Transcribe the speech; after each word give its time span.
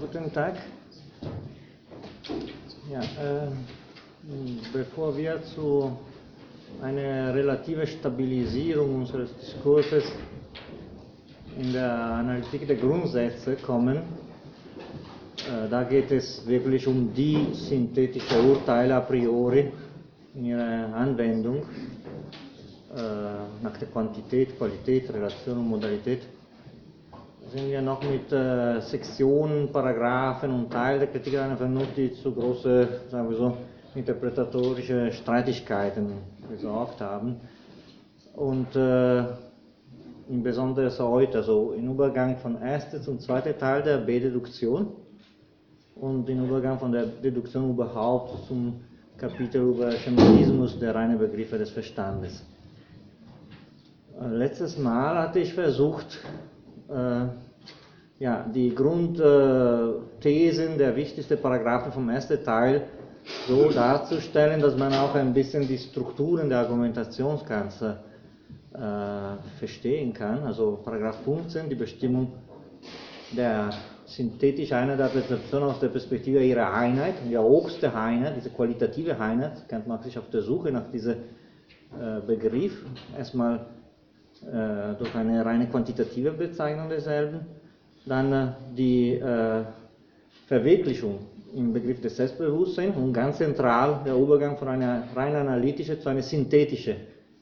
Guten 0.00 0.32
Tag. 0.32 0.54
Ja, 2.90 3.00
äh, 3.02 3.50
bevor 4.72 5.14
wir 5.16 5.42
zu 5.54 5.92
einer 6.80 7.34
relativen 7.34 7.86
Stabilisierung 7.86 8.94
unseres 9.02 9.36
Diskurses 9.36 10.04
in 11.60 11.74
der 11.74 11.92
Analytik 11.92 12.66
der 12.66 12.76
Grundsätze 12.76 13.56
kommen, 13.56 13.98
äh, 13.98 15.68
da 15.68 15.82
geht 15.84 16.10
es 16.10 16.46
wirklich 16.46 16.86
um 16.86 17.12
die 17.12 17.48
synthetische 17.52 18.40
Urteile 18.42 18.94
a 18.96 19.00
priori 19.00 19.72
in 20.34 20.46
ihrer 20.46 20.94
Anwendung, 20.94 21.56
äh, 22.96 23.62
nach 23.62 23.76
der 23.78 23.88
Quantität, 23.88 24.56
Qualität, 24.56 25.12
Relation 25.12 25.58
und 25.58 25.68
Modalität 25.68 26.22
sind 27.52 27.70
wir 27.70 27.82
noch 27.82 28.02
mit 28.02 28.32
äh, 28.32 28.80
Sektionen, 28.80 29.70
Paragraphen 29.70 30.50
und 30.50 30.72
Teil 30.72 30.98
der 30.98 31.08
Kritik 31.08 31.38
einer 31.38 31.56
Vernunft, 31.56 31.96
die 31.98 32.12
zu 32.14 32.32
große, 32.32 32.88
sagen 33.10 33.28
wir 33.28 33.36
so, 33.36 33.56
interpretatorische 33.94 35.12
Streitigkeiten 35.12 36.12
gesorgt 36.48 37.00
haben. 37.02 37.40
Und 38.34 38.74
äh, 38.74 39.24
insbesondere 40.30 40.90
heute, 40.98 41.38
also 41.38 41.72
im 41.72 41.90
Übergang 41.90 42.38
von 42.38 42.56
ersten 42.56 43.02
zum 43.02 43.20
zweiten 43.20 43.58
Teil 43.58 43.82
der 43.82 43.98
B-Deduktion 43.98 44.86
und 45.96 46.26
im 46.30 46.46
Übergang 46.46 46.78
von 46.78 46.90
der 46.90 47.04
Deduktion 47.04 47.68
überhaupt 47.68 48.46
zum 48.48 48.80
Kapitel 49.18 49.60
über 49.60 49.92
Schematismus 49.92 50.78
der 50.78 50.94
reinen 50.94 51.18
Begriffe 51.18 51.58
des 51.58 51.70
Verstandes. 51.70 52.42
Äh, 54.18 54.28
letztes 54.28 54.78
Mal 54.78 55.18
hatte 55.18 55.40
ich 55.40 55.52
versucht, 55.52 56.18
äh, 56.24 56.51
ja, 56.88 58.46
die 58.54 58.74
Grundthesen 58.74 60.78
der 60.78 60.94
wichtigsten 60.94 61.40
Paragraphen 61.40 61.92
vom 61.92 62.08
ersten 62.08 62.42
Teil 62.44 62.82
so 63.48 63.70
darzustellen, 63.70 64.60
dass 64.60 64.76
man 64.76 64.92
auch 64.94 65.14
ein 65.14 65.32
bisschen 65.32 65.66
die 65.66 65.78
Strukturen 65.78 66.48
der 66.48 66.58
Argumentationsganze 66.58 67.98
äh, 68.74 69.58
verstehen 69.58 70.12
kann. 70.12 70.42
Also 70.44 70.80
Paragraph 70.84 71.22
15, 71.24 71.68
die 71.68 71.74
Bestimmung 71.74 72.32
der 73.36 73.70
synthetischen 74.06 74.76
Einheit 74.76 74.98
der 74.98 75.06
Perzeption 75.06 75.62
aus 75.62 75.80
der 75.80 75.88
Perspektive 75.88 76.44
ihrer 76.44 76.72
Einheit, 76.72 77.14
die 77.28 77.38
höchste 77.38 77.94
Einheit, 77.94 78.36
diese 78.36 78.50
qualitative 78.50 79.18
Einheit, 79.18 79.68
kennt 79.68 79.86
man 79.86 80.02
sich 80.02 80.18
auf 80.18 80.28
der 80.30 80.42
Suche 80.42 80.70
nach 80.70 80.90
diesem 80.90 81.14
äh, 81.14 82.20
Begriff. 82.26 82.84
Erstmal 83.16 83.66
äh, 84.46 84.94
durch 84.98 85.14
eine 85.14 85.44
reine 85.44 85.68
quantitative 85.68 86.32
Bezeichnung 86.32 86.88
derselben, 86.88 87.40
dann 88.06 88.32
äh, 88.32 88.46
die 88.76 89.12
äh, 89.14 89.62
Verwirklichung 90.46 91.20
im 91.54 91.72
Begriff 91.72 92.00
des 92.00 92.16
Selbstbewusstseins 92.16 92.96
und 92.96 93.12
ganz 93.12 93.38
zentral 93.38 94.00
der 94.04 94.14
Übergang 94.16 94.56
von 94.56 94.68
einer 94.68 95.04
rein 95.14 95.34
analytischen 95.36 96.00
zu 96.00 96.08
einer 96.08 96.22
synthetischen 96.22 96.96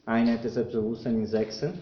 Einheit 0.05 0.45
des 0.45 0.55
Selbstbewusstseins 0.55 1.17
in 1.17 1.27
Sechsen. 1.27 1.73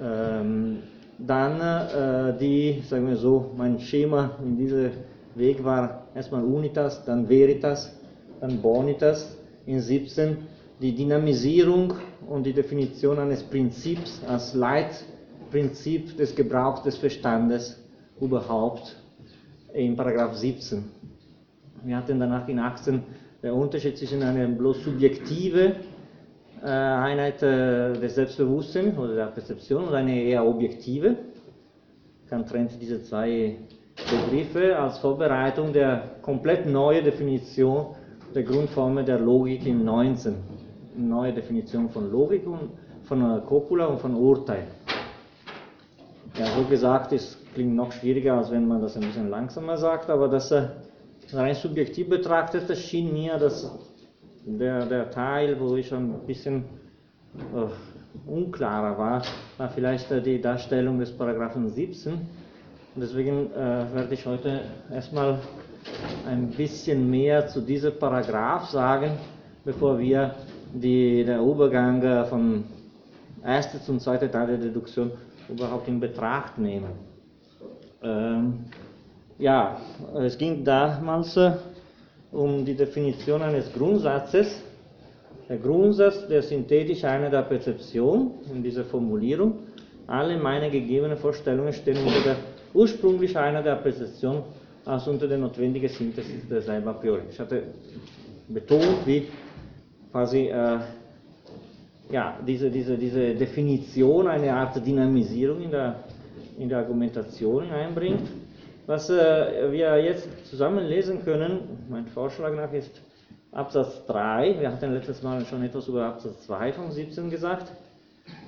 Ähm, 0.00 0.78
dann 1.18 1.60
äh, 1.60 2.38
die, 2.38 2.82
sagen 2.88 3.08
wir 3.08 3.16
so, 3.16 3.50
mein 3.56 3.80
Schema 3.80 4.38
in 4.44 4.56
diesem 4.56 4.90
Weg 5.34 5.64
war 5.64 6.06
erstmal 6.14 6.44
Unitas, 6.44 7.04
dann 7.04 7.28
Veritas, 7.28 7.92
dann 8.40 8.60
Bonitas 8.62 9.36
in 9.66 9.80
17 9.80 10.36
die 10.80 10.94
Dynamisierung 10.94 11.94
und 12.28 12.44
die 12.44 12.52
Definition 12.52 13.18
eines 13.18 13.42
Prinzips 13.42 14.22
als 14.26 14.54
Leitprinzip 14.54 16.16
des 16.16 16.34
Gebrauchs 16.34 16.82
des 16.82 16.96
Verstandes 16.96 17.82
überhaupt 18.20 18.96
in 19.74 19.96
Paragraph 19.96 20.34
17. 20.36 20.84
Wir 21.84 21.96
hatten 21.96 22.20
danach 22.20 22.48
in 22.48 22.58
18 22.58 23.02
der 23.42 23.54
Unterschied 23.54 23.96
zwischen 23.98 24.22
einer 24.22 24.46
bloß 24.46 24.84
subjektive 24.84 25.76
äh, 26.62 26.66
Einheit 26.66 27.42
äh, 27.42 27.92
des 27.94 28.14
Selbstbewusstseins 28.16 28.98
oder 28.98 29.14
der 29.14 29.26
Perzeption 29.26 29.84
und 29.84 29.94
einer 29.94 30.12
eher 30.12 30.44
objektive. 30.44 31.16
Kant 32.28 32.48
trennt 32.48 32.72
diese 32.80 33.02
zwei 33.02 33.56
Begriffe 33.96 34.76
als 34.76 34.98
Vorbereitung 34.98 35.72
der 35.72 36.16
komplett 36.22 36.66
neuen 36.66 37.04
Definition 37.04 37.94
der 38.34 38.42
Grundformen 38.42 39.06
der 39.06 39.18
Logik 39.18 39.66
im 39.66 39.84
19 39.84 40.34
neue 40.98 41.32
Definition 41.32 41.88
von 41.90 42.10
Logik 42.10 42.46
und 42.46 42.70
von 43.04 43.44
Copula 43.46 43.86
und 43.86 44.00
von 44.00 44.14
Urteil. 44.14 44.66
Ja, 46.38 46.46
so 46.56 46.64
gesagt, 46.64 47.12
es 47.12 47.38
klingt 47.54 47.74
noch 47.74 47.90
schwieriger, 47.92 48.34
als 48.34 48.50
wenn 48.50 48.66
man 48.68 48.80
das 48.80 48.96
ein 48.96 49.02
bisschen 49.02 49.30
langsamer 49.30 49.76
sagt, 49.76 50.10
aber 50.10 50.28
das 50.28 50.50
äh, 50.50 50.68
rein 51.32 51.54
subjektiv 51.54 52.08
betrachtet, 52.08 52.68
das 52.68 52.78
schien 52.80 53.12
mir, 53.12 53.38
dass 53.38 53.70
der, 54.44 54.86
der 54.86 55.10
Teil, 55.10 55.58
wo 55.58 55.76
ich 55.76 55.92
ein 55.92 56.14
bisschen 56.26 56.64
äh, 57.54 58.30
unklarer 58.30 58.96
war, 58.98 59.22
war 59.56 59.68
vielleicht 59.70 60.10
äh, 60.10 60.22
die 60.22 60.40
Darstellung 60.40 60.98
des 60.98 61.10
Paragraphen 61.10 61.68
17. 61.68 62.12
Und 62.12 62.20
deswegen 62.96 63.50
äh, 63.52 63.84
werde 63.94 64.14
ich 64.14 64.24
heute 64.26 64.60
erstmal 64.90 65.38
ein 66.26 66.50
bisschen 66.50 67.10
mehr 67.10 67.46
zu 67.46 67.60
diesem 67.60 67.98
Paragraph 67.98 68.68
sagen, 68.70 69.12
bevor 69.64 69.98
wir 69.98 70.34
die, 70.72 71.24
der 71.24 71.40
Übergang 71.40 72.02
äh, 72.02 72.24
vom 72.26 72.64
ersten 73.42 73.80
zum 73.80 73.98
zweiten 74.00 74.30
Teil 74.30 74.46
der 74.46 74.58
Deduktion 74.58 75.10
überhaupt 75.48 75.88
in 75.88 76.00
Betracht 76.00 76.58
nehmen. 76.58 76.90
Ähm, 78.02 78.64
ja, 79.38 79.80
es 80.20 80.36
ging 80.36 80.64
damals 80.64 81.36
äh, 81.36 81.52
um 82.32 82.64
die 82.64 82.74
Definition 82.74 83.42
eines 83.42 83.72
Grundsatzes. 83.72 84.62
Der 85.48 85.56
Grundsatz 85.56 86.28
der 86.28 86.42
synthetischen 86.42 87.08
Einheit 87.08 87.32
der 87.32 87.42
Perzeption 87.42 88.32
in 88.52 88.62
dieser 88.62 88.84
Formulierung. 88.84 89.54
Alle 90.06 90.36
meine 90.36 90.70
gegebenen 90.70 91.16
Vorstellungen 91.16 91.72
stehen 91.72 91.96
unter 92.04 92.20
der 92.22 92.36
ursprünglichen 92.74 93.38
Einheit 93.38 93.64
der 93.64 93.76
Perzeption 93.76 94.42
als 94.84 95.06
unter 95.06 95.26
der 95.26 95.38
notwendigen 95.38 95.88
Synthesis 95.88 96.48
derselben 96.48 96.88
a 96.88 96.92
priori. 96.92 97.22
Ich 97.30 97.38
hatte 97.38 97.62
betont, 98.48 99.06
wie 99.06 99.28
quasi 100.10 100.48
äh, 100.48 100.78
ja, 102.10 102.38
diese, 102.46 102.70
diese, 102.70 102.96
diese 102.96 103.34
Definition, 103.34 104.28
eine 104.28 104.52
Art 104.52 104.84
Dynamisierung 104.84 105.62
in 105.62 105.70
der, 105.70 105.96
in 106.58 106.68
der 106.68 106.78
Argumentation 106.78 107.70
einbringt. 107.70 108.28
Was 108.86 109.10
äh, 109.10 109.70
wir 109.70 110.02
jetzt 110.02 110.26
zusammen 110.46 110.86
lesen 110.86 111.22
können, 111.24 111.86
mein 111.90 112.06
Vorschlag 112.06 112.54
nach 112.54 112.72
ist 112.72 113.02
Absatz 113.52 114.06
3. 114.06 114.60
Wir 114.60 114.72
hatten 114.72 114.92
letztes 114.92 115.22
Mal 115.22 115.44
schon 115.44 115.62
etwas 115.62 115.88
über 115.88 116.06
Absatz 116.06 116.46
2 116.46 116.72
von 116.72 116.90
17 116.90 117.30
gesagt. 117.30 117.70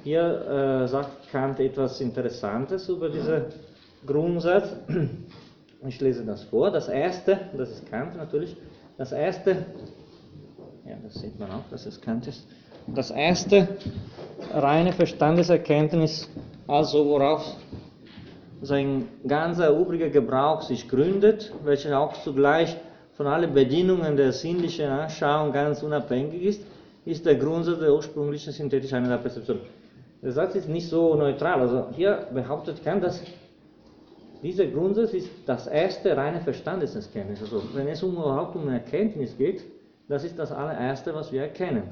Hier 0.04 0.82
äh, 0.84 0.88
sagt 0.88 1.30
Kant 1.30 1.60
etwas 1.60 2.00
Interessantes 2.00 2.88
über 2.88 3.08
diesen 3.10 3.44
Grundsatz. 4.06 4.74
Ich 5.86 5.98
lese 5.98 6.26
das 6.26 6.44
vor. 6.44 6.70
Das 6.70 6.88
erste, 6.88 7.40
das 7.56 7.70
ist 7.70 7.90
Kant 7.90 8.14
natürlich, 8.14 8.54
das 8.98 9.12
erste 9.12 9.64
ja, 10.90 10.96
das 11.02 11.14
sieht 11.14 11.38
man 11.38 11.50
auch, 11.52 11.62
dass 11.70 11.86
es 11.86 12.00
Kant 12.00 12.26
ist. 12.26 12.44
Das 12.88 13.10
erste, 13.10 13.68
reine 14.52 14.92
Verstandeserkenntnis, 14.92 16.28
also 16.66 17.06
worauf 17.06 17.44
sein 18.62 19.06
ganzer 19.26 19.70
übriger 19.70 20.10
Gebrauch 20.10 20.62
sich 20.62 20.88
gründet, 20.88 21.52
welcher 21.64 21.98
auch 21.98 22.14
zugleich 22.24 22.76
von 23.12 23.26
allen 23.26 23.54
Bedingungen 23.54 24.16
der 24.16 24.32
sinnlichen 24.32 24.86
Anschauung 24.86 25.52
ganz 25.52 25.82
unabhängig 25.82 26.42
ist, 26.42 26.62
ist 27.04 27.24
der 27.24 27.36
Grundsatz 27.36 27.78
der 27.78 27.94
ursprünglichen 27.94 28.52
synthetischen 28.52 28.98
Einheit 28.98 29.22
der 30.22 30.32
Satz 30.32 30.54
ist 30.54 30.68
nicht 30.68 30.88
so 30.88 31.14
neutral. 31.14 31.60
Also 31.60 31.86
hier 31.92 32.26
behauptet 32.34 32.84
Kant, 32.84 33.02
dass 33.04 33.22
dieser 34.42 34.66
Grundsatz 34.66 35.12
ist 35.14 35.30
das 35.46 35.66
erste 35.66 36.16
reine 36.16 36.40
Verstandeserkenntnis. 36.40 37.40
Also 37.40 37.62
wenn 37.74 37.88
es 37.88 38.02
überhaupt 38.02 38.56
um 38.56 38.68
Erkenntnis 38.68 39.36
geht, 39.38 39.64
das 40.10 40.24
ist 40.24 40.36
das 40.36 40.50
allererste, 40.50 41.14
was 41.14 41.30
wir 41.30 41.42
erkennen. 41.42 41.84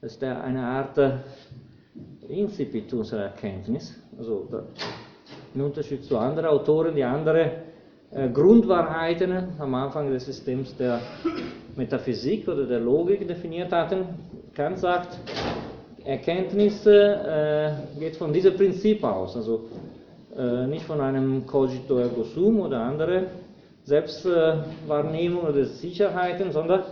Das 0.00 0.12
ist 0.12 0.24
eine 0.24 0.62
Art 0.62 0.96
äh, 0.96 1.10
Incipit 2.26 2.92
unserer 2.94 3.24
Erkenntnis. 3.24 3.94
Also 4.16 4.48
im 5.54 5.60
Unterschied 5.60 6.02
zu 6.02 6.16
anderen 6.16 6.48
Autoren, 6.48 6.94
die 6.94 7.04
andere 7.04 7.52
äh, 8.10 8.30
Grundwahrheiten 8.30 9.50
am 9.58 9.74
Anfang 9.74 10.10
des 10.10 10.24
Systems 10.24 10.74
der 10.78 11.00
Metaphysik 11.76 12.48
oder 12.48 12.64
der 12.64 12.80
Logik 12.80 13.28
definiert 13.28 13.70
hatten. 13.70 14.06
Kant 14.54 14.78
sagt, 14.78 15.18
Erkenntnis 16.06 16.86
äh, 16.86 17.70
geht 17.98 18.16
von 18.16 18.32
diesem 18.32 18.56
Prinzip 18.56 19.04
aus, 19.04 19.36
also 19.36 19.66
äh, 20.34 20.66
nicht 20.66 20.86
von 20.86 21.02
einem 21.02 21.46
Cogito 21.46 21.98
ergo 21.98 22.24
sum 22.24 22.60
oder 22.60 22.80
andere 22.80 23.26
Selbstwahrnehmung 23.84 25.44
oder 25.44 25.66
Sicherheiten, 25.66 26.50
sondern 26.50 26.84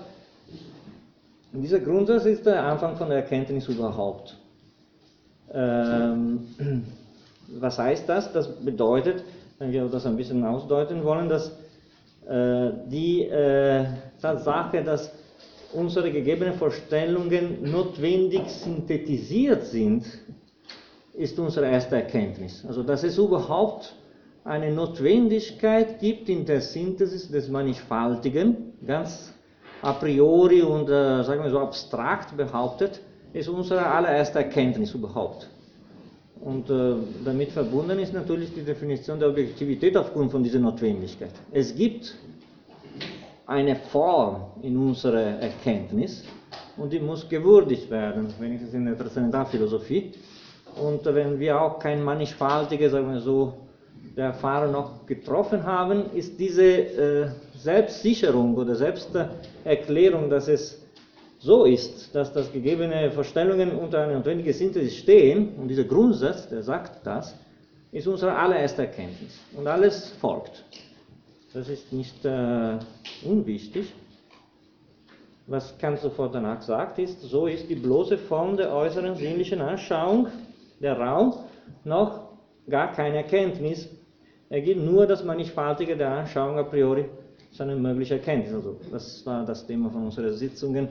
und 1.52 1.62
dieser 1.62 1.80
Grundsatz 1.80 2.24
ist 2.26 2.46
der 2.46 2.64
Anfang 2.64 2.96
von 2.96 3.08
der 3.08 3.18
Erkenntnis 3.18 3.68
überhaupt. 3.68 4.36
Ähm, 5.52 6.46
was 7.58 7.78
heißt 7.78 8.08
das? 8.08 8.32
Das 8.32 8.48
bedeutet, 8.64 9.24
wenn 9.58 9.72
wir 9.72 9.84
das 9.86 10.06
ein 10.06 10.16
bisschen 10.16 10.44
ausdeuten 10.44 11.04
wollen, 11.04 11.28
dass 11.28 11.48
äh, 12.28 12.70
die 12.86 13.24
äh, 13.24 13.84
Tatsache, 14.20 14.84
dass 14.84 15.12
unsere 15.72 16.10
gegebenen 16.12 16.54
Vorstellungen 16.54 17.70
notwendig 17.70 18.48
synthetisiert 18.48 19.66
sind, 19.66 20.04
ist 21.14 21.38
unsere 21.38 21.66
erste 21.66 21.96
Erkenntnis. 21.96 22.64
Also, 22.66 22.82
dass 22.82 23.02
es 23.02 23.18
überhaupt 23.18 23.94
eine 24.44 24.70
Notwendigkeit 24.72 26.00
gibt 26.00 26.28
in 26.28 26.46
der 26.46 26.60
Synthesis 26.60 27.30
des 27.30 27.48
Mannigfaltigen, 27.48 28.72
ganz 28.86 29.32
a 29.82 29.92
priori 29.94 30.62
und 30.62 30.88
äh, 30.88 31.22
sagen 31.24 31.42
wir 31.42 31.50
so 31.50 31.58
abstrakt 31.60 32.36
behauptet, 32.36 33.00
ist 33.32 33.48
unsere 33.48 33.86
allererste 33.86 34.40
Erkenntnis 34.40 34.94
überhaupt. 34.94 35.48
Und 36.40 36.70
äh, 36.70 36.94
damit 37.24 37.52
verbunden 37.52 37.98
ist 37.98 38.14
natürlich 38.14 38.54
die 38.54 38.62
Definition 38.62 39.18
der 39.18 39.28
Objektivität 39.28 39.96
aufgrund 39.96 40.30
von 40.30 40.42
dieser 40.42 40.58
Notwendigkeit. 40.58 41.32
Es 41.52 41.74
gibt 41.74 42.14
eine 43.46 43.76
Form 43.76 44.46
in 44.62 44.76
unserer 44.76 45.40
Erkenntnis 45.40 46.24
und 46.76 46.92
die 46.92 47.00
muss 47.00 47.28
gewürdigt 47.28 47.90
werden, 47.90 48.32
wenigstens 48.38 48.72
in 48.72 48.86
der 48.86 48.96
Transzendentalphilosophie. 48.96 50.12
Und 50.80 51.04
wenn 51.04 51.38
wir 51.38 51.60
auch 51.60 51.78
kein 51.78 52.02
mannigfaltige, 52.02 52.88
sagen 52.88 53.12
wir 53.12 53.20
so, 53.20 53.54
der 54.16 54.26
Erfahrung 54.26 54.72
noch 54.72 55.06
getroffen 55.06 55.64
haben, 55.64 56.12
ist 56.14 56.38
diese 56.38 56.64
äh, 56.64 57.28
Selbstsicherung 57.56 58.56
oder 58.56 58.74
Selbsterklärung, 58.74 60.28
dass 60.28 60.48
es 60.48 60.80
so 61.38 61.64
ist, 61.64 62.14
dass 62.14 62.32
das 62.32 62.52
gegebene 62.52 63.10
Vorstellungen 63.12 63.72
unter 63.72 64.00
einer 64.00 64.14
notwendigen 64.14 64.52
Synthesis 64.52 64.96
stehen, 64.96 65.54
und 65.56 65.68
dieser 65.68 65.84
Grundsatz, 65.84 66.48
der 66.48 66.62
sagt 66.62 67.06
das, 67.06 67.34
ist 67.92 68.06
unsere 68.06 68.34
allererste 68.34 68.82
Erkenntnis. 68.82 69.38
Und 69.56 69.66
alles 69.66 70.10
folgt. 70.20 70.64
Das 71.52 71.68
ist 71.68 71.92
nicht 71.92 72.24
äh, 72.24 72.78
unwichtig. 73.24 73.92
Was 75.46 75.76
Kant 75.78 75.98
sofort 75.98 76.34
danach 76.34 76.62
sagt, 76.62 76.98
ist, 77.00 77.20
so 77.22 77.46
ist 77.46 77.68
die 77.68 77.74
bloße 77.74 78.18
Form 78.18 78.56
der 78.56 78.72
äußeren 78.72 79.16
sinnlichen 79.16 79.60
Anschauung, 79.60 80.28
der 80.80 80.96
Raum, 80.96 81.34
noch 81.84 82.29
gar 82.70 82.92
keine 82.92 83.16
Erkenntnis. 83.18 83.88
Er 84.48 84.60
gibt 84.62 84.80
nur 84.80 85.06
das 85.06 85.24
Mannigfaltige 85.24 85.96
der 85.96 86.10
Anschauung 86.10 86.58
a 86.58 86.62
priori 86.62 87.06
seine 87.52 87.76
mögliche 87.76 88.14
Erkenntnis. 88.14 88.54
Also 88.54 88.76
das 88.90 89.26
war 89.26 89.44
das 89.44 89.66
Thema 89.66 89.90
von 89.90 90.04
unseren 90.04 90.32
Sitzungen, 90.34 90.88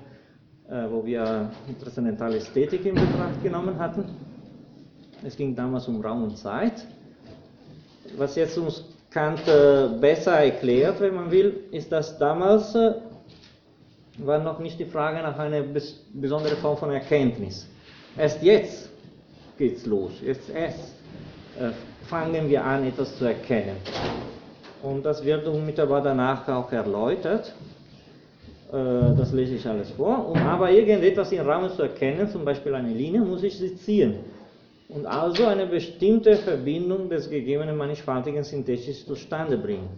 äh, 0.70 0.86
wo 0.90 1.06
wir 1.06 1.50
transzendentale 1.82 2.38
Ästhetik 2.38 2.86
in 2.86 2.96
Betracht 2.96 3.42
genommen 3.42 3.78
hatten. 3.80 4.06
Es 5.24 5.36
ging 5.36 5.56
damals 5.56 5.88
um 5.88 6.02
Raum 6.02 6.24
und 6.24 6.38
Zeit. 6.38 6.86
Was 8.18 8.36
jetzt 8.36 8.58
uns 8.58 8.84
Kant 9.10 9.48
äh, 9.48 9.90
besser 10.00 10.34
erklärt, 10.34 11.00
wenn 11.02 11.16
man 11.16 11.32
will, 11.32 11.66
ist, 11.72 11.92
dass 11.92 12.18
damals 12.18 12.76
äh, 12.76 12.94
war 14.20 14.40
noch 14.40 14.60
nicht 14.60 14.80
die 14.80 14.86
Frage 14.86 15.22
nach 15.22 15.38
einer 15.40 15.64
besonderen 16.14 16.58
Form 16.58 16.78
von 16.78 16.92
Erkenntnis. 16.92 17.68
Erst 18.18 18.44
jetzt 18.44 18.90
geht 19.58 19.78
es 19.78 19.86
los. 19.86 20.12
Jetzt 20.22 20.50
erst 20.50 20.99
fangen 22.08 22.50
wir 22.50 22.64
an, 22.64 22.86
etwas 22.86 23.18
zu 23.18 23.26
erkennen. 23.26 23.78
Und 24.82 25.06
das 25.06 25.24
wird 25.24 25.48
unmittelbar 25.48 26.02
danach 26.02 26.48
auch 26.48 26.72
erläutert. 26.72 27.54
Das 28.72 29.34
lese 29.34 29.56
ich 29.56 29.68
alles 29.68 29.92
vor. 29.92 30.30
Um 30.30 30.38
aber 30.38 30.72
irgendetwas 30.72 31.32
im 31.32 31.48
Raum 31.48 31.70
zu 31.72 31.82
erkennen, 31.84 32.30
zum 32.30 32.46
Beispiel 32.46 32.76
eine 32.76 32.94
Linie, 32.94 33.22
muss 33.22 33.44
ich 33.44 33.58
sie 33.58 33.76
ziehen 33.76 34.16
und 34.90 35.06
also 35.06 35.46
eine 35.46 35.68
bestimmte 35.68 36.36
Verbindung 36.38 37.10
des 37.10 37.30
gegebenen 37.30 37.78
mannigfaltigen 37.78 38.44
Synthesis 38.44 39.06
zustande 39.06 39.58
bringen, 39.58 39.90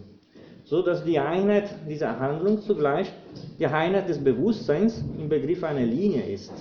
so 0.64 0.82
dass 0.82 1.02
die 1.02 1.18
Einheit 1.18 1.70
dieser 1.88 2.18
Handlung 2.18 2.60
zugleich 2.60 3.10
die 3.58 3.66
Einheit 3.66 4.08
des 4.08 4.22
Bewusstseins 4.22 5.02
im 5.18 5.28
Begriff 5.28 5.64
einer 5.64 5.84
Linie 5.86 6.22
ist 6.22 6.52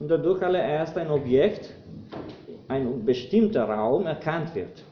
und 0.00 0.08
dadurch 0.08 0.42
allererst 0.42 0.98
ein 0.98 1.10
Objekt, 1.10 1.70
ein 2.68 3.04
bestimmter 3.04 3.64
Raum 3.64 4.06
erkannt 4.06 4.54
wird. 4.54 4.84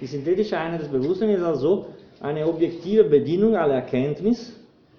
Die 0.00 0.06
synthetische 0.06 0.58
Einheit 0.58 0.82
des 0.82 0.88
Bewusstseins 0.88 1.38
ist 1.38 1.44
also 1.44 1.86
eine 2.20 2.46
objektive 2.46 3.04
Bedienung 3.04 3.56
aller 3.56 3.74
Erkenntnis, 3.74 4.58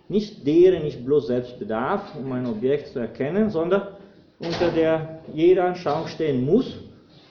nicht 0.09 0.45
deren 0.47 0.85
ich 0.85 1.03
bloß 1.03 1.27
selbst 1.27 1.59
bedarf, 1.59 2.15
um 2.17 2.31
ein 2.31 2.45
Objekt 2.45 2.87
zu 2.87 2.99
erkennen, 2.99 3.49
sondern 3.49 3.89
unter 4.39 4.71
der 4.71 5.19
jeder 5.33 5.65
Anschauung 5.65 6.07
stehen 6.07 6.45
muss, 6.45 6.77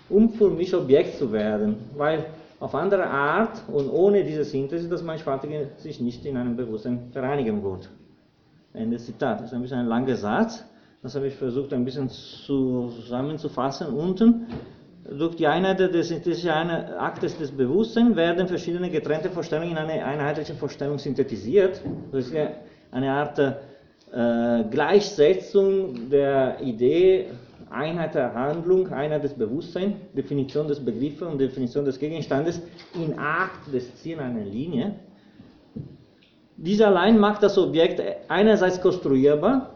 um 0.09 0.31
für 0.31 0.51
mich 0.51 0.75
Objekt 0.75 1.17
zu 1.17 1.33
werden, 1.33 1.77
weil 1.97 2.27
auf 2.61 2.75
andere 2.75 3.07
Art 3.07 3.63
und 3.69 3.91
ohne 3.91 4.25
diese 4.25 4.45
Synthese 4.45 4.89
das 4.89 5.03
Mannigfaltige 5.03 5.71
sich 5.77 6.01
nicht 6.01 6.25
in 6.25 6.37
einem 6.37 6.57
Bewusstsein 6.57 7.11
vereinigen 7.13 7.63
wird. 7.63 7.89
Ende 8.73 8.99
Zitat. 8.99 9.41
Das 9.41 9.49
ist 9.49 9.55
ein 9.55 9.63
bisschen 9.63 9.79
ein 9.79 9.87
langer 9.87 10.17
Satz. 10.17 10.65
Das 11.07 11.15
habe 11.15 11.29
ich 11.29 11.37
versucht 11.37 11.73
ein 11.73 11.85
bisschen 11.85 12.11
zusammenzufassen. 12.11 13.95
Unten, 13.95 14.49
durch 15.09 15.37
die 15.37 15.47
Einheit 15.47 15.79
des 15.79 16.09
synthetischen 16.09 16.51
Aktes 16.51 17.39
des 17.39 17.53
Bewusstseins 17.53 18.17
werden 18.17 18.49
verschiedene 18.49 18.91
getrennte 18.91 19.31
Vorstellungen 19.31 19.71
in 19.71 19.79
eine 19.79 20.05
einheitliche 20.05 20.55
Vorstellung 20.55 20.99
synthetisiert. 20.99 21.81
Das 22.11 22.27
ist 22.27 22.35
eine 22.91 23.13
Art 23.13 23.39
äh, 23.39 24.65
Gleichsetzung 24.69 26.11
der 26.11 26.61
Idee 26.61 27.27
Einheit 27.71 28.17
der 28.17 28.35
Handlung, 28.35 28.89
Einheit 28.89 29.23
des 29.23 29.35
Bewusstseins, 29.35 29.95
Definition 30.13 30.67
des 30.67 30.85
Begriffes 30.85 31.23
und 31.23 31.39
Definition 31.39 31.85
des 31.85 32.01
Gegenstandes 32.01 32.61
in 32.97 33.17
Akt 33.17 33.73
des 33.73 33.95
Ziehen 34.03 34.19
einer 34.19 34.45
Linie. 34.45 34.97
Dies 36.57 36.81
allein 36.81 37.17
macht 37.17 37.45
das 37.45 37.57
Objekt 37.59 38.03
einerseits 38.27 38.81
konstruierbar, 38.81 39.76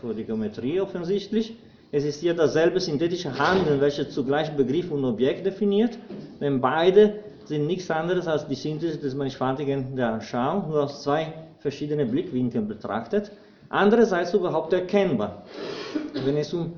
für 0.00 0.14
die 0.14 0.24
Geometrie 0.24 0.80
offensichtlich. 0.80 1.56
Es 1.92 2.04
ist 2.04 2.20
hier 2.20 2.34
dasselbe 2.34 2.80
synthetische 2.80 3.38
Handeln, 3.38 3.80
welches 3.80 4.10
zugleich 4.10 4.50
Begriff 4.56 4.90
und 4.90 5.04
Objekt 5.04 5.46
definiert, 5.46 5.98
denn 6.40 6.60
beide 6.60 7.20
sind 7.44 7.66
nichts 7.66 7.90
anderes 7.90 8.26
als 8.26 8.46
die 8.46 8.56
Synthese 8.56 8.98
des 8.98 9.14
Mannigfaltigen 9.14 9.94
der 9.96 10.14
Anschauung, 10.14 10.68
nur 10.68 10.84
aus 10.84 11.02
zwei 11.02 11.32
verschiedene 11.60 12.04
Blickwinkel 12.04 12.62
betrachtet, 12.62 13.30
andererseits 13.68 14.34
überhaupt 14.34 14.72
erkennbar, 14.72 15.44
wenn 16.24 16.36
es 16.36 16.52
um 16.52 16.72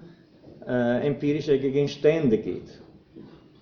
äh, 0.66 1.06
empirische 1.06 1.58
Gegenstände 1.58 2.38
geht. 2.38 2.68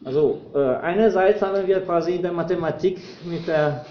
Also 0.05 0.41
äh, 0.55 0.59
einerseits 0.59 1.41
haben 1.43 1.67
wir 1.67 1.81
quasi 1.81 2.17
in 2.17 2.23
der 2.23 2.33
Mathematik 2.33 2.99
mit 3.25 3.47
der 3.47 3.87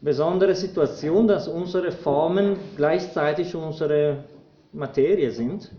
besonderen 0.00 0.54
Situation, 0.54 1.26
dass 1.26 1.48
unsere 1.48 1.92
Formen 1.92 2.56
gleichzeitig 2.76 3.54
unsere 3.54 4.18
Materie 4.72 5.30
sind 5.30 5.70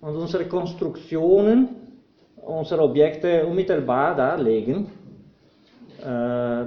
und 0.00 0.16
unsere 0.16 0.44
Konstruktionen 0.46 1.80
unsere 2.42 2.82
Objekte 2.82 3.46
unmittelbar 3.46 4.14
darlegen. 4.16 4.86
Äh, 6.00 6.04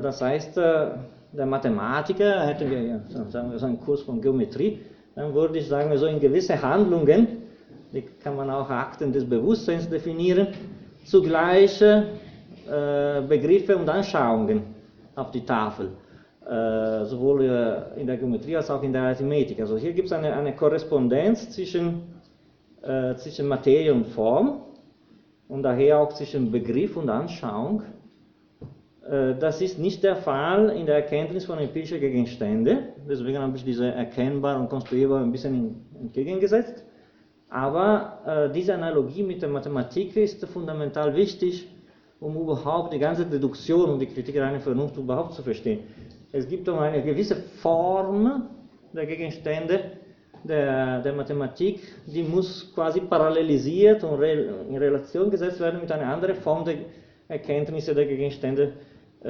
das 0.01 0.21
heißt, 0.21 0.57
äh, 0.57 0.87
der 1.31 1.45
Mathematiker, 1.45 2.45
hätten 2.45 2.69
wir 2.69 3.01
sagen 3.29 3.51
wir 3.51 3.57
so 3.57 3.65
einen 3.65 3.79
Kurs 3.79 4.01
von 4.03 4.21
Geometrie, 4.21 4.79
dann 5.15 5.33
würde 5.33 5.57
ich 5.59 5.67
sagen, 5.67 5.95
so 5.97 6.05
in 6.05 6.19
gewisse 6.19 6.61
Handlungen, 6.61 7.27
die 7.91 8.01
kann 8.23 8.35
man 8.35 8.49
auch 8.49 8.69
Akten 8.69 9.11
des 9.11 9.27
Bewusstseins 9.27 9.89
definieren, 9.89 10.47
zugleich 11.05 11.81
äh, 11.81 13.21
Begriffe 13.27 13.75
und 13.77 13.89
Anschauungen 13.89 14.61
auf 15.15 15.31
die 15.31 15.45
Tafel. 15.45 15.89
Äh, 16.45 17.05
sowohl 17.05 17.45
äh, 17.45 18.01
in 18.01 18.05
der 18.05 18.17
Geometrie 18.17 18.57
als 18.57 18.69
auch 18.69 18.83
in 18.83 18.91
der 18.91 19.03
Arithmetik. 19.03 19.61
Also 19.61 19.77
hier 19.77 19.93
gibt 19.93 20.07
es 20.07 20.11
eine, 20.11 20.33
eine 20.33 20.53
Korrespondenz 20.53 21.51
zwischen, 21.51 22.01
äh, 22.81 23.15
zwischen 23.15 23.47
Materie 23.47 23.93
und 23.93 24.07
Form 24.07 24.59
und 25.47 25.63
daher 25.63 26.01
auch 26.01 26.11
zwischen 26.11 26.51
Begriff 26.51 26.97
und 26.97 27.09
Anschauung. 27.09 27.83
Äh, 29.09 29.35
das 29.39 29.61
ist 29.61 29.79
nicht 29.79 30.03
der 30.03 30.17
Fall 30.17 30.71
in 30.71 30.85
der 30.85 30.95
Erkenntnis 30.95 31.45
von 31.45 31.59
empirischen 31.59 32.01
Gegenständen. 32.01 32.89
Deswegen 33.09 33.37
habe 33.37 33.55
ich 33.55 33.63
diese 33.63 33.87
erkennbar 33.87 34.59
und 34.59 34.67
konstruierbar 34.67 35.21
ein 35.21 35.31
bisschen 35.31 35.85
entgegengesetzt. 35.97 36.83
Aber 37.49 38.49
diese 38.55 38.73
Analogie 38.73 39.21
mit 39.21 39.43
der 39.43 39.49
Mathematik 39.49 40.17
ist 40.17 40.43
fundamental 40.47 41.15
wichtig, 41.15 41.67
um 42.19 42.35
überhaupt 42.35 42.93
die 42.93 42.97
ganze 42.97 43.27
Deduktion 43.27 43.91
und 43.91 43.99
die 43.99 44.07
Kritik 44.07 44.33
der 44.33 44.45
reinen 44.45 44.59
Vernunft 44.59 44.97
überhaupt 44.97 45.33
zu 45.33 45.43
verstehen. 45.43 45.81
Es 46.35 46.47
gibt 46.47 46.67
eine 46.67 47.03
gewisse 47.03 47.35
Form 47.61 48.49
der 48.91 49.05
Gegenstände 49.05 49.91
der, 50.43 50.99
der 51.01 51.13
Mathematik, 51.13 51.79
die 52.07 52.23
muss 52.23 52.73
quasi 52.73 53.01
parallelisiert 53.01 54.03
und 54.03 54.19
in 54.23 54.75
Relation 54.75 55.29
gesetzt 55.29 55.59
werden 55.59 55.79
mit 55.81 55.91
einer 55.91 56.11
anderen 56.11 56.35
Form 56.37 56.65
der 56.65 56.77
Erkenntnisse 57.27 57.93
der 57.93 58.07
Gegenstände 58.07 58.73
äh, 59.21 59.25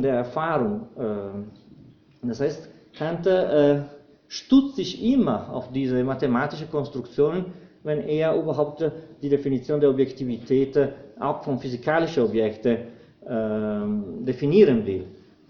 der 0.00 0.14
Erfahrung. 0.14 0.88
Äh, 0.98 2.26
das 2.26 2.40
heißt, 2.40 2.68
Kant 2.98 3.24
äh, 3.28 3.82
stützt 4.26 4.74
sich 4.74 5.00
immer 5.14 5.54
auf 5.54 5.70
diese 5.70 6.02
mathematische 6.02 6.66
Konstruktionen, 6.66 7.44
wenn 7.84 8.00
er 8.00 8.34
überhaupt 8.34 8.84
die 9.22 9.28
Definition 9.28 9.78
der 9.80 9.90
Objektivität 9.90 10.76
auch 11.20 11.44
von 11.44 11.60
physikalischen 11.60 12.24
Objekten 12.24 12.76
äh, 12.76 14.24
definieren 14.26 14.84
will. 14.84 15.06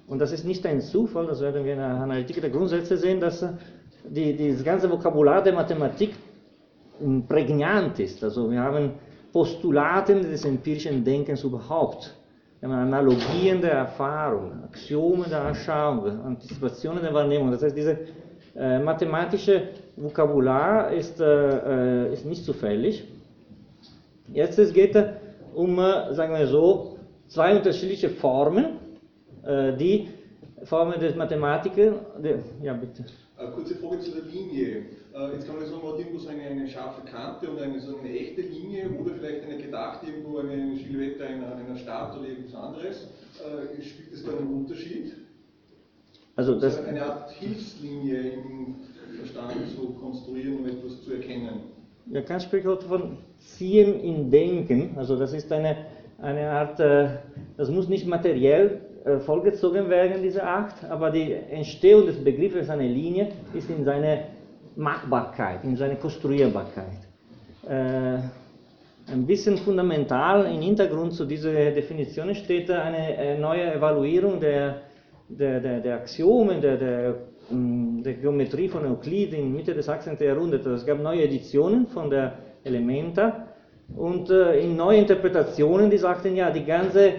Und 0.08 0.18
das 0.20 0.32
ist 0.32 0.44
nicht 0.44 0.64
ein 0.66 0.80
Zufall, 0.80 1.26
das 1.26 1.40
werden 1.40 1.64
wir 1.64 1.72
in 1.72 1.78
der 1.78 1.88
Analytik 1.88 2.40
der 2.40 2.50
Grundsätze 2.50 2.96
sehen, 2.96 3.20
dass 3.20 3.44
die, 4.04 4.52
das 4.52 4.64
ganze 4.64 4.90
Vokabular 4.90 5.42
der 5.42 5.52
Mathematik 5.52 6.14
prägnant 7.28 8.00
ist. 8.00 8.24
Also 8.24 8.50
wir 8.50 8.60
haben 8.60 8.92
Postulaten 9.32 10.22
des 10.22 10.44
empirischen 10.44 11.04
Denkens 11.04 11.44
überhaupt. 11.44 12.14
Wir 12.60 12.68
haben 12.68 12.78
Analogien 12.78 13.60
der 13.60 13.72
Erfahrung, 13.72 14.64
Axiome 14.64 15.26
der 15.28 15.42
Anschauung, 15.42 16.06
Antizipationen 16.24 17.02
der 17.02 17.12
Wahrnehmung. 17.14 17.50
Das 17.52 17.62
heißt, 17.62 17.76
dieses 17.76 17.98
äh, 18.56 18.78
mathematische 18.80 19.68
Vokabular 19.96 20.90
ist, 20.90 21.20
äh, 21.20 22.06
äh 22.08 22.12
ist 22.14 22.24
nicht 22.24 22.44
zufällig. 22.44 23.06
Jetzt 24.32 24.58
es 24.58 24.72
geht 24.72 24.96
es 24.96 25.04
um, 25.54 25.78
äh, 25.78 26.14
sagen 26.14 26.32
wir 26.34 26.46
so, 26.46 26.96
zwei 27.28 27.56
unterschiedliche 27.56 28.08
Formen, 28.08 28.64
äh, 28.64 28.87
die 29.48 30.08
Formen 30.64 31.00
des 31.00 31.16
Mathematikers. 31.16 31.94
Ja, 32.62 32.74
bitte. 32.74 33.04
Kurze 33.54 33.76
Frage 33.76 34.00
zu 34.00 34.10
der 34.12 34.24
Linie. 34.24 34.82
Jetzt 35.32 35.46
kann 35.46 35.56
man 35.56 35.66
sagen, 35.66 35.80
man 35.82 35.92
hat 35.92 35.98
irgendwo 35.98 36.18
so 36.18 36.28
eine, 36.28 36.42
eine 36.42 36.68
scharfe 36.68 37.02
Kante 37.10 37.50
und 37.50 37.60
eine, 37.60 37.80
so 37.80 37.96
eine 37.96 38.10
echte 38.10 38.42
Linie 38.42 38.90
oder 38.90 39.14
vielleicht 39.14 39.44
eine 39.44 39.56
gedachte 39.56 40.06
irgendwo 40.06 40.38
eine 40.38 40.76
Silhouette 40.76 41.24
einer, 41.24 41.56
einer 41.56 41.76
Stadt 41.76 42.16
oder 42.18 42.28
irgendwas 42.28 42.54
anderes. 42.54 43.08
Spielt 43.80 44.12
das 44.12 44.24
da 44.24 44.36
einen 44.36 44.48
Unterschied? 44.48 45.14
Also 46.36 46.58
das 46.60 46.84
eine 46.84 47.02
Art 47.04 47.30
Hilfslinie 47.32 48.30
im 48.30 48.76
Verstand 49.16 49.54
zu 49.74 49.88
konstruieren, 49.94 50.58
um 50.58 50.66
etwas 50.66 51.02
zu 51.02 51.14
erkennen. 51.14 51.62
Ja, 52.12 52.20
ganz 52.20 52.44
spricht 52.44 52.64
von 52.84 53.18
Ziehen 53.38 54.00
in 54.00 54.30
Denken. 54.30 54.96
Also 54.96 55.16
das 55.16 55.32
ist 55.32 55.50
eine, 55.52 55.76
eine 56.18 56.48
Art, 56.48 56.78
äh, 56.78 57.08
das 57.56 57.70
muss 57.70 57.88
nicht 57.88 58.06
materiell 58.06 58.66
äh, 58.66 58.87
vollgezogen 59.20 59.88
werden, 59.88 60.22
diese 60.22 60.42
Akt, 60.42 60.84
aber 60.88 61.10
die 61.10 61.32
Entstehung 61.32 62.06
des 62.06 62.22
Begriffes 62.22 62.70
einer 62.70 62.82
Linie 62.82 63.28
ist 63.54 63.68
in 63.70 63.84
seiner 63.84 64.18
Machbarkeit, 64.76 65.64
in 65.64 65.76
seiner 65.76 65.96
Konstruierbarkeit. 65.96 66.98
Äh, 67.68 68.18
ein 69.10 69.26
bisschen 69.26 69.56
fundamental 69.56 70.44
im 70.46 70.60
Hintergrund 70.60 71.14
zu 71.14 71.24
dieser 71.24 71.52
Definition 71.52 72.34
steht 72.34 72.70
eine 72.70 73.38
neue 73.38 73.74
Evaluierung 73.74 74.38
der 74.38 74.82
der, 75.28 75.60
der, 75.60 75.80
der 75.80 75.94
Axiomen, 75.96 76.60
der, 76.60 76.76
der, 76.76 77.14
mm, 77.50 78.02
der 78.02 78.14
Geometrie 78.14 78.68
von 78.68 78.86
Euklid 78.86 79.34
in 79.34 79.54
Mitte 79.54 79.74
des 79.74 79.88
18. 79.88 80.16
Jahrhunderts. 80.18 80.66
Es 80.66 80.86
gab 80.86 81.00
neue 81.00 81.22
Editionen 81.24 81.86
von 81.86 82.10
der 82.10 82.32
Elementa 82.64 83.48
und 83.96 84.30
äh, 84.30 84.60
in 84.60 84.76
neue 84.76 84.98
Interpretationen, 84.98 85.90
die 85.90 85.98
sagten, 85.98 86.34
ja, 86.36 86.50
die 86.50 86.64
ganze 86.64 87.08
äh, 87.08 87.12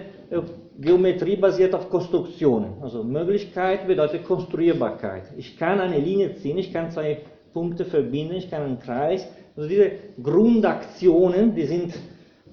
Geometrie 0.80 1.36
basiert 1.36 1.74
auf 1.74 1.90
Konstruktionen. 1.90 2.74
Also 2.80 3.04
Möglichkeit 3.04 3.86
bedeutet 3.86 4.24
Konstruierbarkeit. 4.24 5.24
Ich 5.36 5.58
kann 5.58 5.78
eine 5.78 5.98
Linie 5.98 6.36
ziehen, 6.36 6.56
ich 6.56 6.72
kann 6.72 6.90
zwei 6.90 7.18
Punkte 7.52 7.84
verbinden, 7.84 8.34
ich 8.34 8.50
kann 8.50 8.62
einen 8.62 8.78
Kreis. 8.78 9.28
Also 9.56 9.68
diese 9.68 9.90
Grundaktionen, 10.22 11.54
die 11.54 11.66
sind 11.66 11.92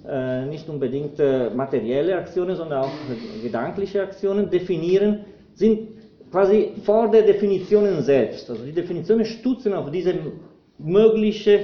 äh, 0.06 0.44
nicht 0.44 0.68
unbedingt 0.68 1.18
äh, 1.18 1.48
materielle 1.50 2.16
Aktionen, 2.16 2.54
sondern 2.54 2.84
auch 2.84 2.92
gedankliche 3.42 4.02
Aktionen, 4.02 4.50
definieren 4.50 5.24
sind 5.54 5.88
quasi 6.30 6.72
vor 6.84 7.10
der 7.10 7.22
Definition 7.22 8.02
selbst. 8.02 8.50
Also 8.50 8.62
die 8.62 8.72
Definitionen 8.72 9.24
stützen 9.24 9.72
auf 9.72 9.90
diese 9.90 10.14
mögliche 10.76 11.60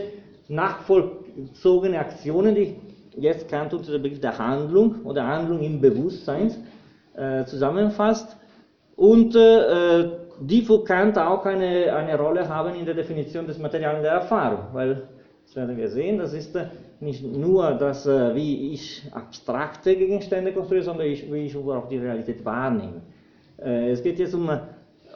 nachvollzogene 0.48 1.98
Aktionen, 1.98 2.54
die 2.54 2.76
jetzt 3.16 3.48
Kant 3.48 3.72
unter 3.74 3.92
dem 3.92 4.02
Begriff 4.02 4.20
der 4.20 4.38
Handlung 4.38 5.02
oder 5.04 5.26
Handlung 5.26 5.60
im 5.60 5.80
Bewusstsein 5.80 6.50
äh, 7.16 7.44
zusammenfasst 7.44 8.36
und 8.96 9.34
äh, 9.34 10.10
die 10.40 10.62
für 10.62 10.82
Kant 10.84 11.18
auch 11.18 11.44
eine, 11.46 11.94
eine 11.94 12.18
Rolle 12.18 12.48
haben 12.48 12.74
in 12.74 12.84
der 12.84 12.94
Definition 12.94 13.46
des 13.46 13.58
Materials 13.58 14.02
der 14.02 14.12
Erfahrung, 14.12 14.66
weil, 14.72 15.08
das 15.44 15.56
werden 15.56 15.76
wir 15.76 15.88
sehen, 15.88 16.18
das 16.18 16.32
ist 16.32 16.56
äh, 16.56 16.66
nicht 17.00 17.24
nur 17.24 17.72
das, 17.72 18.06
äh, 18.06 18.34
wie 18.34 18.72
ich 18.72 19.02
abstrakte 19.12 19.94
Gegenstände 19.96 20.52
konstruiere, 20.52 20.84
sondern 20.84 21.06
ich, 21.06 21.30
wie 21.32 21.46
ich 21.46 21.56
auch 21.56 21.88
die 21.88 21.98
Realität 21.98 22.44
wahrnehme. 22.44 23.02
Äh, 23.58 23.90
es 23.90 24.02
geht 24.02 24.18
jetzt 24.18 24.34
um, 24.34 24.50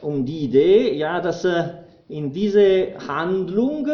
um 0.01 0.25
die 0.25 0.39
Idee, 0.45 0.93
ja, 0.93 1.19
dass 1.19 1.43
äh, 1.45 1.63
in 2.07 2.31
diese 2.31 2.93
Handlung 3.07 3.87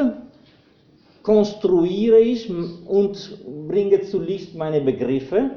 konstruiere 1.25 2.19
ich 2.19 2.47
und 2.87 3.17
bringe 3.67 4.01
zu 4.01 4.21
Licht 4.21 4.53
meine 4.55 4.79
Begriffe, 4.79 5.49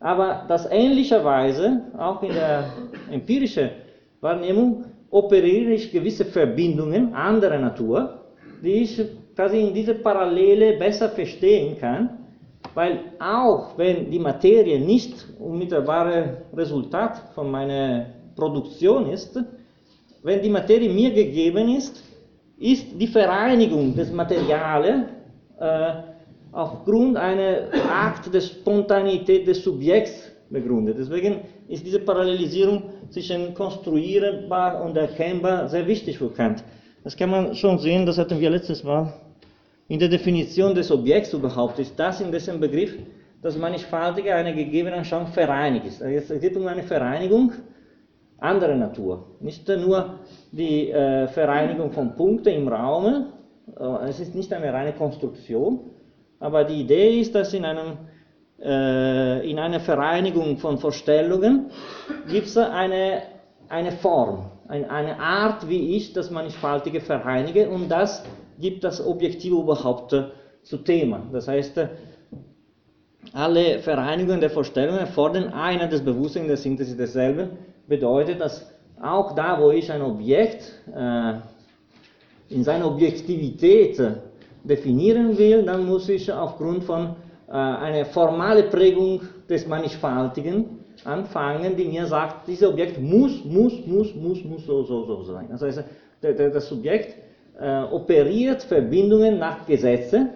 aber 0.00 0.46
dass 0.48 0.66
ähnlicherweise 0.70 1.82
auch 1.98 2.22
in 2.22 2.32
der 2.32 2.72
empirischen 3.10 3.68
Wahrnehmung 4.22 4.86
operiere 5.10 5.72
ich 5.74 5.92
gewisse 5.92 6.24
Verbindungen 6.24 7.12
anderer 7.12 7.58
Natur, 7.58 8.24
die 8.62 8.82
ich 8.84 9.02
quasi 9.34 9.60
in 9.60 9.74
diese 9.74 9.94
Parallele 9.96 10.78
besser 10.78 11.10
verstehen 11.10 11.76
kann, 11.78 12.18
weil 12.72 13.00
auch 13.18 13.76
wenn 13.76 14.10
die 14.10 14.18
Materie 14.18 14.80
nicht 14.80 15.26
unmittelbare 15.38 16.38
Resultat 16.54 17.22
von 17.34 17.50
meiner 17.50 18.06
Produktion 18.34 19.10
ist, 19.10 19.38
wenn 20.22 20.40
die 20.40 20.48
Materie 20.48 20.88
mir 20.88 21.10
gegeben 21.12 21.68
ist, 21.76 22.02
ist 22.58 22.86
die 22.98 23.06
Vereinigung 23.06 23.94
des 23.94 24.10
Materials 24.12 25.06
äh, 25.58 25.92
aufgrund 26.52 27.16
einer 27.16 27.68
Akt 27.90 28.32
der 28.32 28.40
Spontanität 28.40 29.46
des 29.46 29.62
Subjekts 29.62 30.32
begründet. 30.48 30.96
Deswegen 30.98 31.40
ist 31.68 31.84
diese 31.84 31.98
Parallelisierung 31.98 32.82
zwischen 33.10 33.52
konstruierbar 33.52 34.82
und 34.82 34.96
erkennbar 34.96 35.68
sehr 35.68 35.86
wichtig 35.86 36.18
für 36.18 36.30
Kant. 36.30 36.64
Das 37.04 37.16
kann 37.16 37.30
man 37.30 37.54
schon 37.54 37.78
sehen, 37.78 38.06
das 38.06 38.18
hatten 38.18 38.40
wir 38.40 38.50
letztes 38.50 38.82
Mal 38.82 39.12
in 39.88 39.98
der 39.98 40.08
Definition 40.08 40.74
des 40.74 40.90
Objekts 40.90 41.32
überhaupt. 41.32 41.78
Ist 41.78 41.98
das 41.98 42.20
in 42.20 42.32
diesem 42.32 42.58
Begriff, 42.58 42.94
dass 43.42 43.56
mannigfaltige 43.56 44.34
einer 44.34 44.52
gegebenen 44.52 45.00
Anschauung 45.00 45.28
vereinigt 45.28 45.86
ist. 45.86 46.02
Also 46.02 46.34
es 46.34 46.40
geht 46.40 46.56
um 46.56 46.66
eine 46.66 46.82
Vereinigung 46.82 47.52
anderer 48.38 48.74
Natur. 48.74 49.24
Nicht 49.40 49.68
nur 49.68 50.20
die 50.52 50.90
äh, 50.90 51.28
Vereinigung 51.28 51.92
von 51.92 52.14
Punkten 52.14 52.48
im 52.48 52.68
Raum, 52.68 53.26
äh, 53.78 54.08
es 54.08 54.20
ist 54.20 54.34
nicht 54.34 54.52
eine 54.52 54.72
reine 54.72 54.92
Konstruktion, 54.92 55.80
aber 56.38 56.64
die 56.64 56.82
Idee 56.82 57.20
ist, 57.20 57.34
dass 57.34 57.54
in, 57.54 57.64
einem, 57.64 57.98
äh, 58.60 59.50
in 59.50 59.58
einer 59.58 59.80
Vereinigung 59.80 60.58
von 60.58 60.78
Vorstellungen 60.78 61.70
gibt 62.30 62.46
es 62.46 62.56
eine, 62.56 63.22
eine 63.68 63.92
Form, 63.92 64.50
ein, 64.68 64.84
eine 64.90 65.18
Art, 65.18 65.68
wie 65.68 65.96
ich 65.96 66.12
das 66.12 66.30
Mannigfaltige 66.30 67.00
vereinige 67.00 67.68
und 67.70 67.88
das 67.88 68.24
gibt 68.58 68.84
das 68.84 69.04
Objektive 69.04 69.56
überhaupt 69.56 70.12
äh, 70.12 70.24
zu 70.62 70.78
Thema. 70.78 71.22
Das 71.32 71.48
heißt, 71.48 71.78
äh, 71.78 71.88
alle 73.32 73.80
Vereinigungen 73.80 74.40
der 74.40 74.50
Vorstellungen 74.50 75.00
erfordern 75.00 75.52
einer 75.52 75.88
des 75.88 76.04
Bewusstseins 76.04 76.48
der 76.48 76.56
Synthese 76.56 76.96
desselben 76.96 77.50
bedeutet, 77.88 78.40
dass 78.40 78.66
auch 79.00 79.34
da, 79.34 79.60
wo 79.60 79.70
ich 79.70 79.90
ein 79.90 80.02
Objekt 80.02 80.72
äh, 80.94 81.34
in 82.48 82.64
seiner 82.64 82.86
Objektivität 82.86 84.00
definieren 84.64 85.36
will, 85.36 85.62
dann 85.64 85.86
muss 85.86 86.08
ich 86.08 86.32
aufgrund 86.32 86.84
von 86.84 87.16
äh, 87.48 87.52
einer 87.52 88.04
formalen 88.06 88.68
Prägung 88.70 89.20
des 89.48 89.66
Mannigfaltigen 89.66 90.80
anfangen, 91.04 91.76
die 91.76 91.84
mir 91.84 92.06
sagt, 92.06 92.48
dieses 92.48 92.68
Objekt 92.68 93.00
muss, 93.00 93.44
muss, 93.44 93.84
muss, 93.86 94.14
muss, 94.14 94.44
muss 94.44 94.66
so, 94.66 94.82
so, 94.82 95.04
so 95.04 95.22
sein. 95.22 95.46
Das 95.50 95.62
heißt, 95.62 95.84
das 96.20 96.68
Subjekt 96.68 97.14
äh, 97.60 97.82
operiert 97.84 98.62
Verbindungen 98.62 99.38
nach 99.38 99.66
Gesetzen, 99.66 100.30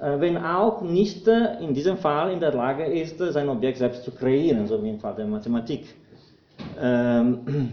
äh, 0.00 0.20
wenn 0.20 0.36
auch 0.36 0.82
nicht 0.82 1.26
äh, 1.28 1.58
in 1.60 1.72
diesem 1.72 1.96
Fall 1.96 2.32
in 2.32 2.40
der 2.40 2.52
Lage 2.52 2.84
ist, 2.84 3.18
sein 3.18 3.48
Objekt 3.48 3.78
selbst 3.78 4.04
zu 4.04 4.10
kreieren, 4.10 4.66
so 4.66 4.82
wie 4.82 4.90
im 4.90 4.98
Fall 4.98 5.14
der 5.14 5.26
Mathematik. 5.26 5.84
Ähm, 6.80 7.40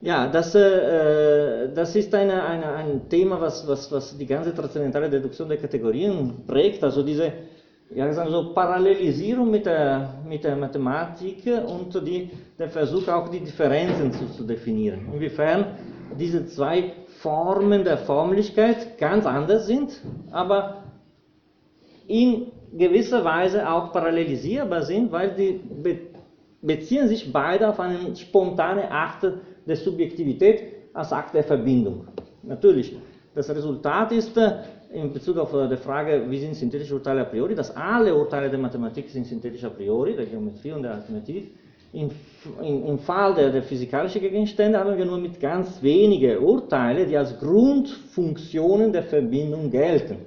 ja, 0.00 0.28
das, 0.28 0.54
äh, 0.54 1.72
das 1.74 1.94
ist 1.96 2.14
eine, 2.14 2.44
eine, 2.44 2.72
ein 2.72 3.08
Thema, 3.08 3.40
was, 3.40 3.66
was, 3.66 3.90
was 3.90 4.16
die 4.16 4.26
ganze 4.26 4.54
transzendentale 4.54 5.10
Deduktion 5.10 5.48
der 5.48 5.58
Kategorien 5.58 6.44
prägt, 6.46 6.84
also 6.84 7.02
diese 7.02 7.32
ja, 7.90 8.12
so 8.12 8.52
Parallelisierung 8.52 9.50
mit 9.50 9.66
der, 9.66 10.14
mit 10.26 10.44
der 10.44 10.56
Mathematik 10.56 11.44
und 11.66 11.94
die, 12.06 12.30
der 12.58 12.68
Versuch 12.68 13.08
auch 13.08 13.28
die 13.28 13.40
Differenzen 13.40 14.12
zu, 14.12 14.26
zu 14.28 14.44
definieren. 14.44 15.08
Inwiefern 15.12 15.64
diese 16.18 16.46
zwei 16.46 16.92
Formen 17.20 17.84
der 17.84 17.98
Formlichkeit 17.98 18.98
ganz 18.98 19.24
anders 19.26 19.66
sind, 19.66 20.00
aber 20.30 20.84
in 22.06 22.52
gewisser 22.76 23.24
Weise 23.24 23.68
auch 23.68 23.92
parallelisierbar 23.92 24.82
sind, 24.82 25.10
weil 25.10 25.34
die 25.34 25.60
beziehen 26.60 27.08
sich 27.08 27.32
beide 27.32 27.68
auf 27.68 27.80
einen 27.80 28.16
spontanen 28.16 28.84
Akt 28.84 29.26
der 29.66 29.76
Subjektivität 29.76 30.62
als 30.92 31.12
Akt 31.12 31.34
der 31.34 31.44
Verbindung. 31.44 32.08
Natürlich, 32.42 32.96
das 33.34 33.48
Resultat 33.50 34.12
ist, 34.12 34.36
in 34.92 35.12
Bezug 35.12 35.36
auf 35.36 35.52
die 35.52 35.76
Frage, 35.76 36.24
wie 36.28 36.38
sind 36.38 36.54
synthetische 36.54 36.94
Urteile 36.94 37.20
a 37.20 37.24
priori, 37.24 37.54
dass 37.54 37.76
alle 37.76 38.14
Urteile 38.14 38.48
der 38.48 38.58
Mathematik 38.58 39.08
sind 39.10 39.26
synthetisch 39.26 39.64
a 39.64 39.68
priori, 39.68 40.16
der 40.16 40.26
Geometrie 40.26 40.72
und 40.72 40.82
der 40.82 40.92
Arithmetik. 40.92 41.52
Im, 41.92 42.10
in, 42.62 42.86
Im 42.86 42.98
Fall 42.98 43.34
der, 43.34 43.50
der 43.50 43.62
physikalischen 43.62 44.20
Gegenstände 44.20 44.78
haben 44.78 44.96
wir 44.96 45.04
nur 45.06 45.18
mit 45.18 45.40
ganz 45.40 45.82
wenigen 45.82 46.38
Urteilen, 46.38 47.08
die 47.08 47.16
als 47.16 47.38
Grundfunktionen 47.38 48.92
der 48.92 49.04
Verbindung 49.04 49.70
gelten. 49.70 50.18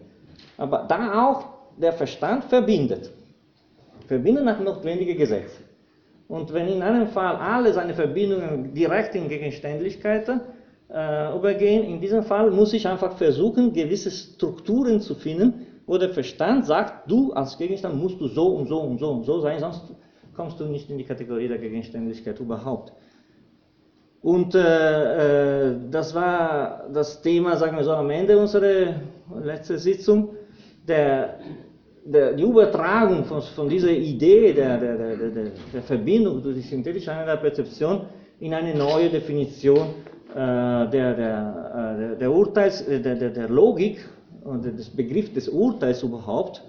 Aber 0.58 0.86
da 0.88 1.28
auch 1.28 1.46
der 1.78 1.94
Verstand 1.94 2.46
verbindet. 2.46 3.12
Verbindet 4.08 4.46
nach 4.46 4.60
notwendigen 4.60 5.18
Gesetzen. 5.18 5.64
Und 6.32 6.54
wenn 6.54 6.70
in 6.70 6.82
einem 6.82 7.08
Fall 7.08 7.36
alle 7.36 7.74
seine 7.74 7.94
Verbindungen 7.94 8.74
direkt 8.74 9.16
in 9.16 9.28
Gegenständlichkeiten 9.28 10.40
äh, 10.90 11.36
übergehen, 11.36 11.84
in 11.84 12.00
diesem 12.00 12.24
Fall 12.24 12.52
muss 12.52 12.72
ich 12.72 12.88
einfach 12.88 13.18
versuchen, 13.18 13.74
gewisse 13.74 14.10
Strukturen 14.12 15.02
zu 15.02 15.16
finden, 15.16 15.68
wo 15.86 15.98
der 15.98 16.12
Verstand 16.12 16.66
sagt, 16.66 17.12
du 17.12 17.34
als 17.34 17.58
Gegenstand 17.58 18.02
musst 18.02 18.22
du 18.22 18.30
so 18.30 18.48
und 18.48 18.68
so 18.70 18.80
und 18.80 18.98
so 18.98 19.12
und 19.12 19.26
so 19.26 19.42
sein, 19.42 19.60
sonst 19.60 19.82
kommst 20.34 20.58
du 20.58 20.68
nicht 20.68 20.90
in 20.90 20.98
die 20.98 21.04
Kategorie 21.04 21.50
der 21.50 21.58
Gegenständlichkeit 21.58 22.40
überhaupt. 22.40 22.94
Und 24.22 24.56
äh, 24.56 25.72
äh, 25.72 25.76
das 25.92 26.16
war 26.16 26.88
das 26.94 27.22
Thema, 27.22 27.58
sagen 27.58 27.76
wir 27.76 27.84
so, 27.84 27.92
am 27.92 28.10
Ende 28.10 28.38
unserer 28.38 29.02
letzten 29.44 29.78
Sitzung, 29.80 30.30
der, 30.88 31.40
der, 32.06 32.34
die 32.34 32.44
Übertragung 32.44 33.24
von, 33.26 33.42
von 33.42 33.70
dieser 33.70 33.92
Idee 33.92 34.54
der, 34.54 34.78
der, 34.78 34.98
der, 35.74 35.82
Verbindung 35.84 36.42
durch 36.42 36.56
die 36.56 36.62
synthetische 36.62 37.12
Einheit 37.12 37.28
der 37.28 37.36
Perzeption 37.36 38.02
in 38.40 38.54
eine 38.54 38.76
neue 38.76 39.10
Definition 39.10 39.90
äh, 40.32 40.36
der, 40.36 40.88
der, 40.90 42.18
äh, 42.20 42.28
Urteils, 42.28 42.82
äh, 42.88 43.00
der, 43.00 43.50
Logik 43.50 44.04
und 44.44 44.66
des 44.66 44.90
Begriffs 44.90 45.34
des 45.34 45.50
Urteils 45.50 46.02
überhaupt. 46.02 46.64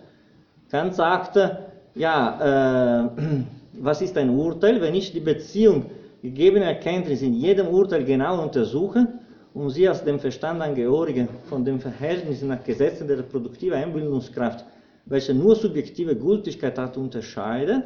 Kant 0.70 0.94
sagte, 0.94 1.58
ja, 1.94 3.08
äh, 3.16 3.22
was 3.80 4.02
ist 4.02 4.16
ein 4.18 4.30
Urteil? 4.30 4.80
Wenn 4.80 4.94
ich 4.94 5.12
die 5.12 5.20
Beziehung 5.20 5.86
gegebener 6.22 6.66
Erkenntnis 6.66 7.22
in 7.22 7.34
jedem 7.34 7.68
Urteil 7.68 8.04
genau 8.04 8.42
untersuche 8.42 9.08
und 9.54 9.70
sie 9.70 9.88
als 9.88 10.04
dem 10.04 10.20
Verstand 10.20 10.60
angehörigen 10.60 11.28
von 11.48 11.64
den 11.64 11.80
Verhältnissen 11.80 12.48
nach 12.48 12.62
Gesetzen 12.62 13.08
der 13.08 13.22
produktiven 13.22 13.74
Einbildungskraft, 13.74 14.64
welche 15.04 15.34
nur 15.34 15.56
subjektive 15.56 16.16
Gültigkeit 16.16 16.78
hat, 16.78 16.96
unterscheide, 16.96 17.84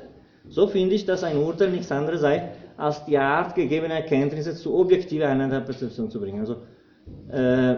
so 0.48 0.66
finde 0.66 0.94
ich, 0.94 1.04
dass 1.04 1.24
ein 1.24 1.38
Urteil 1.38 1.70
nichts 1.70 1.90
anderes 1.90 2.20
sei, 2.20 2.50
als 2.76 3.04
die 3.04 3.18
Art 3.18 3.54
gegebener 3.54 3.94
Erkenntnisse 3.94 4.54
zu 4.54 4.74
objektiver 4.74 5.28
Einheit 5.28 5.52
der 5.52 5.60
Perzeption 5.60 6.10
zu 6.10 6.20
bringen. 6.20 6.40
Also, 6.40 6.56
äh, 7.30 7.76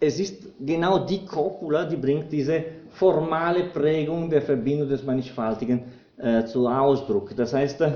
es 0.00 0.20
ist 0.20 0.42
genau 0.60 1.06
die 1.06 1.24
Copula, 1.24 1.84
die 1.84 1.96
bringt 1.96 2.30
diese 2.30 2.64
formale 2.90 3.64
Prägung 3.64 4.30
der 4.30 4.42
Verbindung 4.42 4.88
des 4.88 5.02
Mannigfaltigen 5.02 5.84
äh, 6.18 6.44
zu 6.44 6.68
Ausdruck. 6.68 7.34
Das 7.36 7.52
heißt, 7.52 7.80
äh, 7.80 7.92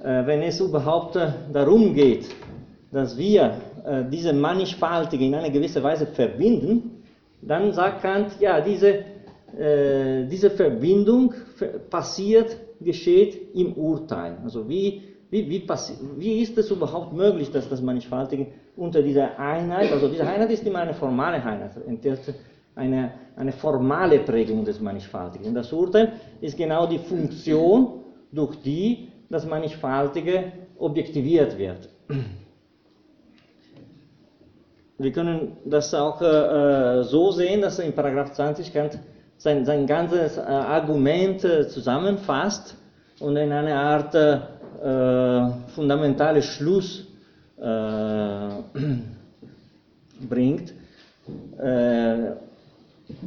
wenn 0.00 0.42
es 0.42 0.60
überhaupt 0.60 1.16
äh, 1.16 1.28
darum 1.52 1.94
geht, 1.94 2.26
dass 2.92 3.16
wir 3.16 3.60
äh, 3.84 4.04
diese 4.10 4.32
Mannigfaltige 4.32 5.24
in 5.24 5.34
einer 5.34 5.50
gewissen 5.50 5.82
Weise 5.82 6.06
verbinden, 6.06 6.95
dann 7.46 7.72
sagt 7.72 8.02
Kant, 8.02 8.32
ja, 8.40 8.60
diese, 8.60 9.04
äh, 9.58 10.26
diese 10.26 10.50
Verbindung 10.50 11.32
passiert 11.90 12.56
geschieht 12.80 13.54
im 13.54 13.72
Urteil. 13.74 14.36
Also 14.44 14.68
wie, 14.68 15.02
wie, 15.30 15.48
wie, 15.48 15.66
wie 16.18 16.40
ist 16.42 16.58
es 16.58 16.70
überhaupt 16.70 17.12
möglich, 17.12 17.50
dass 17.50 17.68
das 17.68 17.80
Mannigfaltige 17.80 18.48
unter 18.76 19.02
dieser 19.02 19.38
Einheit, 19.38 19.90
also 19.92 20.08
diese 20.08 20.26
Einheit 20.26 20.50
ist 20.50 20.66
immer 20.66 20.80
eine 20.80 20.94
formale 20.94 21.36
Einheit, 21.36 21.72
eine, 22.74 23.12
eine 23.36 23.52
formale 23.52 24.18
Prägung 24.18 24.64
des 24.64 24.80
Mannigfaltigen. 24.80 25.54
Das 25.54 25.72
Urteil 25.72 26.12
ist 26.40 26.56
genau 26.56 26.86
die 26.86 26.98
Funktion, 26.98 28.02
durch 28.32 28.56
die 28.56 29.08
das 29.30 29.46
Mannigfaltige 29.46 30.52
objektiviert 30.78 31.56
wird. 31.56 31.88
Wir 34.98 35.12
können 35.12 35.58
das 35.66 35.92
auch 35.92 36.22
äh, 36.22 37.02
so 37.04 37.30
sehen, 37.30 37.60
dass 37.60 37.78
in 37.78 37.92
Paragraph 37.92 38.32
20 38.32 38.72
Kant 38.72 38.98
sein, 39.36 39.64
sein 39.66 39.86
ganzes 39.86 40.38
äh, 40.38 40.40
Argument 40.40 41.44
äh, 41.44 41.68
zusammenfasst 41.68 42.74
und 43.20 43.36
in 43.36 43.52
eine 43.52 43.74
Art 43.74 44.14
äh, 44.14 44.38
fundamentales 45.74 46.46
Schluss 46.46 47.06
äh, 47.60 48.48
bringt. 50.30 50.72
Äh, 51.58 52.30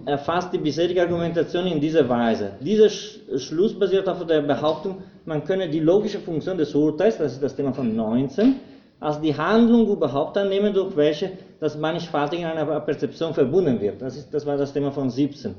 er 0.05 0.17
fasst 0.17 0.51
die 0.51 0.57
bisherige 0.57 1.01
Argumentation 1.03 1.67
in 1.67 1.79
dieser 1.79 2.09
Weise. 2.09 2.53
Dieser 2.59 2.89
Sch 2.89 3.19
Schluss 3.37 3.77
basiert 3.77 4.09
auf 4.09 4.25
der 4.25 4.41
Behauptung, 4.41 5.03
man 5.25 5.43
könne 5.43 5.69
die 5.69 5.79
logische 5.79 6.19
Funktion 6.19 6.57
des 6.57 6.73
Urteils, 6.73 7.19
das 7.19 7.33
ist 7.33 7.43
das 7.43 7.55
Thema 7.55 7.73
von 7.73 7.95
19, 7.95 8.55
als 8.99 9.21
die 9.21 9.35
Handlung 9.37 9.87
überhaupt 9.87 10.35
annehmen, 10.37 10.73
durch 10.73 10.97
welche 10.97 11.31
das 11.59 11.77
Mannigfaltige 11.77 12.43
in 12.43 12.47
einer 12.47 12.79
Perzeption 12.81 13.33
verbunden 13.33 13.79
wird. 13.81 14.01
Das, 14.01 14.15
ist, 14.15 14.33
das 14.33 14.45
war 14.45 14.57
das 14.57 14.73
Thema 14.73 14.91
von 14.91 15.09
17 15.09 15.55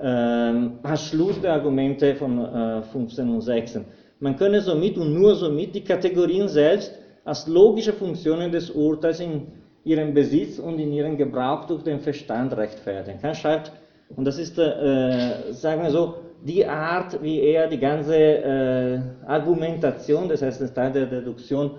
ähm, 0.00 0.78
als 0.82 1.08
Schluss 1.08 1.40
der 1.40 1.54
Argumente 1.54 2.14
von 2.14 2.38
äh, 2.38 2.82
15 2.82 3.28
und 3.28 3.40
16. 3.40 3.84
Man 4.20 4.36
könne 4.36 4.60
somit 4.60 4.98
und 4.98 5.14
nur 5.14 5.34
somit 5.34 5.74
die 5.74 5.82
Kategorien 5.82 6.48
selbst 6.48 6.92
als 7.24 7.46
logische 7.46 7.92
Funktionen 7.92 8.50
des 8.52 8.70
Urteils 8.70 9.20
in 9.20 9.46
ihrem 9.84 10.14
Besitz 10.14 10.58
und 10.58 10.78
in 10.78 10.92
ihrem 10.92 11.16
Gebrauch 11.16 11.64
durch 11.66 11.82
den 11.82 12.00
Verstand 12.00 12.56
rechtfertigen. 12.56 13.20
Kant 13.20 13.36
schreibt, 13.36 13.72
und 14.14 14.24
das 14.24 14.38
ist, 14.38 14.58
äh, 14.58 15.52
sagen 15.52 15.82
wir 15.82 15.90
so, 15.90 16.14
die 16.44 16.66
Art, 16.66 17.22
wie 17.22 17.40
er 17.40 17.68
die 17.68 17.78
ganze 17.78 18.16
äh, 18.16 19.00
Argumentation, 19.26 20.28
das 20.28 20.42
heißt 20.42 20.60
den 20.60 20.74
Teil 20.74 20.92
der 20.92 21.06
Deduktion, 21.06 21.72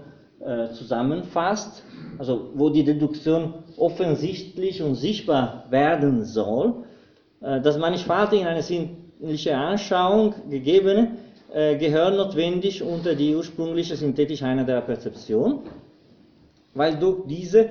äh, 0.46 0.74
zusammenfasst, 0.74 1.84
also 2.18 2.52
wo 2.56 2.70
die 2.70 2.84
Deduktion 2.84 3.54
offensichtlich 3.78 4.82
und 4.82 4.96
sichtbar 4.96 5.66
werden 5.70 6.26
soll, 6.26 6.84
äh, 7.42 7.62
das 7.62 7.78
Mannigfaltige 7.78 8.42
in 8.42 8.48
eine 8.48 8.62
sinnliche 8.62 9.56
Anschauung 9.56 10.36
gegebene 10.50 11.18
äh, 11.54 11.78
gehören 11.78 12.18
notwendig 12.18 12.82
unter 12.82 13.16
die 13.16 13.36
ursprüngliche 13.36 13.96
synthetische 13.96 14.46
Einheit 14.46 14.68
der 14.68 14.82
Perzeption, 14.82 15.60
weil 16.74 16.98
durch 16.98 17.28
diese 17.28 17.70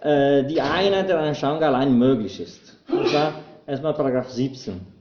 äh, 0.00 0.44
die 0.44 0.60
Einheit 0.60 1.08
der 1.08 1.20
Anschauung 1.20 1.62
allein 1.62 1.96
möglich 1.96 2.40
ist. 2.40 2.76
Das 2.88 3.14
war 3.14 3.34
erstmal 3.66 3.94
Paragraph 3.94 4.30
17. 4.30 4.95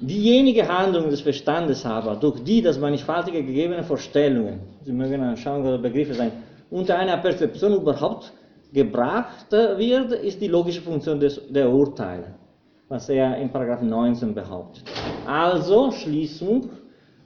Diejenige 0.00 0.66
Handlung 0.68 1.10
des 1.10 1.20
Verstandes 1.20 1.84
aber, 1.84 2.16
durch 2.16 2.42
die 2.44 2.62
das 2.62 2.78
mannigfaltige 2.78 3.42
gegebene 3.42 3.82
Vorstellungen, 3.82 4.60
sie 4.84 4.92
mögen 4.92 5.20
Anschauungen 5.22 5.66
oder 5.66 5.78
Begriffe 5.78 6.14
sein, 6.14 6.32
unter 6.70 6.98
einer 6.98 7.16
Perzeption 7.16 7.74
überhaupt 7.74 8.32
gebracht 8.72 9.50
wird, 9.50 10.12
ist 10.12 10.40
die 10.40 10.48
logische 10.48 10.82
Funktion 10.82 11.18
des, 11.18 11.40
der 11.48 11.68
Urteile 11.70 12.34
was 12.88 13.08
er 13.08 13.36
in 13.36 13.50
Paragraph 13.50 13.82
19 13.82 14.34
behauptet. 14.34 14.84
Also, 15.26 15.90
Schließung 15.90 16.70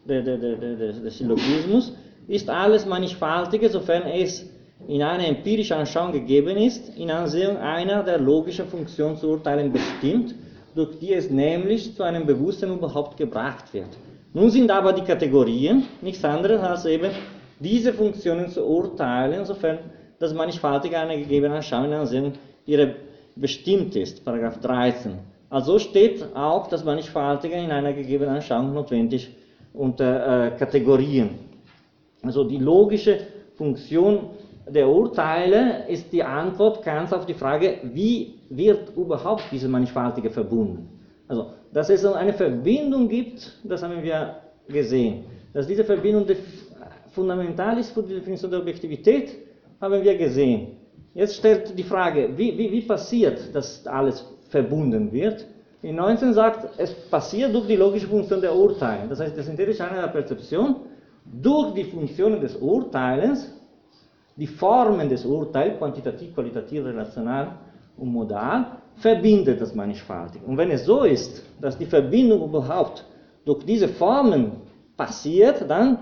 des 0.05 0.25
de, 0.25 0.39
de, 0.39 1.01
de, 1.01 1.11
Syllogismus, 1.11 1.93
ist 2.27 2.51
alles 2.51 2.85
Mannigfaltige, 2.85 3.69
sofern 3.69 4.03
es 4.03 4.49
in 4.89 5.03
einer 5.03 5.27
empirischen 5.27 5.77
Anschauung 5.77 6.13
gegeben 6.13 6.57
ist, 6.57 6.97
in 6.97 7.11
Ansehung 7.11 7.57
einer 7.57 8.03
der 8.03 8.19
logischen 8.19 8.67
Funktionsurteilen 8.67 9.73
bestimmt, 9.73 10.35
durch 10.75 10.99
die 10.99 11.13
es 11.13 11.31
nämlich 11.31 11.95
zu 11.95 12.03
einem 12.03 12.27
Bewusstsein 12.27 12.73
überhaupt 12.73 13.17
gebracht 13.17 13.73
wird. 13.73 13.89
Nun 14.33 14.51
sind 14.51 14.71
aber 14.71 14.93
die 14.93 15.03
Kategorien 15.03 15.85
nichts 16.01 16.25
anderes 16.25 16.61
als 16.61 16.87
eben 16.87 17.11
diese 17.61 17.93
Funktionen 17.93 18.49
zu 18.49 18.65
urteilen, 18.65 19.45
sofern 19.45 19.79
das 20.19 20.33
Mannigfaltige 20.33 20.99
einer 20.99 21.17
gegebenen 21.17 21.63
in 21.63 21.93
Ansehung 21.93 22.33
ihrer 22.65 22.89
bestimmt 23.37 23.97
ist, 23.97 24.25
Paragraph 24.25 24.61
13. 24.61 25.13
Also 25.51 25.79
steht 25.79 26.25
auch 26.35 26.67
das 26.69 26.85
Mannigfaltige 26.85 27.57
in 27.57 27.71
einer 27.71 27.93
gegebenen 27.93 28.37
Anschauung 28.37 28.73
notwendig 28.73 29.31
unter 29.75 30.47
äh, 30.47 30.51
Kategorien. 30.53 31.31
Also 32.23 32.45
die 32.45 32.59
logische 32.59 33.19
Funktion 33.57 34.31
der 34.69 34.89
Urteile 34.89 35.87
ist 35.89 36.13
die 36.13 36.23
Antwort 36.23 36.83
ganz 36.85 37.13
auf 37.13 37.27
die 37.27 37.35
Frage, 37.35 37.79
wie 37.83 38.35
wird 38.57 38.97
überhaupt 38.97 39.45
diese 39.51 39.69
Mannigfaltige 39.69 40.31
verbunden. 40.31 40.89
Also, 41.29 41.53
dass 41.73 41.89
es 41.89 42.05
eine 42.05 42.33
Verbindung 42.33 43.09
gibt, 43.09 43.59
das 43.65 43.83
haben 43.83 44.03
wir 44.03 44.37
gesehen. 44.69 45.25
Dass 45.53 45.67
diese 45.67 45.85
Verbindung 45.85 46.27
fundamental 47.11 47.79
ist 47.79 47.93
für 47.93 48.03
die 48.03 48.15
Definition 48.15 48.51
der 48.51 48.61
Objektivität, 48.61 49.39
haben 49.81 50.03
wir 50.03 50.17
gesehen. 50.17 50.77
Jetzt 51.15 51.37
stellt 51.37 51.77
die 51.79 51.83
Frage, 51.83 52.31
wie, 52.37 52.57
wie, 52.57 52.71
wie 52.71 52.83
passiert 52.83 53.55
das 53.55 53.87
alles 53.87 54.25
verbunden 54.49 55.13
wird. 55.13 55.47
In 55.83 55.97
19 55.97 56.33
sagt, 56.33 56.79
es 56.79 56.93
passiert 57.11 57.55
durch 57.55 57.67
die 57.67 57.77
logische 57.77 58.07
Funktion 58.07 58.41
der 58.41 58.55
Urteile. 58.55 59.09
Das 59.09 59.21
heißt, 59.21 59.37
die 59.37 59.43
synthetische 59.43 59.85
Einheit 59.85 60.05
der 60.05 60.09
Perzeption 60.09 60.77
durch 61.25 61.75
die 61.75 61.85
Funktionen 61.85 62.41
des 62.41 62.57
Urteilens, 62.57 63.53
die 64.37 64.47
Formen 64.47 65.09
des 65.09 65.25
Urteils, 65.25 65.79
quantitativ, 65.79 66.35
qualitativ, 66.35 66.85
relational 66.85 67.49
und 68.03 68.13
modal, 68.13 68.67
verbindet 68.97 69.61
das 69.61 69.75
mannigfaltig. 69.75 70.43
Und 70.47 70.57
wenn 70.59 70.71
es 70.71 70.85
so 70.85 71.05
ist, 71.05 71.45
dass 71.61 71.79
die 71.79 71.87
Verbindung 71.87 72.43
überhaupt 72.43 73.05
durch 73.45 73.65
diese 73.65 73.89
Formen 73.89 74.53
passiert, 74.97 75.65
dann, 75.69 75.99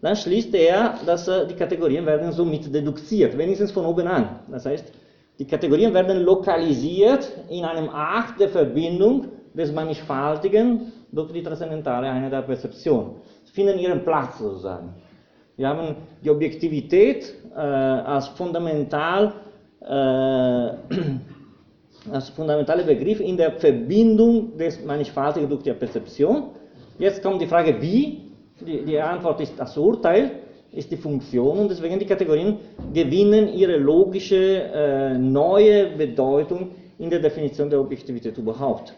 dann 0.00 0.16
schließt 0.16 0.54
er, 0.54 0.94
dass 1.04 1.28
äh, 1.28 1.46
die 1.46 1.54
Kategorien 1.54 2.06
werden 2.06 2.32
somit 2.32 2.74
deduziert, 2.74 3.36
wenigstens 3.36 3.70
von 3.70 3.84
oben 3.84 4.06
an. 4.06 4.40
Das 4.50 4.64
heißt, 4.64 4.90
die 5.38 5.44
Kategorien 5.44 5.92
werden 5.92 6.22
lokalisiert 6.22 7.30
in 7.50 7.64
einem 7.64 7.90
Akt 7.90 8.40
der 8.40 8.48
Verbindung 8.48 9.26
des 9.52 9.70
Mannigfaltigen 9.70 10.92
durch 11.12 11.32
die 11.32 11.42
transzendentale 11.42 12.08
Einheit 12.08 12.32
der 12.32 12.42
Perzeption. 12.42 13.16
Sie 13.44 13.52
finden 13.52 13.78
ihren 13.78 14.02
Platz 14.02 14.38
sozusagen. 14.38 14.94
Wir 15.56 15.68
haben 15.68 15.96
die 16.22 16.30
Objektivität 16.30 17.34
äh, 17.54 17.58
als 17.58 18.28
fundamental 18.28 19.32
als 22.10 22.28
fundamentaler 22.30 22.84
Begriff 22.84 23.20
in 23.20 23.36
der 23.36 23.52
Verbindung 23.52 24.56
des 24.56 24.84
Mannigfaltigen 24.84 25.48
durch 25.48 25.62
die 25.62 25.72
Perzeption. 25.72 26.50
Jetzt 26.98 27.22
kommt 27.22 27.40
die 27.40 27.46
Frage, 27.46 27.80
wie? 27.80 28.22
Die, 28.60 28.84
die 28.84 28.98
Antwort 28.98 29.40
ist 29.40 29.52
das 29.58 29.76
Urteil, 29.76 30.30
ist 30.72 30.90
die 30.90 30.96
Funktion 30.96 31.58
und 31.58 31.70
deswegen 31.70 31.98
die 31.98 32.06
Kategorien 32.06 32.56
gewinnen 32.92 33.52
ihre 33.52 33.76
logische 33.76 34.62
äh, 34.62 35.18
neue 35.18 35.96
Bedeutung 35.96 36.70
in 36.98 37.10
der 37.10 37.20
Definition 37.20 37.68
der 37.68 37.80
Objektivität 37.80 38.36
überhaupt. 38.38 38.94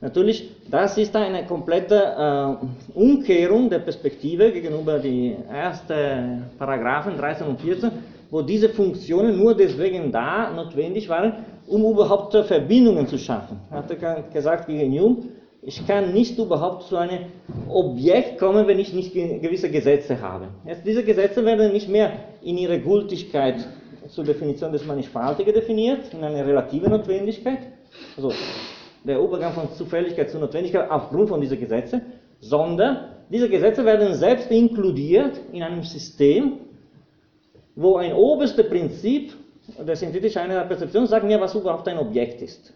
Natürlich, 0.00 0.50
das 0.70 0.98
ist 0.98 1.14
eine 1.16 1.46
komplette 1.46 1.94
äh, 1.94 2.98
Umkehrung 2.98 3.70
der 3.70 3.78
Perspektive 3.78 4.52
gegenüber 4.52 4.98
den 4.98 5.46
ersten 5.48 6.44
Paragraphen 6.58 7.16
13 7.16 7.46
und 7.46 7.60
14, 7.60 7.90
wo 8.30 8.42
diese 8.42 8.68
Funktionen 8.68 9.36
nur 9.38 9.54
deswegen 9.54 10.10
da 10.12 10.50
notwendig 10.52 11.08
waren, 11.08 11.44
um 11.66 11.84
überhaupt 11.84 12.34
Verbindungen 12.34 13.06
zu 13.06 13.18
schaffen. 13.18 13.60
Er 13.70 13.78
hat 13.78 14.32
gesagt 14.32 14.66
gegen 14.66 14.92
Jung, 14.92 15.28
ich 15.62 15.84
kann 15.84 16.12
nicht 16.12 16.38
überhaupt 16.38 16.84
zu 16.84 16.96
einem 16.96 17.26
Objekt 17.68 18.38
kommen, 18.38 18.68
wenn 18.68 18.78
ich 18.78 18.92
nicht 18.92 19.12
gewisse 19.12 19.68
Gesetze 19.68 20.20
habe. 20.20 20.48
Jetzt, 20.64 20.86
diese 20.86 21.02
Gesetze 21.02 21.44
werden 21.44 21.72
nicht 21.72 21.88
mehr 21.88 22.12
in 22.42 22.56
ihrer 22.56 22.78
Gültigkeit 22.78 23.66
zur 24.08 24.22
Definition 24.22 24.70
des 24.70 24.86
Mannigfaltigen 24.86 25.52
definiert, 25.52 26.14
in 26.14 26.22
einer 26.22 26.46
relativen 26.46 26.90
Notwendigkeit, 26.90 27.58
also 28.16 28.30
der 29.02 29.18
Übergang 29.18 29.52
von 29.52 29.68
Zufälligkeit 29.72 30.30
zu 30.30 30.38
Notwendigkeit 30.38 30.88
aufgrund 30.88 31.28
von 31.28 31.40
diesen 31.40 31.58
Gesetzen, 31.58 32.02
sondern 32.38 32.98
diese 33.28 33.48
Gesetze 33.48 33.84
werden 33.84 34.14
selbst 34.14 34.50
inkludiert 34.52 35.40
in 35.52 35.64
einem 35.64 35.82
System, 35.82 36.58
wo 37.76 37.96
ein 37.96 38.12
oberstes 38.14 38.68
Prinzip 38.68 39.34
der 39.86 39.96
synthetischen 39.96 40.42
Einheit 40.42 40.62
der 40.62 40.64
Perzeption 40.64 41.06
sagt 41.06 41.26
mir, 41.26 41.40
was 41.40 41.54
überhaupt 41.54 41.86
ein 41.88 41.98
Objekt 41.98 42.40
ist. 42.42 42.72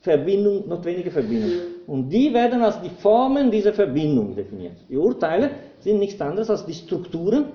Verbindung, 0.00 0.66
notwendige 0.66 1.10
Verbindung. 1.10 1.52
Und 1.86 2.08
die 2.08 2.32
werden 2.32 2.62
als 2.62 2.80
die 2.80 2.88
Formen 2.88 3.50
dieser 3.50 3.72
Verbindung 3.72 4.34
definiert. 4.34 4.76
Die 4.88 4.96
Urteile 4.96 5.50
sind 5.78 5.98
nichts 5.98 6.20
anderes 6.20 6.50
als 6.50 6.64
die 6.64 6.74
Strukturen, 6.74 7.46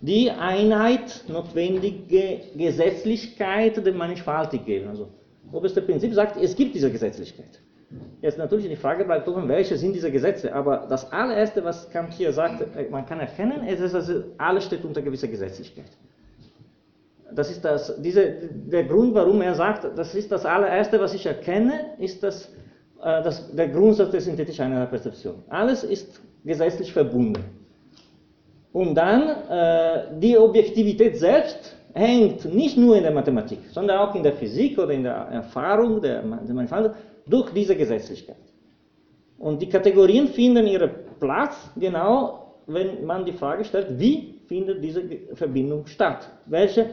die 0.00 0.30
Einheit, 0.30 1.24
notwendige 1.26 2.40
Gesetzlichkeit 2.56 3.84
der 3.84 3.92
Mannigfaltig 3.92 4.64
geben. 4.64 4.88
Also, 4.88 5.08
oberste 5.50 5.82
Prinzip 5.82 6.14
sagt, 6.14 6.40
es 6.40 6.54
gibt 6.54 6.74
diese 6.76 6.90
Gesetzlichkeit. 6.90 7.60
Jetzt 8.22 8.38
natürlich 8.38 8.68
die 8.68 8.76
Frage 8.76 9.04
bleibt 9.04 9.26
offen, 9.26 9.48
welche 9.48 9.76
sind 9.76 9.94
diese 9.94 10.12
Gesetze? 10.12 10.54
Aber 10.54 10.86
das 10.88 11.10
allererste, 11.10 11.64
was 11.64 11.90
Kant 11.90 12.12
hier 12.12 12.32
sagt, 12.32 12.60
äh, 12.76 12.88
man 12.90 13.06
kann 13.06 13.18
erkennen, 13.18 13.66
ist, 13.66 13.80
dass 13.92 14.12
alles 14.36 14.64
steht 14.64 14.84
unter 14.84 15.02
gewisser 15.02 15.26
Gesetzlichkeit 15.26 15.90
das 17.34 17.50
ist 17.50 17.64
das, 17.64 18.00
diese, 18.00 18.34
der 18.50 18.84
Grund, 18.84 19.14
warum 19.14 19.42
er 19.42 19.54
sagt, 19.54 19.86
das 19.96 20.14
ist 20.14 20.30
das 20.32 20.44
allererste, 20.44 21.00
was 21.00 21.14
ich 21.14 21.26
erkenne, 21.26 21.92
ist 21.98 22.22
das, 22.22 22.46
äh, 23.02 23.22
das, 23.22 23.54
der 23.54 23.68
Grundsatz 23.68 24.10
der 24.10 24.20
synthetischen 24.20 24.66
Einheit 24.66 24.90
Perzeption. 24.90 25.36
Alles 25.48 25.84
ist 25.84 26.20
gesetzlich 26.44 26.92
verbunden. 26.92 27.44
Und 28.72 28.94
dann 28.94 29.28
äh, 29.48 30.18
die 30.20 30.36
Objektivität 30.38 31.16
selbst 31.16 31.76
hängt 31.94 32.44
nicht 32.44 32.76
nur 32.76 32.96
in 32.96 33.02
der 33.02 33.12
Mathematik, 33.12 33.60
sondern 33.70 33.98
auch 33.98 34.14
in 34.14 34.22
der 34.22 34.32
Physik 34.34 34.78
oder 34.78 34.92
in 34.92 35.02
der 35.02 35.14
Erfahrung 35.14 36.00
der, 36.00 36.22
der 36.22 36.94
durch 37.26 37.50
diese 37.52 37.76
Gesetzlichkeit. 37.76 38.36
Und 39.38 39.62
die 39.62 39.68
Kategorien 39.68 40.28
finden 40.28 40.66
ihren 40.66 40.90
Platz 41.20 41.70
genau, 41.76 42.54
wenn 42.66 43.04
man 43.04 43.24
die 43.24 43.32
Frage 43.32 43.64
stellt, 43.64 43.98
wie 43.98 44.40
findet 44.46 44.82
diese 44.82 45.02
Verbindung 45.34 45.86
statt? 45.86 46.28
Welche 46.46 46.90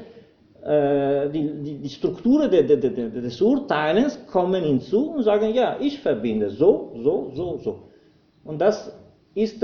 die, 0.65 1.61
die, 1.61 1.77
die 1.77 1.89
Strukturen 1.89 2.49
de, 2.49 2.63
de, 2.63 2.77
de, 2.77 3.21
des 3.21 3.39
Urteilens 3.39 4.19
kommen 4.25 4.63
hinzu 4.63 5.11
und 5.11 5.23
sagen, 5.23 5.53
ja, 5.53 5.77
ich 5.79 5.99
verbinde 5.99 6.49
so, 6.49 6.93
so, 7.03 7.31
so, 7.35 7.57
so. 7.57 7.83
Und 8.43 8.59
das 8.59 8.91
ist 9.35 9.63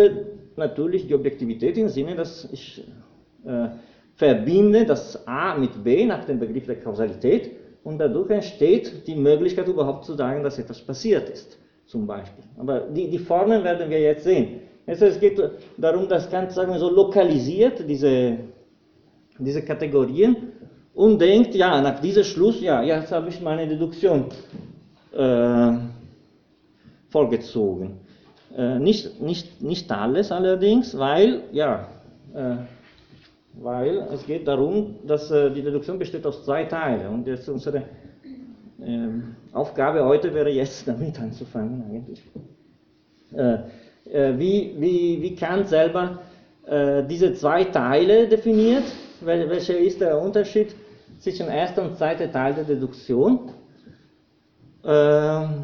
natürlich 0.56 1.08
die 1.08 1.16
Objektivität 1.16 1.78
im 1.78 1.88
Sinne, 1.88 2.16
dass 2.16 2.48
ich 2.52 2.84
äh, 3.46 3.70
verbinde 4.16 4.86
das 4.86 5.28
A 5.28 5.58
mit 5.58 5.84
B 5.84 6.06
nach 6.06 6.26
dem 6.26 6.40
Begriff 6.40 6.68
der 6.68 6.80
Kausalität 6.80 7.50
und 7.84 7.98
dadurch 7.98 8.30
entsteht 8.30 9.08
die 9.08 9.16
Möglichkeit 9.16 9.68
überhaupt 9.68 10.06
zu 10.06 10.14
sagen, 10.14 10.44
dass 10.44 10.60
etwas 10.60 10.82
passiert 10.82 11.30
ist, 11.30 11.58
zum 11.88 12.06
Beispiel. 12.06 12.44
Aber 12.58 12.82
die, 12.82 13.10
die 13.10 13.18
Formen 13.18 13.64
werden 13.64 13.90
wir 13.90 14.00
jetzt 14.00 14.24
sehen. 14.24 14.60
Es 14.86 15.20
geht 15.20 15.42
darum, 15.78 16.08
dass 16.08 16.30
Kant 16.30 16.52
sagen 16.52 16.78
so 16.78 16.90
lokalisiert 16.90 17.84
diese, 17.88 18.38
diese 19.40 19.64
Kategorien 19.64 20.52
und 20.94 21.20
denkt, 21.20 21.56
ja, 21.56 21.82
nach 21.82 22.00
diesem 22.00 22.24
Schluss, 22.24 22.62
ja, 22.62 22.82
jetzt 22.84 23.12
habe 23.12 23.30
ich 23.30 23.42
meine 23.42 23.68
Deduktion 23.68 24.26
äh, 25.14 25.72
vorgezogen. 27.10 28.00
Äh, 28.56 28.80
nicht, 28.80 29.22
nicht, 29.22 29.62
nicht 29.62 29.92
alles 29.92 30.32
allerdings, 30.32 30.98
weil, 30.98 31.44
ja, 31.52 31.88
äh, 32.34 32.56
weil 33.54 34.08
es 34.14 34.26
geht 34.26 34.48
darum, 34.48 34.96
dass 35.08 35.32
äh, 35.32 35.52
die 35.52 35.62
Deduktion 35.62 35.98
besteht 35.98 36.26
aus 36.26 36.44
zwei 36.44 36.66
Teilen. 36.66 37.08
Und 37.08 37.28
jetzt 37.28 37.48
unsere 37.48 37.84
ähm, 38.84 39.36
Aufgabe 39.54 40.04
heute 40.04 40.34
wäre 40.34 40.50
jetzt 40.50 40.88
damit 40.88 41.20
anzufangen 41.20 41.84
eigentlich. 41.90 42.22
Äh, 43.34 43.58
äh, 44.12 44.38
wie, 44.38 44.76
wie, 44.78 45.22
wie 45.22 45.36
Kant 45.36 45.68
selber 45.68 46.20
diese 47.10 47.34
zwei 47.34 47.66
Teile 47.66 48.30
definiert, 48.30 48.84
welcher 49.26 49.78
ist 49.78 50.02
der 50.02 50.20
Unterschied 50.22 50.76
zwischen 51.20 51.48
erster 51.48 51.84
und 51.84 51.98
zweiter 51.98 52.32
Teil 52.32 52.54
der 52.54 52.64
Deduktion. 52.64 53.52
Ähm, 54.84 55.64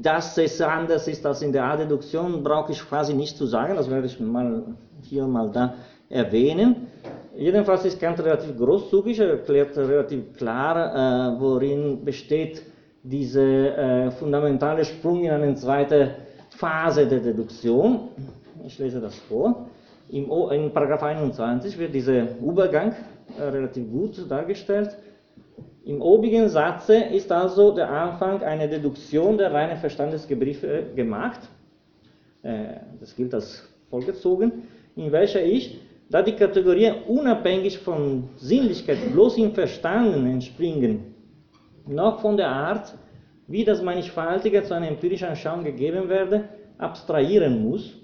dass 0.00 0.36
es 0.38 0.60
anders 0.60 1.06
ist 1.06 1.24
als 1.26 1.42
in 1.42 1.52
der 1.52 1.64
A-Deduktion, 1.64 2.42
brauche 2.42 2.72
ich 2.72 2.80
quasi 2.88 3.14
nicht 3.14 3.36
zu 3.36 3.46
sagen, 3.46 3.76
das 3.76 3.90
werde 3.90 4.06
ich 4.06 4.18
mal 4.18 4.64
hier 5.02 5.26
mal 5.26 5.50
da 5.50 5.74
erwähnen. 6.08 6.88
Jedenfalls 7.36 7.84
ist 7.84 8.00
Kant 8.00 8.20
relativ 8.20 8.56
großzügig, 8.56 9.18
er 9.20 9.30
erklärt 9.30 9.76
relativ 9.76 10.36
klar, 10.36 11.34
äh, 11.36 11.40
worin 11.40 12.04
besteht 12.04 12.62
dieser 13.02 14.06
äh, 14.06 14.10
fundamentale 14.12 14.84
Sprung 14.84 15.24
in 15.24 15.30
eine 15.30 15.54
zweite 15.54 16.16
Phase 16.50 17.06
der 17.06 17.20
Deduktion. 17.20 18.08
Ich 18.64 18.78
lese 18.78 19.00
das 19.00 19.14
vor. 19.28 19.66
Im, 20.12 20.30
in 20.50 20.70
Paragraph 20.74 21.02
21 21.02 21.78
wird 21.78 21.94
dieser 21.94 22.38
Übergang 22.38 22.94
äh, 23.38 23.44
relativ 23.44 23.90
gut 23.90 24.30
dargestellt. 24.30 24.94
Im 25.86 26.02
obigen 26.02 26.50
Satze 26.50 26.96
ist 26.96 27.32
also 27.32 27.74
der 27.74 27.90
Anfang 27.90 28.42
einer 28.42 28.68
Deduktion 28.68 29.38
der 29.38 29.50
reinen 29.54 29.78
Verstandesbegriffe 29.78 30.84
gemacht. 30.94 31.40
Äh, 32.42 32.74
das 33.00 33.16
gilt 33.16 33.32
als 33.32 33.66
vollgezogen, 33.88 34.64
in 34.96 35.10
welcher 35.10 35.42
ich, 35.42 35.80
da 36.10 36.20
die 36.20 36.32
Kategorien 36.32 36.94
unabhängig 37.08 37.78
von 37.78 38.28
Sinnlichkeit 38.36 38.98
bloß 39.12 39.38
im 39.38 39.54
Verstanden 39.54 40.26
entspringen, 40.26 41.14
noch 41.86 42.20
von 42.20 42.36
der 42.36 42.48
Art, 42.48 42.92
wie 43.46 43.64
das 43.64 43.80
Mannigfaltige 43.80 44.62
zu 44.62 44.74
einer 44.74 44.88
empirischen 44.88 45.28
Anschauung 45.28 45.64
gegeben 45.64 46.10
werde, 46.10 46.50
abstrahieren 46.76 47.62
muss 47.62 48.01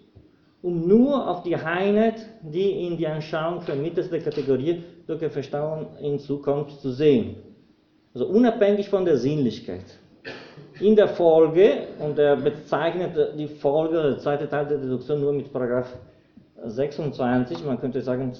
um 0.63 0.89
nur 0.89 1.29
auf 1.29 1.43
die 1.43 1.55
Einheit, 1.55 2.27
die 2.43 2.87
in 2.87 2.97
die 2.97 3.07
Anschauung 3.07 3.61
vermittelte 3.61 4.19
Kategorie 4.21 4.83
durch 5.07 5.21
die 5.21 5.29
Verstauung 5.29 5.87
in 6.01 6.19
Zukunft 6.19 6.81
zu 6.81 6.91
sehen. 6.91 7.37
Also 8.13 8.27
unabhängig 8.27 8.89
von 8.89 9.05
der 9.05 9.17
Sinnlichkeit. 9.17 9.85
In 10.81 10.97
der 10.97 11.09
Folge, 11.09 11.89
und 12.01 12.19
er 12.19 12.37
bezeichnet 12.37 13.17
die 13.39 13.47
Folge, 13.47 14.03
der 14.03 14.19
zweite 14.19 14.49
Teil 14.49 14.67
der 14.67 14.79
Deduktion 14.79 15.21
nur 15.21 15.33
mit 15.33 15.53
Paragraph 15.53 15.93
26, 16.65 17.65
man 17.65 17.81
könnte 17.81 18.01
sagen, 18.01 18.33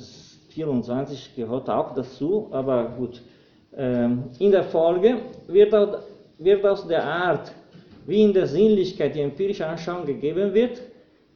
24 0.51 1.37
gehört 1.37 1.71
auch 1.71 1.95
dazu, 1.95 2.49
aber 2.51 2.93
gut. 2.97 3.23
Ähm, 3.77 4.25
in 4.39 4.51
der 4.51 4.65
Folge 4.65 5.19
wird 5.47 5.75
aus 6.65 6.89
der 6.89 7.05
Art, 7.05 7.53
wie 8.07 8.23
in 8.23 8.33
der 8.33 8.47
Sinnlichkeit 8.47 9.15
die 9.15 9.21
empirische 9.21 9.67
Anschauung 9.67 10.07
gegeben 10.07 10.53
wird, 10.55 10.81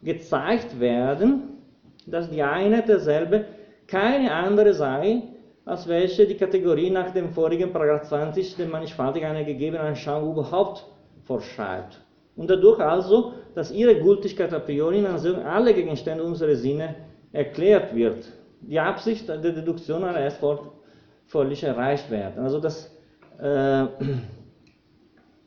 gezeigt 0.02 0.78
werden, 0.80 1.58
dass 2.06 2.30
die 2.30 2.42
Einheit 2.42 2.88
derselbe 2.88 3.44
keine 3.86 4.32
andere 4.32 4.74
sei 4.74 5.22
als 5.64 5.86
welche 5.86 6.26
die 6.26 6.34
Kategorie 6.34 6.90
nach 6.90 7.12
dem 7.12 7.30
vorigen 7.30 7.72
Paragraph 7.72 8.08
20 8.08 8.56
dem 8.56 8.70
mannigfaltigen 8.70 9.28
einer 9.28 9.44
gegebenen 9.44 9.86
Anschauung 9.86 10.32
überhaupt 10.32 10.84
vorschreibt. 11.24 12.00
Und 12.34 12.50
dadurch 12.50 12.80
also, 12.80 13.34
dass 13.54 13.70
ihre 13.70 13.94
Gültigkeit 14.00 14.52
a 14.52 14.58
priori 14.58 14.98
in 14.98 15.06
Anziehung 15.06 15.44
alle 15.44 15.74
Gegenstände 15.74 16.24
unserer 16.24 16.56
Sinne 16.56 16.96
erklärt 17.32 17.94
wird. 17.94 18.24
Die 18.62 18.80
Absicht 18.80 19.28
der 19.28 19.38
Deduktion 19.38 20.02
aller 20.02 20.20
erst 20.20 20.40
völlig 21.26 21.62
erreicht 21.62 22.10
werden. 22.10 22.42
Also 22.42 22.58
das, 22.58 22.90
äh, 23.38 23.86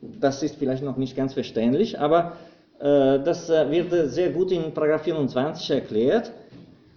das 0.00 0.42
ist 0.42 0.56
vielleicht 0.56 0.82
noch 0.82 0.96
nicht 0.96 1.16
ganz 1.16 1.34
verständlich, 1.34 1.98
aber 1.98 2.36
das 2.78 3.48
äh, 3.48 3.70
wird 3.70 4.10
sehr 4.10 4.30
gut 4.30 4.52
in 4.52 4.72
Paragraph 4.72 5.02
24 5.02 5.70
erklärt. 5.70 6.32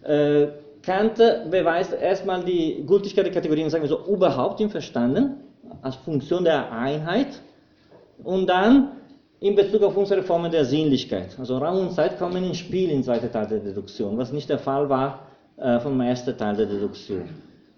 Äh, 0.04 0.48
Kant 0.82 1.18
beweist 1.18 1.94
erstmal 1.94 2.44
die 2.44 2.84
Gültigkeit 2.86 3.26
der 3.26 3.34
Kategorien, 3.34 3.70
sagen 3.70 3.84
wir 3.84 3.89
so, 3.89 4.06
überhaupt 4.06 4.62
im 4.62 4.70
Verstanden, 4.70 5.38
als 5.82 5.96
Funktion 5.98 6.44
der 6.44 6.72
Einheit 6.72 7.28
und 8.24 8.48
dann 8.48 8.92
in 9.39 9.56
Bezug 9.56 9.84
auf 9.84 9.96
unsere 9.96 10.24
Formen 10.24 10.52
der 10.52 10.65
Sinnlichkeit. 10.65 11.38
Also 11.39 11.58
Raum 11.58 11.88
und 11.88 11.92
Zeit 11.94 12.18
kommen 12.18 12.44
ins 12.44 12.58
Spiel 12.58 12.89
im 12.92 13.04
zweiten 13.04 13.32
Teil 13.32 13.48
der 13.48 13.60
Deduktion, 13.60 14.18
was 14.18 14.32
nicht 14.32 14.50
der 14.50 14.60
Fall 14.60 14.89
war 14.89 15.28
äh, 15.58 15.80
vom 15.80 16.00
ersten 16.02 16.38
Teil 16.38 16.56
der 16.56 16.65
Deduktion. 16.65 17.24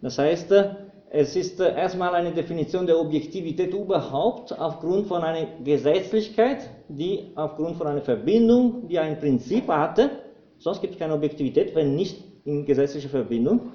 Das 0.02 0.18
heißt, 0.18 0.52
äh, 0.52 0.70
es 1.12 1.36
ist 1.36 1.60
äh, 1.60 1.76
erstmal 1.76 2.16
eine 2.16 2.32
Definition 2.32 2.88
der 2.88 3.00
Objektivität 3.00 3.74
überhaupt 3.74 4.58
aufgrund 4.58 5.08
von 5.08 5.22
einer 5.24 5.46
Gesetzlichkeit, 5.64 6.70
die 6.98 7.32
aufgrund 7.36 7.78
von 7.78 7.88
einer 7.88 8.02
Verbindung, 8.02 8.88
die 8.88 9.00
ein 9.00 9.20
Prinzip 9.20 9.68
hatte, 9.68 10.10
sonst 10.58 10.82
gibt 10.82 10.94
es 10.94 11.00
keine 11.00 11.14
Objektivität, 11.14 11.76
wenn 11.76 11.96
nicht 11.96 12.24
in 12.46 12.66
gesetzlicher 12.66 13.10
Verbindung. 13.10 13.72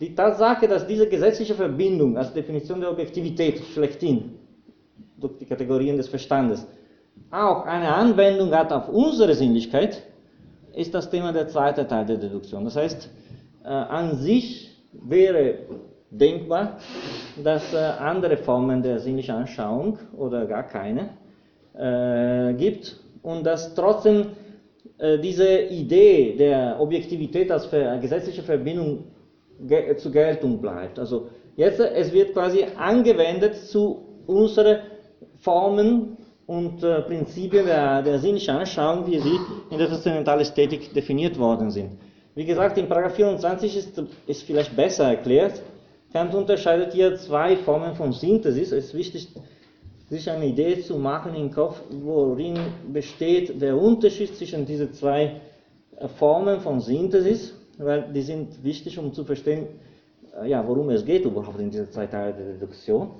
Die 0.00 0.14
Tatsache, 0.14 0.66
dass 0.66 0.86
diese 0.86 1.08
gesetzliche 1.08 1.54
Verbindung 1.54 2.16
als 2.16 2.32
Definition 2.32 2.80
der 2.80 2.90
Objektivität 2.90 3.60
schlechthin 3.72 4.34
durch 5.16 5.38
die 5.38 5.46
Kategorien 5.46 5.96
des 5.96 6.08
Verstandes 6.08 6.66
auch 7.30 7.64
eine 7.64 7.94
Anwendung 7.94 8.52
hat 8.54 8.72
auf 8.72 8.88
unsere 8.88 9.34
Sinnlichkeit, 9.34 10.02
ist 10.74 10.94
das 10.94 11.10
Thema 11.10 11.32
der 11.32 11.48
zweite 11.48 11.86
Teil 11.86 12.06
der 12.06 12.16
Deduktion. 12.16 12.64
Das 12.64 12.76
heißt, 12.76 13.10
äh, 13.64 13.68
an 13.68 14.16
sich 14.16 14.70
wäre 14.92 15.58
denkbar, 16.10 16.78
dass 17.42 17.72
äh, 17.72 17.76
andere 17.76 18.36
Formen 18.36 18.82
der 18.82 19.00
sinnlichen 19.00 19.34
Anschauung 19.34 19.98
oder 20.16 20.46
gar 20.46 20.64
keine 20.64 21.10
äh, 21.76 22.54
gibt 22.54 22.96
und 23.22 23.44
dass 23.44 23.74
trotzdem 23.74 24.26
äh, 24.98 25.18
diese 25.18 25.62
Idee 25.62 26.36
der 26.36 26.76
Objektivität 26.80 27.50
als 27.50 27.68
gesetzliche 28.00 28.42
Verbindung 28.42 29.04
ge 29.60 29.96
zur 29.96 30.12
Geltung 30.12 30.60
bleibt. 30.60 30.98
Also 30.98 31.28
jetzt, 31.56 31.80
es 31.80 32.12
wird 32.12 32.32
quasi 32.32 32.64
angewendet 32.76 33.54
zu 33.56 34.04
unseren 34.26 34.78
Formen 35.40 36.16
und 36.46 36.82
äh, 36.82 37.02
Prinzipien 37.02 37.66
der, 37.66 38.02
der 38.02 38.18
sinnlichen 38.18 38.54
Anschauung, 38.54 39.06
wie 39.06 39.18
sie 39.18 39.38
in 39.70 39.78
der 39.78 39.88
Transzendentalästhetik 39.88 40.92
definiert 40.92 41.38
worden 41.38 41.70
sind. 41.70 41.92
Wie 42.34 42.44
gesagt, 42.44 42.78
in 42.78 42.88
24 42.88 43.76
ist, 43.76 44.02
ist 44.26 44.42
vielleicht 44.42 44.74
besser 44.74 45.04
erklärt. 45.04 45.62
Kant 46.12 46.34
unterscheidet 46.34 46.92
hier 46.92 47.16
zwei 47.16 47.56
Formen 47.56 47.94
von 47.94 48.12
Synthesis. 48.12 48.72
Es 48.72 48.86
ist 48.86 48.94
wichtig, 48.94 49.28
sich 50.08 50.30
eine 50.30 50.46
Idee 50.46 50.80
zu 50.80 50.98
machen 50.98 51.34
im 51.34 51.50
Kopf, 51.50 51.80
worin 51.90 52.58
besteht 52.92 53.60
der 53.60 53.76
Unterschied 53.76 54.34
zwischen 54.36 54.66
diesen 54.66 54.92
zwei 54.92 55.40
äh, 55.96 56.08
Formen 56.08 56.60
von 56.60 56.80
Synthesis, 56.80 57.54
weil 57.78 58.12
die 58.12 58.22
sind 58.22 58.62
wichtig, 58.62 58.98
um 58.98 59.12
zu 59.12 59.24
verstehen, 59.24 59.66
äh, 60.42 60.48
ja, 60.48 60.66
worum 60.66 60.90
es 60.90 61.04
geht 61.04 61.24
überhaupt 61.24 61.58
in 61.60 61.70
dieser 61.70 61.90
zwei 61.90 62.06
Teile 62.06 62.34
der 62.34 62.52
Deduktion. 62.54 63.10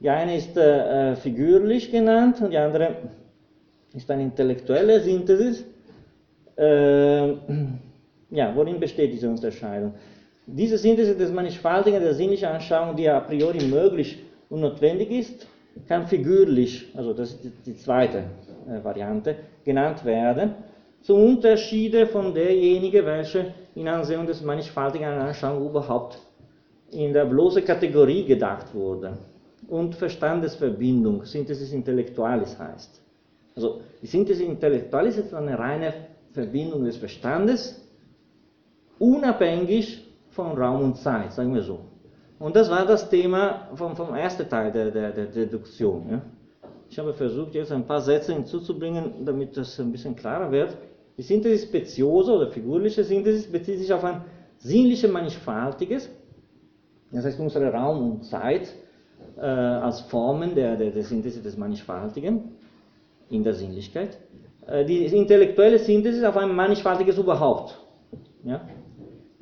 Die 0.00 0.10
eine 0.10 0.36
ist 0.36 0.56
äh, 0.56 1.12
äh, 1.12 1.16
figürlich 1.16 1.90
genannt 1.90 2.40
und 2.40 2.50
die 2.50 2.58
andere 2.58 2.96
ist 3.94 4.10
eine 4.10 4.24
intellektuelle 4.24 5.00
Synthesis. 5.00 5.64
Äh, 6.56 7.28
ja, 8.30 8.52
worin 8.54 8.80
besteht 8.80 9.12
diese 9.12 9.30
Unterscheidung? 9.30 9.94
Diese 10.44 10.76
Synthesis 10.76 11.16
des 11.16 11.30
Mannigfaltigen 11.30 12.00
der 12.00 12.14
sinnlichen 12.14 12.48
Anschauung, 12.48 12.96
die 12.96 13.08
a 13.08 13.20
priori 13.20 13.64
möglich 13.64 14.18
und 14.50 14.60
notwendig 14.60 15.10
ist, 15.12 15.46
kann 15.88 16.06
figürlich, 16.06 16.92
also 16.94 17.12
das 17.12 17.32
ist 17.32 17.66
die 17.66 17.76
zweite 17.76 18.24
äh, 18.68 18.82
Variante, 18.82 19.36
genannt 19.64 20.04
werden, 20.04 20.54
zum 21.02 21.22
Unterschiede 21.22 22.06
von 22.06 22.32
derjenigen, 22.32 23.04
welche 23.04 23.54
in 23.74 23.88
Ansehung 23.88 24.26
des 24.26 24.42
mannigfaltigen 24.42 25.04
Anschauung 25.04 25.68
überhaupt 25.68 26.18
in 26.90 27.12
der 27.12 27.24
bloßen 27.24 27.64
Kategorie 27.64 28.24
gedacht 28.24 28.74
wurde 28.74 29.18
und 29.68 29.94
Verstandesverbindung, 29.94 31.24
Synthesis 31.24 31.72
Intellectualis 31.72 32.58
heißt. 32.58 33.00
Also 33.56 33.80
die 34.00 34.06
Synthesis 34.06 34.46
Intellectualis 34.46 35.16
ist 35.16 35.34
eine 35.34 35.58
reine 35.58 35.92
Verbindung 36.32 36.84
des 36.84 36.96
Verstandes, 36.96 37.80
unabhängig 38.98 40.06
von 40.30 40.56
Raum 40.56 40.84
und 40.84 40.96
Zeit, 40.96 41.32
sagen 41.32 41.54
wir 41.54 41.62
so. 41.62 41.80
Und 42.42 42.56
das 42.56 42.68
war 42.68 42.84
das 42.84 43.08
Thema 43.08 43.68
vom, 43.76 43.94
vom 43.94 44.16
ersten 44.16 44.48
Teil 44.48 44.72
der, 44.72 44.90
der, 44.90 45.12
der 45.12 45.26
Deduktion. 45.26 46.06
Ja. 46.10 46.22
Ich 46.90 46.98
habe 46.98 47.14
versucht, 47.14 47.54
jetzt 47.54 47.70
ein 47.70 47.86
paar 47.86 48.00
Sätze 48.00 48.34
hinzuzubringen, 48.34 49.24
damit 49.24 49.56
das 49.56 49.78
ein 49.78 49.92
bisschen 49.92 50.16
klarer 50.16 50.50
wird. 50.50 50.76
Die 51.16 51.22
Synthesis 51.22 51.68
Speciosa 51.68 52.32
oder 52.32 52.48
figurliche 52.48 53.04
Synthesis 53.04 53.46
bezieht 53.46 53.78
sich 53.78 53.92
auf 53.92 54.02
ein 54.02 54.22
sinnliches 54.58 55.08
Mannigfaltiges, 55.08 56.10
das 57.12 57.24
heißt 57.24 57.38
unsere 57.38 57.72
Raum 57.72 58.10
und 58.10 58.24
Zeit, 58.24 58.74
äh, 59.36 59.42
als 59.42 60.00
Formen 60.00 60.56
der, 60.56 60.74
der, 60.76 60.90
der 60.90 61.04
Synthese 61.04 61.42
des 61.42 61.56
Mannigfaltigen 61.56 62.56
in 63.30 63.44
der 63.44 63.54
Sinnlichkeit. 63.54 64.18
Äh, 64.66 64.84
die 64.84 65.06
intellektuelle 65.06 65.78
Synthese 65.78 66.28
auf 66.28 66.36
ein 66.36 66.52
mannigfaltiges 66.52 67.18
Überhaupt. 67.18 67.78
Ja? 68.42 68.62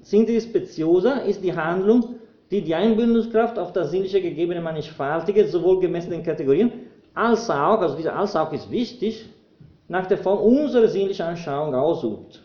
Synthesis 0.02 0.50
Speciosa 0.50 1.20
ist 1.20 1.42
die 1.42 1.54
Handlung, 1.54 2.16
die 2.50 2.62
die 2.62 2.74
Einbindungskraft 2.74 3.58
auf 3.58 3.72
das 3.72 3.90
sinnliche 3.90 4.20
gegebene 4.20 4.60
Mannigfaltige 4.60 5.46
sowohl 5.46 5.80
gemessen 5.80 6.10
den 6.10 6.22
Kategorien 6.22 6.72
als 7.14 7.48
auch, 7.50 7.80
also 7.80 7.96
dieser 7.96 8.16
als 8.16 8.34
auch 8.36 8.52
ist 8.52 8.70
wichtig, 8.70 9.28
nach 9.88 10.06
der 10.06 10.18
Form 10.18 10.38
unserer 10.38 10.88
sinnlichen 10.88 11.26
Anschauung 11.26 11.74
ausübt. 11.74 12.42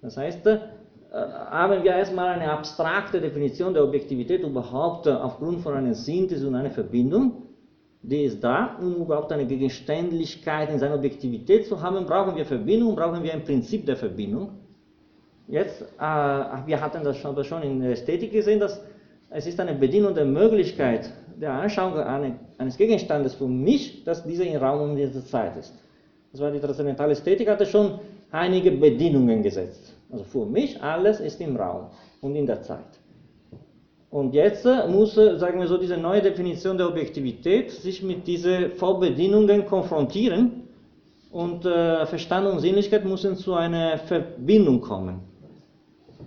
Das 0.00 0.16
heißt, 0.16 0.46
äh, 0.46 0.58
haben 1.12 1.82
wir 1.82 1.92
erstmal 1.92 2.28
eine 2.28 2.50
abstrakte 2.50 3.20
Definition 3.20 3.74
der 3.74 3.84
Objektivität 3.84 4.42
überhaupt 4.42 5.06
äh, 5.06 5.10
aufgrund 5.10 5.60
von 5.60 5.74
einer 5.74 5.94
Synthese 5.94 6.46
und 6.46 6.54
einer 6.54 6.70
Verbindung. 6.70 7.48
Die 8.02 8.24
ist 8.24 8.42
da, 8.42 8.76
um 8.80 8.96
überhaupt 8.96 9.30
eine 9.30 9.46
Gegenständlichkeit 9.46 10.70
in 10.70 10.78
seiner 10.78 10.96
Objektivität 10.96 11.66
zu 11.66 11.80
haben, 11.80 12.04
brauchen 12.04 12.34
wir 12.34 12.44
Verbindung, 12.44 12.96
brauchen 12.96 13.22
wir 13.22 13.32
ein 13.32 13.44
Prinzip 13.44 13.86
der 13.86 13.96
Verbindung. 13.96 14.61
Jetzt, 15.48 15.82
äh, 15.82 16.04
wir 16.66 16.80
hatten 16.80 17.04
das 17.04 17.16
schon, 17.18 17.42
schon 17.44 17.62
in 17.62 17.80
der 17.80 17.92
Ästhetik 17.92 18.32
gesehen, 18.32 18.60
dass 18.60 18.80
es 19.34 19.46
ist 19.46 19.58
eine 19.58 19.74
der 19.74 20.24
Möglichkeit 20.24 21.10
der 21.40 21.52
Anschauung 21.52 21.96
eines 22.58 22.76
Gegenstandes 22.76 23.34
für 23.34 23.48
mich, 23.48 24.04
dass 24.04 24.24
dieser 24.24 24.44
in 24.44 24.56
Raum 24.56 24.90
und 24.90 24.98
in 24.98 25.12
der 25.12 25.24
Zeit 25.24 25.56
ist. 25.56 25.74
Das 26.32 26.40
war 26.40 26.50
die 26.50 26.60
transzendentale 26.60 27.12
Ästhetik, 27.12 27.48
hatte 27.48 27.66
schon 27.66 27.98
einige 28.30 28.70
Bedingungen 28.70 29.42
gesetzt. 29.42 29.94
Also 30.10 30.24
für 30.24 30.46
mich 30.46 30.82
alles 30.82 31.20
ist 31.20 31.40
im 31.40 31.56
Raum 31.56 31.86
und 32.20 32.36
in 32.36 32.46
der 32.46 32.62
Zeit. 32.62 33.00
Und 34.10 34.34
jetzt 34.34 34.66
muss, 34.88 35.14
sagen 35.14 35.58
wir 35.58 35.66
so, 35.66 35.78
diese 35.78 35.96
neue 35.96 36.20
Definition 36.20 36.76
der 36.76 36.88
Objektivität 36.88 37.70
sich 37.70 38.02
mit 38.02 38.26
diesen 38.26 38.72
Vorbedingungen 38.72 39.64
konfrontieren 39.64 40.64
und 41.30 41.64
äh, 41.64 42.04
Verstand 42.04 42.46
und 42.46 42.60
Sinnlichkeit 42.60 43.06
müssen 43.06 43.36
zu 43.36 43.54
einer 43.54 43.96
Verbindung 43.96 44.82
kommen. 44.82 45.31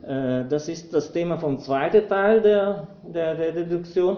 Äh, 0.08 0.46
das 0.50 0.68
ist 0.70 0.94
das 0.94 1.12
Thema 1.12 1.38
vom 1.38 1.60
zweiten 1.60 2.08
Teil 2.08 2.41
der, 2.41 2.88
der, 3.04 3.36
der 3.36 3.52
Deduktion 3.52 4.18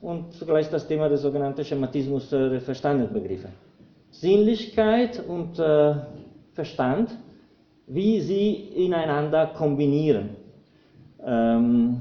und 0.00 0.32
zugleich 0.32 0.68
das 0.70 0.86
Thema 0.86 1.08
des 1.08 1.22
sogenannten 1.22 1.64
Schematismus 1.64 2.30
der 2.30 2.60
Verstandesbegriffe. 2.60 3.48
Sinnlichkeit 4.10 5.22
und 5.26 5.58
äh, 5.58 5.94
Verstand 6.54 7.10
wie 7.88 8.20
sie 8.20 8.54
ineinander 8.54 9.46
kombinieren. 9.56 10.30
Ähm, 11.24 12.00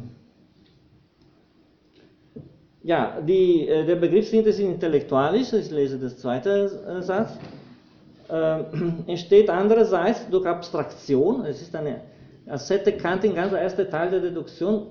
ja, 2.84 3.20
die, 3.22 3.68
äh, 3.68 3.86
der 3.86 3.96
Begriff 3.96 4.28
Synthesis 4.28 4.60
Intellektualis, 4.60 5.54
ich 5.54 5.72
lese 5.72 5.98
das 5.98 6.18
zweite 6.18 6.70
äh, 6.88 7.02
Satz, 7.02 7.32
äh, 8.30 8.60
entsteht 9.08 9.50
andererseits 9.50 10.30
durch 10.30 10.46
Abstraktion. 10.46 11.46
Es 11.46 11.62
ist 11.62 11.74
eine, 11.76 12.02
als 12.48 12.70
hätte 12.70 12.94
Kant 12.94 13.24
den 13.24 13.36
ganzen 13.36 13.56
ersten 13.56 13.90
Teil 13.90 14.10
der 14.10 14.20
Deduktion 14.20 14.88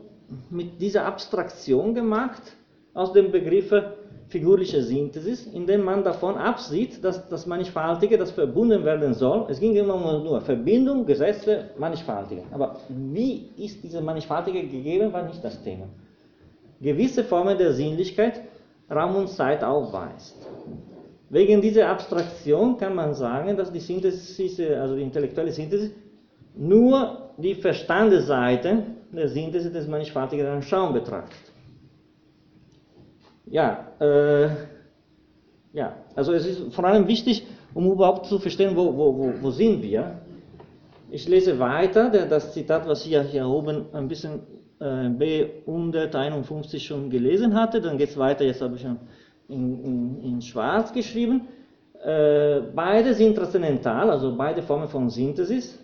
mit 0.51 0.81
dieser 0.81 1.05
Abstraktion 1.05 1.95
gemacht 1.95 2.43
aus 2.95 3.13
dem 3.13 3.31
Begriff 3.31 3.73
figurliche 4.29 4.83
Synthesis, 4.83 5.47
indem 5.47 5.85
man 5.85 6.03
davon 6.03 6.37
absieht, 6.37 7.05
dass 7.05 7.29
das 7.29 7.47
Mannigfaltige, 7.47 8.19
das 8.19 8.33
verbunden 8.33 8.85
werden 8.85 9.15
soll, 9.15 9.47
es 9.49 9.61
ging 9.61 9.77
immer 9.77 9.97
nur 10.19 10.41
Verbindung, 10.41 11.07
Gesetze, 11.07 11.71
Mannigfaltige. 11.79 12.43
Aber 12.51 12.77
wie 12.89 13.51
ist 13.57 13.83
diese 13.85 14.01
Mannigfaltige 14.01 14.63
gegeben, 14.63 15.13
war 15.13 15.23
nicht 15.23 15.45
das 15.45 15.63
Thema. 15.63 15.87
gewisse 16.81 17.25
Formen 17.25 17.57
der 17.57 17.73
Sinnlichkeit 17.73 18.43
Raum 18.91 19.17
und 19.17 19.29
Zeit 19.29 19.65
aufweist. 19.65 20.37
Wegen 21.31 21.61
dieser 21.61 21.89
Abstraktion 21.89 22.77
kann 22.77 22.95
man 22.95 23.15
sagen, 23.15 23.57
dass 23.57 23.73
die 23.73 23.81
Synthesis, 23.81 24.61
also 24.61 24.95
die 24.95 25.03
intellektuelle 25.03 25.51
Synthesis, 25.51 25.91
nur 26.57 27.26
die 27.39 27.55
Verstandesseite 27.55 28.83
der 29.13 29.29
Synthese 29.29 29.71
des 29.71 29.87
mannigfaltigeren 29.87 30.63
Schaum 30.63 30.93
betrachtet. 30.93 31.53
Ja, 33.47 33.87
äh, 34.01 34.49
ja, 35.73 35.97
also 36.15 36.33
es 36.33 36.47
ist 36.47 36.75
vor 36.75 36.85
allem 36.85 37.07
wichtig, 37.07 37.47
um 37.75 37.91
überhaupt 37.91 38.27
zu 38.27 38.39
verstehen, 38.39 38.75
wo, 38.75 38.97
wo, 38.97 39.19
wo, 39.19 39.33
wo 39.41 39.51
sind 39.51 39.83
wir. 39.83 40.21
Ich 41.11 41.29
lese 41.29 41.59
weiter, 41.59 42.11
das 42.27 42.53
Zitat, 42.53 42.89
was 42.89 43.07
ich 43.07 43.17
hier 43.31 43.47
oben 43.47 43.87
ein 43.93 44.09
bisschen 44.09 44.41
äh, 44.81 44.85
B151 44.85 46.81
schon 46.81 47.11
gelesen 47.11 47.55
hatte, 47.55 47.81
dann 47.81 47.99
geht 47.99 48.11
es 48.11 48.19
weiter, 48.19 48.45
jetzt 48.45 48.61
habe 48.61 48.75
ich 48.77 48.83
schon 48.83 48.99
in, 49.49 49.85
in, 49.85 50.23
in 50.25 50.43
schwarz 50.43 50.93
geschrieben. 50.93 51.43
Äh, 52.03 52.61
beide 52.75 53.15
sind 53.15 53.37
transzendental, 53.37 54.11
also 54.11 54.37
beide 54.37 54.63
Formen 54.63 54.89
von 54.89 55.09
Synthesis. 55.09 55.79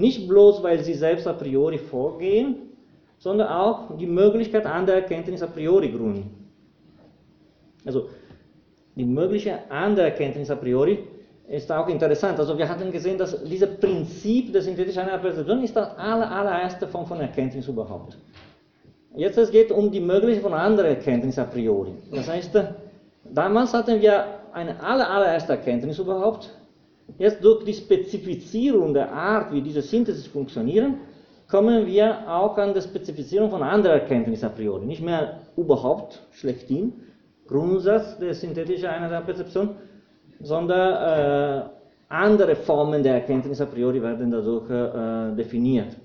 Nicht 0.00 0.28
bloß, 0.28 0.62
weil 0.62 0.82
sie 0.82 0.94
selbst 0.94 1.26
a 1.26 1.32
priori 1.32 1.78
vorgehen, 1.78 2.56
sondern 3.18 3.48
auch 3.48 3.96
die 3.98 4.06
Möglichkeit 4.06 4.64
an 4.64 4.86
der 4.86 4.94
Erkenntnis 4.96 5.42
a 5.42 5.46
priori 5.46 5.90
gründen. 5.90 6.48
Also 7.84 8.08
die 8.96 9.04
mögliche 9.04 9.70
Anerkenntnis 9.70 10.50
a 10.50 10.56
priori 10.56 10.98
ist 11.48 11.70
auch 11.70 11.88
interessant. 11.88 12.38
Also 12.38 12.56
wir 12.56 12.68
hatten 12.68 12.90
gesehen, 12.90 13.18
dass 13.18 13.42
dieses 13.44 13.76
Prinzip 13.78 14.52
der 14.52 14.62
synthetischen 14.62 15.04
Perzeption 15.04 15.62
ist 15.62 15.76
das 15.76 15.98
aller, 15.98 16.30
allererste 16.30 16.86
Form 16.86 17.06
von 17.06 17.20
Erkenntnis 17.20 17.68
überhaupt. 17.68 18.16
Jetzt 19.16 19.36
es 19.36 19.50
geht 19.50 19.70
um 19.72 19.90
die 19.90 20.00
Möglichkeit 20.00 20.42
von 20.42 20.54
anderer 20.54 20.88
Erkenntnis 20.88 21.38
a 21.38 21.44
priori. 21.44 21.92
Das 22.12 22.28
heißt, 22.28 22.52
damals 23.24 23.74
hatten 23.74 24.00
wir 24.00 24.24
eine 24.52 24.82
aller, 24.82 25.10
allererste 25.10 25.52
Erkenntnis 25.52 25.98
überhaupt. 25.98 26.50
Jetzt 27.18 27.42
durch 27.44 27.64
die 27.64 27.74
Spezifizierung 27.74 28.94
der 28.94 29.12
Art, 29.12 29.52
wie 29.52 29.62
diese 29.62 29.82
Synthesis 29.82 30.26
funktionieren, 30.26 30.96
kommen 31.50 31.86
wir 31.86 32.28
auch 32.28 32.56
an 32.58 32.74
die 32.74 32.80
Spezifizierung 32.80 33.50
von 33.50 33.62
anderer 33.62 33.94
Erkenntnis 33.94 34.44
a 34.44 34.48
priori. 34.48 34.86
Nicht 34.86 35.02
mehr 35.02 35.40
überhaupt 35.56 36.22
schlechthin, 36.32 36.92
Grundsatz 37.46 38.18
der 38.18 38.34
synthetischen 38.34 38.86
Einheit 38.86 39.10
der 39.10 39.20
Perzeption, 39.22 39.70
sondern 40.40 40.92
äh, 40.94 41.62
andere 42.08 42.56
Formen 42.56 43.02
der 43.02 43.14
Erkenntnis 43.14 43.60
a 43.60 43.66
priori 43.66 44.00
werden 44.00 44.30
dadurch 44.30 44.70
äh, 44.70 45.36
definiert. 45.36 45.96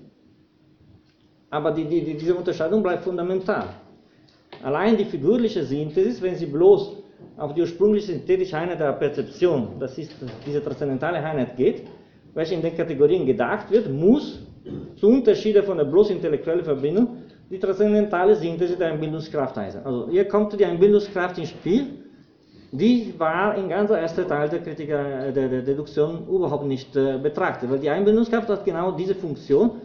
Aber 1.50 1.70
die, 1.70 1.84
die, 1.84 2.16
diese 2.16 2.34
Unterscheidung 2.34 2.82
bleibt 2.82 3.04
fundamental. 3.04 3.66
Allein 4.62 4.96
die 4.96 5.04
figürliche 5.04 5.62
Synthesis, 5.62 6.20
wenn 6.20 6.34
sie 6.34 6.46
bloß 6.46 6.96
auf 7.36 7.54
die 7.54 7.60
ursprüngliche 7.60 8.12
synthetische 8.12 8.56
Einheit 8.56 8.80
der 8.80 8.92
Perzeption, 8.92 9.78
das 9.78 9.98
ist 9.98 10.12
diese 10.46 10.62
transzendentale 10.62 11.18
Einheit 11.18 11.56
geht, 11.56 11.82
welche 12.34 12.54
in 12.54 12.62
den 12.62 12.76
Kategorien 12.76 13.26
gedacht 13.26 13.70
wird, 13.70 13.90
muss, 13.90 14.40
zu 14.96 15.08
Unterschiede 15.08 15.62
von 15.62 15.76
der 15.76 15.84
bloß 15.84 16.10
intellektuellen 16.10 16.64
Verbindung, 16.64 17.18
die 17.50 17.58
transzendentale 17.58 18.34
Synthese 18.34 18.76
der 18.76 18.88
Einbildungskraft 18.88 19.56
heißen. 19.56 19.84
Also 19.84 20.08
hier 20.10 20.26
kommt 20.26 20.58
die 20.58 20.64
Einbildungskraft 20.64 21.38
ins 21.38 21.50
Spiel, 21.50 21.86
die 22.72 23.14
war 23.16 23.56
im 23.56 23.68
ganz 23.68 23.90
ersten 23.90 24.26
Teil 24.26 24.48
der, 24.48 24.60
Kritiker, 24.60 25.30
der, 25.32 25.48
der 25.48 25.62
Deduktion 25.62 26.26
überhaupt 26.26 26.66
nicht 26.66 26.96
äh, 26.96 27.18
betrachtet, 27.18 27.70
weil 27.70 27.78
die 27.78 27.88
Einbildungskraft 27.88 28.48
hat 28.48 28.64
genau 28.64 28.92
diese 28.92 29.14
Funktion, 29.14 29.82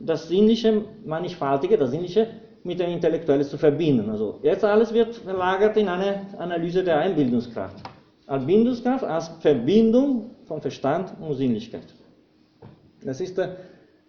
das 0.00 0.28
Sinnliche, 0.28 0.82
Mannigfaltige, 1.04 1.78
das 1.78 1.90
Sinnliche 1.90 2.26
mit 2.64 2.80
dem 2.80 2.90
Intellektuellen 2.90 3.44
zu 3.44 3.56
verbinden. 3.56 4.10
Also 4.10 4.40
jetzt 4.42 4.64
alles 4.64 4.92
wird 4.92 5.14
verlagert 5.14 5.76
in 5.76 5.88
eine 5.88 6.26
Analyse 6.38 6.82
der 6.82 6.98
Einbildungskraft. 6.98 7.76
Einbildungskraft 8.26 9.04
als 9.04 9.28
Verbindung 9.40 10.30
von 10.46 10.60
Verstand 10.60 11.12
und 11.20 11.34
Sinnlichkeit. 11.34 11.84
Das 13.04 13.20
ist 13.20 13.36
der 13.36 13.56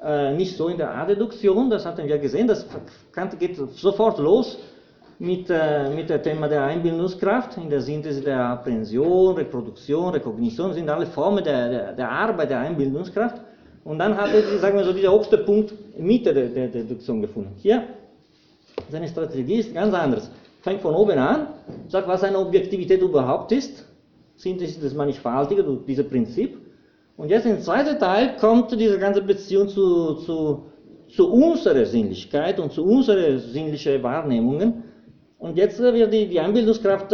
äh, 0.01 0.33
nicht 0.33 0.55
so 0.55 0.67
in 0.67 0.77
der 0.77 0.93
Adduktion, 0.93 1.69
das 1.69 1.85
hatten 1.85 2.07
wir 2.07 2.17
gesehen, 2.17 2.47
das 2.47 2.65
geht 3.39 3.55
sofort 3.55 4.19
los 4.19 4.57
mit, 5.19 5.49
äh, 5.49 5.89
mit 5.89 6.09
dem 6.09 6.21
Thema 6.21 6.47
der 6.47 6.63
Einbildungskraft, 6.63 7.57
in 7.57 7.69
der 7.69 7.81
Synthese 7.81 8.21
der 8.21 8.39
Apprehension, 8.39 9.35
Reproduktion, 9.35 10.13
Rekognition, 10.13 10.73
sind 10.73 10.89
alle 10.89 11.05
Formen 11.05 11.43
der, 11.43 11.69
der, 11.69 11.93
der 11.93 12.11
Arbeit 12.11 12.49
der 12.49 12.59
Einbildungskraft. 12.59 13.41
Und 13.83 13.99
dann 13.99 14.17
hat 14.17 14.33
er, 14.33 14.59
sagen 14.59 14.77
wir 14.77 14.83
so, 14.83 14.93
dieser 14.93 15.13
oberste 15.13 15.37
Punkt 15.39 15.73
Mitte 15.97 16.33
der, 16.33 16.47
der 16.47 16.67
Deduktion 16.67 17.21
gefunden. 17.21 17.53
Hier, 17.57 17.83
seine 18.95 19.07
Strategie 19.09 19.59
ist 19.63 19.73
ganz 19.73 19.93
anders. 19.93 20.31
Fängt 20.61 20.81
von 20.81 20.95
oben 20.95 21.17
an, 21.17 21.47
sagt, 21.89 22.07
was 22.07 22.23
eine 22.23 22.39
Objektivität 22.39 23.01
überhaupt 23.01 23.51
ist, 23.51 23.85
Synthese 24.37 24.79
des 24.79 24.93
Mannigfaltigen, 24.93 25.85
dieses 25.85 26.07
Prinzip, 26.07 26.57
und 27.17 27.29
jetzt 27.29 27.45
im 27.45 27.59
zweiten 27.61 27.97
Teil 27.97 28.35
kommt 28.39 28.71
diese 28.71 28.99
ganze 28.99 29.21
Beziehung 29.21 29.69
zu, 29.69 30.15
zu, 30.25 30.63
zu 31.07 31.31
unserer 31.31 31.85
Sinnlichkeit 31.85 32.59
und 32.59 32.71
zu 32.73 32.83
unseren 32.83 33.39
sinnlichen 33.39 34.03
Wahrnehmungen. 34.03 34.83
Und 35.39 35.57
jetzt 35.57 35.79
wird 35.79 36.13
die, 36.13 36.27
die 36.27 36.39
Einbildungskraft 36.39 37.13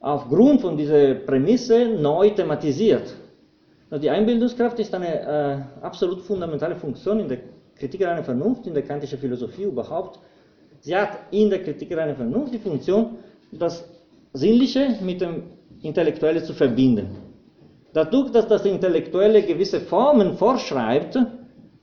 aufgrund 0.00 0.60
von 0.60 0.76
dieser 0.76 1.14
Prämisse 1.14 1.86
neu 1.86 2.30
thematisiert. 2.30 3.14
Die 3.90 4.10
Einbildungskraft 4.10 4.78
ist 4.78 4.94
eine 4.94 5.12
äh, 5.20 5.84
absolut 5.84 6.20
fundamentale 6.22 6.76
Funktion 6.76 7.20
in 7.20 7.28
der 7.28 7.38
Kritik 7.76 8.06
einer 8.06 8.22
Vernunft, 8.22 8.66
in 8.66 8.74
der 8.74 8.84
kantischen 8.84 9.18
Philosophie 9.18 9.64
überhaupt. 9.64 10.18
Sie 10.82 10.96
hat 10.96 11.10
in 11.30 11.48
der 11.48 11.62
Kritik 11.62 11.96
einer 11.96 12.14
Vernunft 12.16 12.52
die 12.52 12.58
Funktion, 12.58 13.18
das 13.52 13.88
Sinnliche 14.32 14.96
mit 15.00 15.20
dem 15.20 15.44
Intellektuellen 15.80 16.42
zu 16.44 16.52
verbinden. 16.52 17.06
Dadurch, 17.92 18.32
dass 18.32 18.48
das 18.48 18.64
Intellektuelle 18.66 19.42
gewisse 19.42 19.80
Formen 19.80 20.34
vorschreibt, 20.36 21.16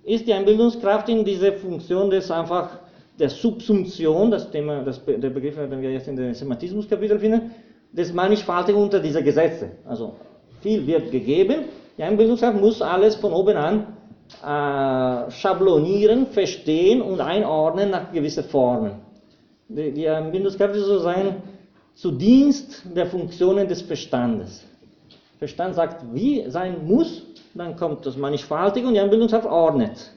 ist 0.04 0.28
die 0.28 0.34
Einbildungskraft 0.34 1.08
in 1.08 1.24
diese 1.24 1.54
Funktion 1.54 2.10
des 2.10 2.30
einfach 2.30 2.80
der 3.18 3.30
Subsumption, 3.30 4.32
das 4.32 4.52
Thema, 4.52 4.82
das, 4.84 5.04
der 5.06 5.30
Begriff, 5.30 5.56
den 5.56 5.82
wir 5.82 5.92
jetzt 5.92 6.08
in 6.08 6.18
den 6.18 6.34
Semantismuskapitel 6.34 7.20
finden, 7.20 7.52
des 7.94 8.12
Mannigfaltigen 8.14 8.82
unter 8.82 9.00
dieser 9.00 9.22
Gesetze. 9.22 9.72
Also 9.86 10.16
viel 10.62 10.86
wird 10.86 11.12
gegeben, 11.12 11.66
die 11.98 12.04
Einbildungskraft 12.04 12.60
muss 12.60 12.82
alles 12.82 13.16
von 13.16 13.32
oben 13.32 13.56
an 13.56 13.98
äh, 14.44 15.32
schablonieren, 15.32 16.28
verstehen 16.28 17.02
und 17.02 17.20
einordnen 17.20 17.90
nach 17.90 18.12
gewissen 18.12 18.44
Formen. 18.44 18.94
Die, 19.68 19.92
die 19.92 20.08
Einbildungskraft 20.08 20.76
ist 20.76 20.86
sozusagen 20.86 21.44
zu 21.94 22.12
Dienst 22.12 22.84
der 22.96 23.06
Funktionen 23.06 23.68
des 23.68 23.82
Verstandes. 23.82 24.66
Verstand 25.38 25.76
sagt, 25.76 26.06
wie 26.14 26.50
sein 26.50 26.86
muss, 26.86 27.24
dann 27.54 27.76
kommt 27.76 28.06
das 28.06 28.18
Mannigfaltige 28.18 28.88
und 28.88 28.94
die 28.94 29.00
Anbindungskraft 29.00 29.48
ordnet. 29.48 30.12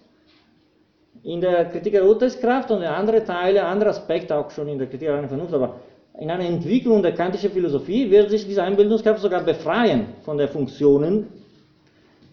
In 1.22 1.40
der 1.40 1.66
Kritik 1.66 1.92
der 1.92 2.04
Urteilskraft 2.04 2.70
und 2.70 2.78
in 2.78 2.88
anderen 2.88 3.24
Teile, 3.24 3.64
andere 3.64 3.90
Aspekte 3.90 4.36
auch 4.36 4.50
schon 4.50 4.68
in 4.68 4.78
der 4.78 4.88
Kritik 4.88 5.08
der 5.08 5.28
Vernunft, 5.28 5.54
aber 5.54 5.76
in 6.18 6.30
einer 6.30 6.44
Entwicklung 6.44 7.02
der 7.02 7.12
kantischen 7.14 7.50
Philosophie 7.50 8.10
wird 8.10 8.30
sich 8.30 8.46
diese 8.46 8.62
Einbildungskraft 8.62 9.20
sogar 9.20 9.42
befreien 9.42 10.08
von 10.24 10.36
den 10.36 10.48
Funktionen 10.48 11.28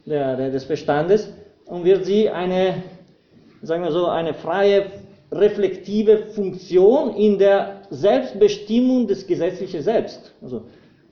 der, 0.05 0.35
der, 0.35 0.49
des 0.49 0.65
Verstandes 0.65 1.31
und 1.69 1.86
wird 1.86 2.05
sie 2.05 2.29
eine, 2.29 2.84
sagen 3.62 3.84
wir 3.84 3.91
so, 3.91 4.08
eine 4.08 4.34
freie, 4.34 4.88
reflektive 5.32 6.17
Funktion 6.34 7.13
in 7.15 7.38
der 7.38 7.82
Selbstbestimmung 7.91 9.08
des 9.08 9.25
gesetzlichen 9.27 9.84
Selbst. 9.84 10.34
Also 10.41 10.63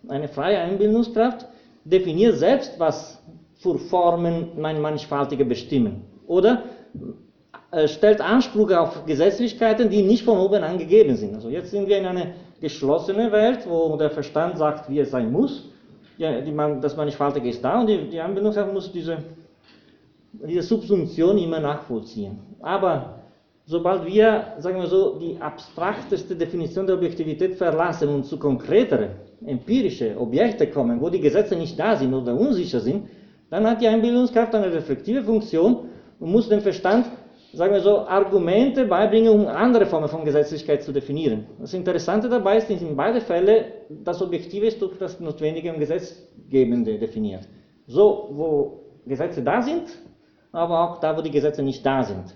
eine 0.08 0.28
freie 0.28 0.58
Einbildungskraft, 0.58 1.46
definiert 1.86 2.36
selbst, 2.38 2.80
was 2.80 3.22
für 3.60 3.78
Formen 3.78 4.50
mein 4.58 4.82
Mannigfaltige 4.82 5.46
bestimmen. 5.46 6.02
Oder 6.26 6.64
äh, 7.72 7.88
stellt 7.88 8.20
Anspruch 8.20 8.72
auf 8.72 9.06
Gesetzlichkeiten, 9.06 9.90
die 9.90 10.02
nicht 10.02 10.24
von 10.24 10.40
oben 10.40 10.64
angegeben 10.64 11.16
sind. 11.16 11.36
Also 11.36 11.50
jetzt 11.50 11.72
sind 11.72 11.88
wir 11.88 12.00
in 12.00 12.06
einer 12.06 12.28
geschlossenen 12.60 13.32
Welt, 13.32 13.68
wo 13.70 13.96
der 13.98 14.10
Verstand 14.10 14.58
sagt, 14.58 14.90
wie 14.90 15.00
es 15.00 15.12
sein 15.12 15.32
muss. 15.32 15.70
Ja, 16.18 16.42
die, 16.42 16.54
das 16.82 16.98
Mannigfaltige 16.98 17.48
ist 17.48 17.64
da 17.64 17.80
und 17.82 17.88
die, 17.88 18.10
die 18.10 18.20
Anbindungskraft 18.20 18.74
muss 18.74 18.92
diese, 18.92 19.20
diese 20.34 20.62
Subsumption 20.62 21.38
immer 21.38 21.60
nachvollziehen. 21.60 22.40
Aber 22.62 23.20
sobald 23.66 24.06
wir, 24.06 24.54
sagen 24.60 24.80
wir 24.80 24.88
so, 24.88 25.20
die 25.20 25.38
abstrakteste 25.40 26.36
Definition 26.36 26.88
der 26.88 26.96
Objektivität 26.96 27.56
verlassen 27.56 28.10
und 28.10 28.26
zu 28.26 28.38
konkreteren, 28.38 29.10
empirische 29.46 30.18
Objekte 30.20 30.68
kommen, 30.68 31.00
wo 31.02 31.10
die 31.10 31.20
Gesetze 31.20 31.56
nicht 31.56 31.78
da 31.80 31.96
sind 31.96 32.14
oder 32.14 32.34
unsicher 32.34 32.80
sind, 32.80 33.08
dann 33.50 33.66
hat 33.66 33.82
die 33.82 33.88
Einbildungskraft 33.88 34.54
eine 34.56 34.74
reflektive 34.74 35.24
Funktion 35.24 35.90
und 36.20 36.32
muss 36.32 36.50
dem 36.50 36.62
Verstand, 36.62 37.06
sagen 37.54 37.74
wir 37.74 37.82
so, 37.82 38.00
Argumente 38.00 38.86
beibringen, 38.86 39.32
um 39.32 39.48
andere 39.48 39.86
Formen 39.86 40.10
von 40.10 40.26
Gesetzlichkeit 40.26 40.84
zu 40.84 40.92
definieren. 40.92 41.46
Das 41.60 41.74
Interessante 41.74 42.28
dabei 42.28 42.58
ist, 42.58 42.70
dass 42.70 42.82
in 42.82 42.96
beiden 42.96 43.22
Fällen 43.22 43.66
das 44.04 44.22
Objektive 44.22 44.66
ist 44.66 44.82
durch 44.82 44.98
das 44.98 45.20
Notwendige 45.20 45.72
und 45.72 45.80
Gesetzgebende 45.80 46.98
definiert. 46.98 47.48
So, 47.86 48.30
wo 48.32 48.82
Gesetze 49.06 49.42
da 49.42 49.62
sind, 49.62 49.88
aber 50.58 50.82
auch 50.82 51.00
da, 51.00 51.16
wo 51.16 51.22
die 51.22 51.32
Gesetze 51.32 51.64
nicht 51.64 51.86
da 51.86 52.04
sind. 52.04 52.36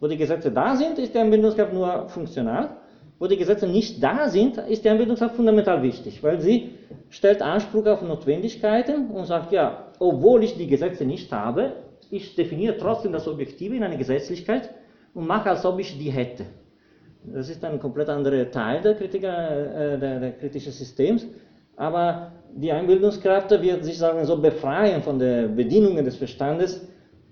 Wo 0.00 0.08
die 0.08 0.16
Gesetze 0.16 0.50
da 0.50 0.76
sind, 0.76 0.98
ist 0.98 1.14
die 1.14 1.18
Anbindungskraft 1.18 1.72
nur 1.72 2.08
funktional 2.08 2.70
wo 3.18 3.26
die 3.26 3.36
Gesetze 3.36 3.66
nicht 3.66 4.02
da 4.02 4.28
sind, 4.28 4.58
ist 4.58 4.84
die 4.84 4.88
Einbildungskraft 4.88 5.34
fundamental 5.34 5.82
wichtig, 5.82 6.22
weil 6.22 6.40
sie 6.40 6.70
stellt 7.10 7.42
Anspruch 7.42 7.86
auf 7.86 8.02
Notwendigkeiten 8.02 9.10
und 9.10 9.26
sagt, 9.26 9.52
ja, 9.52 9.88
obwohl 9.98 10.44
ich 10.44 10.56
die 10.56 10.68
Gesetze 10.68 11.04
nicht 11.04 11.32
habe, 11.32 11.72
ich 12.10 12.36
definiere 12.36 12.78
trotzdem 12.78 13.12
das 13.12 13.26
Objektive 13.26 13.74
in 13.74 13.82
eine 13.82 13.98
Gesetzlichkeit 13.98 14.70
und 15.14 15.26
mache, 15.26 15.50
als 15.50 15.64
ob 15.64 15.78
ich 15.80 15.98
die 15.98 16.10
hätte. 16.10 16.44
Das 17.24 17.48
ist 17.48 17.64
ein 17.64 17.80
komplett 17.80 18.08
anderer 18.08 18.50
Teil 18.50 18.80
der, 18.80 18.94
Kritiker, 18.94 19.94
äh, 19.94 19.98
der, 19.98 20.20
der 20.20 20.32
kritischen 20.32 20.72
Systems. 20.72 21.26
Aber 21.76 22.32
die 22.54 22.72
Einbildungskraft 22.72 23.50
wird 23.50 23.84
sich 23.84 23.98
sagen 23.98 24.24
so 24.24 24.40
befreien 24.40 25.02
von 25.02 25.18
den 25.18 25.54
Bedingungen 25.54 26.04
des 26.04 26.16
Verstandes, 26.16 26.87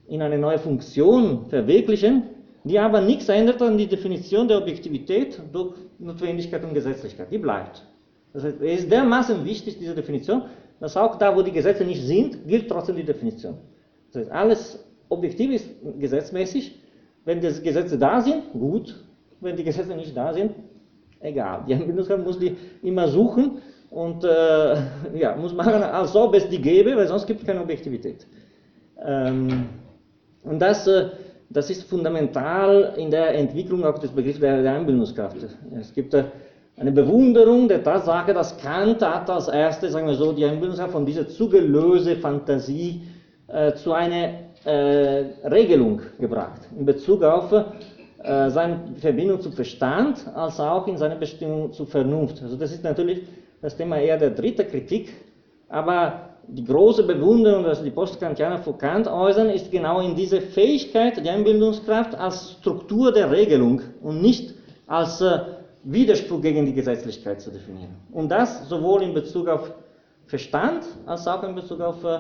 in 0.09 0.23
eine 0.23 0.39
neue 0.39 0.59
Funktion 0.59 1.47
verwirklichen, 1.47 2.25
die 2.65 2.79
aber 2.79 3.01
nichts 3.01 3.29
ändert 3.29 3.63
an 3.63 3.79
die 3.79 3.87
Definition 3.87 4.49
der 4.49 4.59
Objektivität 4.59 5.41
durch 5.53 5.75
Notwendigkeit 5.99 6.65
und 6.65 6.75
Gesetzlichkeit. 6.75 7.31
Die 7.31 7.39
bleibt. 7.39 7.83
Das 8.33 8.45
heißt, 8.45 8.61
es 8.61 8.81
ist 8.81 8.91
dermaßen 8.91 9.45
wichtig, 9.45 9.79
diese 9.79 9.95
Definition, 9.95 10.43
dass 10.81 10.97
auch 10.97 11.17
da, 11.17 11.35
wo 11.35 11.43
die 11.43 11.53
Gesetze 11.53 11.85
nicht 11.85 12.03
sind, 12.03 12.47
gilt 12.47 12.69
trotzdem 12.69 12.97
die 12.97 13.05
Definition. 13.05 13.55
Das 14.13 14.23
heißt, 14.23 14.33
alles 14.33 14.85
objektiv 15.09 15.53
ist 15.53 15.69
gesetzmäßig. 15.99 16.81
Wenn 17.25 17.41
die 17.41 17.49
Gesetze 17.63 17.99
da 17.99 18.21
sind, 18.21 18.53
gut. 18.53 18.95
Wenn 19.41 19.57
die 19.57 19.65
Gesetze 19.65 19.95
nicht 19.95 20.17
da 20.17 20.33
sind, 20.33 20.53
egal. 21.21 21.65
Die 21.69 21.75
Anbindungskraft 21.75 22.25
muss 22.25 22.39
die 22.39 22.57
immer 22.83 23.09
suchen 23.09 23.59
und 23.91 24.25
äh, 24.25 24.77
ja, 25.15 25.37
muss 25.37 25.55
machen, 25.55 25.83
als 25.83 26.15
ob 26.15 26.35
es 26.35 26.49
die 26.49 26.61
gäbe, 26.61 26.97
weil 26.97 27.07
sonst 27.07 27.27
gibt 27.27 27.41
es 27.41 27.47
keine 27.47 27.61
Objektivität. 27.61 28.27
Ähm, 29.05 29.67
und 30.47 30.61
das, 30.61 30.87
äh, 30.87 31.09
das 31.51 31.71
ist 31.71 31.85
fundamental 31.85 32.95
in 32.97 33.11
der 33.11 33.35
Entwicklung 33.35 33.85
auch 33.85 33.99
des 33.99 34.11
Begriffs 34.11 34.41
der, 34.41 34.73
Einbildungskraft. 34.73 35.37
Es 35.79 35.93
gibt 35.93 36.15
äh, 36.15 36.25
eine 36.79 36.93
Bewunderung 36.93 37.69
der 37.69 37.83
Tatsache, 37.83 38.33
dass 38.33 38.57
Kant 38.59 39.03
hat 39.03 39.29
als 39.29 39.49
erstes, 39.49 39.93
sagen 39.93 40.07
wir 40.07 40.15
so, 40.15 40.33
die 40.33 40.45
Einbildungskraft 40.45 40.93
von 40.93 41.07
dieser 41.07 41.27
zugelöse 41.29 42.17
Fantasie 42.17 43.03
äh, 43.49 43.73
zu 43.75 43.93
einer 43.93 44.31
äh, 44.65 45.25
Regelung 45.45 46.01
gebracht 46.19 46.61
in 46.79 46.85
Bezug 46.85 47.23
auf 47.23 47.53
äh, 47.53 48.51
seine 48.51 48.81
Verbindung 49.01 49.41
zu 49.41 49.51
Verstand, 49.53 50.27
als 50.35 50.59
auch 50.59 50.87
in 50.89 50.97
seiner 50.97 51.17
Bestimmung 51.17 51.73
zu 51.73 51.87
Vernunft. 51.87 52.43
Also 52.43 52.57
das 52.57 52.73
ist 52.73 52.83
natürlich 52.83 53.23
das 53.63 53.77
Thema 53.77 53.99
eher 53.99 54.19
der 54.19 54.31
dritte 54.31 54.65
Kritik, 54.65 55.13
aber 55.69 56.31
die 56.49 56.65
große 56.65 57.03
Bewunderung, 57.05 57.65
dass 57.65 57.83
die 57.83 57.91
Postkantianer 57.91 58.59
vor 58.59 58.79
Kant 58.79 59.09
äußern, 59.09 59.51
ist 59.51 59.71
genau 59.71 60.01
in 60.01 60.15
dieser 60.15 60.41
Fähigkeit 60.41 61.25
der 61.25 61.35
Einbildungskraft 61.35 62.15
als 62.15 62.53
Struktur 62.61 63.13
der 63.13 63.31
Regelung 63.31 63.81
und 64.03 64.23
nicht 64.23 64.55
als 64.87 65.21
äh, 65.21 65.41
Widerspruch 65.83 66.41
gegen 66.41 66.67
die 66.67 66.73
Gesetzlichkeit 66.73 67.41
zu 67.41 67.51
definieren. 67.51 67.97
Und 68.13 68.31
das 68.31 68.69
sowohl 68.69 69.03
in 69.03 69.15
Bezug 69.15 69.49
auf 69.49 69.73
Verstand 70.27 70.85
als 71.07 71.27
auch 71.27 71.43
in 71.43 71.55
Bezug 71.55 71.81
auf, 71.81 72.03
äh, 72.05 72.19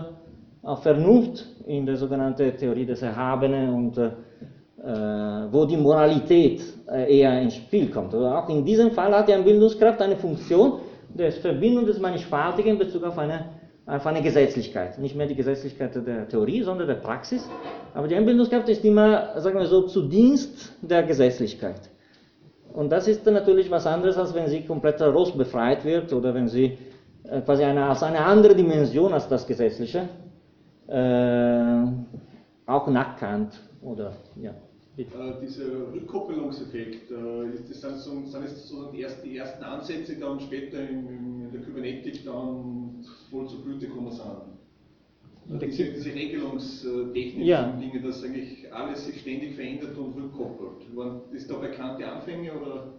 auf 0.62 0.82
Vernunft 0.82 1.44
in 1.66 1.86
der 1.86 1.96
sogenannten 1.96 2.56
Theorie 2.56 2.86
des 2.86 3.02
Erhabenen 3.02 3.74
und 3.74 3.98
äh, 3.98 4.06
äh 4.82 5.52
wo 5.52 5.64
die 5.64 5.76
Moralität 5.76 6.62
äh, 6.88 7.18
eher 7.18 7.40
ins 7.40 7.54
Spiel 7.54 7.90
kommt. 7.90 8.12
Also 8.14 8.26
auch 8.26 8.48
in 8.48 8.64
diesem 8.64 8.90
Fall 8.90 9.14
hat 9.14 9.28
die 9.28 9.34
Einbildungskraft 9.34 10.02
eine 10.02 10.16
Funktion 10.16 10.80
der 11.08 11.32
Verbindung 11.32 11.86
des 11.86 11.98
Mannigfaltigen 11.98 12.72
in 12.72 12.78
Bezug 12.78 13.04
auf 13.04 13.18
eine 13.18 13.55
auf 13.86 14.04
eine 14.06 14.20
Gesetzlichkeit. 14.20 14.98
Nicht 14.98 15.14
mehr 15.14 15.26
die 15.26 15.36
Gesetzlichkeit 15.36 15.94
der 15.94 16.28
Theorie, 16.28 16.62
sondern 16.62 16.88
der 16.88 16.96
Praxis. 16.96 17.48
Aber 17.94 18.08
die 18.08 18.16
Einbildungskraft 18.16 18.68
ist 18.68 18.84
immer, 18.84 19.40
sagen 19.40 19.58
wir 19.58 19.66
so, 19.66 19.82
zu 19.82 20.02
Dienst 20.02 20.72
der 20.82 21.04
Gesetzlichkeit. 21.04 21.80
Und 22.72 22.90
das 22.90 23.08
ist 23.08 23.26
dann 23.26 23.34
natürlich 23.34 23.70
was 23.70 23.86
anderes, 23.86 24.18
als 24.18 24.34
wenn 24.34 24.48
sie 24.48 24.62
komplett 24.62 25.00
daraus 25.00 25.32
befreit 25.36 25.84
wird 25.84 26.12
oder 26.12 26.34
wenn 26.34 26.48
sie 26.48 26.76
äh, 27.24 27.40
quasi 27.40 27.62
eine, 27.64 27.86
als 27.86 28.02
eine 28.02 28.20
andere 28.20 28.54
Dimension 28.54 29.14
als 29.14 29.28
das 29.28 29.46
Gesetzliche 29.46 30.08
äh, 30.88 31.82
auch 32.66 32.86
nachkannt 32.88 33.54
oder 33.80 34.12
ja. 34.40 34.50
Äh, 34.98 35.04
dieser 35.42 35.92
Rückkoppelungseffekt, 35.92 37.10
äh, 37.10 37.54
ist 37.54 37.68
das 37.70 37.80
dann 37.82 37.98
so, 37.98 38.24
sind 38.24 38.44
es 38.44 38.66
so 38.66 38.92
erst 38.96 39.22
die 39.22 39.36
ersten 39.36 39.62
Ansätze 39.62 40.16
dann 40.16 40.40
später 40.40 40.80
in, 40.80 41.06
in 41.06 41.50
der 41.52 41.60
Kybernetik 41.60 42.24
dann 42.24 43.04
voll 43.30 43.46
zur 43.46 43.62
Blüte 43.62 43.88
kommen 43.88 44.10
sind? 44.10 44.56
Diese, 45.60 45.84
diese 45.84 46.14
Regelungstechnik 46.14 47.46
ja. 47.46 47.72
Dinge, 47.78 48.00
dass 48.00 48.24
eigentlich 48.24 48.72
alles 48.72 49.04
sich 49.06 49.20
ständig 49.20 49.54
verändert 49.54 49.96
und 49.96 50.16
rückkoppelt. 50.16 50.86
Ist 51.32 51.50
da 51.50 51.56
bekannte 51.58 52.10
Anfänge 52.10 52.52
oder? 52.52 52.94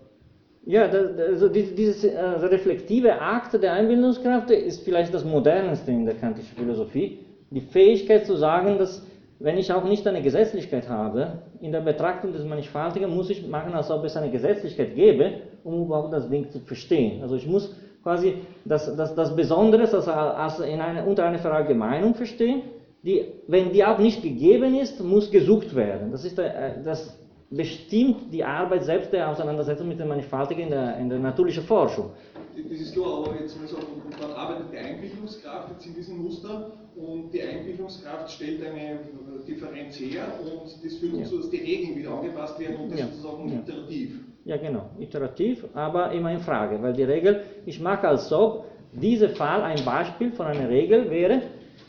Ja, 0.66 0.84
also 0.84 1.50
dieses 1.50 2.06
also 2.16 2.48
reflektive 2.48 3.20
Akt 3.20 3.54
der 3.62 3.74
Einbildungskraft 3.74 4.52
ist 4.52 4.84
vielleicht 4.84 5.14
das 5.14 5.26
modernste 5.26 5.91
in 5.91 6.06
der 6.06 6.16
kantischen 6.16 6.56
Philosophie. 6.56 7.20
Die 7.52 7.62
Fähigkeit 7.62 8.26
zu 8.26 8.36
sagen, 8.36 8.78
dass 8.78 9.06
wenn 9.40 9.58
ich 9.58 9.72
auch 9.72 9.84
nicht 9.84 10.08
eine 10.08 10.22
Gesetzlichkeit 10.22 10.90
habe, 10.90 11.40
in 11.62 11.72
der 11.72 11.82
Betrachtung 11.82 12.34
des 12.34 12.44
Mannigfaltigen 12.44 13.14
muss 13.14 13.30
ich 13.30 13.48
machen, 13.48 13.74
als 13.74 13.92
ob 13.92 14.04
es 14.04 14.18
eine 14.18 14.32
Gesetzlichkeit 14.32 14.96
gäbe, 14.96 15.42
um 15.64 15.86
überhaupt 15.86 16.14
das 16.14 16.30
Ding 16.30 16.50
zu 16.50 16.60
verstehen. 16.60 17.22
Also 17.22 17.36
ich 17.36 17.46
muss 17.46 17.76
quasi 18.02 18.36
das, 18.66 18.96
das, 18.96 19.14
das 19.14 19.36
Besondere 19.36 19.84
als, 19.84 20.08
als 20.08 20.60
in 20.60 20.82
eine, 20.82 21.06
unter 21.06 21.26
einer 21.26 21.40
Verallgemeinung 21.40 22.16
verstehen, 22.16 22.64
die, 23.04 23.26
wenn 23.48 23.72
die 23.72 23.86
auch 23.86 24.00
nicht 24.00 24.24
gegeben 24.24 24.76
ist, 24.76 25.04
muss 25.04 25.30
gesucht 25.30 25.76
werden. 25.76 26.12
Das, 26.12 26.26
ist, 26.26 26.40
äh, 26.40 26.82
das 26.84 27.18
bestimmt 27.50 28.34
die 28.34 28.43
Arbeit 28.43 28.84
selbst 28.84 29.14
der 29.14 29.30
Auseinandersetzung 29.30 29.88
mit 29.88 30.00
dem 30.00 30.10
Mannigfaltigen 30.10 30.64
in 30.64 30.70
der, 30.70 30.98
in 30.98 31.10
der 31.10 31.20
natürlichen 31.20 31.64
Forschung. 31.64 32.12
Das 32.56 32.80
ist 32.80 32.93
klar, 32.93 33.24
aber 33.24 33.39
jetzt 33.39 33.60
mal 33.60 33.68
sagen, 33.68 33.86
dann 34.20 34.32
arbeitet 34.32 34.66
die 34.74 34.78
Einbildungskraft 34.78 35.70
jetzt 35.72 35.86
in 35.86 35.93
diesem 35.93 36.24
Muster 36.24 36.72
und 36.95 37.32
die 37.32 37.41
Einbildungskraft 37.41 38.32
stellt 38.32 38.66
eine 38.66 39.00
Differenz 39.48 40.00
her 40.00 40.26
und 40.41 40.84
das 40.84 40.95
führt 40.98 41.22
dazu, 41.22 41.36
ja. 41.36 41.41
dass 41.41 41.50
die 41.52 41.58
Regeln 41.58 41.98
wieder 41.98 42.12
angepasst 42.12 42.60
werden 42.60 42.78
und 42.78 42.91
das 42.91 43.00
ja. 43.00 43.08
sozusagen 43.08 43.50
ja. 43.50 43.60
iterativ. 43.60 44.20
Ja, 44.43 44.58
genau, 44.58 44.89
iterativ, 45.00 45.66
aber 45.74 46.12
immer 46.12 46.32
in 46.32 46.39
Frage, 46.39 46.82
weil 46.82 46.93
die 46.93 47.04
Regel, 47.04 47.43
ich 47.66 47.80
mache 47.80 48.08
als 48.08 48.32
ob 48.32 48.66
dieser 48.93 49.30
Fall 49.30 49.62
ein 49.62 49.84
Beispiel 49.86 50.32
von 50.32 50.48
einer 50.48 50.70
Regel 50.70 51.10
wäre, 51.10 51.41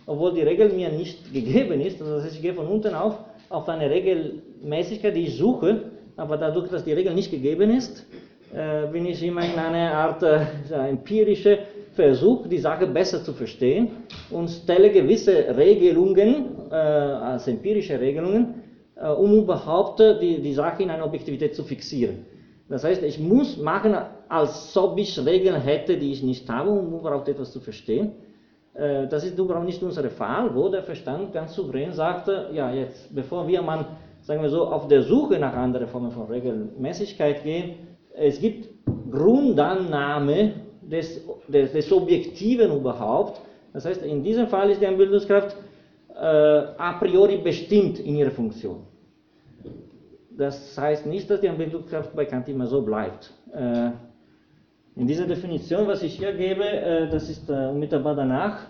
obwohl 0.06 0.34
die 0.34 0.42
Regel 0.42 0.72
mir 0.72 0.90
nicht 0.90 1.32
gegeben 1.32 1.80
ist, 1.80 2.00
also 2.00 2.16
das 2.16 2.24
heißt, 2.24 2.36
ich 2.36 2.42
gehe 2.42 2.54
von 2.54 2.66
unten 2.66 2.94
auf, 2.94 3.18
auf 3.48 3.68
eine 3.68 3.90
Regelmäßigkeit, 3.90 5.14
die 5.14 5.26
ich 5.26 5.36
suche, 5.36 5.90
aber 6.16 6.36
dadurch, 6.36 6.68
dass 6.70 6.84
die 6.84 6.92
Regel 6.92 7.14
nicht 7.14 7.30
gegeben 7.30 7.70
ist, 7.70 8.06
äh, 8.54 8.86
bin 8.90 9.06
ich 9.06 9.22
immer 9.22 9.42
in 9.42 9.58
einer 9.58 9.92
Art 9.92 10.22
äh, 10.22 10.46
empirische 10.88 11.58
Versuch, 11.94 12.46
die 12.46 12.58
Sache 12.58 12.86
besser 12.86 13.22
zu 13.22 13.32
verstehen 13.32 13.88
und 14.30 14.48
stelle 14.48 14.90
gewisse 14.90 15.56
Regelungen 15.56 16.70
äh, 16.70 16.74
als 16.74 17.48
empirische 17.48 18.00
Regelungen, 18.00 18.62
äh, 18.96 19.08
um 19.08 19.34
überhaupt 19.34 20.00
die, 20.00 20.40
die 20.40 20.52
Sache 20.52 20.82
in 20.82 20.90
einer 20.90 21.04
Objektivität 21.04 21.54
zu 21.54 21.64
fixieren. 21.64 22.26
Das 22.68 22.84
heißt, 22.84 23.02
ich 23.02 23.18
muss 23.18 23.56
machen, 23.56 23.96
als 24.28 24.76
ob 24.76 24.98
ich 24.98 25.18
Regeln 25.24 25.60
hätte, 25.60 25.96
die 25.96 26.12
ich 26.12 26.22
nicht 26.22 26.48
habe, 26.48 26.70
um 26.70 26.98
überhaupt 26.98 27.28
etwas 27.28 27.50
zu 27.50 27.60
verstehen. 27.60 28.12
Äh, 28.74 29.06
das 29.08 29.24
ist 29.24 29.38
überhaupt 29.38 29.66
nicht 29.66 29.82
unser 29.82 30.08
Fall, 30.10 30.54
wo 30.54 30.68
der 30.68 30.82
Verstand 30.82 31.32
ganz 31.32 31.54
souverän 31.54 31.92
sagte, 31.92 32.50
ja 32.52 32.72
jetzt, 32.72 33.14
bevor 33.14 33.46
wir 33.46 33.62
mal, 33.62 33.86
sagen 34.22 34.42
wir 34.42 34.50
so, 34.50 34.66
auf 34.66 34.88
der 34.88 35.02
Suche 35.02 35.38
nach 35.38 35.54
anderen 35.54 35.88
Formen 35.88 36.10
von 36.10 36.26
Regelmäßigkeit 36.26 37.42
gehen, 37.42 37.74
es 38.14 38.40
gibt 38.40 38.68
Grundannahme 39.10 40.52
des, 40.82 41.24
des, 41.46 41.72
des 41.72 41.92
Objektiven 41.92 42.76
überhaupt. 42.76 43.40
Das 43.72 43.84
heißt, 43.84 44.02
in 44.02 44.22
diesem 44.22 44.48
Fall 44.48 44.70
ist 44.70 44.80
die 44.80 44.86
Einbildungskraft 44.86 45.56
äh, 46.14 46.20
a 46.20 46.94
priori 46.98 47.36
bestimmt 47.38 48.00
in 48.00 48.16
ihrer 48.16 48.30
Funktion. 48.30 48.84
Das 50.36 50.76
heißt 50.78 51.06
nicht, 51.06 51.28
dass 51.30 51.40
die 51.40 51.48
Einbildungskraft 51.48 52.14
bei 52.14 52.24
Kant 52.24 52.48
immer 52.48 52.66
so 52.66 52.82
bleibt. 52.82 53.32
Äh, 53.52 53.90
in 54.98 55.06
dieser 55.06 55.26
Definition, 55.26 55.86
was 55.86 56.02
ich 56.02 56.14
hier 56.18 56.32
gebe, 56.32 56.64
äh, 56.64 57.08
das 57.08 57.30
ist 57.30 57.48
äh, 57.48 57.52
unmittelbar 57.52 58.16
danach, 58.16 58.66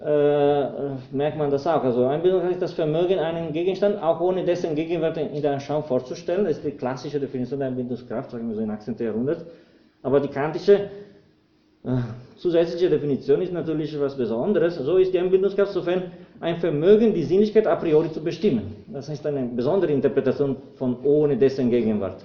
äh, 0.00 0.66
merkt 1.12 1.36
man 1.36 1.50
das 1.50 1.66
auch. 1.66 1.84
Also 1.84 2.06
Einbildungskraft 2.06 2.54
ist 2.54 2.62
das 2.62 2.72
Vermögen, 2.72 3.18
einen 3.18 3.52
Gegenstand 3.52 4.02
auch 4.02 4.20
ohne 4.20 4.44
dessen 4.44 4.74
Gegenwart 4.74 5.18
in 5.18 5.42
der 5.42 5.52
Anschauung 5.52 5.84
vorzustellen. 5.84 6.44
Das 6.44 6.56
ist 6.56 6.64
die 6.64 6.70
klassische 6.72 7.20
Definition 7.20 7.58
der 7.58 7.68
Einbildungskraft, 7.68 8.30
sagen 8.30 8.48
wir 8.48 8.56
so 8.56 8.62
im 8.62 8.70
18. 8.70 8.96
Jahrhundert. 8.98 9.44
Aber 10.02 10.18
die 10.20 10.28
kantische 10.28 10.74
äh, 11.84 11.90
zusätzliche 12.38 12.88
Definition 12.88 13.42
ist 13.42 13.52
natürlich 13.52 13.94
etwas 13.94 14.16
Besonderes. 14.16 14.76
So 14.76 14.96
ist 14.96 15.12
die 15.12 15.18
Einbildungskraft 15.18 15.72
sofern 15.72 16.04
ein 16.40 16.56
Vermögen, 16.56 17.12
die 17.12 17.24
Sinnlichkeit 17.24 17.66
a 17.66 17.76
priori 17.76 18.10
zu 18.12 18.24
bestimmen. 18.24 18.84
Das 18.88 19.10
ist 19.10 19.26
eine 19.26 19.46
besondere 19.46 19.92
Interpretation 19.92 20.56
von 20.76 20.96
ohne 21.04 21.36
dessen 21.36 21.68
Gegenwart. 21.68 22.24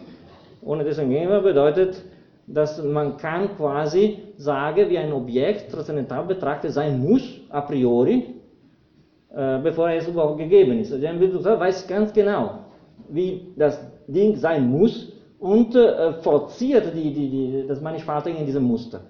Ohne 0.62 0.86
dessen 0.86 1.10
Gegenwart 1.10 1.43
bedeutet, 1.43 2.02
dass 2.48 2.82
man 2.84 3.18
kann 3.18 3.56
quasi 3.56 4.18
sagen, 4.38 4.89
wie 4.89 4.98
ein 4.98 5.14
Objekt 5.14 5.72
transzendental 5.72 6.26
betrachtet 6.26 6.72
sein 6.72 7.00
muss, 7.00 7.42
a 7.50 7.62
priori, 7.62 8.36
äh, 9.34 9.60
bevor 9.60 9.89
es 9.89 10.08
überhaupt 10.08 10.39
gegeben 10.39 10.80
ist. 10.80 10.92
Also 10.92 11.06
ein 11.06 11.20
weiß 11.20 11.88
ganz 11.88 12.12
genau, 12.12 12.60
wie 13.10 13.54
das 13.56 13.80
Ding 14.08 14.36
sein 14.36 14.70
muss, 14.70 15.12
und 15.42 15.76
äh, 15.76 16.14
forciert 16.22 16.94
die, 16.94 17.12
die, 17.12 17.30
die, 17.30 17.66
das 17.68 17.82
Mannigfaltige 17.82 18.38
in 18.38 18.46
diesem 18.46 18.64
Muster. 18.64 19.02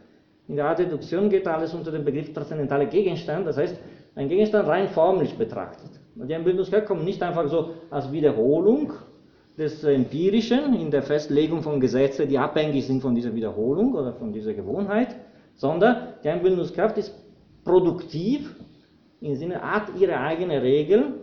In 0.48 0.56
der 0.56 0.66
Art 0.66 0.80
Deduktion 0.80 1.30
geht 1.30 1.46
alles 1.46 1.74
unter 1.74 1.92
den 1.92 2.06
Begriff 2.06 2.34
transzendentale 2.34 2.88
Gegenstand, 2.88 3.46
das 3.46 3.58
heißt, 3.58 3.76
ein 4.16 4.30
Gegenstand 4.30 4.68
rein 4.68 4.88
formlich 4.88 5.38
betrachtet. 5.38 5.90
Und 6.16 6.30
die 6.30 6.36
Einbildungskraft 6.36 6.86
kommt 6.86 7.04
nicht 7.04 7.22
einfach 7.22 7.48
so 7.48 7.72
als 7.90 8.10
Wiederholung 8.12 8.94
des 9.62 9.84
Empirischen 9.84 10.74
in 10.74 10.90
der 10.90 11.04
Festlegung 11.04 11.62
von 11.62 11.80
Gesetzen, 11.80 12.28
die 12.28 12.38
abhängig 12.38 12.88
sind 12.88 13.02
von 13.02 13.14
dieser 13.14 13.34
Wiederholung 13.34 13.94
oder 13.94 14.14
von 14.14 14.34
dieser 14.34 14.54
Gewohnheit, 14.54 15.16
sondern 15.56 16.16
die 16.24 16.30
Einbildungskraft 16.30 16.98
ist 16.98 17.14
produktiv 17.64 18.56
im 19.22 19.36
Sinne 19.36 19.62
hat 19.62 19.84
ihre 20.00 20.18
eigene 20.18 20.62
Regeln, 20.62 21.14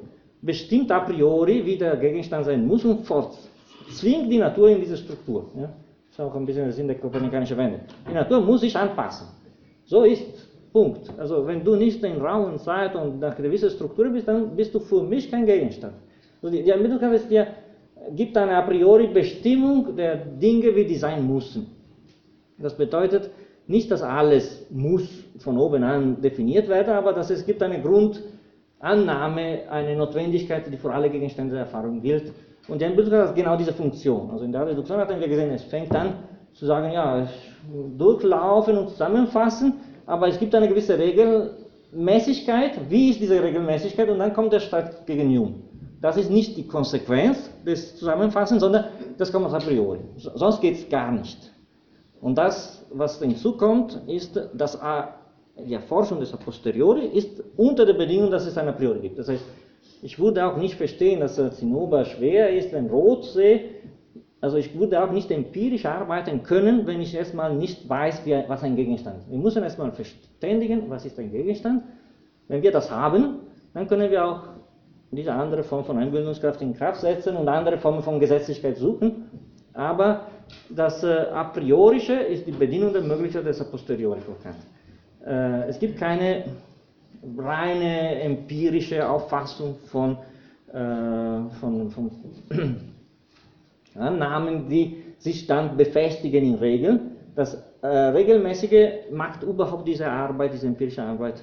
bestimmt 0.40 0.90
a 0.92 1.00
priori, 1.00 1.66
wie 1.66 1.76
der 1.76 1.96
Gegenstand 1.96 2.44
sein 2.44 2.64
muss 2.64 2.84
und 2.84 3.04
zwingt 3.90 4.30
die 4.32 4.38
Natur 4.38 4.68
in 4.68 4.80
diese 4.80 4.96
Struktur. 4.96 5.46
Ja? 5.56 5.62
Das 5.62 6.12
ist 6.12 6.20
auch 6.20 6.34
ein 6.36 6.46
bisschen 6.46 6.64
der 6.64 6.72
Sinn 6.72 6.86
der 6.86 6.96
kopernikanischen 6.96 7.56
Wende. 7.56 7.80
Die 8.08 8.14
Natur 8.14 8.40
muss 8.40 8.60
sich 8.60 8.76
anpassen. 8.76 9.26
So 9.84 10.04
ist 10.04 10.22
Punkt. 10.72 11.10
Also 11.18 11.44
wenn 11.44 11.64
du 11.64 11.74
nicht 11.74 12.04
in 12.04 12.20
Raum 12.20 12.52
und 12.52 12.60
Zeit 12.60 12.94
und 12.94 13.18
nach 13.18 13.36
gewisser 13.36 13.70
Struktur 13.70 14.08
bist, 14.10 14.28
dann 14.28 14.54
bist 14.54 14.72
du 14.74 14.78
für 14.78 15.02
mich 15.02 15.28
kein 15.28 15.44
Gegenstand. 15.44 15.94
Also 16.40 16.56
die, 16.56 16.62
die 16.62 16.70
Ermittlung 16.70 17.12
ist 17.12 17.28
dir, 17.28 17.48
gibt 18.14 18.36
eine 18.36 18.56
a 18.56 18.62
priori 18.62 19.08
Bestimmung 19.08 19.96
der 19.96 20.16
Dinge, 20.16 20.74
wie 20.74 20.84
die 20.84 20.96
sein 20.96 21.26
müssen. 21.26 21.66
Das 22.58 22.76
bedeutet 22.76 23.30
nicht, 23.66 23.90
dass 23.90 24.02
alles 24.02 24.66
muss 24.70 25.08
von 25.38 25.58
oben 25.58 25.82
an 25.82 26.20
definiert 26.20 26.68
werden, 26.68 26.94
aber 26.94 27.12
dass 27.12 27.30
es 27.30 27.44
gibt 27.44 27.62
eine 27.62 27.80
Grundannahme, 27.80 29.70
eine 29.70 29.96
Notwendigkeit, 29.96 30.72
die 30.72 30.76
für 30.76 30.92
alle 30.92 31.10
Gegenstände 31.10 31.54
der 31.54 31.64
Erfahrung 31.64 32.00
gilt. 32.00 32.32
Und 32.66 32.80
die 32.80 32.84
Einbildung 32.86 33.18
hat 33.20 33.34
genau 33.34 33.56
diese 33.56 33.72
Funktion. 33.72 34.30
Also 34.30 34.44
in 34.44 34.52
der 34.52 34.66
Reduktion 34.66 34.98
hatten 34.98 35.20
wir 35.20 35.28
gesehen, 35.28 35.50
es 35.50 35.64
fängt 35.64 35.94
an 35.94 36.14
zu 36.52 36.66
sagen, 36.66 36.92
ja, 36.92 37.28
durchlaufen 37.96 38.78
und 38.78 38.90
zusammenfassen, 38.90 39.74
aber 40.06 40.28
es 40.28 40.38
gibt 40.38 40.54
eine 40.54 40.68
gewisse 40.68 40.98
Regelmäßigkeit. 40.98 42.72
Wie 42.88 43.10
ist 43.10 43.20
diese 43.20 43.42
Regelmäßigkeit? 43.42 44.08
Und 44.08 44.18
dann 44.18 44.32
kommt 44.32 44.52
der 44.52 44.60
Stadt 44.60 45.06
gegen 45.06 45.28
Hume. 45.28 45.54
Das 46.00 46.16
ist 46.16 46.30
nicht 46.30 46.56
die 46.56 46.66
Konsequenz 46.66 47.50
des 47.66 47.96
Zusammenfassens, 47.96 48.60
sondern 48.60 48.84
das 49.16 49.32
kommt 49.32 49.52
a 49.52 49.58
priori. 49.58 49.98
Sonst 50.16 50.60
geht 50.60 50.76
es 50.76 50.88
gar 50.88 51.10
nicht. 51.10 51.52
Und 52.20 52.36
das, 52.36 52.86
was 52.92 53.18
hinzukommt, 53.18 54.00
ist, 54.06 54.40
dass 54.54 54.78
die 55.58 55.74
Erforschung 55.74 56.20
des 56.20 56.32
A 56.32 56.36
posteriori 56.36 57.06
ist 57.06 57.42
unter 57.56 57.84
der 57.84 57.94
Bedingung, 57.94 58.30
dass 58.30 58.46
es 58.46 58.56
ein 58.56 58.68
A 58.68 58.72
priori 58.72 59.00
gibt. 59.00 59.18
Das 59.18 59.28
heißt, 59.28 59.44
ich 60.02 60.18
würde 60.18 60.46
auch 60.46 60.56
nicht 60.56 60.76
verstehen, 60.76 61.20
dass 61.20 61.34
Zinnober 61.56 62.04
schwer 62.04 62.56
ist, 62.56 62.72
wenn 62.72 62.88
Rot 62.88 63.24
sehe. 63.24 63.60
Also 64.40 64.56
ich 64.56 64.78
würde 64.78 65.02
auch 65.02 65.10
nicht 65.10 65.32
empirisch 65.32 65.84
arbeiten 65.84 66.44
können, 66.44 66.86
wenn 66.86 67.00
ich 67.00 67.12
erstmal 67.12 67.56
nicht 67.56 67.88
weiß, 67.88 68.24
wie, 68.24 68.40
was 68.46 68.62
ein 68.62 68.76
Gegenstand 68.76 69.18
ist. 69.18 69.30
Wir 69.30 69.38
müssen 69.38 69.64
erstmal 69.64 69.90
verständigen, 69.90 70.84
was 70.88 71.04
ist 71.04 71.18
ein 71.18 71.32
Gegenstand. 71.32 71.82
Wenn 72.46 72.62
wir 72.62 72.70
das 72.70 72.88
haben, 72.88 73.40
dann 73.74 73.88
können 73.88 74.12
wir 74.12 74.24
auch 74.24 74.42
diese 75.10 75.32
andere 75.32 75.62
Form 75.62 75.84
von 75.84 75.98
Einbildungskraft 75.98 76.60
in 76.60 76.74
Kraft 76.74 77.00
setzen 77.00 77.36
und 77.36 77.48
andere 77.48 77.78
Formen 77.78 78.02
von 78.02 78.20
Gesetzlichkeit 78.20 78.76
suchen. 78.76 79.30
Aber 79.72 80.26
das 80.68 81.02
äh, 81.04 81.26
A 81.32 81.44
priorische 81.44 82.14
ist 82.14 82.46
die 82.46 82.52
Bedienung 82.52 82.92
der 82.92 83.02
Möglichkeit 83.02 83.46
des 83.46 83.60
A 83.60 83.64
posteriori 83.64 84.20
von 84.20 84.34
Kant. 84.42 84.56
Äh, 85.24 85.68
es 85.68 85.78
gibt 85.78 85.98
keine 85.98 86.44
reine 87.36 88.20
empirische 88.20 89.08
Auffassung 89.08 89.76
von, 89.86 90.18
äh, 90.72 91.50
von, 91.60 91.90
von 91.90 92.10
Annahmen, 93.94 94.68
die 94.68 95.02
sich 95.18 95.46
dann 95.46 95.76
befestigen 95.76 96.44
in 96.44 96.54
Regeln. 96.56 97.12
Das 97.34 97.62
äh, 97.82 97.86
Regelmäßige 97.86 99.10
macht 99.12 99.42
überhaupt 99.42 99.86
diese 99.86 100.08
Arbeit, 100.10 100.52
diese 100.54 100.66
empirische 100.66 101.02
Arbeit 101.02 101.42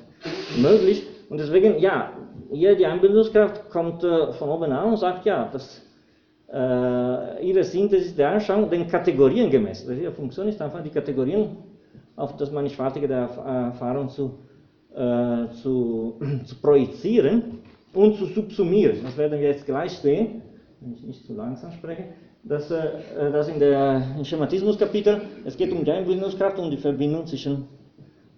möglich. 0.58 1.06
Und 1.30 1.40
deswegen, 1.40 1.80
ja, 1.80 2.12
hier 2.52 2.76
die 2.76 2.86
Einbildungskraft 2.86 3.70
kommt 3.70 4.04
äh, 4.04 4.34
von 4.34 4.50
oben 4.50 4.72
an 4.72 4.92
und 4.92 4.98
sagt, 4.98 5.26
ja, 5.26 5.50
das, 5.52 5.82
äh, 6.52 7.48
ihre 7.48 7.64
Synthesis 7.64 8.16
der 8.16 8.32
Anschauung 8.32 8.70
den 8.70 8.88
Kategorien 8.88 9.50
gemessen. 9.50 9.90
Also 9.90 10.02
ihre 10.02 10.12
Funktion 10.12 10.48
ist 10.48 10.62
einfach, 10.62 10.84
die 10.84 10.90
Kategorien 10.90 11.58
auf 12.16 12.36
das 12.38 12.52
Mannigfaltige 12.52 13.08
der 13.08 13.30
Erfahrung 13.74 14.10
zu 14.10 14.40
äh, 14.96 15.50
zu, 15.62 16.16
zu 16.46 16.56
projizieren 16.62 17.60
und 17.94 18.16
zu 18.16 18.26
subsumieren. 18.28 19.00
Das 19.04 19.18
werden 19.18 19.40
wir 19.40 19.50
jetzt 19.50 19.66
gleich 19.66 19.92
sehen, 19.92 20.42
wenn 20.80 20.94
ich 20.94 21.04
nicht 21.04 21.26
zu 21.26 21.34
langsam 21.34 21.72
spreche. 21.74 22.06
Dass, 22.44 22.70
äh, 22.72 23.32
dass 23.32 23.50
in 23.50 23.60
der 23.60 24.04
Schematismus-Kapitel, 24.24 25.22
es 25.44 25.58
geht 25.58 25.72
um 25.74 25.84
die 25.84 25.92
Einbildungskraft 25.92 26.60
und 26.60 26.72
die 26.72 26.78
Verbindung 26.78 27.26
zwischen 27.26 27.66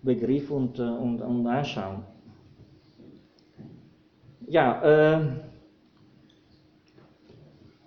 Begriff 0.02 0.50
und, 0.50 0.80
äh, 0.80 0.82
und, 0.82 1.22
und 1.22 1.46
Anschauung. 1.46 2.04
Ja, 4.50 5.18
äh, 5.18 5.20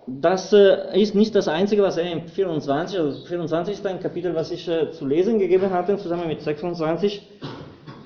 das 0.05 0.53
äh, 0.53 1.01
ist 1.01 1.15
nicht 1.15 1.33
das 1.33 1.47
Einzige, 1.47 1.81
was 1.81 1.97
er 1.97 2.11
in 2.11 2.27
24, 2.27 2.99
also 2.99 3.25
24 3.25 3.73
ist 3.73 3.87
ein 3.87 3.99
Kapitel, 3.99 4.35
was 4.35 4.51
ich 4.51 4.67
äh, 4.67 4.91
zu 4.91 5.07
lesen 5.07 5.39
gegeben 5.39 5.71
hatte, 5.71 5.97
zusammen 5.97 6.27
mit 6.27 6.41
26. 6.41 7.27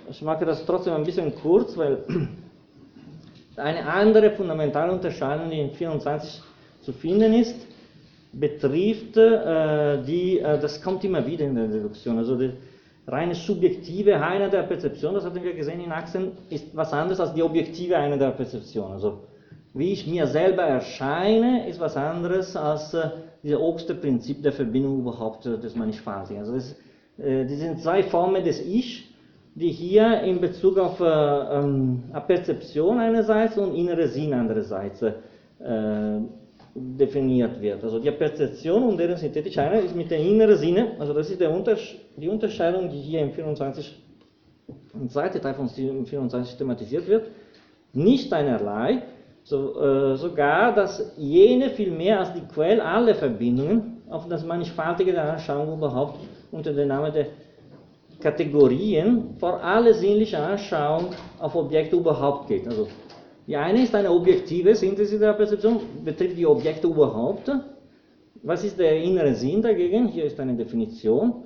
Ich 0.10 0.22
mache 0.22 0.46
das 0.46 0.66
trotzdem 0.66 0.94
ein 0.94 1.04
bisschen 1.04 1.36
kurz, 1.36 1.76
weil 1.76 2.06
eine 3.58 3.86
andere 3.86 4.32
fundamentale 4.32 4.94
Unterscheidung, 4.94 5.50
die 5.50 5.60
in 5.60 5.72
24 5.72 6.42
zu 6.82 6.94
finden 6.94 7.34
ist, 7.34 7.58
betrifft 8.32 9.18
äh, 9.18 10.02
die, 10.04 10.40
äh, 10.40 10.60
das 10.62 10.82
kommt 10.82 11.04
immer 11.04 11.26
wieder 11.28 11.46
in 11.46 11.56
der 11.56 11.68
Deduktion, 11.68 12.18
also 12.18 12.38
die 12.38 12.52
reine 13.08 13.36
subjektive 13.36 14.16
Einheit 14.16 14.54
der 14.54 14.64
Perzeption, 14.64 15.14
das 15.14 15.26
hatten 15.26 15.44
wir 15.44 15.54
gesehen 15.54 15.80
in 15.80 15.92
Achsen, 15.92 16.32
ist 16.50 16.76
was 16.76 16.92
anderes 16.92 17.20
als 17.20 17.34
die 17.34 17.44
objektive 17.44 17.98
Einheit 17.98 18.22
der 18.22 18.32
Perzeption. 18.32 18.92
Also 18.92 19.20
wie 19.74 19.92
ich 19.92 20.08
mir 20.08 20.26
selber 20.28 20.64
erscheine, 20.64 21.68
ist 21.68 21.80
was 21.80 21.98
anderes 21.98 22.56
als 22.56 22.94
äh, 22.94 23.10
dieses 23.44 23.60
oberste 23.60 23.94
Prinzip 23.94 24.42
der 24.42 24.54
Verbindung 24.54 25.00
überhaupt 25.00 25.46
äh, 25.46 25.58
des 25.58 25.76
Mannigfaltigen. 25.76 26.40
Also 26.40 26.54
das, 26.54 26.76
äh, 27.18 27.46
die 27.46 27.56
sind 27.56 27.82
zwei 27.82 28.02
Formen 28.04 28.44
des 28.44 28.66
Ich, 28.66 29.14
die 29.54 29.70
hier 29.70 30.22
in 30.22 30.42
Bezug 30.42 30.78
auf 30.78 31.00
äh, 31.00 31.06
ähm, 31.06 32.04
Perzeption 32.26 33.00
einerseits 33.00 33.58
und 33.58 33.76
innere 33.76 34.08
Sinn 34.08 34.34
andererseits 34.34 35.02
äh, 35.02 35.14
definiert 36.74 37.62
wird. 37.62 37.84
Also 37.84 38.00
die 38.00 38.12
Perzeption 38.12 38.84
und 38.84 38.98
deren 38.98 39.18
synthetische 39.18 39.62
Einheit 39.62 39.86
ist 39.86 39.96
mit 39.96 40.10
der 40.10 40.20
inneren 40.20 40.58
Sinne, 40.58 40.92
also 41.00 41.14
das 41.14 41.30
ist 41.30 41.42
Untersche 41.42 41.98
die 42.18 42.30
Unterscheidung, 42.30 42.90
die 42.90 43.00
hier 43.00 43.22
im 43.22 43.32
24, 43.32 44.02
im 44.94 45.10
zweiten 45.10 45.42
Teil 45.42 45.54
von 45.54 45.70
24 45.70 46.58
thematisiert 46.58 47.08
wird, 47.08 47.28
nicht 47.94 48.32
einerlei, 48.34 49.04
so, 49.44 49.80
äh, 49.80 50.16
sogar, 50.18 50.74
dass 50.74 51.14
jene 51.18 51.70
viel 51.70 51.92
mehr 51.92 52.20
als 52.20 52.34
die 52.34 52.42
Quelle 52.42 52.84
aller 52.84 53.14
Verbindungen 53.14 54.02
auf 54.10 54.28
das 54.28 54.44
Mannigfaltige 54.44 55.12
der 55.12 55.34
Anschauung 55.34 55.78
überhaupt 55.78 56.20
unter 56.52 56.74
dem 56.74 56.88
Namen 56.88 57.14
der 57.14 57.28
Kategorien 58.20 59.36
vor 59.40 59.62
alle 59.64 59.94
sinnliche 59.94 60.40
Anschauung 60.40 61.10
auf 61.40 61.56
Objekte 61.56 61.96
überhaupt 61.96 62.48
geht. 62.48 62.68
Also 62.68 62.88
die 63.46 63.56
eine 63.56 63.84
ist 63.84 63.94
eine 63.94 64.10
objektive 64.10 64.74
Synthese 64.74 65.20
der 65.20 65.34
Perzeption, 65.34 65.80
betrifft 66.04 66.38
die 66.38 66.48
Objekte 66.48 66.88
überhaupt. 66.88 67.52
Was 68.42 68.64
ist 68.64 68.80
der 68.80 69.00
innere 69.02 69.36
Sinn 69.36 69.62
dagegen? 69.62 70.08
Hier 70.08 70.26
ist 70.26 70.40
eine 70.40 70.56
Definition. 70.56 71.45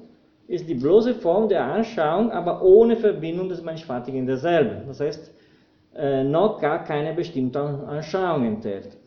Ist 0.50 0.68
die 0.68 0.74
bloße 0.74 1.14
Form 1.14 1.48
der 1.48 1.64
Anschauung, 1.64 2.32
aber 2.32 2.64
ohne 2.64 2.98
Verbindung 2.98 3.50
des 3.50 3.62
Mannigfaltigen 3.62 4.26
derselben. 4.26 4.88
Das 4.88 5.00
heißt, 5.00 5.32
äh, 5.96 6.24
noch 6.24 6.60
gar 6.60 6.84
keine 6.84 7.14
bestimmte 7.14 7.60
Anschauung 7.60 8.46
enthält. 8.46 8.98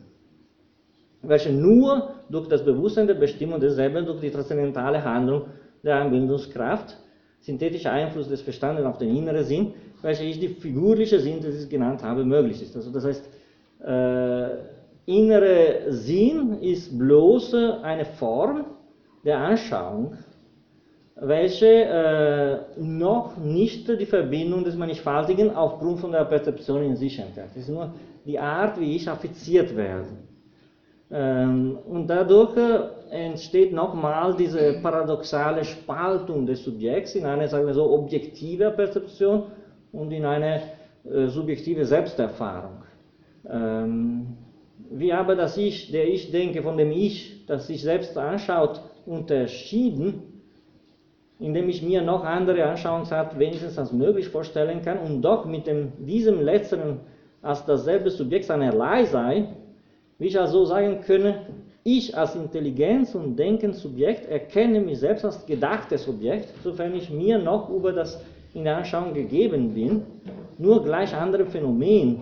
Welche 1.21 1.51
nur 1.51 2.13
durch 2.29 2.47
das 2.47 2.63
Bewusstsein 2.63 3.07
der 3.07 3.15
Bestimmung 3.15 3.59
derselben, 3.59 4.05
durch 4.05 4.21
die 4.21 4.31
transzendentale 4.31 5.03
Handlung 5.03 5.47
der 5.83 5.97
Anbindungskraft 5.97 6.97
synthetischer 7.41 7.91
Einfluss 7.91 8.29
des 8.29 8.41
Verstandes 8.41 8.85
auf 8.85 8.97
den 8.97 9.13
inneren 9.13 9.43
Sinn, 9.43 9.73
welcher 10.01 10.23
ich 10.23 10.39
die 10.39 10.47
figurliche 10.47 11.19
Synthesis 11.19 11.67
genannt 11.67 12.01
habe, 12.01 12.23
möglich 12.23 12.61
ist. 12.61 12.73
Also 12.75 12.89
das 12.89 13.03
heißt, 13.03 13.29
äh, 13.85 14.49
innere 15.05 15.91
Sinn 15.91 16.59
ist 16.61 16.97
bloß 16.97 17.53
eine 17.83 18.05
Form 18.05 18.63
der 19.25 19.39
Anschauung, 19.39 20.17
welche 21.25 21.65
äh, 21.65 22.57
noch 22.77 23.37
nicht 23.37 23.87
die 23.87 24.05
Verbindung 24.05 24.63
des 24.63 24.75
Mannigfaltigen 24.75 25.55
aufgrund 25.55 25.99
von 25.99 26.11
der 26.11 26.25
Perzeption 26.25 26.83
in 26.83 26.95
sich 26.95 27.17
enthält. 27.17 27.49
Es 27.51 27.63
ist 27.63 27.69
nur 27.69 27.93
die 28.25 28.37
Art, 28.37 28.79
wie 28.79 28.95
ich 28.95 29.09
affiziert 29.09 29.75
werde. 29.75 30.07
Ähm, 31.11 31.77
und 31.87 32.07
dadurch 32.07 32.57
äh, 32.57 33.25
entsteht 33.25 33.71
nochmal 33.71 34.35
diese 34.35 34.79
paradoxale 34.81 35.63
Spaltung 35.63 36.45
des 36.45 36.63
Subjekts 36.63 37.15
in 37.15 37.25
eine, 37.25 37.47
sagen 37.47 37.67
wir 37.67 37.73
so, 37.73 37.89
objektive 37.91 38.71
Perzeption 38.71 39.43
und 39.91 40.11
in 40.11 40.25
eine 40.25 40.61
äh, 41.05 41.27
subjektive 41.27 41.85
Selbsterfahrung. 41.85 42.83
Ähm, 43.49 44.37
wie 44.89 45.13
aber 45.13 45.35
das 45.35 45.55
Ich, 45.57 45.91
der 45.91 46.07
Ich 46.07 46.31
denke, 46.31 46.61
von 46.61 46.77
dem 46.77 46.91
Ich, 46.91 47.45
das 47.45 47.67
sich 47.67 47.81
selbst 47.81 48.17
anschaut, 48.17 48.81
unterschieden, 49.05 50.32
indem 51.43 51.67
ich 51.67 51.83
mir 51.83 52.01
noch 52.01 52.23
andere 52.23 52.63
Anschauungsart 52.63 53.37
wenigstens 53.37 53.77
als 53.77 53.91
möglich 53.91 54.29
vorstellen 54.29 54.81
kann 54.81 54.97
und 54.99 55.21
doch 55.21 55.43
mit 55.43 55.67
dem, 55.67 55.91
diesem 55.99 56.41
letzteren 56.41 57.01
als 57.41 57.65
dasselbe 57.65 58.09
Subjekt 58.09 58.49
einerlei 58.49 59.03
sei, 59.03 59.49
wie 60.17 60.27
ich 60.27 60.39
also 60.39 60.63
sagen 60.63 61.01
könne, 61.01 61.41
ich 61.83 62.17
als 62.17 62.35
Intelligenz 62.35 63.13
und 63.13 63.35
denkend 63.35 63.75
Subjekt 63.75 64.25
erkenne 64.29 64.79
mich 64.79 64.99
selbst 64.99 65.25
als 65.25 65.45
gedachtes 65.45 66.05
Subjekt, 66.05 66.47
sofern 66.63 66.95
ich 66.95 67.09
mir 67.09 67.37
noch 67.39 67.69
über 67.69 67.91
das 67.91 68.23
in 68.53 68.63
der 68.63 68.77
Anschauung 68.77 69.13
gegeben 69.13 69.73
bin, 69.73 70.03
nur 70.57 70.81
gleich 70.81 71.13
andere 71.13 71.45
Phänomen, 71.45 72.21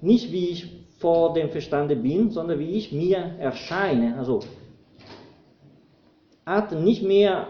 nicht 0.00 0.32
wie 0.32 0.48
ich 0.48 0.86
vor 0.96 1.34
dem 1.34 1.50
Verstande 1.50 1.94
bin, 1.94 2.30
sondern 2.30 2.58
wie 2.58 2.70
ich 2.70 2.90
mir 2.90 3.18
erscheine. 3.38 4.16
Also 4.16 4.40
hat 6.46 6.72
nicht 6.72 7.02
mehr, 7.02 7.48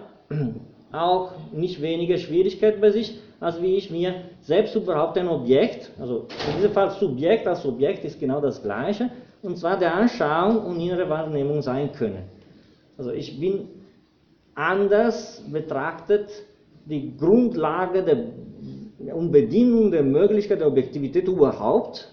auch 0.96 1.32
nicht 1.52 1.80
weniger 1.80 2.18
Schwierigkeit 2.18 2.80
bei 2.80 2.90
sich, 2.90 3.18
als 3.40 3.60
wie 3.60 3.76
ich 3.76 3.90
mir 3.90 4.14
selbst 4.40 4.74
überhaupt 4.74 5.18
ein 5.18 5.28
Objekt, 5.28 5.90
also 5.98 6.26
in 6.48 6.56
diesem 6.56 6.72
Fall 6.72 6.90
Subjekt 6.92 7.46
als 7.46 7.64
Objekt 7.66 8.04
ist 8.04 8.18
genau 8.18 8.40
das 8.40 8.62
gleiche, 8.62 9.10
und 9.42 9.58
zwar 9.58 9.78
der 9.78 9.94
Anschauung 9.94 10.64
und 10.64 10.80
innere 10.80 11.08
Wahrnehmung 11.08 11.62
sein 11.62 11.92
können. 11.92 12.24
Also 12.96 13.12
ich 13.12 13.38
bin 13.38 13.68
anders 14.54 15.44
betrachtet, 15.52 16.30
die 16.86 17.16
Grundlage 17.16 18.02
der, 18.02 19.14
und 19.14 19.30
Bedingung 19.30 19.90
der 19.90 20.02
Möglichkeit 20.02 20.60
der 20.60 20.68
Objektivität 20.68 21.28
überhaupt 21.28 22.10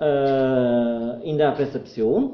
äh, 0.00 1.28
in 1.28 1.38
der 1.38 1.52
Perzeption, 1.52 2.32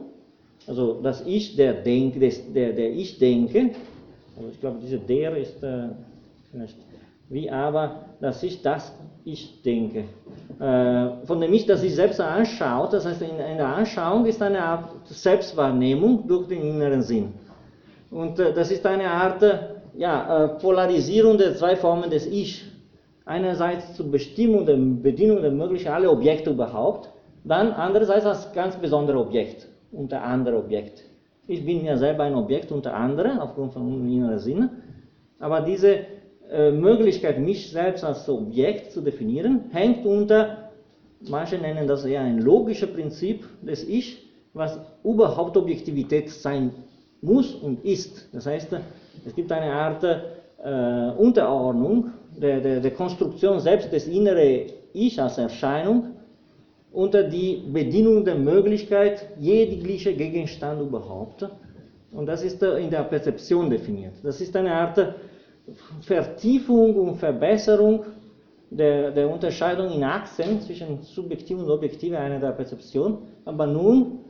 also 0.67 1.01
das 1.01 1.25
Ich, 1.25 1.55
der, 1.55 1.75
Denk, 1.75 2.19
der, 2.19 2.73
der 2.73 2.91
Ich 2.91 3.19
denke, 3.19 3.71
also 4.37 4.51
ich 4.51 4.61
glaube, 4.61 4.78
diese 4.82 4.99
der 4.99 5.37
ist 5.37 5.62
äh, 5.62 5.89
vielleicht 6.51 6.76
wie 7.28 7.51
aber, 7.51 8.03
dass 8.20 8.43
ich 8.43 8.62
das 8.62 8.95
Ich 9.24 9.62
denke. 9.62 10.05
Äh, 10.61 11.26
von 11.26 11.41
dem 11.41 11.53
Ich, 11.53 11.66
das 11.66 11.80
sich 11.80 11.95
selbst 11.95 12.20
anschaut, 12.20 12.93
das 12.93 13.05
heißt, 13.05 13.22
in, 13.22 13.30
in 13.30 13.57
der 13.57 13.66
Anschauung 13.66 14.24
ist 14.26 14.41
eine 14.41 14.62
Art 14.62 14.91
Selbstwahrnehmung 15.07 16.28
durch 16.28 16.47
den 16.47 16.62
inneren 16.62 17.03
Sinn. 17.03 17.32
Und 18.11 18.39
äh, 18.39 18.53
das 18.55 18.70
ist 18.70 18.87
eine 18.87 19.11
Art 19.11 19.43
ja, 19.97 20.45
äh, 20.45 20.49
Polarisierung 20.61 21.39
der 21.39 21.57
zwei 21.57 21.74
Formen 21.74 22.11
des 22.11 22.26
Ich. 22.26 22.64
Einerseits 23.24 23.95
zur 23.95 24.09
Bestimmung 24.09 24.64
der 24.64 24.76
Bedienung 24.76 25.43
der 25.43 25.51
möglichen 25.51 25.89
alle 25.89 26.09
Objekte 26.09 26.51
überhaupt, 26.51 27.11
dann 27.43 27.72
andererseits 27.72 28.24
als 28.24 28.53
ganz 28.53 28.76
besonderes 28.76 29.20
Objekt, 29.20 29.66
unter 29.91 30.22
andere 30.22 30.59
Objekt. 30.59 31.03
Ich 31.49 31.64
bin 31.64 31.84
ja 31.84 31.97
selber 31.97 32.24
ein 32.24 32.34
Objekt 32.34 32.72
unter 32.72 32.94
anderem, 32.94 33.38
aufgrund 33.38 33.72
von 33.72 34.09
inneren 34.09 34.38
Sinne, 34.38 34.70
aber 35.38 35.61
diese 35.61 35.99
äh, 36.51 36.72
Möglichkeit, 36.72 37.38
mich 37.38 37.70
selbst 37.70 38.05
als 38.05 38.28
Objekt 38.28 38.92
zu 38.92 39.01
definieren, 39.01 39.66
hängt 39.70 40.05
unter, 40.05 40.70
manche 41.28 41.59
nennen 41.59 41.86
das 41.86 42.05
eher 42.05 42.22
ein 42.22 42.40
logisches 42.40 42.92
Prinzip 42.92 43.44
des 43.62 43.86
Ich, 43.88 44.26
was 44.55 44.78
überhaupt 45.05 45.57
Objektivität 45.57 46.30
sein 46.30 46.72
muss 47.20 47.55
und 47.55 47.84
ist. 47.84 48.28
Das 48.32 48.47
heißt, 48.47 48.76
es 49.24 49.34
gibt 49.34 49.53
eine 49.53 49.72
Art 49.72 50.03
äh, 50.05 51.11
Unterordnung 51.16 52.11
der, 52.36 52.61
der, 52.61 52.80
der, 52.80 52.90
Konstruktion 52.92 53.61
selbst 53.61 53.92
des 53.92 54.07
inneren 54.09 54.72
Ich 54.92 55.20
als 55.20 55.38
Erscheinung 55.38 56.16
unter 56.97 57.24
die 57.24 57.62
Bedienung 57.70 58.24
der 58.24 58.36
Möglichkeit 58.36 59.28
jegliche 59.38 60.14
Gegenstand 60.14 60.80
überhaupt. 60.80 61.47
Und 62.11 62.24
das 62.24 62.42
ist 62.42 62.62
in 62.62 62.90
der 62.90 63.03
Perzeption 63.03 63.68
definiert. 63.68 64.14
Das 64.22 64.40
ist 64.40 64.57
eine 64.57 64.72
Art 64.72 65.14
Vertiefung 66.01 66.97
und 66.97 67.16
Verbesserung 67.16 68.07
der, 68.70 69.11
der 69.11 69.28
Unterscheidung 69.28 69.92
in 69.92 70.05
Achsen 70.05 70.62
zwischen 70.62 71.03
subjektiv 71.03 71.59
und 71.59 71.68
objektiv 71.68 72.14
einer 72.14 72.40
der 72.40 72.53
Perzeption, 72.53 73.18
aber 73.44 73.66
nun 73.66 74.20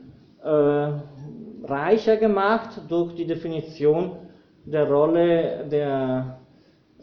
äh, 0.43 0.89
reicher 1.63 2.17
gemacht 2.17 2.81
durch 2.89 3.15
die 3.15 3.25
Definition 3.25 4.11
der 4.65 4.89
Rolle 4.89 5.65
der, 5.71 6.37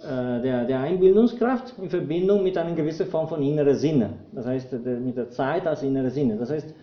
der, 0.05 0.65
der 0.65 0.81
Einbildungskraft 0.81 1.75
in 1.81 1.89
Verbindung 1.89 2.43
mit 2.43 2.59
einer 2.59 2.75
gewissen 2.75 3.07
Form 3.07 3.27
von 3.27 3.43
innerer 3.43 3.75
Sinne, 3.75 4.11
das 4.33 4.47
heißt 4.47 4.73
mit 4.73 5.17
der 5.17 5.31
Zeit 5.31 5.67
als 5.67 5.83
innere 5.83 6.11
Sinne. 6.11 6.37
Das 6.37 6.51
heißt, 6.51 6.75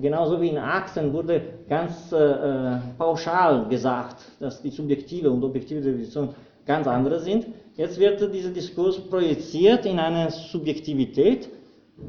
genauso 0.00 0.40
wie 0.40 0.48
in 0.48 0.58
Achsen 0.58 1.12
wurde 1.12 1.42
ganz 1.68 2.12
äh, 2.12 2.16
äh, 2.16 2.78
pauschal 2.96 3.68
gesagt, 3.68 4.16
dass 4.40 4.62
die 4.62 4.70
subjektive 4.70 5.30
und 5.30 5.42
objektive 5.44 5.80
Definition 5.80 6.30
ganz 6.66 6.86
andere 6.86 7.20
sind. 7.20 7.46
Jetzt 7.76 7.98
wird 7.98 8.32
dieser 8.32 8.50
Diskurs 8.50 8.98
projiziert 8.98 9.84
in 9.86 9.98
eine 9.98 10.30
Subjektivität, 10.30 11.48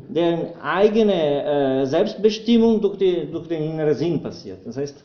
deren 0.09 0.59
eigene 0.61 1.81
äh, 1.81 1.85
Selbstbestimmung 1.85 2.81
durch, 2.81 2.97
die, 2.97 3.29
durch, 3.31 3.47
den 3.47 3.63
inneren 3.63 3.95
Sinn 3.95 4.21
passiert. 4.21 4.59
Das 4.65 4.77
heißt, 4.77 5.03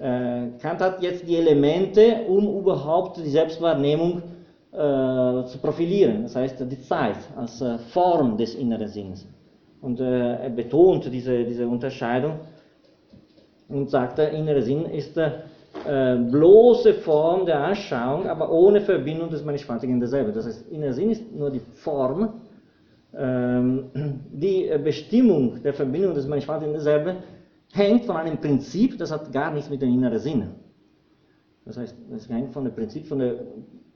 äh, 0.00 0.46
Kant 0.60 0.80
hat 0.80 1.02
jetzt 1.02 1.26
die 1.26 1.36
Elemente, 1.36 2.22
um 2.28 2.58
überhaupt 2.58 3.18
die 3.18 3.28
Selbstwahrnehmung 3.28 4.18
äh, 4.18 4.33
zu 4.74 5.58
profilieren. 5.60 6.24
Das 6.24 6.34
heißt, 6.34 6.60
die 6.60 6.80
Zeit 6.82 7.18
als 7.36 7.60
äh, 7.60 7.78
Form 7.92 8.36
des 8.36 8.54
inneren 8.54 8.88
Sinns. 8.88 9.26
Und 9.80 10.00
äh, 10.00 10.44
er 10.44 10.50
betont 10.50 11.04
diese, 11.12 11.44
diese 11.44 11.66
Unterscheidung 11.68 12.40
und 13.68 13.90
sagt, 13.90 14.18
der 14.18 14.30
innere 14.30 14.62
Sinn 14.62 14.86
ist 14.86 15.16
äh, 15.16 15.30
äh, 15.86 16.16
bloße 16.16 16.94
Form 16.94 17.46
der 17.46 17.60
Anschauung, 17.60 18.26
aber 18.26 18.50
ohne 18.50 18.80
Verbindung 18.80 19.30
des 19.30 19.44
Mannigfaltigen 19.44 20.00
derselbe. 20.00 20.32
Das 20.32 20.46
heißt, 20.46 20.68
innerer 20.70 20.92
Sinn 20.92 21.10
ist 21.10 21.32
nur 21.32 21.50
die 21.50 21.60
Form, 21.60 22.40
ähm, 23.16 23.90
die 24.32 24.70
Bestimmung 24.82 25.62
der 25.62 25.74
Verbindung 25.74 26.14
des 26.14 26.26
Mannigfaltigen 26.26 26.72
derselbe 26.72 27.16
hängt 27.72 28.06
von 28.06 28.16
einem 28.16 28.38
Prinzip, 28.38 28.98
das 28.98 29.10
hat 29.10 29.32
gar 29.32 29.52
nichts 29.52 29.68
mit 29.68 29.82
dem 29.82 29.92
inneren 29.92 30.18
Sinn. 30.18 30.48
Das 31.64 31.76
heißt, 31.76 31.96
es 32.14 32.28
hängt 32.28 32.52
von 32.52 32.64
dem 32.64 32.74
Prinzip, 32.74 33.06
von 33.06 33.18
der 33.18 33.36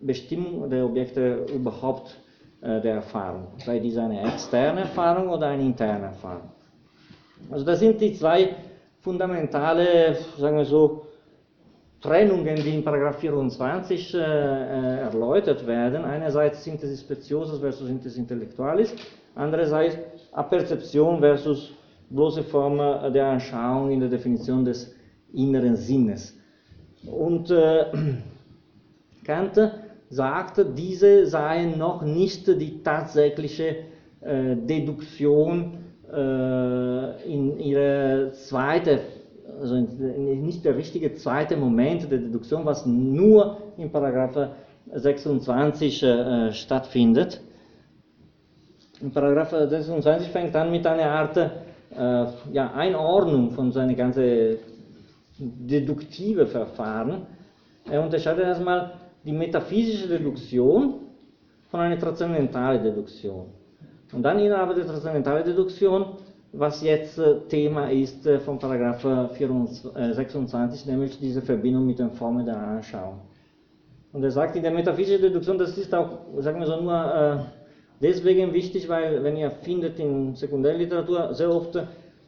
Bestimmung 0.01 0.69
der 0.71 0.85
Objekte 0.85 1.47
überhaupt 1.55 2.17
äh, 2.61 2.81
der 2.81 2.97
Erfahrung. 2.97 3.49
Sei 3.65 3.79
dies 3.79 3.97
eine 3.97 4.23
externe 4.23 4.81
Erfahrung 4.81 5.29
oder 5.29 5.49
eine 5.49 5.63
interne 5.63 6.07
Erfahrung. 6.07 6.51
Also 7.51 7.65
das 7.65 7.81
sind 7.81 8.01
die 8.01 8.15
zwei 8.15 8.57
fundamentale, 9.01 10.17
sagen 10.37 10.57
wir 10.57 10.65
so, 10.65 11.07
Trennungen, 12.01 12.57
die 12.57 12.75
in 12.75 12.85
Paragraph 12.85 13.19
24 13.19 14.15
äh, 14.15 14.19
erläutert 14.19 15.67
werden. 15.67 16.05
Einerseits 16.05 16.63
Synthesis 16.63 17.01
Speciosus 17.01 17.59
versus 17.59 17.89
Synthesis 17.89 18.19
Intellectualis, 18.19 18.95
andererseits 19.35 19.97
Aperzeption 20.33 21.19
versus 21.19 21.73
bloße 22.11 22.45
Form 22.45 22.79
äh, 22.79 23.11
der 23.11 23.27
Anschauung 23.27 23.91
in 23.91 24.01
der 24.01 24.09
Definition 24.09 24.65
des 24.65 24.95
inneren 25.33 25.75
Sinnes. 25.75 26.37
Und 27.05 27.51
äh, 27.51 27.87
Kant 29.25 29.57
sagte, 30.11 30.65
diese 30.65 31.27
seien 31.27 31.79
noch 31.79 32.03
nicht 32.03 32.47
die 32.47 32.83
tatsächliche 32.83 33.77
äh, 34.21 34.57
Deduktion 34.57 35.79
äh, 36.13 37.33
in 37.33 37.59
ihrer 37.59 38.33
zweiten 38.33 38.99
also 39.61 39.75
nicht 39.75 40.65
der 40.65 40.77
richtige 40.77 41.15
zweite 41.15 41.57
Moment 41.57 42.11
der 42.11 42.19
Deduktion, 42.19 42.65
was 42.65 42.87
nur 42.87 43.59
in 43.77 43.91
Paragraph 43.91 44.51
26 44.95 46.03
äh, 46.03 46.53
stattfindet. 46.53 47.41
In 49.01 49.11
Paragraph 49.11 49.51
26 49.51 50.29
fängt 50.29 50.55
an 50.57 50.71
mit 50.71 50.87
einer 50.87 51.11
Art 51.11 51.37
äh, 51.37 51.51
ja, 52.53 52.73
Einordnung 52.75 53.51
von 53.53 53.71
seinem 53.73 53.97
ganzen 53.97 54.57
deduktive 55.39 56.47
Verfahren. 56.47 57.27
Er 57.91 58.03
unterscheidet 58.03 58.45
erstmal 58.45 58.93
die 59.29 59.35
metaphysische 59.35 60.09
Deduktion 60.09 61.01
von 61.71 61.81
einer 61.81 61.99
transzendentalen 61.99 62.83
Deduktion. 62.83 63.45
Und 64.15 64.23
dann 64.23 64.39
innerhalb 64.39 64.75
der 64.75 64.87
transzendentalen 64.87 65.45
Deduktion 65.45 66.07
was 66.53 66.83
jetzt 66.83 67.19
äh, 67.19 67.41
Thema 67.49 67.91
ist 67.91 68.27
äh, 68.27 68.39
von 68.41 68.59
Paragraph 68.59 69.03
26, 69.03 70.87
äh, 70.87 70.91
nämlich 70.91 71.19
diese 71.19 71.43
Verbindung 71.43 71.87
mit 71.87 71.99
den 71.99 72.11
Formen 72.13 72.47
der 72.47 72.57
Anschauung. 72.57 73.21
Und 74.15 74.25
er 74.25 74.31
sagt, 74.31 74.57
in 74.57 74.63
der 74.63 74.73
metaphysischen 74.73 75.21
Deduktion, 75.21 75.59
das 75.59 75.77
ist 75.77 75.95
auch, 75.95 76.21
sagen 76.39 76.59
wir 76.59 76.67
so, 76.67 76.81
nur 76.81 77.45
deswegen 78.01 78.55
wichtig, 78.55 78.89
weil, 78.89 79.23
wenn 79.23 79.37
ihr 79.37 79.51
findet 79.51 79.99
in 79.99 80.35
Sekundärliteratur 80.35 81.35
sehr 81.35 81.55
oft 81.55 81.79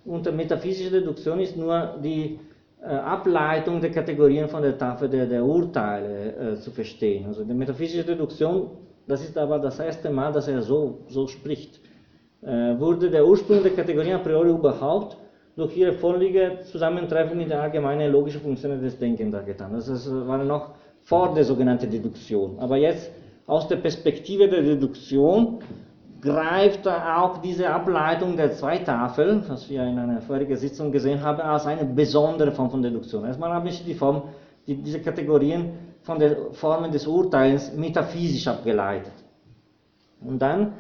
unter 0.05 0.33
metaphysischer 0.33 0.91
Deduktion 0.91 1.41
ist 1.41 1.57
nur 1.57 1.99
die 2.05 2.39
Ableitung 2.83 3.81
der 3.81 3.91
Kategorien 3.91 4.49
von 4.49 4.63
der 4.63 4.77
Tafel 4.79 5.09
der, 5.09 5.27
der 5.27 5.45
Urteile 5.45 6.57
zu 6.61 6.71
verstehen. 6.71 7.27
Also 7.27 7.45
die 7.45 7.53
metaphysische 7.53 8.05
Deduktion, 8.05 8.71
das 9.07 9.23
ist 9.23 9.37
aber 9.37 9.59
das 9.59 9.79
erste 9.79 10.09
Mal, 10.11 10.33
dass 10.33 10.49
er 10.49 10.63
so, 10.63 11.01
so 11.09 11.27
spricht. 11.27 11.81
Äh, 12.43 12.79
wurde 12.79 13.11
der 13.11 13.27
Ursprung 13.27 13.63
der 13.63 13.73
Kategorien 13.73 14.15
a 14.15 14.19
priori 14.19 14.51
überhaupt 14.51 15.19
durch 15.57 15.77
ihre 15.77 15.93
Vorliege 15.93 16.61
Zusammentreffen 16.65 17.37
mit 17.37 17.51
der 17.51 17.61
allgemeinen 17.61 18.11
logischen 18.11 18.41
Funktion 18.41 18.81
des 18.81 18.99
Denkens 18.99 19.37
getan. 19.45 19.73
Das 19.75 20.11
war 20.11 20.43
noch 20.43 20.71
vor 21.03 21.35
der 21.35 21.45
sogenannten 21.45 21.91
Deduktion. 21.91 22.59
Aber 22.59 22.79
jetzt 22.79 23.11
aus 23.47 23.69
der 23.69 23.77
Perspektive 23.77 24.49
der 24.49 24.63
Deduktion 24.63 25.59
greift 26.21 26.87
auch 26.87 27.39
diese 27.39 27.71
Ableitung 27.71 28.37
der 28.37 28.53
zwei 28.53 28.79
Tafeln, 28.79 29.45
was 29.49 29.69
wir 29.69 29.83
in 29.85 29.99
einer 29.99 30.21
vorigen 30.21 30.57
Sitzung 30.57 30.93
gesehen 30.93 31.23
haben, 31.23 31.41
als 31.41 31.67
eine 31.67 31.85
besondere 31.85 32.53
Form 32.53 32.71
von 32.71 32.83
Deduktion. 32.83 33.25
Erstmal 33.25 33.53
habe 33.53 33.69
ich 33.69 33.85
die 33.85 33.95
Form, 33.95 34.23
die, 34.67 34.77
diese 34.77 35.01
Kategorien 35.01 35.71
von 36.03 36.19
der 36.19 36.53
Formen 36.53 36.91
des 36.91 37.07
Urteils 37.07 37.75
metaphysisch 37.75 38.47
abgeleitet. 38.49 39.13
Und 40.21 40.41
dann 40.41 40.73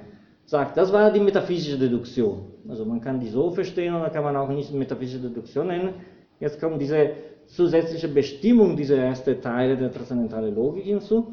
sagt, 0.44 0.76
das 0.76 0.92
war 0.92 1.10
die 1.12 1.20
metaphysische 1.20 1.78
Deduktion. 1.78 2.46
Also 2.68 2.84
man 2.84 3.00
kann 3.00 3.20
die 3.20 3.28
so 3.28 3.50
verstehen 3.50 3.94
oder 3.94 4.10
kann 4.10 4.24
man 4.24 4.36
auch 4.36 4.48
nicht 4.48 4.72
metaphysische 4.74 5.22
Deduktion 5.22 5.68
nennen. 5.68 5.94
Jetzt 6.38 6.60
kommt 6.60 6.80
diese 6.80 7.10
zusätzliche 7.46 8.08
Bestimmung 8.08 8.76
dieser 8.76 8.96
ersten 8.96 9.40
Teile 9.40 9.76
der 9.76 9.92
transzendentalen 9.92 10.54
Logik 10.54 10.84
hinzu. 10.84 11.32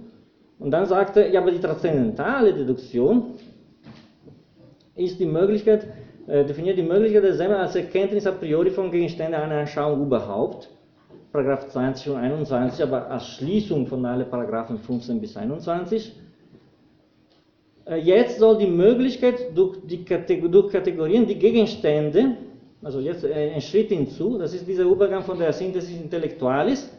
Und 0.59 0.71
dann 0.71 0.85
sagt 0.85 1.17
er, 1.17 1.29
ja, 1.29 1.41
aber 1.41 1.51
die 1.51 1.59
transzendentale 1.59 2.53
Deduktion 2.53 3.35
ist 4.97 5.19
die 5.19 5.25
Möglichkeit, 5.25 5.87
äh, 6.27 6.43
definiert 6.43 6.77
die 6.77 6.83
Möglichkeit 6.83 7.23
der 7.23 7.35
Semme 7.35 7.57
als 7.57 7.75
Erkenntnis 7.75 8.27
a 8.27 8.31
priori 8.31 8.71
von 8.71 8.91
Gegenständen 8.91 9.35
einer 9.35 9.61
Anschauung 9.61 10.01
überhaupt. 10.01 10.69
Paragraph 11.31 11.67
20 11.69 12.09
und 12.09 12.17
21, 12.17 12.83
aber 12.83 13.09
als 13.11 13.27
Schließung 13.27 13.85
von 13.85 14.05
allen 14.05 14.29
Paragraphen 14.29 14.79
15 14.79 15.21
bis 15.21 15.37
21. 15.37 16.13
Äh, 17.85 17.97
jetzt 17.97 18.39
soll 18.39 18.57
die 18.57 18.67
Möglichkeit 18.67 19.55
durch, 19.55 19.77
die 19.85 20.03
Kategor 20.03 20.49
durch 20.49 20.71
Kategorien 20.71 21.25
die 21.27 21.37
Gegenstände, 21.37 22.37
also 22.83 22.99
jetzt 22.99 23.23
äh, 23.23 23.51
ein 23.53 23.61
Schritt 23.61 23.89
hinzu, 23.89 24.37
das 24.37 24.53
ist 24.53 24.67
dieser 24.67 24.83
Übergang 24.83 25.23
von 25.23 25.37
der 25.37 25.53
Synthesis 25.53 25.91
Intellectualis, 25.91 26.89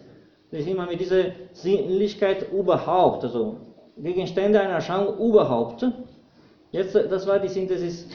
das 0.51 0.61
ist 0.61 0.68
immer 0.68 0.86
mit 0.86 1.01
dieser 1.01 1.24
Sinnlichkeit 1.53 2.51
überhaupt, 2.53 3.24
also 3.24 3.57
Gegenstände 3.99 4.61
einer 4.61 4.74
Erscheinung 4.74 5.18
überhaupt. 5.18 5.84
Jetzt, 6.70 6.94
das 6.94 7.26
war 7.26 7.38
die 7.38 7.48
Synthesis 7.48 8.06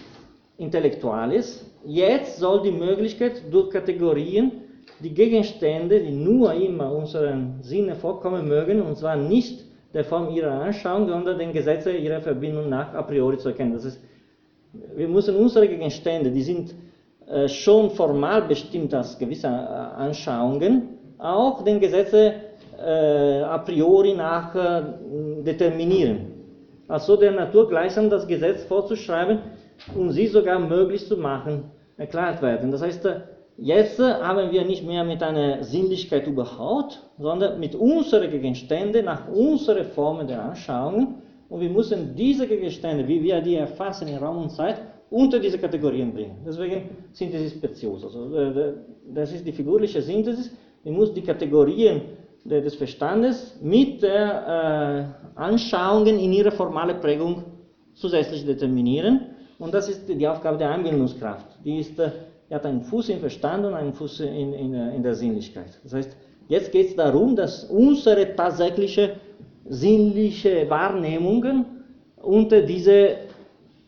Intellectualis. 0.58 1.66
Jetzt 1.86 2.38
soll 2.38 2.62
die 2.62 2.72
Möglichkeit 2.72 3.42
durch 3.52 3.72
Kategorien 3.72 4.52
die 5.00 5.14
Gegenstände, 5.14 6.00
die 6.00 6.12
nur 6.12 6.54
immer 6.54 6.92
unseren 6.92 7.62
Sinne 7.62 7.96
vorkommen 7.96 8.48
mögen, 8.48 8.82
und 8.82 8.98
zwar 8.98 9.16
nicht 9.16 9.66
der 9.94 10.04
Form 10.04 10.30
ihrer 10.30 10.52
Anschauung, 10.52 11.08
sondern 11.08 11.38
den 11.38 11.52
Gesetzen 11.52 11.96
ihrer 11.98 12.22
Verbindung 12.22 12.70
nach 12.70 12.94
a 12.94 13.02
priori 13.02 13.38
zu 13.38 13.50
erkennen. 13.50 13.74
Das 13.74 13.86
ist, 13.86 14.00
wir 14.96 15.08
müssen 15.08 15.36
unsere 15.36 15.68
Gegenstände, 15.68 16.32
die 16.32 16.42
sind 16.42 16.74
äh, 17.28 17.48
schon 17.48 17.90
formal 17.92 18.44
bestimmt 18.44 18.94
als 18.94 19.18
gewisse 19.18 19.48
äh, 19.48 19.50
Anschauungen, 19.50 20.90
auch 21.18 21.64
den 21.64 21.80
Gesetzen 21.80 22.34
äh, 22.78 23.42
a 23.42 23.58
priori 23.60 24.14
nach 24.14 24.56
äh, 24.56 24.84
determinieren. 26.84 26.90
Also 26.90 27.18
der 27.18 27.32
Natur 27.32 27.70
gleichsam 27.70 28.10
das 28.10 28.28
Gesetz 28.28 28.64
vorzuschreiben 28.64 29.40
und 29.96 30.12
sie 30.12 30.28
sogar 30.28 30.60
möglich 30.60 31.08
zu 31.08 31.18
machen, 31.18 31.72
erklärt 31.98 32.42
werden. 32.42 32.72
Das 32.72 32.82
heißt, 32.82 33.06
äh, 33.06 33.22
jetzt 33.58 34.00
haben 34.00 34.52
wir 34.52 34.66
nicht 34.66 34.86
mehr 34.86 35.04
mit 35.04 35.22
einer 35.22 35.64
Sinnlichkeit 35.64 36.28
überhaupt, 36.28 37.02
sondern 37.20 37.60
mit 37.60 37.76
unseren 37.76 38.30
Gegenständen 38.30 39.06
nach 39.06 39.28
unseren 39.30 39.86
Formen 39.86 40.28
der 40.28 40.42
Anschauung 40.44 41.22
und 41.50 41.62
wir 41.62 41.70
müssen 41.70 42.16
diese 42.16 42.48
Gegenstände, 42.48 43.08
wie 43.08 43.22
wir 43.22 43.42
die 43.42 43.56
erfassen 43.56 44.08
in 44.08 44.18
Raum 44.18 44.44
und 44.44 44.52
Zeit, 44.52 44.82
unter 45.12 45.40
diese 45.40 45.60
Kategorien 45.60 46.12
bringen. 46.12 46.38
Deswegen 46.46 46.90
Synthesis 47.12 47.54
Spezios. 47.54 48.04
Also 48.04 48.36
äh, 48.36 48.74
das 49.14 49.32
ist 49.32 49.46
die 49.46 49.52
figurliche 49.52 50.02
Synthesis. 50.02 50.50
Ich 50.84 50.92
muss 50.92 51.14
die 51.14 51.22
Kategorien 51.22 52.02
des 52.46 52.76
Verstandes 52.76 53.58
mit 53.62 54.04
äh, 54.04 55.04
Anschauungen 55.36 56.20
in 56.20 56.34
ihrer 56.34 56.52
formalen 56.52 57.00
Prägung 57.00 57.44
zusätzlich 57.94 58.46
determinieren. 58.46 59.22
Und 59.60 59.74
das 59.74 59.88
ist 59.88 60.10
die 60.10 60.28
Aufgabe 60.28 60.58
der 60.58 60.72
Anbindungskraft. 60.72 61.48
Die 61.64 61.80
ist, 61.80 61.98
äh, 62.00 62.12
hat 62.52 62.66
einen 62.66 62.82
Fuß 62.82 63.10
im 63.10 63.20
Verstand 63.20 63.66
und 63.66 63.74
einen 63.74 63.94
Fuß 63.94 64.22
in, 64.22 64.54
in, 64.54 64.74
in 64.74 65.04
der 65.04 65.16
Sinnlichkeit. 65.16 65.80
Das 65.84 65.94
heißt, 65.94 66.18
jetzt 66.50 66.72
geht 66.72 66.90
es 66.90 66.96
darum, 66.96 67.36
dass 67.36 67.64
unsere 67.66 68.36
tatsächliche 68.36 69.16
sinnliche 69.66 70.70
Wahrnehmungen 70.70 71.66
unter 72.22 72.62
diese 72.62 73.16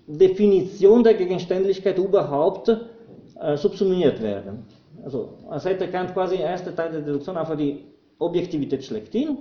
Definition 0.08 1.04
der 1.04 1.16
Gegenständlichkeit 1.16 1.98
überhaupt 1.98 2.70
äh, 2.70 3.58
subsumiert 3.58 4.22
werden. 4.22 4.66
Also, 5.04 5.34
als 5.50 5.66
hätte 5.66 5.88
Kant 5.88 6.14
quasi 6.14 6.38
erste 6.38 6.74
Teil 6.74 6.92
der 6.92 7.02
Deduktion 7.02 7.38
einfach 7.38 7.58
die 7.58 7.84
Objektivität 8.20 8.84
schlechthin. 8.84 9.38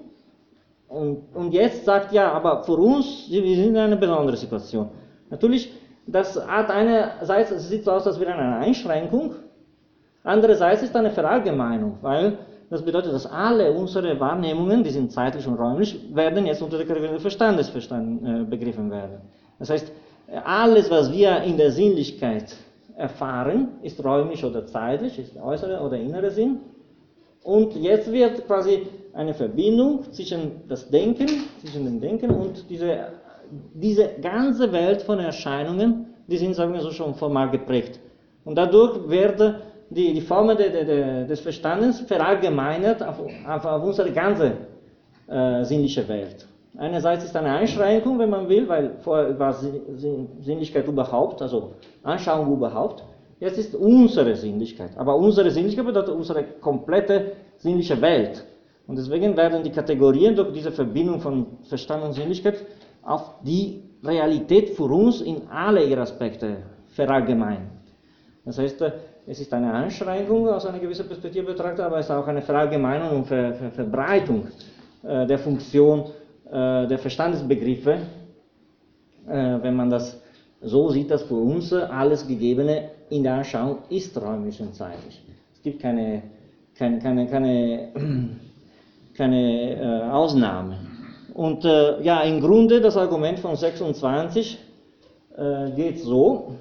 Und, 0.88 1.22
und 1.34 1.52
jetzt 1.52 1.84
sagt 1.84 2.12
ja, 2.12 2.32
aber 2.32 2.62
für 2.64 2.76
uns, 2.76 3.26
wir 3.28 3.56
sind 3.56 3.70
in 3.70 3.76
einer 3.76 3.96
besonderen 3.96 4.36
Situation. 4.36 4.90
Natürlich, 5.30 5.72
das 6.06 6.36
hat 6.46 6.70
einerseits, 6.70 7.50
es 7.50 7.68
sieht 7.68 7.84
so 7.84 7.92
aus, 7.92 8.06
als 8.06 8.20
wäre 8.20 8.34
eine 8.34 8.56
Einschränkung, 8.58 9.34
andererseits 10.22 10.82
ist 10.82 10.94
eine 10.94 11.10
Verallgemeinung, 11.10 11.98
weil 12.02 12.38
das 12.70 12.82
bedeutet, 12.82 13.12
dass 13.12 13.26
alle 13.26 13.72
unsere 13.72 14.18
Wahrnehmungen, 14.20 14.84
die 14.84 14.90
sind 14.90 15.12
zeitlich 15.12 15.46
und 15.46 15.54
räumlich, 15.54 15.98
werden 16.12 16.46
jetzt 16.46 16.62
unter 16.62 16.76
der 16.76 16.86
Kategorie 16.86 17.14
des 17.14 17.22
Verstandes 17.22 17.70
äh, 17.70 18.44
begriffen 18.44 18.90
werden. 18.90 19.20
Das 19.58 19.70
heißt, 19.70 19.90
alles, 20.44 20.90
was 20.90 21.12
wir 21.12 21.42
in 21.42 21.56
der 21.56 21.70
Sinnlichkeit 21.70 22.54
erfahren, 22.96 23.68
ist 23.82 24.02
räumlich 24.02 24.44
oder 24.44 24.66
zeitlich, 24.66 25.18
ist 25.18 25.36
äußere 25.36 25.80
oder 25.80 25.96
innere 25.96 26.30
Sinn. 26.30 26.60
Und 27.44 27.76
jetzt 27.76 28.10
wird 28.10 28.46
quasi 28.46 28.86
eine 29.12 29.34
Verbindung 29.34 30.10
zwischen 30.12 30.62
das 30.66 30.88
Denken, 30.88 31.28
zwischen 31.60 31.84
dem 31.84 32.00
Denken 32.00 32.30
und 32.30 32.68
diese, 32.70 33.08
diese 33.74 34.08
ganze 34.20 34.72
Welt 34.72 35.02
von 35.02 35.18
Erscheinungen, 35.18 36.06
die 36.26 36.38
sind, 36.38 36.54
sagen 36.54 36.72
wir 36.72 36.80
so, 36.80 36.90
schon 36.90 37.14
formal 37.14 37.50
geprägt. 37.50 38.00
Und 38.46 38.56
dadurch 38.56 39.08
wird 39.08 39.60
die, 39.90 40.14
die 40.14 40.20
Form 40.22 40.48
de, 40.48 40.56
de, 40.56 40.84
de, 40.84 41.26
des 41.26 41.40
Verstandes 41.40 42.00
verallgemeinert 42.00 43.02
auf, 43.02 43.20
auf, 43.46 43.64
auf 43.64 43.84
unsere 43.84 44.10
ganze 44.10 44.52
äh, 45.28 45.64
sinnliche 45.64 46.08
Welt. 46.08 46.46
Einerseits 46.78 47.24
ist 47.24 47.36
eine 47.36 47.52
Einschränkung, 47.52 48.18
wenn 48.18 48.30
man 48.30 48.48
will, 48.48 48.66
weil 48.68 48.96
vorher 49.00 49.38
war 49.38 49.52
Sinnlichkeit 49.52 50.88
überhaupt, 50.88 51.40
also 51.42 51.74
Anschauung 52.02 52.52
überhaupt. 52.52 53.04
Jetzt 53.40 53.58
ist 53.58 53.74
unsere 53.74 54.34
Sinnlichkeit. 54.36 54.96
Aber 54.96 55.16
unsere 55.16 55.50
Sinnlichkeit 55.50 55.86
bedeutet 55.86 56.14
unsere 56.14 56.44
komplette 56.60 57.32
sinnliche 57.56 58.00
Welt. 58.00 58.44
Und 58.86 58.96
deswegen 58.96 59.36
werden 59.36 59.62
die 59.62 59.70
Kategorien 59.70 60.36
durch 60.36 60.52
diese 60.52 60.70
Verbindung 60.70 61.20
von 61.20 61.46
Verstand 61.64 62.04
und 62.04 62.12
Sinnlichkeit 62.12 62.64
auf 63.02 63.40
die 63.42 63.82
Realität 64.02 64.70
für 64.70 64.84
uns 64.84 65.20
in 65.20 65.48
alle 65.48 65.84
ihre 65.84 66.02
Aspekte 66.02 66.58
verallgemeinert. 66.88 67.70
Das 68.44 68.58
heißt, 68.58 68.82
es 69.26 69.40
ist 69.40 69.52
eine 69.54 69.72
Einschränkung 69.72 70.48
aus 70.48 70.66
einer 70.66 70.78
gewissen 70.78 71.06
Perspektive 71.06 71.46
betrachtet, 71.46 71.80
aber 71.80 71.98
es 71.98 72.06
ist 72.06 72.10
auch 72.12 72.26
eine 72.26 72.42
Verallgemeinung 72.42 73.16
und 73.16 73.26
Ver 73.26 73.54
Ver 73.54 73.70
Verbreitung 73.70 74.48
äh, 75.02 75.26
der 75.26 75.38
Funktion 75.38 76.10
äh, 76.50 76.86
der 76.86 76.98
Verstandesbegriffe, 76.98 77.92
äh, 79.26 79.58
wenn 79.62 79.74
man 79.74 79.88
das 79.88 80.20
so 80.60 80.90
sieht, 80.90 81.10
dass 81.10 81.22
für 81.22 81.36
uns 81.36 81.72
alles 81.72 82.26
Gegebene 82.26 82.90
in 83.10 83.22
der 83.22 83.34
Anschauung 83.34 83.78
ist 83.88 84.16
räumlich 84.20 84.60
und 84.60 84.74
zeitlich. 84.74 85.22
Es 85.54 85.62
gibt 85.62 85.80
keine, 85.80 86.22
keine, 86.76 86.98
keine, 86.98 87.26
keine, 87.26 87.88
keine 89.16 89.80
äh, 89.80 90.10
Ausnahme. 90.10 90.78
Und 91.34 91.64
äh, 91.64 92.00
ja, 92.02 92.22
im 92.22 92.40
Grunde 92.40 92.80
das 92.80 92.96
Argument 92.96 93.40
von 93.40 93.56
26 93.56 94.58
äh, 95.36 95.70
geht 95.72 96.00
so. 96.00 96.54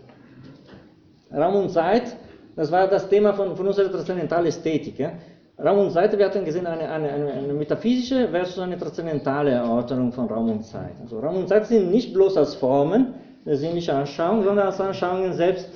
Raum 1.31 1.55
und 1.55 1.69
Zeit, 1.69 2.15
das 2.55 2.71
war 2.71 2.87
das 2.87 3.09
Thema 3.09 3.33
von, 3.33 3.55
von 3.55 3.67
unserer 3.67 3.91
transzendentalen 3.91 4.47
Ästhetik. 4.47 4.99
Ja? 4.99 5.13
Raum 5.63 5.79
und 5.79 5.91
Zeit, 5.91 6.17
wir 6.17 6.25
hatten 6.25 6.43
gesehen, 6.43 6.65
eine, 6.65 6.89
eine, 6.89 7.09
eine, 7.11 7.53
metaphysische 7.53 8.27
versus 8.29 8.59
eine 8.59 8.77
transzendentale 8.77 9.51
Erörterung 9.51 10.11
von 10.11 10.25
Raum 10.25 10.49
und 10.49 10.63
Zeit. 10.63 10.93
Also 11.01 11.19
Raum 11.19 11.37
und 11.37 11.47
Zeit 11.47 11.67
sind 11.67 11.91
nicht 11.91 12.13
bloß 12.13 12.37
als 12.37 12.55
Formen 12.55 13.13
der 13.45 13.57
sinnlichen 13.57 13.95
Anschauung, 13.95 14.43
sondern 14.43 14.67
als 14.67 14.81
Anschauungen 14.81 15.33
selbst, 15.33 15.69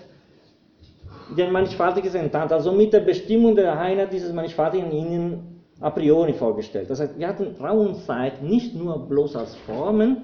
die 1.35 1.43
ein 1.43 1.51
mannigfaltiges 1.51 2.15
enttarnt, 2.15 2.51
also 2.51 2.71
mit 2.71 2.93
der 2.93 3.01
Bestimmung 3.01 3.55
der 3.55 3.77
Einheit 3.79 4.11
dieses 4.13 4.31
mannigfaltigen 4.31 4.91
Ihnen 4.91 5.61
a 5.79 5.89
priori 5.89 6.33
vorgestellt. 6.33 6.89
Das 6.89 6.99
heißt, 6.99 7.17
wir 7.17 7.27
hatten 7.27 7.55
Raum 7.59 7.87
und 7.87 7.95
Zeit 8.05 8.41
nicht 8.41 8.75
nur 8.75 9.07
bloß 9.07 9.35
als 9.35 9.55
Formen 9.55 10.23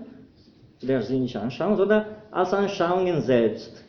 der 0.82 1.02
sinnlichen 1.02 1.42
Anschauung, 1.42 1.78
sondern 1.78 2.06
als 2.32 2.54
Anschauungen 2.54 3.22
selbst. 3.22 3.84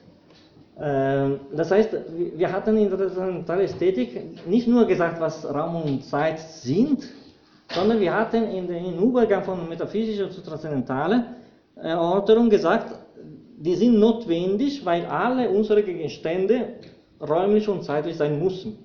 Ähm, 0.78 1.40
das 1.54 1.70
heißt, 1.70 1.96
wir 2.36 2.52
hatten 2.52 2.76
in 2.76 2.88
der 2.88 2.98
transzendentalen 2.98 3.64
Ästhetik 3.64 4.46
nicht 4.46 4.66
nur 4.66 4.86
gesagt, 4.86 5.20
was 5.20 5.44
Raum 5.44 5.82
und 5.82 6.04
Zeit 6.04 6.38
sind, 6.40 7.08
sondern 7.70 8.00
wir 8.00 8.14
hatten 8.14 8.44
in 8.44 8.66
den 8.66 8.98
Übergang 8.98 9.44
von 9.44 9.68
metaphysischer 9.68 10.30
zu 10.30 10.42
transzendentaler 10.42 11.26
Erörterung 11.76 12.50
gesagt, 12.50 12.94
die 13.56 13.74
sind 13.74 13.98
notwendig, 13.98 14.84
weil 14.84 15.06
alle 15.06 15.48
unsere 15.48 15.82
Gegenstände 15.82 16.74
räumlich 17.20 17.68
und 17.68 17.82
zeitlich 17.84 18.16
sein 18.16 18.42
müssen. 18.42 18.78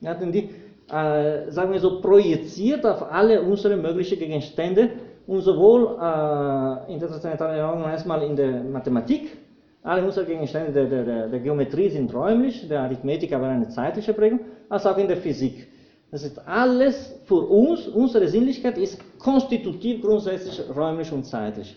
Wir 0.00 0.10
hatten 0.10 0.32
die, 0.32 0.50
äh, 0.90 1.50
sagen 1.50 1.72
wir 1.72 1.80
so, 1.80 2.00
projiziert 2.00 2.84
auf 2.84 3.10
alle 3.10 3.42
unsere 3.42 3.76
möglichen 3.76 4.18
Gegenstände 4.18 4.90
und 5.26 5.40
sowohl 5.40 5.96
äh, 6.00 6.92
in 6.92 7.00
der 7.00 7.08
transzendentalen 7.08 7.58
Erinnerung 7.58 7.84
erstmal 7.90 8.22
in 8.22 8.36
der 8.36 8.62
Mathematik, 8.62 9.36
alle 9.82 10.04
unsere 10.04 10.26
Gegenstände 10.26 10.72
der, 10.72 11.04
der, 11.04 11.28
der 11.28 11.40
Geometrie 11.40 11.88
sind 11.88 12.12
räumlich, 12.12 12.68
der 12.68 12.80
Arithmetik 12.80 13.32
aber 13.32 13.46
eine 13.46 13.68
zeitliche 13.68 14.12
Prägung, 14.12 14.40
als 14.68 14.84
auch 14.84 14.98
in 14.98 15.08
der 15.08 15.16
Physik. 15.16 15.68
Das 16.10 16.22
ist 16.22 16.38
alles 16.46 17.20
für 17.24 17.40
uns, 17.40 17.88
unsere 17.88 18.28
Sinnlichkeit 18.28 18.78
ist 18.78 19.00
konstitutiv 19.18 20.02
grundsätzlich 20.02 20.62
räumlich 20.74 21.10
und 21.12 21.24
zeitlich. 21.24 21.76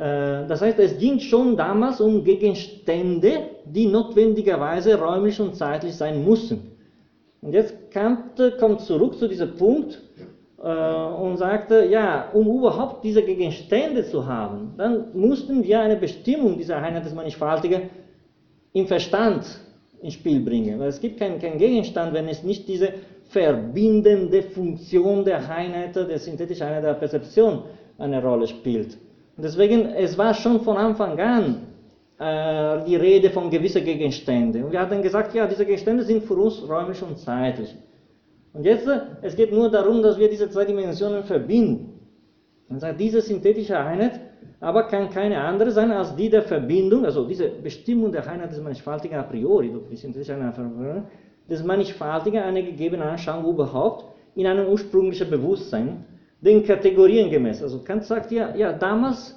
Äh, 0.00 0.46
das 0.46 0.62
heißt, 0.62 0.78
es 0.78 0.98
ging 0.98 1.20
schon 1.20 1.56
damals 1.56 2.00
um 2.00 2.24
Gegenstände, 2.24 3.32
die 3.66 3.86
notwendigerweise 3.86 4.98
räumlich 4.98 5.38
und 5.40 5.54
zeitlich 5.54 5.94
sein 5.94 6.24
müssen. 6.24 6.72
Und 7.42 7.52
jetzt 7.52 7.74
Kant 7.90 8.40
kommt 8.58 8.80
zurück 8.80 9.18
zu 9.18 9.28
diesem 9.28 9.56
Punkt 9.56 10.00
äh, 10.62 10.62
und 10.64 11.36
sagte, 11.36 11.84
ja, 11.84 12.30
um 12.32 12.46
überhaupt 12.46 13.04
diese 13.04 13.22
Gegenstände 13.22 14.04
zu 14.06 14.26
haben, 14.26 14.72
dann 14.78 15.08
mussten 15.12 15.62
wir 15.62 15.80
eine 15.80 15.96
Bestimmung 15.96 16.56
dieser 16.56 16.78
Einheit 16.78 17.04
des 17.04 17.14
Mannigfaltigen 17.14 17.90
im 18.72 18.86
Verstand 18.86 19.44
ins 20.00 20.14
Spiel 20.14 20.40
bringen. 20.40 20.78
Weil 20.78 20.88
es 20.88 21.00
gibt 21.00 21.18
keinen 21.18 21.38
kein 21.38 21.58
Gegenstand, 21.58 22.14
wenn 22.14 22.26
es 22.28 22.42
nicht 22.42 22.66
diese 22.68 22.94
verbindende 23.28 24.42
Funktion 24.44 25.26
der 25.26 25.38
Einheit, 25.50 25.94
der 25.94 26.18
synthetischen 26.18 26.66
Einheit 26.66 26.84
der 26.84 26.94
Perzeption 26.94 27.64
eine 27.98 28.22
Rolle 28.22 28.46
spielt. 28.46 28.96
Deswegen, 29.42 29.86
es 29.86 30.16
war 30.16 30.34
schon 30.34 30.60
von 30.60 30.76
Anfang 30.76 31.18
an 31.18 31.66
äh, 32.18 32.84
die 32.84 32.96
Rede 32.96 33.30
von 33.30 33.50
gewissen 33.50 33.84
Gegenständen. 33.84 34.64
Und 34.64 34.72
wir 34.72 34.80
hatten 34.80 35.02
gesagt, 35.02 35.34
ja, 35.34 35.46
diese 35.46 35.64
Gegenstände 35.64 36.04
sind 36.04 36.24
für 36.24 36.34
uns 36.34 36.62
räumlich 36.68 37.02
und 37.02 37.18
zeitlich. 37.18 37.74
Und 38.52 38.64
jetzt, 38.64 38.86
äh, 38.86 39.00
es 39.22 39.36
geht 39.36 39.52
nur 39.52 39.70
darum, 39.70 40.02
dass 40.02 40.18
wir 40.18 40.28
diese 40.28 40.50
zwei 40.50 40.64
Dimensionen 40.64 41.24
verbinden. 41.24 42.00
Und 42.68 42.80
sagt, 42.80 43.00
diese 43.00 43.20
synthetische 43.20 43.78
Einheit 43.78 44.20
aber 44.60 44.84
kann 44.84 45.08
keine 45.08 45.40
andere 45.40 45.70
sein 45.70 45.90
als 45.90 46.14
die 46.14 46.28
der 46.28 46.42
Verbindung, 46.42 47.04
also 47.06 47.26
diese 47.26 47.48
Bestimmung 47.48 48.12
der 48.12 48.26
Einheit 48.28 48.52
des 48.52 48.60
Mannigfaltigen 48.60 49.16
a 49.16 49.22
priori, 49.22 49.72
die 49.90 49.96
synthetische 49.96 50.34
Einheit 50.34 50.54
des 51.48 51.64
Mannigfaltigen 51.64 52.42
einer 52.42 52.62
gegebenen 52.62 53.08
Anschauung 53.08 53.46
überhaupt 53.46 54.04
in 54.34 54.46
einem 54.46 54.68
ursprünglichen 54.68 55.30
Bewusstsein 55.30 56.04
den 56.40 56.64
Kategorien 56.64 57.30
gemäß. 57.30 57.62
Also 57.62 57.80
Kant 57.80 58.04
sagt 58.04 58.32
ja, 58.32 58.54
ja, 58.56 58.72
damals, 58.72 59.36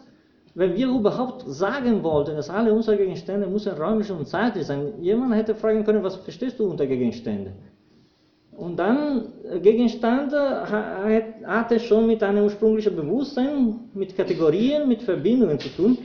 wenn 0.55 0.75
wir 0.75 0.87
überhaupt 0.87 1.43
sagen 1.47 2.03
wollten, 2.03 2.35
dass 2.35 2.49
alle 2.49 2.73
unsere 2.73 2.97
Gegenstände 2.97 3.47
müssen 3.47 3.73
räumlich 3.73 4.11
und 4.11 4.27
zeitlich 4.27 4.65
sein, 4.65 4.93
jemand 5.01 5.35
hätte 5.35 5.55
fragen 5.55 5.83
können, 5.83 6.03
was 6.03 6.15
verstehst 6.15 6.59
du 6.59 6.69
unter 6.69 6.85
Gegenstände? 6.85 7.53
Und 8.55 8.77
dann, 8.77 9.33
äh, 9.49 9.59
Gegenstand 9.59 10.31
hatte 10.31 11.79
schon 11.79 12.05
mit 12.05 12.21
einem 12.21 12.43
ursprünglichen 12.43 12.95
Bewusstsein, 12.95 13.79
mit 13.93 14.15
Kategorien, 14.15 14.87
mit 14.87 15.01
Verbindungen 15.01 15.59
zu 15.59 15.69
tun. 15.69 15.97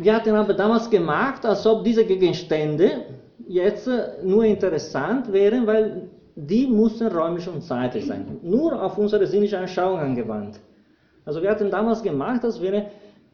Wir 0.00 0.14
hatten 0.14 0.34
aber 0.34 0.54
damals 0.54 0.90
gemacht, 0.90 1.46
als 1.46 1.64
ob 1.66 1.84
diese 1.84 2.04
Gegenstände 2.04 3.04
jetzt 3.46 3.88
nur 4.24 4.44
interessant 4.44 5.32
wären, 5.32 5.66
weil 5.66 6.08
die 6.36 6.66
mussten 6.66 7.08
räumlich 7.08 7.48
und 7.48 7.62
zeitlich 7.62 8.06
sein. 8.06 8.38
Nur 8.42 8.82
auf 8.82 8.98
unsere 8.98 9.26
sinnliche 9.26 9.58
Anschauung 9.58 9.98
angewandt. 9.98 10.60
Also 11.24 11.42
wir 11.42 11.50
hatten 11.50 11.70
damals 11.70 12.02
gemacht, 12.02 12.44
als 12.44 12.60
wäre 12.60 12.86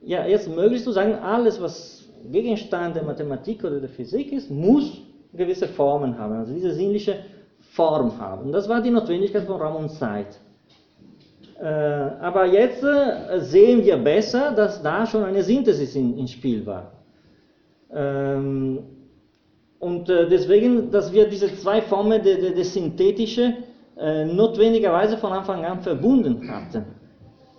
ja 0.02 0.26
jetzt 0.26 0.48
möglich 0.48 0.82
zu 0.82 0.92
sagen, 0.92 1.14
alles 1.14 1.60
was 1.60 2.08
Gegenstand 2.30 2.96
der 2.96 3.04
Mathematik 3.04 3.64
oder 3.64 3.80
der 3.80 3.88
Physik 3.88 4.32
ist, 4.32 4.50
muss 4.50 5.00
gewisse 5.32 5.68
Formen 5.68 6.18
haben, 6.18 6.34
also 6.34 6.52
diese 6.52 6.72
sinnliche 6.72 7.16
Form 7.72 8.18
haben. 8.18 8.52
Das 8.52 8.68
war 8.68 8.80
die 8.80 8.90
Notwendigkeit 8.90 9.44
von 9.44 9.60
Raum 9.60 9.76
und 9.76 9.90
Zeit. 9.90 10.38
Äh, 11.60 11.64
aber 11.64 12.46
jetzt 12.46 12.82
äh, 12.82 13.40
sehen 13.40 13.84
wir 13.84 13.96
besser, 13.96 14.52
dass 14.52 14.82
da 14.82 15.06
schon 15.06 15.24
eine 15.24 15.42
Synthesis 15.42 15.94
ins 15.94 16.32
Spiel 16.32 16.66
war. 16.66 16.92
Ähm, 17.92 18.80
und 19.86 20.08
äh, 20.08 20.28
deswegen, 20.28 20.90
dass 20.90 21.12
wir 21.12 21.24
diese 21.28 21.48
zwei 21.62 21.80
Formen 21.82 22.22
des 22.22 22.74
Synthetischen 22.74 23.48
notwendigerweise 24.42 25.16
von 25.16 25.32
Anfang 25.32 25.64
an 25.64 25.80
verbunden 25.80 26.34
hatten. 26.50 26.84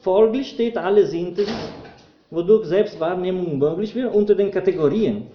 Folglich 0.02 0.52
steht 0.52 0.78
alle 0.78 1.04
Synthesis, 1.08 1.72
wodurch 2.30 2.66
Selbstwahrnehmung 2.68 3.58
möglich 3.58 3.96
wird, 3.96 4.14
unter 4.14 4.36
den 4.36 4.52
Kategorien. 4.52 5.28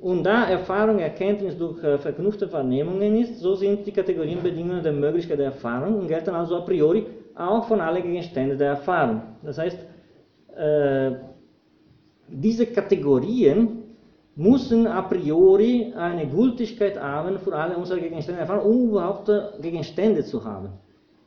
Und 0.00 0.24
da 0.24 0.44
Erfahrung, 0.48 0.98
Erkenntnis 0.98 1.56
durch 1.56 1.82
äh, 1.84 1.96
verknüpfte 1.96 2.48
Vernehmungen 2.48 3.20
ist, 3.22 3.38
so 3.38 3.54
sind 3.54 3.86
die 3.86 3.92
Kategorienbedingungen 3.92 4.82
der 4.82 4.92
Möglichkeit 4.92 5.38
der 5.38 5.46
Erfahrung 5.46 6.00
und 6.00 6.08
gelten 6.08 6.34
also 6.34 6.56
a 6.56 6.60
priori 6.60 7.06
auch 7.36 7.68
von 7.68 7.80
allen 7.80 8.02
Gegenständen 8.02 8.58
der 8.58 8.70
Erfahrung. 8.70 9.22
Das 9.44 9.58
heißt, 9.58 9.78
äh, 10.56 11.12
diese 12.28 12.66
Kategorien 12.66 13.81
müssen 14.36 14.86
a 14.86 15.02
priori 15.02 15.92
eine 15.96 16.26
Gültigkeit 16.26 16.98
haben 17.00 17.38
für 17.38 17.54
alle 17.54 17.76
unsere 17.76 18.00
Gegenstände 18.00 18.42
um 18.62 18.88
überhaupt 18.88 19.30
Gegenstände 19.60 20.24
zu 20.24 20.42
haben. 20.42 20.70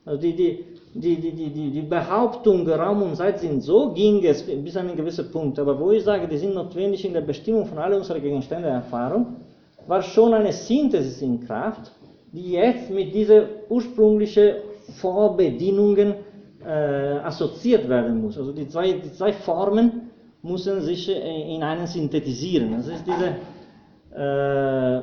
Also 0.06 0.22
die, 0.22 0.36
die, 0.36 0.66
die, 0.94 1.16
die, 1.20 1.50
die, 1.50 1.72
die 1.72 1.82
Behauptung, 1.82 2.68
Raum 2.70 3.02
und 3.02 3.16
Zeit 3.16 3.40
sind 3.40 3.62
so, 3.62 3.92
ging 3.92 4.24
es 4.24 4.44
bis 4.44 4.78
an 4.78 4.88
einen 4.88 4.96
gewissen 4.96 5.32
Punkt. 5.32 5.58
Aber 5.60 5.80
wo 5.80 5.92
ich 5.92 6.04
sage, 6.04 6.28
die 6.28 6.38
sind 6.38 6.54
notwendig 6.54 7.04
in 7.06 7.14
der 7.14 7.22
Bestimmung 7.22 7.66
von 7.66 7.80
all 7.80 7.94
unserer 7.94 8.20
Gegenstände 8.20 8.68
Erfahrung, 8.68 9.38
war 9.88 10.02
schon 10.02 10.34
eine 10.34 10.54
Synthesis 10.54 11.22
in 11.22 11.46
Kraft, 11.46 11.92
die 12.32 12.52
jetzt 12.52 12.90
mit 12.92 13.14
diesen 13.14 13.44
ursprünglichen 13.70 14.56
Vorbedingungen 15.02 16.16
äh, 16.64 16.70
assoziiert 17.24 17.88
werden 17.90 18.22
muss. 18.22 18.38
Also 18.38 18.52
die 18.52 18.68
zwei, 18.68 18.94
die 18.94 19.12
zwei 19.12 19.34
Formen 19.34 20.12
müssen 20.46 20.82
sich 20.82 21.10
in 21.10 21.64
einen 21.64 21.88
synthetisieren. 21.88 22.72
Das 22.72 22.88
ist 22.88 23.04
diese 23.06 23.36
äh, 24.16 25.02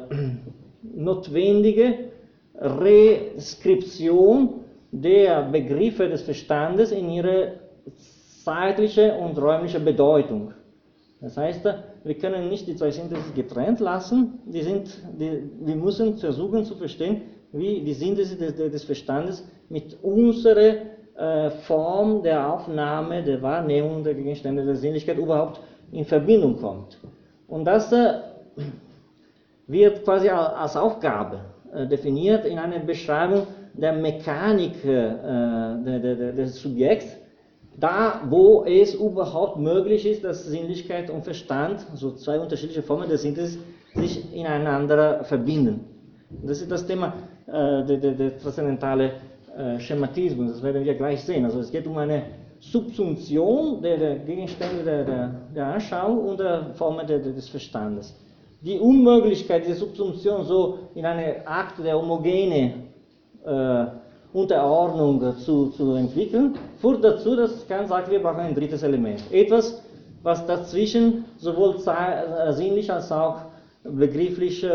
notwendige 0.94 2.10
Reskription 2.54 4.60
der 4.92 5.42
Begriffe 5.50 6.08
des 6.08 6.22
Verstandes 6.22 6.92
in 6.92 7.10
ihre 7.10 7.54
zeitliche 8.44 9.14
und 9.14 9.36
räumliche 9.38 9.80
Bedeutung. 9.80 10.52
Das 11.20 11.36
heißt, 11.36 11.64
wir 12.04 12.18
können 12.18 12.48
nicht 12.48 12.66
die 12.66 12.76
zwei 12.76 12.90
Synthesis 12.90 13.34
getrennt 13.34 13.80
lassen, 13.80 14.40
die 14.46 14.62
sind, 14.62 14.88
die, 15.18 15.50
wir 15.60 15.76
müssen 15.76 16.18
versuchen 16.18 16.64
zu 16.64 16.74
verstehen, 16.74 17.22
wie 17.52 17.82
die 17.82 17.94
Synthesis 17.94 18.38
des, 18.38 18.56
des 18.56 18.84
Verstandes 18.84 19.46
mit 19.68 19.96
unserer 20.02 20.60
äh, 20.60 20.91
Form 21.66 22.22
der 22.22 22.52
Aufnahme, 22.52 23.22
der 23.22 23.40
Wahrnehmung 23.42 24.02
der 24.02 24.14
Gegenstände 24.14 24.64
der 24.64 24.74
Sinnlichkeit 24.74 25.18
überhaupt 25.18 25.60
in 25.92 26.04
Verbindung 26.04 26.56
kommt. 26.56 26.98
Und 27.46 27.64
das 27.64 27.92
äh, 27.92 28.14
wird 29.66 30.04
quasi 30.04 30.28
als 30.28 30.76
Aufgabe 30.76 31.40
äh, 31.72 31.86
definiert 31.86 32.44
in 32.46 32.58
einer 32.58 32.78
Beschreibung 32.80 33.46
der 33.74 33.92
Mechanik 33.92 34.84
äh, 34.84 36.32
des 36.32 36.60
Subjekts, 36.60 37.16
da 37.78 38.20
wo 38.28 38.64
es 38.64 38.94
überhaupt 38.94 39.58
möglich 39.58 40.06
ist, 40.06 40.24
dass 40.24 40.44
Sinnlichkeit 40.44 41.08
und 41.10 41.24
Verstand, 41.24 41.86
also 41.90 42.12
zwei 42.12 42.38
unterschiedliche 42.38 42.82
Formen 42.82 43.08
der 43.08 43.18
Synthesis, 43.18 43.58
sich 43.94 44.34
ineinander 44.34 45.24
verbinden. 45.24 45.84
Das 46.42 46.60
ist 46.60 46.70
das 46.70 46.86
Thema 46.86 47.14
äh, 47.46 47.84
der, 47.84 47.96
der, 47.98 48.12
der 48.12 48.38
transzendentale 48.38 49.12
äh, 49.56 49.78
Schematismus, 49.80 50.52
das 50.52 50.62
werden 50.62 50.84
wir 50.84 50.94
gleich 50.94 51.22
sehen. 51.22 51.44
Also 51.44 51.60
es 51.60 51.70
geht 51.70 51.86
um 51.86 51.98
eine 51.98 52.22
Subsumption 52.60 53.82
der, 53.82 53.98
der 53.98 54.16
Gegenstände 54.20 54.84
der, 54.84 55.04
der, 55.04 55.34
der, 55.54 55.66
Anschauung 55.66 56.28
und 56.28 56.40
der 56.40 56.70
Formen 56.74 57.06
des 57.06 57.48
Verstandes. 57.48 58.14
Die 58.60 58.78
Unmöglichkeit 58.78 59.64
dieser 59.66 59.76
Subsumption 59.76 60.44
so 60.44 60.78
in 60.94 61.04
eine 61.04 61.46
Akt 61.46 61.84
der 61.84 61.98
homogene 61.98 62.74
äh, 63.44 63.84
Unterordnung 64.32 65.36
zu, 65.38 65.70
zu 65.70 65.94
entwickeln, 65.94 66.54
führt 66.80 67.04
dazu, 67.04 67.36
dass 67.36 67.66
Kant 67.68 67.88
sagt, 67.88 68.10
wir 68.10 68.22
brauchen 68.22 68.40
ein 68.40 68.54
drittes 68.54 68.82
Element. 68.82 69.20
Etwas, 69.30 69.82
was 70.22 70.46
dazwischen 70.46 71.24
sowohl 71.36 71.74
äh, 71.84 72.52
sinnlich 72.52 72.90
als 72.90 73.12
auch 73.12 73.38
begrifflich, 73.84 74.62
äh, 74.64 74.68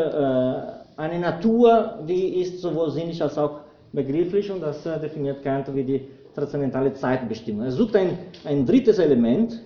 eine 0.97 1.19
Natur, 1.19 1.99
die 2.07 2.41
ist 2.41 2.61
sowohl 2.61 2.91
sinnlich 2.91 3.21
als 3.23 3.37
auch 3.37 3.61
begrifflich 3.91 4.51
und 4.51 4.61
das 4.61 4.85
äh, 4.85 4.99
definiert 4.99 5.43
Kant 5.43 5.73
wie 5.73 5.83
die 5.83 6.01
transzendentale 6.35 6.93
Zeitbestimmung. 6.93 7.65
Er 7.65 7.71
sucht 7.71 7.95
ein, 7.95 8.17
ein 8.45 8.65
drittes 8.65 8.99
Element, 8.99 9.63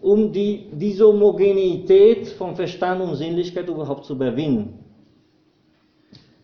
um 0.00 0.32
die 0.32 0.68
Dishomogeneität 0.72 2.28
von 2.28 2.54
Verstand 2.54 3.00
und 3.00 3.14
Sinnlichkeit 3.16 3.68
überhaupt 3.68 4.04
zu 4.04 4.14
überwinden. 4.14 4.78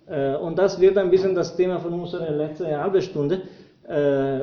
Äh, 0.06 0.36
und 0.36 0.58
das 0.58 0.80
wird 0.80 0.96
ein 0.98 1.10
bisschen 1.10 1.34
das 1.34 1.56
Thema 1.56 1.78
von 1.78 1.92
unserer 1.92 2.30
letzten 2.30 2.66
halben 2.66 3.02
Stunde. 3.02 3.42
Äh, 3.86 4.40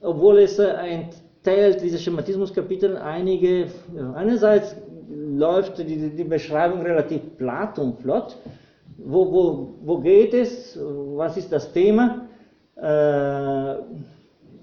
obwohl 0.00 0.38
es 0.38 0.58
enthält, 0.58 1.80
dieses 1.80 2.02
Schematismuskapitel, 2.02 2.96
einige, 2.96 3.66
einerseits 4.14 4.74
läuft 5.08 5.78
die, 5.78 6.10
die 6.10 6.24
Beschreibung 6.24 6.82
relativ 6.82 7.36
platt 7.38 7.78
und 7.78 8.00
flott. 8.00 8.36
Wo, 9.04 9.32
wo, 9.32 9.74
wo 9.82 9.98
geht 9.98 10.34
es? 10.34 10.78
Was 10.78 11.36
ist 11.36 11.52
das 11.52 11.72
Thema? 11.72 12.26
Äh, 12.76 13.74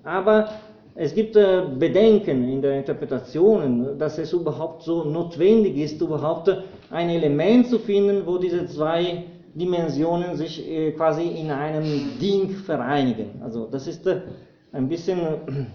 aber 0.04 0.50
es 0.96 1.14
gibt 1.14 1.36
äh, 1.36 1.64
Bedenken 1.78 2.50
in 2.50 2.62
der 2.62 2.80
Interpretation, 2.80 3.98
dass 3.98 4.18
es 4.18 4.34
überhaupt 4.34 4.84
so 4.84 5.04
notwendig 5.04 5.78
ist, 5.78 6.02
überhaupt 6.02 6.50
ein 6.90 7.10
Element 7.10 7.68
zu 7.68 7.80
finden, 7.80 8.26
wo 8.26 8.38
diese 8.38 8.66
zwei 8.68 9.24
Dimensionen 9.54 10.36
sich 10.36 10.70
äh, 10.70 10.92
quasi 10.92 11.24
in 11.24 11.52
einem 11.52 12.18
Ding 12.20 12.50
vereinigen. 12.50 13.42
Also 13.42 13.68
das 13.72 13.88
ist 13.88 14.08
ein 14.72 14.88
bisschen 14.88 15.68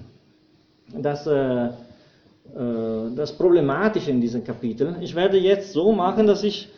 das, 0.97 1.25
das 1.25 3.33
Problematische 3.37 4.11
in 4.11 4.21
diesem 4.21 4.45
Kapitel. 4.45 4.97
Ich 5.01 5.15
werde 5.15 5.39
jetzt 5.39 5.73
so 5.73 5.91
machen, 5.91 6.27
dass 6.27 6.45
ich 6.45 6.69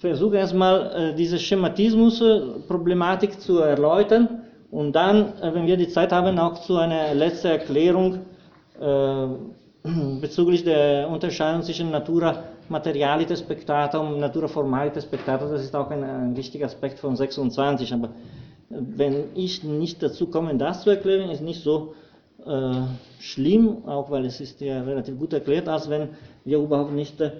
versuche 0.00 0.36
erstmal 0.36 1.14
diese 1.16 1.38
Schematismus-Problematik 1.38 3.40
zu 3.40 3.58
erläutern 3.58 4.42
und 4.70 4.92
dann, 4.92 5.32
wenn 5.40 5.66
wir 5.66 5.76
die 5.76 5.88
Zeit 5.88 6.12
haben, 6.12 6.38
auch 6.38 6.60
zu 6.62 6.76
einer 6.76 7.14
letzten 7.14 7.48
Erklärung 7.48 8.20
bezüglich 10.20 10.64
der 10.64 11.08
Unterscheidung 11.08 11.62
zwischen 11.62 11.90
Natura 11.90 12.44
Materialitas 12.68 13.42
Pectata 13.42 13.98
und 13.98 14.20
Natura 14.20 14.46
Formalitas 14.46 15.04
Pectata, 15.04 15.48
das 15.48 15.62
ist 15.62 15.74
auch 15.74 15.90
ein, 15.90 16.04
ein 16.04 16.36
wichtiger 16.36 16.66
Aspekt 16.66 17.00
von 17.00 17.16
26. 17.16 17.92
Aber 17.92 18.10
wenn 18.68 19.24
ich 19.34 19.64
nicht 19.64 20.02
dazu 20.02 20.28
komme, 20.28 20.56
das 20.56 20.82
zu 20.82 20.90
erklären, 20.90 21.30
ist 21.30 21.42
nicht 21.42 21.62
so 21.62 21.94
äh, 22.46 22.72
schlimm, 23.18 23.84
auch 23.86 24.10
weil 24.10 24.24
es 24.24 24.40
ist 24.40 24.60
ja 24.60 24.82
relativ 24.82 25.18
gut 25.18 25.32
erklärt, 25.32 25.68
als 25.68 25.90
wenn 25.90 26.10
wir 26.44 26.58
überhaupt 26.58 26.92
nicht 26.92 27.20
äh, 27.20 27.32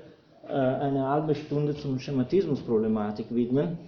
eine 0.53 1.07
halbe 1.07 1.35
Stunde 1.35 1.75
zum 1.75 1.99
Schematismusproblematik 1.99 3.27
widmen. 3.31 3.79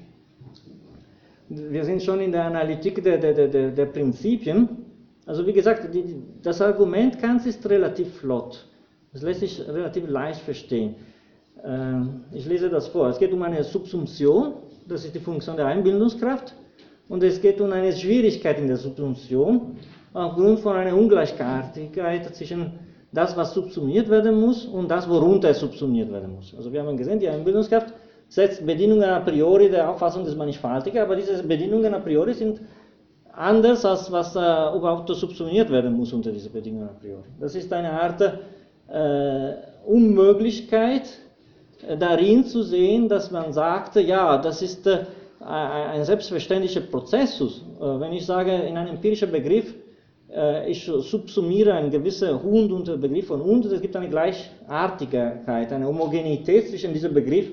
Wir 1.49 1.85
sind 1.85 2.03
schon 2.03 2.21
in 2.21 2.33
der 2.33 2.45
Analytik 2.45 3.03
der, 3.03 3.19
der, 3.19 3.49
der, 3.49 3.71
der 3.71 3.87
Prinzipien. 3.87 4.69
Also 5.27 5.47
wie 5.47 5.53
gesagt, 5.53 5.95
die, 5.95 6.23
das 6.43 6.61
Argument 6.61 7.19
Kants 7.21 7.47
ist 7.47 7.69
relativ 7.69 8.15
flott. 8.15 8.67
Das 9.13 9.23
lässt 9.23 9.41
sich 9.41 9.61
relativ 9.69 10.09
leicht 10.09 10.41
verstehen. 10.41 10.95
Ähm, 11.65 12.25
ich 12.33 12.47
lese 12.47 12.71
das 12.71 12.89
vor. 12.89 13.09
Es 13.09 13.19
geht 13.19 13.33
um 13.33 13.43
eine 13.43 13.63
Subsumption, 13.63 14.55
das 14.89 15.05
ist 15.05 15.15
die 15.15 15.21
Funktion 15.21 15.57
der 15.57 15.67
Einbildungskraft, 15.67 16.55
und 17.09 17.23
es 17.23 17.41
geht 17.41 17.61
um 17.61 17.71
eine 17.73 17.93
Schwierigkeit 17.93 18.59
in 18.59 18.69
der 18.69 18.79
Subsumption 18.79 19.77
aufgrund 20.15 20.61
von 20.61 20.77
einer 20.77 20.97
Ungleichartigkeit 20.97 22.35
zwischen 22.35 22.73
das, 23.13 23.37
was 23.37 23.53
subsumiert 23.55 24.09
werden 24.09 24.41
muss, 24.41 24.65
und 24.65 24.91
das, 24.91 25.09
worunter 25.09 25.51
es 25.51 25.61
subsumiert 25.61 26.11
werden 26.11 26.35
muss. 26.35 26.55
Also 26.57 26.73
wir 26.73 26.83
haben 26.83 26.97
gesehen, 26.97 27.19
die 27.19 27.29
Einbildungskraft 27.29 27.93
setzt 28.29 28.65
Bedingungen 28.65 29.09
a 29.09 29.21
priori 29.21 29.69
der 29.69 29.91
Auffassung 29.91 30.25
des 30.25 30.35
Mannigfaltigen, 30.35 31.01
aber 31.01 31.17
diese 31.17 31.43
Bedingungen 31.43 31.93
a 31.93 31.99
priori 31.99 32.33
sind 32.33 32.61
anders, 33.35 33.85
als 33.85 34.11
was 34.11 34.35
äh, 34.35 34.39
überhaupt 34.77 35.09
subsumiert 35.09 35.71
werden 35.71 35.93
muss 35.95 36.13
unter 36.13 36.33
diese 36.33 36.49
Bedingungen 36.49 36.89
a 36.89 36.99
priori. 36.99 37.23
Das 37.39 37.55
ist 37.55 37.73
eine 37.73 37.93
Art 37.93 38.21
äh, 38.21 39.55
Unmöglichkeit, 39.87 41.03
darin 41.99 42.45
zu 42.45 42.63
sehen, 42.63 43.09
dass 43.09 43.31
man 43.31 43.53
sagte, 43.53 44.01
ja, 44.01 44.39
das 44.39 44.63
ist 44.63 44.87
äh, 44.87 45.05
ein 45.41 46.05
selbstverständlicher 46.05 46.83
Prozessus. 46.83 47.65
Äh, 47.81 48.01
wenn 48.01 48.13
ich 48.13 48.25
sage, 48.25 48.53
in 48.53 48.77
einem 48.77 48.91
empirischen 48.91 49.31
Begriff, 49.31 49.71
äh, 49.71 49.82
ich 50.66 50.85
subsumiere 50.85 51.74
einen 51.74 51.91
gewissen 51.91 52.43
Hund 52.43 52.72
unter 52.72 52.97
Begriff 52.97 53.26
von 53.26 53.43
Hund, 53.43 53.66
es 53.66 53.83
gibt 53.83 53.95
eine 53.97 54.09
Gleichartigkeit, 54.09 55.70
eine 55.72 55.87
Homogenität 55.87 56.68
zwischen 56.68 56.93
diesem 56.95 57.12
Begriff 57.12 57.51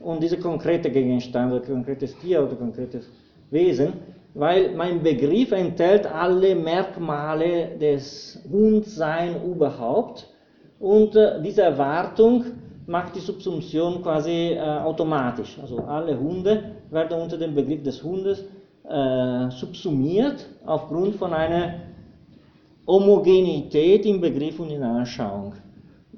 und 0.00 0.22
diesem 0.22 0.40
konkreten 0.40 0.90
Gegenstand, 0.92 1.52
oder 1.52 1.64
konkretes 1.64 2.16
Tier 2.18 2.42
oder 2.42 2.56
konkretes 2.56 3.10
Wesen, 3.50 3.92
weil 4.32 4.74
mein 4.74 5.02
Begriff 5.02 5.52
enthält 5.52 6.06
alle 6.06 6.54
Merkmale 6.54 7.76
des 7.78 8.42
Hundseins 8.50 9.36
überhaupt 9.44 10.26
und 10.80 11.18
diese 11.44 11.62
Erwartung 11.62 12.44
macht 12.86 13.16
die 13.16 13.20
Subsumption 13.20 14.02
quasi 14.02 14.52
äh, 14.52 14.60
automatisch. 14.60 15.56
Also 15.60 15.78
alle 15.78 16.18
Hunde 16.18 16.62
werden 16.90 17.20
unter 17.20 17.38
dem 17.38 17.54
Begriff 17.54 17.82
des 17.82 18.02
Hundes 18.02 18.44
äh, 18.88 19.50
subsumiert 19.50 20.46
aufgrund 20.66 21.16
von 21.16 21.32
einer 21.32 21.74
Homogenität 22.86 24.04
im 24.06 24.20
Begriff 24.20 24.58
und 24.60 24.70
in 24.70 24.80
der 24.80 24.90
Anschauung. 24.90 25.54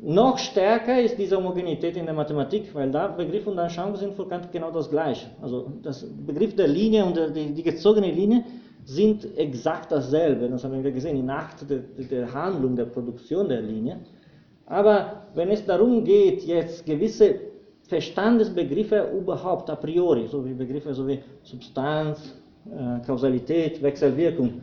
Noch 0.02 0.38
stärker 0.38 1.00
ist 1.00 1.16
diese 1.18 1.36
Homogenität 1.36 1.96
in 1.96 2.04
der 2.04 2.14
Mathematik, 2.14 2.74
weil 2.74 2.90
da 2.90 3.08
Begriff 3.08 3.46
und 3.46 3.58
Anschauung 3.58 3.96
sind 3.96 4.14
für 4.14 4.28
Kant 4.28 4.52
genau 4.52 4.70
das 4.70 4.90
gleiche. 4.90 5.26
Also 5.40 5.72
das 5.82 6.06
Begriff 6.26 6.54
der 6.54 6.68
Linie 6.68 7.04
und 7.04 7.16
der, 7.16 7.30
die, 7.30 7.52
die, 7.54 7.62
gezogene 7.62 8.10
Linie 8.10 8.44
sind 8.84 9.26
exakt 9.36 9.90
dasselbe. 9.90 10.48
Das 10.48 10.64
haben 10.64 10.82
wir 10.82 10.92
gesehen 10.92 11.16
in 11.16 11.30
Akt 11.30 11.68
der, 11.68 11.78
der 12.10 12.32
Handlung, 12.32 12.76
der 12.76 12.84
Produktion 12.84 13.48
der 13.48 13.62
Linie. 13.62 14.00
Aber 14.66 15.22
wenn 15.34 15.48
es 15.50 15.64
darum 15.64 16.04
geht, 16.04 16.42
jetzt 16.42 16.84
gewisse 16.84 17.36
Verstandesbegriffe 17.88 19.10
überhaupt 19.16 19.70
a 19.70 19.76
priori, 19.76 20.26
so 20.26 20.44
wie 20.44 20.54
Begriffe 20.54 20.92
so 20.92 21.06
wie 21.06 21.20
Substanz, 21.42 22.34
äh, 22.66 23.04
Kausalität, 23.06 23.80
Wechselwirkung, 23.80 24.60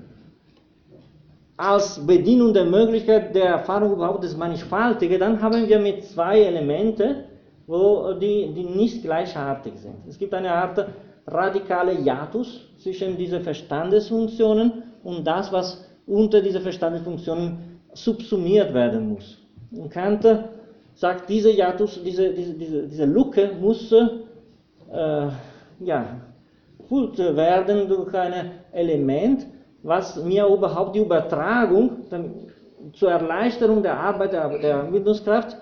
als 1.63 2.05
Bedienung 2.05 2.53
der 2.53 2.65
Möglichkeit 2.65 3.33
der 3.33 3.45
Erfahrung 3.45 3.93
überhaupt 3.93 4.23
des 4.23 4.35
Mannigfaltigen, 4.35 5.17
dann 5.19 5.41
haben 5.41 5.67
wir 5.67 5.79
mit 5.79 6.03
zwei 6.03 6.41
Elementen, 6.41 7.23
wo 7.67 8.13
die, 8.13 8.53
die 8.53 8.65
nicht 8.65 9.01
gleichartig 9.01 9.73
sind. 9.77 9.95
Es 10.07 10.17
gibt 10.17 10.33
eine 10.33 10.51
Art 10.51 10.85
radikale 11.25 11.93
Hiatus 11.93 12.67
zwischen 12.79 13.15
diesen 13.15 13.41
Verstandesfunktionen 13.41 14.83
und 15.03 15.25
das, 15.25 15.53
was 15.53 15.85
unter 16.05 16.41
diese 16.41 16.59
Verstandesfunktionen 16.59 17.79
subsumiert 17.93 18.73
werden 18.73 19.13
muss. 19.13 19.37
Und 19.71 19.89
Kant 19.89 20.27
sagt, 20.95 21.29
diese 21.29 21.49
Hiatus, 21.49 22.01
diese, 22.03 22.33
diese, 22.33 22.53
diese, 22.55 22.87
diese 22.87 23.05
Lücke 23.05 23.51
muss 23.61 23.89
äh, 23.91 25.27
ja, 25.79 26.05
gefüllt 26.77 27.17
werden 27.17 27.87
durch 27.87 28.13
ein 28.13 28.51
Element, 28.73 29.45
was 29.83 30.15
mir 30.23 30.47
überhaupt 30.47 30.95
die 30.95 30.99
Übertragung 30.99 31.91
zur 32.93 33.11
Erleichterung 33.11 33.83
der 33.83 33.99
Arbeit 33.99 34.33
der, 34.33 34.57
der 34.57 34.77
Bildungskraft, 34.83 35.57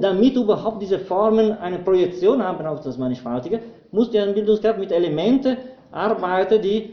damit 0.00 0.36
überhaupt 0.36 0.80
diese 0.82 0.98
Formen 1.00 1.52
eine 1.52 1.78
Projektion 1.78 2.42
haben 2.42 2.64
auf 2.66 2.80
das 2.82 2.98
Mannigfaltige, 2.98 3.60
muss 3.90 4.10
die 4.10 4.18
Bildungskraft 4.18 4.78
mit 4.78 4.92
Elementen 4.92 5.56
arbeiten, 5.90 6.62
die 6.62 6.90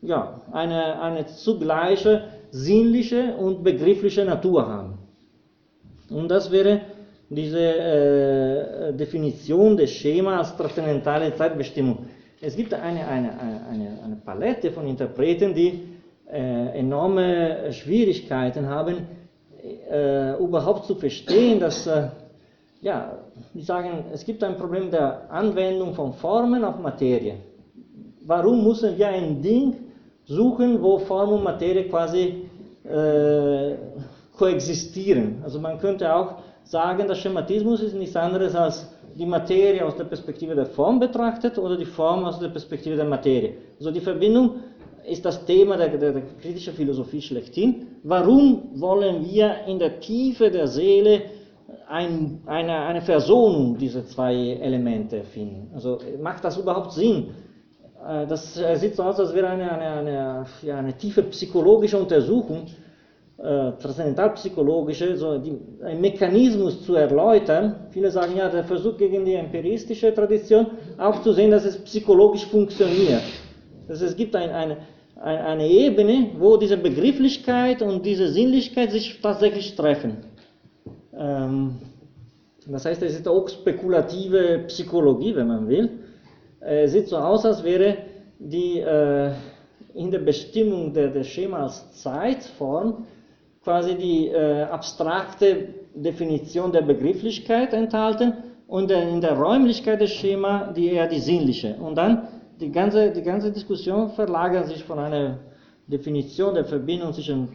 ja, 0.00 0.40
eine, 0.52 1.00
eine 1.00 1.26
zugleiche 1.26 2.22
sinnliche 2.50 3.34
und 3.36 3.62
begriffliche 3.62 4.24
Natur 4.24 4.66
haben. 4.68 4.98
Und 6.10 6.28
das 6.30 6.50
wäre 6.50 6.80
diese 7.30 7.58
äh, 7.60 8.92
Definition 8.92 9.76
des 9.76 9.90
Schemas 9.90 10.54
transzendentale 10.56 11.34
Zeitbestimmung. 11.34 12.06
Es 12.44 12.56
gibt 12.56 12.74
eine, 12.74 13.06
eine, 13.06 13.30
eine, 13.70 13.98
eine 14.04 14.16
Palette 14.16 14.72
von 14.72 14.86
Interpreten, 14.86 15.54
die 15.54 15.80
äh, 16.28 16.78
enorme 16.78 17.72
Schwierigkeiten 17.72 18.68
haben, 18.68 19.06
äh, 19.88 20.36
überhaupt 20.42 20.86
zu 20.86 20.96
verstehen, 20.96 21.60
dass, 21.60 21.86
äh, 21.86 22.08
ja, 22.80 23.12
die 23.54 23.62
sagen, 23.62 24.06
es 24.12 24.24
gibt 24.24 24.42
ein 24.42 24.56
Problem 24.56 24.90
der 24.90 25.30
Anwendung 25.30 25.94
von 25.94 26.14
Formen 26.14 26.64
auf 26.64 26.80
Materie. 26.80 27.36
Warum 28.26 28.64
müssen 28.64 28.98
wir 28.98 29.06
ein 29.06 29.40
Ding 29.40 29.76
suchen, 30.24 30.82
wo 30.82 30.98
Form 30.98 31.34
und 31.34 31.44
Materie 31.44 31.88
quasi 31.88 32.48
äh, 32.84 33.76
koexistieren. 34.36 35.42
Also 35.44 35.60
man 35.60 35.78
könnte 35.78 36.12
auch 36.12 36.38
sagen, 36.64 37.06
der 37.06 37.14
Schematismus 37.14 37.82
ist 37.82 37.94
nichts 37.94 38.16
anderes 38.16 38.56
als 38.56 38.91
die 39.14 39.26
Materie 39.26 39.84
aus 39.84 39.96
der 39.96 40.04
Perspektive 40.04 40.54
der 40.54 40.66
Form 40.66 40.98
betrachtet 40.98 41.58
oder 41.58 41.76
die 41.76 41.84
Form 41.84 42.24
aus 42.24 42.38
der 42.38 42.48
Perspektive 42.48 42.96
der 42.96 43.04
Materie. 43.04 43.54
Also 43.78 43.90
die 43.90 44.00
Verbindung 44.00 44.56
ist 45.08 45.24
das 45.24 45.44
Thema 45.44 45.76
der, 45.76 45.88
der, 45.88 46.12
der 46.12 46.22
kritischen 46.40 46.74
Philosophie 46.74 47.20
schlechthin. 47.20 47.86
Warum 48.04 48.70
wollen 48.74 49.24
wir 49.24 49.64
in 49.66 49.78
der 49.78 50.00
Tiefe 50.00 50.50
der 50.50 50.68
Seele 50.68 51.22
ein, 51.88 52.40
eine, 52.46 52.76
eine 52.82 53.02
Versöhnung 53.02 53.76
dieser 53.78 54.06
zwei 54.06 54.34
Elemente 54.34 55.22
finden? 55.24 55.70
Also 55.74 55.98
macht 56.20 56.44
das 56.44 56.56
überhaupt 56.56 56.92
Sinn? 56.92 57.28
Äh, 58.06 58.26
das 58.26 58.54
sieht 58.76 58.96
so 58.96 59.02
aus, 59.02 59.18
als 59.18 59.34
wäre 59.34 59.48
eine, 59.48 59.70
eine, 59.72 59.90
eine, 59.90 60.46
ja, 60.62 60.76
eine 60.76 60.96
tiefe 60.96 61.22
psychologische 61.24 61.98
Untersuchung 61.98 62.66
äh, 63.42 63.72
transzendentalpsychologische, 63.80 65.16
so 65.16 65.38
die, 65.38 65.58
ein 65.84 66.00
Mechanismus 66.00 66.84
zu 66.86 66.94
erläutern. 66.94 67.88
Viele 67.90 68.10
sagen 68.10 68.36
ja, 68.36 68.48
der 68.48 68.64
Versuch 68.64 68.96
gegen 68.96 69.24
die 69.24 69.34
empiristische 69.34 70.14
Tradition, 70.14 70.66
auch 70.98 71.22
zu 71.22 71.32
sehen, 71.32 71.50
dass 71.50 71.64
es 71.64 71.76
psychologisch 71.78 72.46
funktioniert. 72.46 73.22
Dass 73.88 74.00
es 74.00 74.14
gibt 74.16 74.36
ein, 74.36 74.50
ein, 74.50 74.76
ein, 75.20 75.38
eine 75.38 75.68
Ebene, 75.68 76.30
wo 76.38 76.56
diese 76.56 76.76
Begrifflichkeit 76.76 77.82
und 77.82 78.06
diese 78.06 78.28
Sinnlichkeit 78.28 78.92
sich 78.92 79.20
tatsächlich 79.20 79.74
treffen. 79.74 80.18
Ähm, 81.18 81.76
Das 82.68 82.84
heißt, 82.84 83.02
es 83.02 83.14
ist 83.14 83.26
auch 83.26 83.48
spekulative 83.48 84.64
Psychologie, 84.68 85.34
wenn 85.34 85.48
man 85.48 85.66
will. 85.68 85.90
Es 86.60 86.92
sieht 86.92 87.08
so 87.08 87.16
aus, 87.16 87.44
als 87.44 87.64
wäre 87.64 87.96
die 88.38 88.78
äh, 88.78 89.32
in 89.94 90.12
der 90.12 90.20
Bestimmung 90.20 90.92
der, 90.92 91.08
des 91.08 91.26
Schemas 91.26 91.90
Zeitform 92.02 93.04
quasi 93.62 93.94
die 93.96 94.28
äh, 94.28 94.62
abstrakte 94.62 95.68
Definition 95.94 96.72
der 96.72 96.82
Begrifflichkeit 96.82 97.72
enthalten 97.72 98.34
und 98.66 98.90
in 98.90 99.20
der 99.20 99.38
Räumlichkeit 99.38 100.00
des 100.00 100.10
Schemas 100.10 100.74
die 100.74 100.92
eher 100.92 101.06
die 101.06 101.20
sinnliche. 101.20 101.76
Und 101.76 101.96
dann 101.96 102.28
die 102.60 102.70
ganze, 102.70 103.10
die 103.10 103.22
ganze 103.22 103.52
Diskussion 103.52 104.10
verlagert 104.10 104.66
sich 104.68 104.82
von 104.84 104.98
einer 104.98 105.38
Definition 105.86 106.54
der 106.54 106.64
Verbindung 106.64 107.12
zwischen 107.12 107.48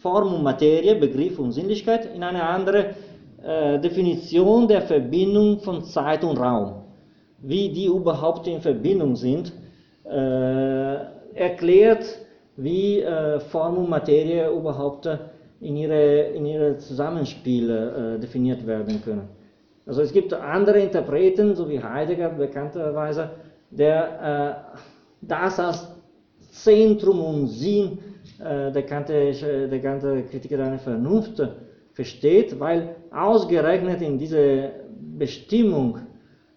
Form 0.00 0.34
und 0.34 0.42
Materie, 0.42 0.94
Begriff 0.94 1.38
und 1.38 1.52
Sinnlichkeit, 1.52 2.14
in 2.14 2.22
eine 2.22 2.42
andere 2.42 2.94
äh, 3.42 3.78
Definition 3.80 4.66
der 4.68 4.82
Verbindung 4.82 5.58
von 5.60 5.84
Zeit 5.84 6.24
und 6.24 6.38
Raum. 6.38 6.84
Wie 7.42 7.68
die 7.68 7.86
überhaupt 7.86 8.46
in 8.46 8.60
Verbindung 8.60 9.16
sind, 9.16 9.52
äh, 10.04 10.94
erklärt, 11.34 12.04
wie 12.56 13.00
äh, 13.00 13.40
Form 13.40 13.76
und 13.78 13.90
Materie 13.90 14.50
überhaupt 14.50 15.08
in 15.64 15.76
ihre, 15.76 16.20
in 16.34 16.44
ihre 16.44 16.76
Zusammenspiele 16.76 18.16
äh, 18.16 18.20
definiert 18.20 18.66
werden 18.66 19.02
können. 19.02 19.28
Also 19.86 20.02
es 20.02 20.12
gibt 20.12 20.32
andere 20.32 20.78
Interpreten, 20.80 21.54
so 21.54 21.68
wie 21.68 21.82
Heidegger 21.82 22.30
bekannterweise, 22.30 23.30
der 23.70 24.68
äh, 24.70 24.78
das 25.22 25.58
als 25.58 25.88
Zentrum 26.50 27.24
und 27.24 27.46
Sinn 27.48 27.98
äh, 28.38 28.70
der, 28.72 28.82
kantische, 28.82 29.68
der 29.68 29.80
ganzen 29.80 30.28
Kritiker 30.28 30.58
der 30.58 30.78
Vernunft 30.78 31.42
versteht, 31.92 32.58
weil 32.60 32.96
ausgerechnet 33.10 34.02
in 34.02 34.18
diese 34.18 34.70
Bestimmung, 35.18 35.98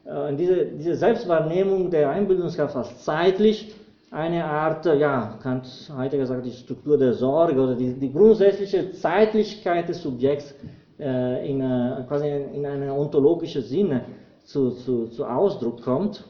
äh, 0.06 0.30
in 0.30 0.38
diese, 0.38 0.66
diese 0.66 0.96
Selbstwahrnehmung 0.96 1.90
der 1.90 2.10
Einbildungskraft 2.10 2.76
als 2.76 3.04
zeitlich 3.06 3.74
eine 4.12 4.46
Art, 4.46 4.86
ja, 4.86 5.38
Kant, 5.42 5.66
Heidegger 5.96 6.26
sagt, 6.26 6.46
die 6.46 6.52
Struktur 6.52 6.98
der 6.98 7.14
Sorge 7.14 7.60
oder 7.62 7.76
die, 7.76 7.94
die 7.94 8.12
grundsätzliche 8.12 8.92
Zeitlichkeit 8.92 9.90
des 9.90 10.02
Subjekts 10.02 10.56
äh, 11.00 11.50
in, 11.50 11.62
äh, 11.62 12.04
quasi 12.08 12.28
in 12.28 12.66
einem 12.66 12.92
ontologischen 12.92 13.62
Sinne 13.64 14.06
zu, 14.46 14.72
zu, 14.72 15.08
zu 15.08 15.26
Ausdruck 15.26 15.82
kommt. 15.82 16.24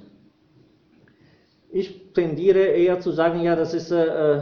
Ich 1.70 2.14
tendiere 2.14 2.60
eher 2.60 3.00
zu 3.00 3.12
sagen, 3.12 3.42
ja, 3.42 3.56
das 3.56 3.74
ist, 3.74 3.92
äh, 3.92 4.42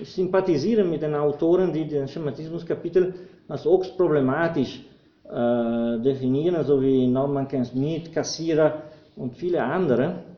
ich 0.00 0.12
sympathisiere 0.12 0.84
mit 0.84 1.02
den 1.02 1.14
Autoren, 1.14 1.72
die 1.72 1.88
den 1.88 2.06
Schematismuskapitel 2.06 3.14
als 3.48 3.66
auch 3.66 3.82
problematisch 3.96 4.84
äh, 5.24 5.98
definieren, 6.00 6.64
so 6.64 6.80
wie 6.80 7.06
Norman 7.08 7.48
Ken 7.48 7.64
Smith, 7.64 8.12
Cassira 8.12 8.82
und 9.16 9.34
viele 9.36 9.62
andere. 9.62 10.35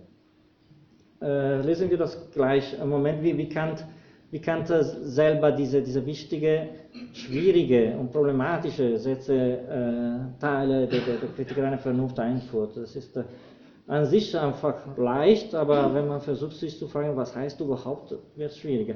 Äh, 1.20 1.62
lesen 1.62 1.90
wir 1.90 1.98
das 1.98 2.30
gleich. 2.32 2.76
Im 2.80 2.90
Moment, 2.90 3.22
wie, 3.22 3.36
wie, 3.36 3.48
Kant, 3.48 3.84
wie 4.30 4.40
Kant 4.40 4.68
selber 4.68 5.50
diese, 5.52 5.82
diese 5.82 6.04
wichtige, 6.06 6.68
schwierige 7.12 7.96
und 7.98 8.12
problematische 8.12 8.98
Sätze, 8.98 9.34
äh, 9.34 10.40
Teile 10.40 10.86
der, 10.86 11.00
der, 11.00 11.16
der 11.16 11.28
Kritik 11.30 11.58
einer 11.58 11.78
Vernunft 11.78 12.18
einführt. 12.20 12.76
Das 12.76 12.94
ist 12.94 13.16
äh, 13.16 13.24
an 13.88 14.04
sich 14.04 14.38
einfach 14.38 14.96
leicht, 14.96 15.54
aber 15.54 15.92
wenn 15.94 16.06
man 16.06 16.20
versucht, 16.20 16.56
sich 16.56 16.78
zu 16.78 16.86
fragen, 16.88 17.16
was 17.16 17.34
heißt 17.34 17.60
überhaupt, 17.60 18.14
wird 18.36 18.50
es 18.50 18.58
schwieriger. 18.58 18.94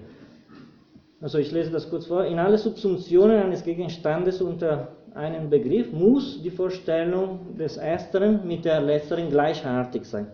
Also 1.20 1.38
ich 1.38 1.50
lese 1.50 1.70
das 1.70 1.88
kurz 1.88 2.06
vor. 2.06 2.24
In 2.24 2.38
alle 2.38 2.58
Subsumptionen 2.58 3.40
eines 3.40 3.64
Gegenstandes 3.64 4.42
unter 4.42 4.88
einen 5.14 5.50
Begriff 5.50 5.92
muss 5.92 6.42
die 6.42 6.50
Vorstellung 6.50 7.56
des 7.56 7.76
Ersteren 7.76 8.46
mit 8.46 8.64
der 8.64 8.80
Letzteren 8.80 9.30
gleichartig 9.30 10.04
sein. 10.04 10.26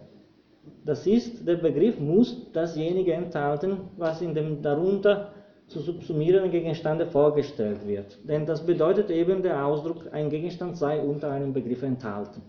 Das 0.89 1.07
ist, 1.07 1.47
der 1.47 1.57
Begriff 1.57 2.01
muss 2.01 2.51
dasjenige 2.55 3.13
enthalten, 3.13 3.77
was 3.99 4.23
in 4.23 4.33
dem 4.33 4.63
darunter 4.63 5.33
zu 5.67 5.81
subsumierenden 5.81 6.51
Gegenstande 6.51 7.05
vorgestellt 7.05 7.87
wird. 7.87 8.19
Denn 8.27 8.47
das 8.47 8.65
bedeutet 8.65 9.11
eben 9.11 9.43
der 9.43 9.67
Ausdruck, 9.67 10.11
ein 10.13 10.31
Gegenstand 10.31 10.79
sei 10.79 10.99
unter 10.99 11.31
einem 11.31 11.53
Begriff 11.53 11.83
enthalten. 11.83 12.41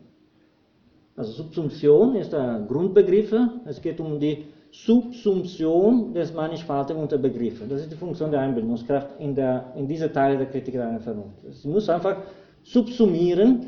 Also 1.17 1.33
Subsumption 1.33 2.15
ist 2.15 2.31
der 2.31 2.65
Grundbegriff. 2.65 3.35
Es 3.65 3.81
geht 3.81 3.99
um 3.99 4.17
die 4.21 4.45
Subsumption 4.71 6.13
des 6.13 6.33
Mannigfaltigen 6.33 7.01
unter 7.01 7.17
Begriffen. 7.17 7.67
Das 7.67 7.81
ist 7.81 7.91
die 7.91 7.97
Funktion 7.97 8.31
der 8.31 8.39
Einbildungskraft 8.39 9.19
in, 9.19 9.35
der, 9.35 9.73
in 9.75 9.85
diese 9.85 10.09
Teile 10.13 10.37
der 10.37 10.45
Kritik 10.45 10.75
einer 10.75 11.01
Vernunft. 11.01 11.39
Sie 11.49 11.67
muss 11.67 11.89
einfach 11.89 12.15
subsumieren 12.63 13.65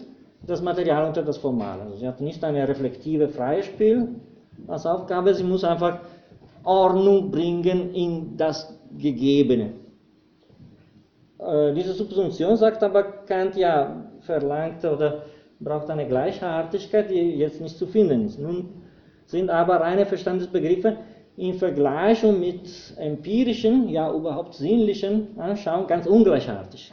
das 0.47 0.61
Material 0.61 1.09
unter 1.09 1.23
das 1.23 1.37
Formale. 1.37 1.81
Also 1.81 1.97
sie 1.97 2.07
hat 2.07 2.21
nicht 2.21 2.41
eine 2.41 2.65
reflektive 2.65 3.27
freie 3.27 3.63
Spiel, 3.63 4.15
als 4.67 4.85
Aufgabe, 4.85 5.33
sie 5.33 5.43
muss 5.43 5.63
einfach 5.63 5.99
Ordnung 6.63 7.31
bringen 7.31 7.93
in 7.93 8.37
das 8.37 8.77
Gegebene. 8.97 9.73
Äh, 11.39 11.73
diese 11.73 11.93
Subsumption, 11.93 12.55
sagt 12.55 12.83
aber 12.83 13.03
Kant, 13.03 13.55
ja, 13.55 14.05
verlangt 14.21 14.85
oder 14.85 15.23
braucht 15.59 15.89
eine 15.89 16.07
Gleichartigkeit, 16.07 17.09
die 17.09 17.37
jetzt 17.37 17.61
nicht 17.61 17.77
zu 17.77 17.87
finden 17.87 18.25
ist. 18.25 18.39
Nun 18.39 18.69
sind 19.25 19.49
aber 19.49 19.77
reine 19.77 20.05
Verstandesbegriffe 20.05 20.97
in 21.37 21.53
Vergleichung 21.53 22.39
mit 22.39 22.69
empirischen, 22.97 23.89
ja 23.89 24.13
überhaupt 24.13 24.53
sinnlichen 24.55 25.39
Anschauungen 25.39 25.87
ganz 25.87 26.05
ungleichartig. 26.05 26.91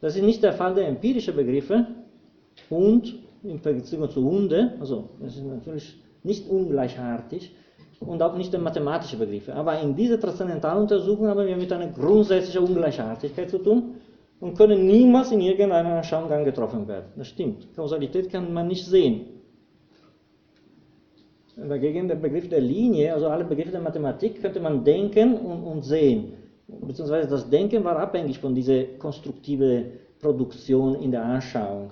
Das 0.00 0.16
ist 0.16 0.22
nicht 0.22 0.42
der 0.42 0.52
Fall 0.52 0.74
der 0.74 0.88
empirischen 0.88 1.36
Begriffe 1.36 1.86
und 2.70 3.14
im 3.42 3.58
Vergleich 3.58 3.84
zu 3.84 4.24
Hunde, 4.24 4.74
also 4.80 5.10
das 5.20 5.36
ist 5.36 5.44
natürlich 5.44 6.00
nicht 6.28 6.48
ungleichartig 6.48 7.42
und 8.00 8.22
auch 8.22 8.36
nicht 8.36 8.52
der 8.52 8.60
mathematische 8.60 9.16
Begriffe. 9.16 9.54
Aber 9.54 9.80
in 9.80 9.96
dieser 9.96 10.20
Transzendentaluntersuchung 10.20 11.26
haben 11.26 11.46
wir 11.46 11.56
mit 11.56 11.72
einer 11.72 11.88
grundsätzlichen 11.88 12.62
Ungleichartigkeit 12.68 13.50
zu 13.50 13.58
tun 13.58 13.94
und 14.40 14.56
können 14.56 14.86
niemals 14.86 15.32
in 15.32 15.40
irgendeiner 15.40 16.02
Schaumgang 16.04 16.44
getroffen 16.44 16.86
werden. 16.86 17.06
Das 17.16 17.28
stimmt. 17.28 17.74
Kausalität 17.74 18.30
kann 18.30 18.52
man 18.52 18.68
nicht 18.68 18.86
sehen. 18.86 19.16
Dagegen 21.56 22.06
der 22.06 22.14
Begriff 22.14 22.48
der 22.48 22.60
Linie, 22.60 23.12
also 23.14 23.26
alle 23.26 23.44
Begriffe 23.44 23.72
der 23.72 23.80
Mathematik, 23.80 24.40
könnte 24.40 24.60
man 24.60 24.84
denken 24.84 25.34
und, 25.34 25.64
und 25.64 25.82
sehen. 25.82 26.34
Beziehungsweise 26.68 27.28
das 27.28 27.50
Denken 27.50 27.82
war 27.82 27.96
abhängig 27.98 28.38
von 28.38 28.54
dieser 28.54 28.84
konstruktiven 28.98 29.86
Produktion 30.20 30.94
in 30.96 31.10
der 31.10 31.24
Anschauung. 31.24 31.90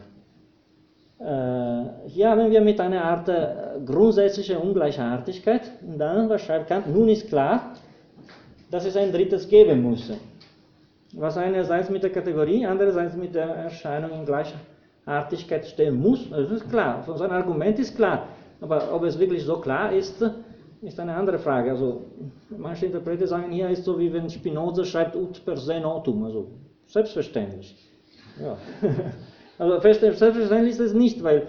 Äh, 1.19 2.09
hier 2.09 2.31
haben 2.31 2.51
wir 2.51 2.61
mit 2.61 2.79
einer 2.79 3.03
Art 3.03 3.29
äh, 3.29 3.81
grundsätzlicher 3.85 4.63
Ungleichartigkeit. 4.63 5.63
Und 5.87 5.99
dann, 5.99 6.29
was 6.29 6.43
schreibt 6.43 6.69
Kant, 6.69 6.93
nun 6.95 7.09
ist 7.09 7.29
klar, 7.29 7.73
dass 8.71 8.85
es 8.85 8.97
ein 8.97 9.13
drittes 9.13 9.49
geben 9.49 9.83
muss. 9.83 10.13
Was 11.13 11.37
einerseits 11.39 11.89
mit 11.89 12.03
der 12.03 12.11
Kategorie, 12.11 12.67
andererseits 12.67 13.17
mit 13.17 13.35
der 13.35 13.47
Erscheinung 13.47 14.11
in 14.13 14.27
Gleichartigkeit 14.27 15.67
stehen 15.67 15.99
muss. 15.99 16.29
Das 16.29 16.51
ist 16.51 16.69
klar, 16.69 17.03
von 17.03 17.17
seinem 17.17 17.33
Argument 17.33 17.79
ist 17.79 17.97
klar. 17.97 18.29
Aber 18.61 18.93
ob 18.93 19.05
es 19.05 19.19
wirklich 19.19 19.45
so 19.45 19.59
klar 19.59 19.93
ist, 19.93 20.23
ist 20.83 21.01
eine 21.01 21.15
andere 21.15 21.39
Frage. 21.39 21.71
Also, 21.71 22.03
manche 22.51 22.87
Interpreten 22.87 23.27
sagen, 23.27 23.51
hier 23.51 23.71
ist 23.71 23.85
so 23.85 23.99
wie 23.99 24.13
wenn 24.13 24.29
Spinoza 24.29 24.85
schreibt 24.85 25.17
ut 25.17 25.43
per 25.45 25.57
se 25.57 25.81
notum, 25.81 26.25
also 26.25 26.49
selbstverständlich. 26.87 27.75
Ja. 28.39 28.59
Also 29.59 29.81
selbstverständlich 29.81 30.73
ist 30.73 30.81
es 30.81 30.95
nicht, 30.95 31.23
weil 31.23 31.49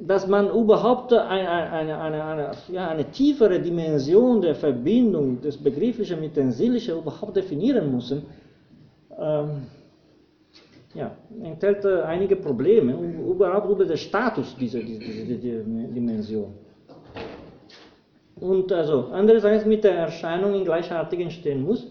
dass 0.00 0.26
man 0.26 0.48
überhaupt 0.48 1.12
eine, 1.12 1.48
eine, 1.48 1.98
eine, 1.98 2.24
eine, 2.24 2.50
ja, 2.68 2.88
eine 2.88 3.04
tiefere 3.10 3.60
Dimension 3.60 4.40
der 4.40 4.54
Verbindung 4.54 5.40
des 5.42 5.58
Begrifflichen 5.58 6.20
mit 6.20 6.36
dem 6.36 6.50
Sinnlichen 6.52 6.98
überhaupt 6.98 7.36
definieren 7.36 7.92
muss, 7.92 8.10
ähm, 8.10 9.66
ja, 10.94 11.14
enthält 11.42 11.84
äh, 11.84 12.00
einige 12.00 12.36
Probleme, 12.36 12.94
überhaupt 13.28 13.68
über 13.70 13.84
den 13.84 13.98
Status 13.98 14.56
dieser, 14.58 14.80
dieser, 14.80 15.36
dieser 15.36 15.62
Dimension. 15.62 16.54
Und 18.40 18.72
also 18.72 19.08
andererseits 19.12 19.66
mit 19.66 19.84
der 19.84 19.96
Erscheinung 19.96 20.54
in 20.54 20.64
Gleichartigen 20.64 21.30
stehen 21.30 21.62
muss 21.62 21.86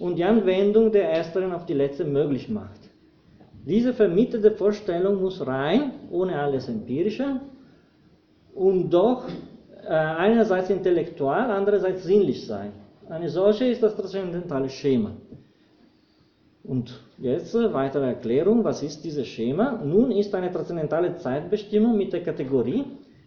und 0.00 0.16
die 0.16 0.24
Anwendung 0.24 0.90
der 0.90 1.08
ersteren 1.10 1.52
auf 1.52 1.64
die 1.64 1.74
letzte 1.74 2.04
möglich 2.04 2.48
macht. 2.48 2.81
Diese 3.64 3.92
vermittelte 3.92 4.50
Vorstellung 4.52 5.20
muss 5.20 5.46
rein, 5.46 5.92
ohne 6.10 6.38
alles 6.38 6.68
Empirische, 6.68 7.40
und 8.54 8.90
doch 8.90 9.24
äh, 9.84 9.88
einerseits 9.88 10.68
intellektual, 10.70 11.50
andererseits 11.50 12.04
sinnlich 12.04 12.46
sein. 12.46 12.72
Eine 13.08 13.28
solche 13.28 13.66
ist 13.66 13.82
das 13.82 13.96
transzendentale 13.96 14.68
Schema. 14.68 15.12
Und 16.64 17.00
jetzt 17.18 17.54
äh, 17.54 17.72
weitere 17.72 18.06
Erklärung, 18.06 18.64
was 18.64 18.82
ist 18.82 19.04
dieses 19.04 19.26
Schema? 19.26 19.80
Nun 19.84 20.10
ist 20.10 20.34
eine 20.34 20.52
transzendentale 20.52 21.16
Zeitbestimmung 21.16 21.96
mit 21.96 22.12
der 22.12 22.22
Kategorie, 22.22 22.84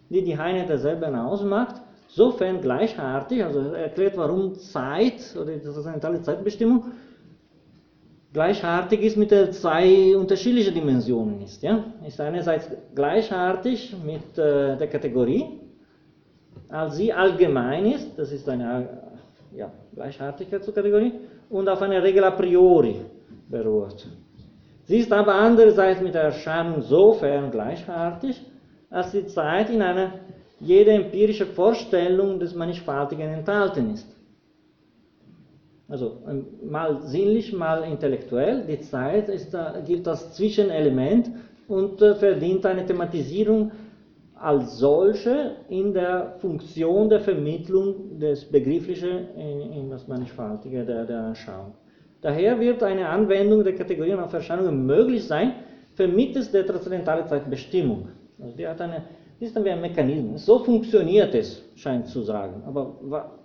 die 0.08 0.22
die 0.22 0.34
Einheit 0.34 0.68
derselben 0.68 1.14
ausmacht, 1.14 1.76
sofern 2.08 2.60
gleichartig, 2.60 3.42
also 3.42 3.60
erklärt, 3.72 4.16
warum 4.16 4.54
Zeit 4.54 5.34
oder 5.40 5.52
die 5.52 5.60
transzendentale 5.60 6.22
Zeitbestimmung 6.22 6.84
gleichartig 8.36 9.00
ist 9.02 9.16
mit 9.16 9.30
zwei 9.54 10.14
unterschiedlichen 10.14 10.74
Dimensionen 10.74 11.40
ist. 11.40 11.62
Ja? 11.62 11.84
Ist 12.06 12.20
einerseits 12.20 12.68
gleichartig 12.94 13.96
mit 14.04 14.36
äh, 14.36 14.76
der 14.76 14.88
Kategorie, 14.88 15.46
als 16.68 16.96
sie 16.96 17.10
allgemein 17.14 17.86
ist, 17.86 18.10
das 18.18 18.30
ist 18.32 18.46
eine 18.46 18.88
ja, 19.54 19.72
Gleichartigkeit 19.94 20.62
zur 20.62 20.74
Kategorie, 20.74 21.12
und 21.48 21.66
auf 21.66 21.80
eine 21.80 22.02
Regel 22.02 22.24
a 22.24 22.30
priori 22.32 22.96
beruht. 23.48 24.06
Sie 24.84 24.98
ist 24.98 25.12
aber 25.12 25.34
andererseits 25.34 26.02
mit 26.02 26.12
der 26.12 26.24
Erscheinung 26.24 26.82
sofern 26.82 27.50
gleichartig, 27.50 28.36
als 28.90 29.12
die 29.12 29.26
Zeit 29.28 29.70
in 29.70 29.80
einer 29.80 30.12
jede 30.60 30.90
empirische 30.90 31.46
Vorstellung 31.46 32.38
des 32.38 32.54
Mannigfaltigen 32.54 33.28
enthalten 33.32 33.94
ist. 33.94 34.15
Also 35.88 36.18
ähm, 36.28 36.46
mal 36.64 37.02
sinnlich, 37.02 37.52
mal 37.52 37.84
intellektuell. 37.84 38.64
Die 38.66 38.80
Zeit 38.80 39.28
ist, 39.28 39.56
gilt 39.86 40.08
als 40.08 40.32
Zwischenelement 40.34 41.30
und 41.68 42.02
äh, 42.02 42.14
verdient 42.14 42.66
eine 42.66 42.84
Thematisierung 42.84 43.70
als 44.38 44.78
solche 44.78 45.56
in 45.68 45.94
der 45.94 46.34
Funktion 46.38 47.08
der 47.08 47.20
Vermittlung 47.20 48.18
des 48.18 48.44
Begrifflichen 48.44 49.34
in, 49.34 49.72
in 49.72 49.90
das 49.90 50.06
Mannigfaltige 50.06 50.84
der, 50.84 51.04
der 51.06 51.20
Anschauung. 51.20 51.72
Daher 52.20 52.58
wird 52.60 52.82
eine 52.82 53.08
Anwendung 53.08 53.64
der 53.64 53.74
Kategorien 53.74 54.18
auf 54.18 54.32
Erscheinungen 54.32 54.84
möglich 54.84 55.24
sein, 55.24 55.52
vermittels 55.94 56.50
der 56.50 56.66
transzendentalen 56.66 57.26
Zeitbestimmung. 57.26 58.08
Also 58.42 58.56
die 58.56 58.66
hat 58.66 58.80
eine, 58.80 59.02
ist 59.40 59.56
ein 59.56 59.80
Mechanismus. 59.80 60.44
So 60.44 60.58
funktioniert 60.58 61.34
es, 61.34 61.62
scheint 61.76 62.08
zu 62.08 62.22
sagen. 62.22 62.62
Aber 62.66 63.38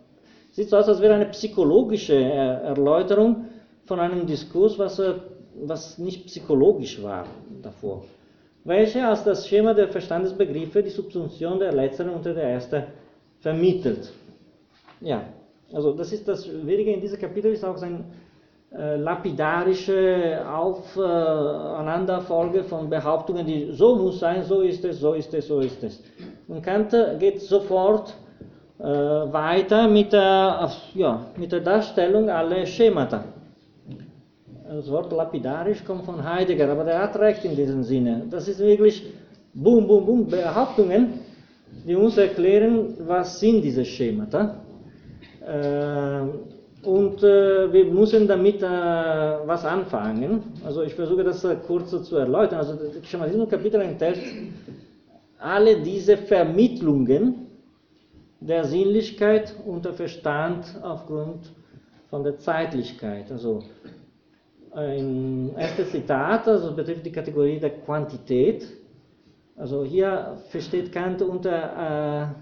sieht 0.52 0.70
so 0.70 0.78
aus, 0.78 0.88
als 0.88 1.02
wäre 1.02 1.16
eine 1.16 1.26
psychologische 1.28 2.16
Erläuterung 2.16 3.46
von 3.86 4.00
einem 4.00 4.26
Diskurs, 4.26 4.78
was, 4.78 5.00
äh, 5.00 5.14
was 5.64 5.98
nicht 5.98 6.28
psychologisch 6.28 7.02
war 7.02 7.26
davor. 7.62 8.04
Welche 8.64 9.08
als 9.08 9.24
das 9.24 9.48
Schema 9.48 9.74
der 9.74 9.88
Verstandesbegriffe 9.88 10.84
die 10.84 10.92
Subsumption 10.92 11.58
der 11.60 11.74
letzteren 11.74 12.12
unter 12.12 12.32
der 12.34 12.44
ersten 12.44 12.84
vermittelt. 13.40 14.12
Ja, 15.00 15.24
also 15.74 15.94
das 15.94 16.14
ist 16.14 16.28
das 16.28 16.46
Schwierige 16.46 16.94
in 16.94 17.02
diesem 17.02 17.20
Kapitel, 17.20 17.54
ist 17.54 17.66
auch 17.66 17.78
sein 17.78 18.06
äh, 18.72 18.98
lapidarische 18.98 20.44
Aufeinanderfolge 20.48 22.64
von 22.64 22.88
Behauptungen, 22.88 23.48
die 23.48 23.72
so 23.72 23.96
muss 23.96 24.20
sein, 24.20 24.44
so 24.44 24.62
ist 24.62 24.86
es, 24.86 25.00
so 25.00 25.14
ist 25.14 25.34
es, 25.34 25.48
so 25.48 25.60
ist 25.60 25.84
es. 25.84 26.04
Und 26.48 26.62
Kant 26.62 26.96
geht 27.20 27.42
sofort 27.42 28.10
äh, 28.10 28.31
weiter 28.82 29.88
mit 29.88 30.12
der, 30.12 30.72
ja, 30.96 31.26
mit 31.38 31.52
der 31.52 31.60
Darstellung 31.60 32.30
aller 32.30 32.66
Schemata. 32.66 33.24
Das 34.68 34.90
Wort 34.90 35.12
lapidarisch 35.12 35.84
kommt 35.84 36.06
von 36.06 36.24
Heidegger, 36.24 36.70
aber 36.70 36.86
der 36.86 37.00
hat 37.00 37.16
recht 37.20 37.44
in 37.44 37.56
diesem 37.56 37.84
Sinne. 37.84 38.24
Das 38.30 38.48
ist 38.48 38.60
wirklich 38.60 39.06
boom, 39.54 39.86
boom, 39.86 40.06
boom, 40.06 40.28
Behauptungen, 40.28 41.20
die 41.86 41.96
uns 41.96 42.18
erklären, 42.18 42.96
was 43.06 43.40
sind 43.40 43.62
diese 43.62 43.84
Schemata. 43.84 44.56
Äh, 45.46 46.88
und 46.88 47.22
äh, 47.22 47.72
wir 47.72 47.86
müssen 47.86 48.28
damit 48.28 48.64
äh, 48.64 48.66
was 49.46 49.66
anfangen. 49.66 50.42
Also 50.66 50.84
ich 50.84 50.96
versuche 50.96 51.24
das 51.24 51.44
äh, 51.44 51.58
kurz 51.68 51.92
zu 51.92 52.16
erläutern. 52.16 52.60
Also 52.60 52.74
das 52.76 53.06
Schematismus-Kapitel 53.06 53.82
enthält 53.82 54.20
alle 55.38 55.82
diese 55.82 56.18
Vermittlungen 56.18 57.41
der 58.42 58.66
Sinnlichkeit 58.66 59.56
und 59.66 59.86
der 59.86 59.94
Verstand 59.94 60.66
aufgrund 60.82 61.52
von 62.10 62.24
der 62.24 62.38
Zeitlichkeit. 62.38 63.32
Also 63.32 63.64
ein 64.74 65.56
erstes 65.56 65.92
Zitat, 65.92 66.48
also 66.48 66.76
betrifft 66.76 67.06
die 67.06 67.12
Kategorie 67.12 67.60
der 67.60 67.70
Quantität. 67.70 68.66
Also 69.56 69.86
hier 69.86 70.38
versteht 70.50 70.92
Kant 70.92 71.22
unter 71.22 72.32
äh, 72.32 72.36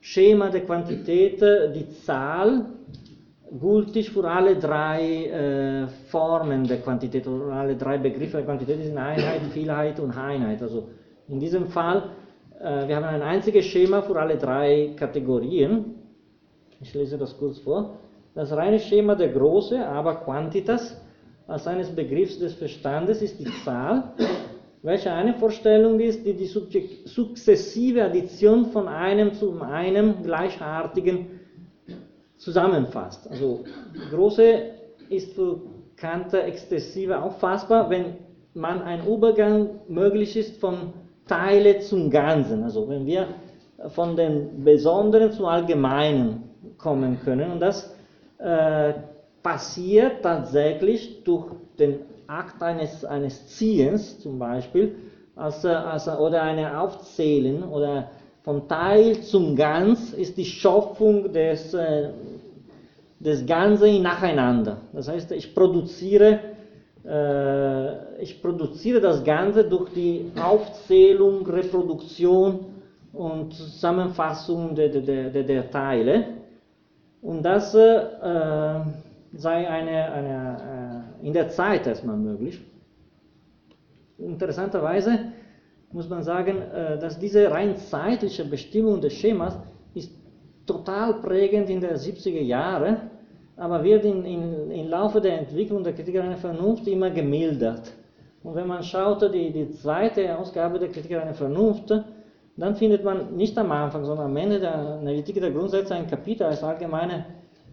Schema 0.00 0.50
der 0.50 0.60
Quantität 0.60 1.40
die 1.74 1.88
Zahl 2.04 2.66
gültig 3.58 4.10
für 4.10 4.28
alle 4.28 4.56
drei 4.56 5.26
äh, 5.26 5.86
Formen 6.10 6.66
der 6.66 6.80
Quantität, 6.80 7.24
für 7.24 7.52
alle 7.52 7.76
drei 7.76 7.96
Begriffe 7.96 8.38
der 8.38 8.44
Quantität, 8.44 8.82
sind 8.82 8.98
Einheit, 8.98 9.40
Vielheit 9.52 10.00
und 10.00 10.10
Einheit. 10.16 10.60
Also 10.60 10.88
in 11.28 11.40
diesem 11.40 11.68
Fall, 11.68 11.98
äh, 11.98 12.25
wir 12.66 12.96
haben 12.96 13.04
ein 13.04 13.22
einziges 13.22 13.66
Schema 13.66 14.02
für 14.02 14.18
alle 14.18 14.36
drei 14.36 14.90
Kategorien. 14.96 15.94
Ich 16.80 16.92
lese 16.94 17.16
das 17.16 17.38
kurz 17.38 17.60
vor. 17.60 17.94
Das 18.34 18.50
reine 18.50 18.80
Schema 18.80 19.14
der 19.14 19.28
Große, 19.28 19.86
aber 19.86 20.16
Quantitas, 20.16 21.00
als 21.46 21.68
eines 21.68 21.94
Begriffs 21.94 22.40
des 22.40 22.54
Verstandes, 22.54 23.22
ist 23.22 23.38
die 23.38 23.46
Zahl, 23.64 24.14
welche 24.82 25.12
eine 25.12 25.34
Vorstellung 25.34 26.00
ist, 26.00 26.26
die 26.26 26.34
die 26.34 26.46
sukzessive 27.04 28.02
Addition 28.02 28.66
von 28.66 28.88
einem 28.88 29.34
zu 29.34 29.60
einem 29.62 30.24
gleichartigen 30.24 31.38
zusammenfasst. 32.36 33.30
Also 33.30 33.60
große 34.10 34.72
ist 35.08 35.34
für 35.34 35.60
Kant 35.96 36.34
exzessive 36.34 37.22
auffassbar, 37.22 37.88
wenn 37.90 38.16
man 38.54 38.82
ein 38.82 39.06
Übergang 39.06 39.68
möglich 39.86 40.36
ist 40.36 40.60
von 40.60 40.92
Teile 41.26 41.80
zum 41.80 42.10
Ganzen. 42.10 42.62
Also 42.64 42.88
wenn 42.88 43.06
wir 43.06 43.26
von 43.88 44.16
dem 44.16 44.64
Besonderen 44.64 45.32
zum 45.32 45.46
Allgemeinen 45.46 46.44
kommen 46.78 47.18
können. 47.24 47.52
Und 47.52 47.60
das 47.60 47.94
äh, 48.38 48.94
passiert 49.42 50.22
tatsächlich 50.22 51.22
durch 51.24 51.46
den 51.78 52.00
Akt 52.26 52.62
eines, 52.62 53.04
eines 53.04 53.46
Ziehens 53.46 54.18
zum 54.20 54.38
Beispiel, 54.38 54.96
also, 55.36 55.68
also, 55.68 56.12
oder 56.12 56.42
eine 56.42 56.80
Aufzählen 56.80 57.62
oder 57.62 58.10
von 58.42 58.66
Teil 58.68 59.20
zum 59.20 59.54
Ganz 59.54 60.12
ist 60.12 60.36
die 60.38 60.44
Schöpfung 60.44 61.32
des, 61.32 61.74
äh, 61.74 62.10
des 63.20 63.44
Ganzen 63.44 64.02
nacheinander. 64.02 64.78
Das 64.92 65.08
heißt, 65.08 65.32
ich 65.32 65.54
produziere, 65.54 66.40
äh, 67.06 68.22
ich 68.22 68.42
produziere 68.42 69.00
das 69.00 69.22
Ganze 69.22 69.64
durch 69.64 69.92
die 69.92 70.30
Aufzählung, 70.40 71.46
Reproduktion 71.46 72.66
und 73.12 73.52
Zusammenfassung 73.54 74.74
der, 74.74 74.88
der, 74.88 75.30
der, 75.30 75.42
der 75.42 75.70
Teile. 75.70 76.24
Und 77.22 77.42
das 77.42 77.74
äh, 77.74 78.80
sei 79.32 79.68
eine, 79.68 80.12
eine, 80.12 81.04
äh, 81.22 81.26
in 81.26 81.32
der 81.32 81.48
Zeit 81.48 81.86
erstmal 81.86 82.16
möglich. 82.16 82.60
Interessanterweise 84.18 85.32
muss 85.92 86.08
man 86.08 86.22
sagen, 86.22 86.60
äh, 86.60 86.98
dass 86.98 87.18
diese 87.18 87.50
rein 87.50 87.76
zeitliche 87.76 88.44
Bestimmung 88.44 89.00
des 89.00 89.12
Schemas 89.12 89.56
ist 89.94 90.10
total 90.66 91.14
prägend 91.14 91.70
in 91.70 91.80
den 91.80 91.94
70er 91.94 92.40
Jahren, 92.42 93.10
aber 93.56 93.82
wird 93.82 94.04
im 94.04 94.24
in, 94.24 94.70
in 94.70 94.88
Laufe 94.88 95.20
der 95.20 95.38
Entwicklung 95.38 95.82
der 95.82 95.94
Kritiker 95.94 96.22
einer 96.22 96.36
Vernunft 96.36 96.86
immer 96.86 97.10
gemildert. 97.10 97.92
Und 98.42 98.54
wenn 98.54 98.66
man 98.66 98.82
schaut, 98.82 99.22
die, 99.34 99.50
die 99.50 99.70
zweite 99.72 100.38
Ausgabe 100.38 100.78
der 100.78 100.88
Kritiker 100.88 101.22
einer 101.22 101.34
Vernunft, 101.34 101.92
dann 102.56 102.76
findet 102.76 103.04
man 103.04 103.36
nicht 103.36 103.56
am 103.58 103.70
Anfang, 103.72 104.04
sondern 104.04 104.26
am 104.26 104.36
Ende 104.36 104.60
der 104.60 104.74
Analytik 104.74 105.40
der 105.40 105.50
Grundsätze 105.50 105.94
ein 105.94 106.06
Kapitel 106.06 106.44
als 106.44 106.62
allgemeine 106.62 107.26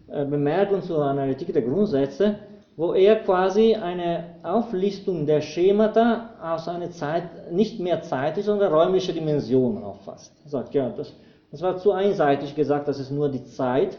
äh, 0.07 0.25
Bemerkung 0.25 0.81
zur 0.81 1.03
Analytik 1.03 1.53
der 1.53 1.61
Grundsätze, 1.61 2.35
wo 2.75 2.93
er 2.93 3.17
quasi 3.17 3.75
eine 3.75 4.35
Auflistung 4.43 5.25
der 5.25 5.41
Schemata 5.41 6.31
aus 6.41 6.67
einer 6.67 6.91
Zeit, 6.91 7.51
nicht 7.51 7.79
mehr 7.79 8.01
zeitliche, 8.01 8.47
sondern 8.47 8.73
räumliche 8.73 9.13
Dimension 9.13 9.81
auffasst. 9.83 10.33
Er 10.43 10.49
sagt, 10.49 10.73
ja, 10.73 10.89
das, 10.89 11.13
das 11.51 11.61
war 11.61 11.77
zu 11.77 11.91
einseitig 11.91 12.55
gesagt, 12.55 12.87
dass 12.87 12.99
es 12.99 13.11
nur 13.11 13.29
die 13.29 13.45
Zeit 13.45 13.97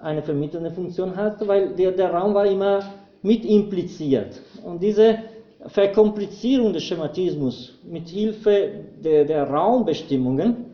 eine 0.00 0.22
vermittelnde 0.22 0.70
Funktion 0.70 1.16
hat, 1.16 1.46
weil 1.46 1.74
der, 1.74 1.92
der 1.92 2.12
Raum 2.12 2.34
war 2.34 2.46
immer 2.46 2.80
mit 3.22 3.44
impliziert. 3.44 4.40
Und 4.64 4.82
diese 4.82 5.18
Verkomplizierung 5.66 6.72
des 6.72 6.84
Schematismus 6.84 7.78
mit 7.84 8.08
Hilfe 8.08 8.70
der, 9.02 9.24
der 9.24 9.50
Raumbestimmungen 9.50 10.66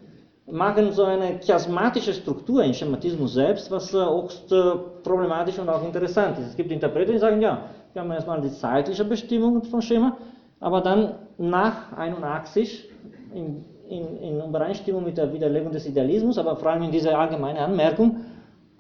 machen 0.51 0.93
so 0.93 1.05
eine 1.05 1.39
chiasmatische 1.41 2.13
Struktur 2.13 2.63
im 2.65 2.75
Schematismus 2.75 3.35
selbst, 3.35 3.71
was 3.71 3.93
höchst 3.93 4.53
äh, 4.53 4.61
problematisch 5.03 5.59
und 5.59 5.69
auch 5.69 5.85
interessant 5.85 6.39
ist. 6.39 6.49
Es 6.49 6.57
gibt 6.57 6.71
Interpreter, 6.73 7.13
die 7.13 7.19
sagen, 7.19 7.41
ja, 7.41 7.69
wir 7.93 8.03
haben 8.03 8.11
erstmal 8.11 8.41
die 8.41 8.51
zeitliche 8.51 9.05
Bestimmung 9.05 9.63
von 9.65 9.81
Schema, 9.81 10.17
aber 10.61 10.81
dann 10.81 11.15
nach 11.39 11.97
81, 11.97 12.89
in, 13.35 13.65
in, 13.89 14.19
in 14.19 14.41
Übereinstimmung 14.49 15.05
mit 15.05 15.17
der 15.17 15.33
Widerlegung 15.33 15.73
des 15.73 15.87
Idealismus, 15.87 16.37
aber 16.39 16.57
vor 16.57 16.71
allem 16.71 16.83
in 16.83 16.91
dieser 16.91 17.19
allgemeinen 17.19 17.59
Anmerkung, 17.59 18.17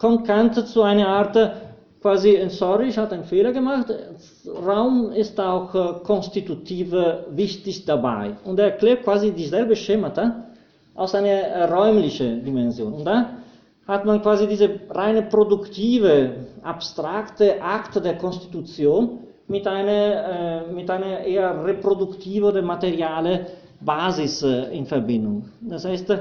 kommt 0.02 0.26
Kant 0.26 0.54
zu 0.68 0.82
einer 0.82 1.08
Art, 1.08 1.38
quasi, 2.02 2.38
sorry, 2.48 2.88
ich 2.88 2.98
habe 2.98 3.12
einen 3.12 3.24
Fehler 3.24 3.52
gemacht, 3.52 3.86
Raum 4.66 5.12
ist 5.12 5.40
auch 5.40 5.74
äh, 5.74 6.04
konstitutiv 6.04 6.92
wichtig 7.30 7.84
dabei. 7.84 8.36
Und 8.44 8.58
er 8.58 8.72
erklärt 8.72 9.04
quasi 9.04 9.30
dieselbe 9.30 9.76
Schemata, 9.76 10.48
aus 10.94 11.14
einer 11.14 11.28
äh, 11.28 11.64
räumlichen 11.64 12.44
Dimension. 12.44 12.92
Und 12.92 13.04
da 13.04 13.36
hat 13.86 14.04
man 14.04 14.20
quasi 14.22 14.46
diese 14.46 14.68
reine 14.90 15.22
produktive, 15.22 16.46
abstrakte 16.62 17.62
Akte 17.62 18.00
der 18.00 18.18
Konstitution 18.18 19.20
mit 19.48 19.66
einer, 19.66 20.64
äh, 20.68 20.72
mit 20.72 20.90
einer 20.90 21.20
eher 21.20 21.64
reproduktive 21.64 22.46
oder 22.46 22.62
materiale 22.62 23.46
Basis 23.80 24.42
äh, 24.42 24.76
in 24.76 24.86
Verbindung. 24.86 25.48
Das 25.60 25.84
heißt, 25.84 26.10
äh, 26.10 26.18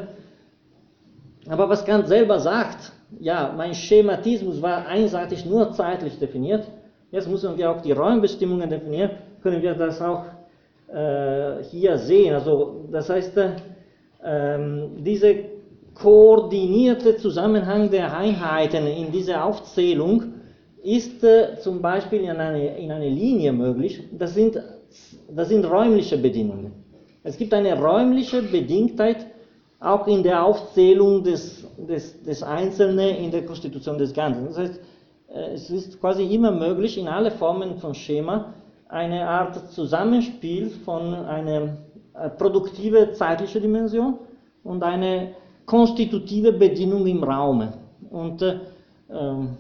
aber 1.50 1.68
was 1.70 1.84
Kant 1.86 2.08
selber 2.08 2.40
sagt, 2.40 2.92
ja, 3.20 3.54
mein 3.56 3.74
Schematismus 3.74 4.62
war 4.62 4.88
einseitig 4.88 5.46
nur 5.46 5.72
zeitlich 5.74 6.18
definiert, 6.20 6.68
jetzt 7.12 7.30
müssen 7.30 7.58
wir 7.58 7.72
auch 7.72 7.82
die 7.82 7.92
Räumbestimmungen 7.92 8.70
definieren, 8.70 9.12
können 9.42 9.62
wir 9.62 9.74
das 9.74 10.02
auch 10.02 10.26
äh, 10.88 11.64
hier 11.64 11.98
sehen. 11.98 12.34
Also 12.34 12.86
das 12.92 13.10
heißt, 13.10 13.38
äh, 13.38 13.50
ähm, 14.24 15.04
diese 15.04 15.36
koordinierte 15.94 17.18
Zusammenhang 17.18 17.90
der 17.90 18.16
Einheiten 18.16 18.88
in 18.88 19.12
dieser 19.12 19.46
Aufzählung 19.46 20.34
ist 20.84 21.24
äh, 21.24 21.58
zum 21.60 21.82
Beispiel 21.82 22.22
in 22.22 22.32
eine, 22.32 22.78
in 22.78 22.92
eine 22.92 23.10
Linie 23.10 23.52
möglich. 23.52 24.04
Das 24.18 24.34
sind, 24.34 24.60
das 25.30 25.50
sind 25.50 25.66
räumliche 25.66 26.18
Bedingungen. 26.18 26.72
Es 27.24 27.38
gibt 27.38 27.54
eine 27.54 27.80
räumliche 27.80 28.42
Bedingtheit 28.42 29.28
auch 29.82 30.08
in 30.08 30.22
der 30.24 30.46
Aufzählung 30.46 31.24
des, 31.24 31.66
des, 31.76 32.22
des 32.22 32.44
Einzelnen 32.44 33.16
in 33.18 33.32
der 33.32 33.46
Konstitution 33.46 33.98
des 33.98 34.14
Ganzen. 34.14 34.46
Das 34.46 34.58
heißt, 34.58 34.80
äh, 35.34 35.54
es 35.54 35.70
ist 35.70 36.00
quasi 36.00 36.24
immer 36.24 36.52
möglich, 36.52 36.98
in 36.98 37.08
alle 37.08 37.32
Formen 37.32 37.78
von 37.78 37.94
Schema 37.94 38.54
eine 38.88 39.28
Art 39.28 39.72
Zusammenspiel 39.72 40.70
von 40.70 41.16
einer 41.16 41.78
äh, 42.14 42.30
produktive 42.30 43.14
zeitliche 43.14 43.60
Dimension 43.60 44.20
und 44.64 44.84
eine 44.84 45.36
konstitutive 45.66 46.54
Bedingung 46.54 47.08
im 47.08 47.24
Raum. 47.24 47.74
Und 48.12 48.42
äh, 48.44 48.60
ähm, 49.10 49.58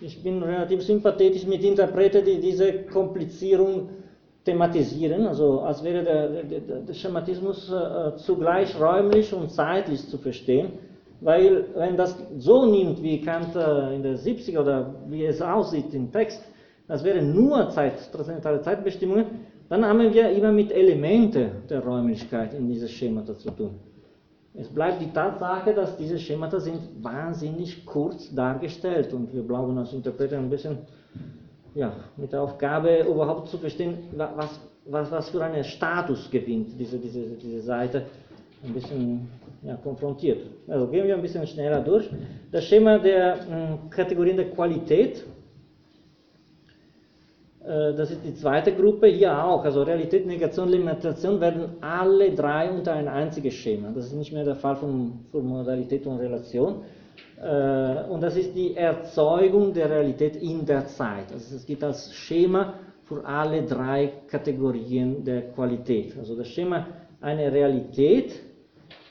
ich 0.00 0.20
bin 0.22 0.42
relativ 0.42 0.82
sympathetisch 0.82 1.46
mit 1.46 1.62
Interpreten, 1.62 2.24
die 2.24 2.40
diese 2.40 2.72
Komplizierung 2.84 3.90
thematisieren, 4.44 5.26
also 5.26 5.60
als 5.60 5.82
wäre 5.84 6.02
der, 6.02 6.28
der, 6.44 6.60
der 6.80 6.94
Schematismus 6.94 7.70
äh, 7.70 8.16
zugleich 8.16 8.78
räumlich 8.80 9.32
und 9.34 9.50
zeitlich 9.50 10.06
zu 10.08 10.18
verstehen, 10.18 10.72
weil 11.20 11.66
wenn 11.74 11.96
das 11.96 12.16
so 12.38 12.64
nimmt, 12.64 13.02
wie 13.02 13.20
Kant 13.20 13.54
äh, 13.54 13.94
in 13.94 14.02
der 14.02 14.16
70er 14.16 14.60
oder 14.60 14.94
wie 15.08 15.26
es 15.26 15.42
aussieht 15.42 15.92
im 15.92 16.10
Text, 16.10 16.42
das 16.88 17.04
wäre 17.04 17.22
nur 17.22 17.68
Zeit, 17.70 18.10
transzendentale 18.12 18.62
Zeitbestimmungen, 18.62 19.26
dann 19.68 19.84
haben 19.84 20.12
wir 20.12 20.30
immer 20.30 20.50
mit 20.50 20.72
Elementen 20.72 21.62
der 21.68 21.84
Räumlichkeit 21.84 22.54
in 22.54 22.66
dieses 22.66 22.90
Schemata 22.90 23.36
zu 23.36 23.50
tun. 23.50 23.78
Es 24.54 24.68
bleibt 24.68 25.00
die 25.00 25.12
Tatsache, 25.12 25.72
dass 25.72 25.96
diese 25.96 26.18
Schemata 26.18 26.58
sind 26.58 26.80
wahnsinnig 27.00 27.86
kurz 27.86 28.34
dargestellt 28.34 29.12
und 29.12 29.32
wir 29.32 29.44
glauben 29.44 29.78
als 29.78 29.92
Interpreter 29.92 30.38
ein 30.38 30.50
bisschen 30.50 30.78
ja, 31.74 31.92
mit 32.16 32.32
der 32.32 32.42
Aufgabe 32.42 33.00
überhaupt 33.00 33.48
zu 33.48 33.58
verstehen, 33.58 33.98
was, 34.16 34.60
was, 34.86 35.10
was 35.10 35.30
für 35.30 35.42
einen 35.42 35.64
Status 35.64 36.30
gewinnt 36.30 36.78
diese, 36.78 36.98
diese, 36.98 37.20
diese 37.36 37.60
Seite, 37.60 38.06
ein 38.62 38.74
bisschen 38.74 39.28
ja, 39.62 39.76
konfrontiert. 39.76 40.42
Also 40.68 40.86
gehen 40.86 41.06
wir 41.06 41.14
ein 41.14 41.22
bisschen 41.22 41.46
schneller 41.46 41.80
durch. 41.80 42.08
Das 42.50 42.64
Schema 42.64 42.98
der 42.98 43.36
hm, 43.40 43.90
Kategorien 43.90 44.36
der 44.36 44.50
Qualität, 44.50 45.24
äh, 47.64 47.94
das 47.94 48.10
ist 48.10 48.24
die 48.24 48.34
zweite 48.34 48.72
Gruppe, 48.72 49.06
hier 49.08 49.44
auch. 49.44 49.64
Also 49.64 49.82
Realität, 49.82 50.26
Negation, 50.26 50.68
Limitation 50.68 51.40
werden 51.40 51.76
alle 51.80 52.32
drei 52.34 52.70
unter 52.70 52.92
ein 52.94 53.08
einziges 53.08 53.54
Schema. 53.54 53.90
Das 53.94 54.06
ist 54.06 54.14
nicht 54.14 54.32
mehr 54.32 54.44
der 54.44 54.56
Fall 54.56 54.76
von, 54.76 55.20
von 55.30 55.46
Modalität 55.46 56.06
und 56.06 56.18
Relation. 56.18 56.82
Äh, 57.40 58.04
und 58.10 58.22
das 58.22 58.36
ist 58.36 58.54
die 58.54 58.76
Erzeugung 58.76 59.72
der 59.72 59.90
Realität 59.90 60.36
in 60.36 60.66
der 60.66 60.86
Zeit. 60.86 61.32
Also 61.32 61.56
es 61.56 61.64
gibt 61.64 61.82
als 61.82 62.12
Schema 62.12 62.74
für 63.04 63.24
alle 63.24 63.64
drei 63.64 64.12
Kategorien 64.28 65.24
der 65.24 65.50
Qualität. 65.52 66.16
Also 66.18 66.36
das 66.36 66.48
Schema 66.48 66.86
eine 67.20 67.50
Realität 67.50 68.32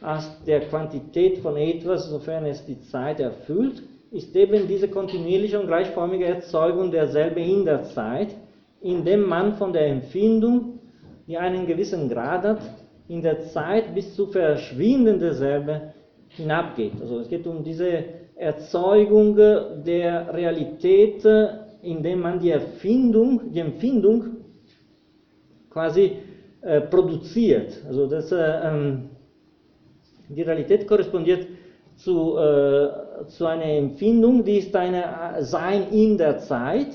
als 0.02 0.30
der 0.46 0.62
Quantität 0.62 1.40
von 1.40 1.58
etwas, 1.58 2.10
sofern 2.10 2.46
es 2.46 2.66
die 2.66 2.80
Zeit 2.82 3.20
erfüllt, 3.20 3.84
ist 4.12 4.36
eben 4.36 4.68
diese 4.68 4.88
kontinuierliche 4.88 5.60
und 5.60 5.68
gleichförmige 5.68 6.26
Erzeugung 6.26 6.92
derselben 6.92 7.44
in 7.44 7.66
der 7.66 7.84
Zeit, 7.84 8.30
indem 8.82 9.28
man 9.28 9.56
von 9.56 9.74
der 9.74 9.88
Empfindung, 9.88 10.80
die 11.28 11.38
einen 11.38 11.68
gewissen 11.68 12.10
Grad 12.10 12.44
hat, 12.44 12.62
in 13.08 13.22
der 13.22 13.42
Zeit 13.48 13.94
bis 13.94 14.16
zu 14.16 14.28
Verschwinden 14.28 15.20
derselben 15.20 15.94
hinabgeht. 16.30 16.94
Also 17.02 17.20
es 17.20 17.28
geht 17.28 17.46
um 17.46 17.64
diese 17.64 18.04
Erzeugung 18.40 19.36
der 19.36 20.34
Realität, 20.34 21.26
indem 21.82 22.22
man 22.22 22.40
die 22.40 22.52
Erfindung, 22.52 23.52
die 23.52 23.60
Empfindung 23.60 24.38
quasi 25.70 26.14
äh, 26.62 26.82
produziert. 26.82 27.82
Also 27.86 28.08
das, 28.08 28.32
äh, 28.32 28.38
ähm, 28.38 29.10
die 30.30 30.42
Realität 30.42 30.88
korrespondiert 30.88 31.48
zu, 31.98 32.38
äh, 32.38 33.26
zu 33.28 33.46
einer 33.46 33.66
Empfindung, 33.66 34.44
die 34.44 34.60
ist 34.60 34.76
ein 34.76 34.94
äh, 34.94 35.44
Sein 35.44 35.88
in 35.92 36.18
der 36.18 36.40
Zeit 36.40 36.94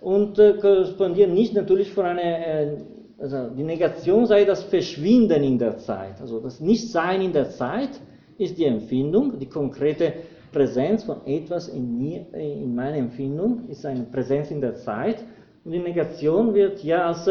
und 0.00 0.38
äh, 0.38 0.54
korrespondiert 0.54 1.30
nicht 1.30 1.54
natürlich 1.54 1.92
von 1.92 2.06
einer, 2.06 2.22
äh, 2.22 2.76
also 3.18 3.50
die 3.56 3.62
Negation 3.62 4.26
sei 4.26 4.44
das 4.44 4.64
Verschwinden 4.64 5.42
in 5.44 5.58
der 5.58 5.78
Zeit, 5.78 6.20
also 6.20 6.40
das 6.40 6.60
Nichtsein 6.60 7.22
in 7.22 7.32
der 7.32 7.50
Zeit 7.50 7.90
ist 8.36 8.58
die 8.58 8.64
Empfindung, 8.64 9.38
die 9.38 9.46
konkrete 9.46 10.12
Präsenz 10.56 11.04
von 11.04 11.18
etwas 11.26 11.68
in 11.68 11.98
mir, 11.98 12.24
in 12.32 12.74
meiner 12.74 12.96
Empfindung, 12.96 13.68
ist 13.68 13.84
eine 13.84 14.04
Präsenz 14.04 14.50
in 14.50 14.62
der 14.62 14.76
Zeit. 14.76 15.22
Und 15.62 15.72
die 15.72 15.78
Negation 15.78 16.54
wird 16.54 16.82
ja 16.82 17.08
als 17.08 17.28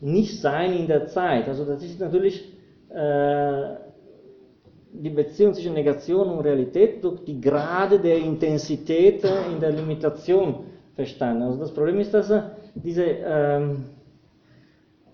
Nichtsein 0.00 0.72
in 0.74 0.86
der 0.86 1.08
Zeit. 1.08 1.48
Also 1.48 1.64
das 1.64 1.82
ist 1.82 1.98
natürlich 1.98 2.36
äh, 2.90 3.62
die 4.92 5.10
Beziehung 5.10 5.52
zwischen 5.52 5.74
Negation 5.74 6.28
und 6.28 6.44
Realität 6.44 7.02
durch 7.02 7.24
die 7.24 7.40
Grade 7.40 7.98
der 7.98 8.18
Intensität 8.18 9.24
in 9.52 9.58
der 9.60 9.72
Limitation 9.72 10.60
verstanden. 10.94 11.42
Also 11.42 11.58
das 11.58 11.74
Problem 11.74 11.98
ist, 11.98 12.14
dass 12.14 12.32
diese 12.76 13.04
ähm, 13.04 13.84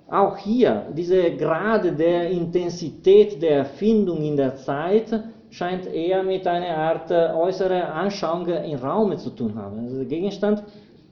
auch 0.09 0.37
hier, 0.37 0.89
diese 0.95 1.35
Grade 1.37 1.93
der 1.93 2.28
Intensität 2.28 3.41
der 3.41 3.57
Erfindung 3.59 4.23
in 4.23 4.37
der 4.37 4.57
Zeit 4.57 5.09
scheint 5.57 5.87
eher 5.87 6.23
mit 6.23 6.47
einer 6.47 6.77
Art 6.77 7.11
äh, 7.11 7.33
äußerer 7.33 7.95
Anschauung 7.95 8.47
im 8.47 8.78
Raum 8.78 9.16
zu 9.16 9.31
tun 9.31 9.55
haben. 9.55 9.78
Also 9.81 9.97
der 9.97 10.05
Gegenstand, 10.05 10.62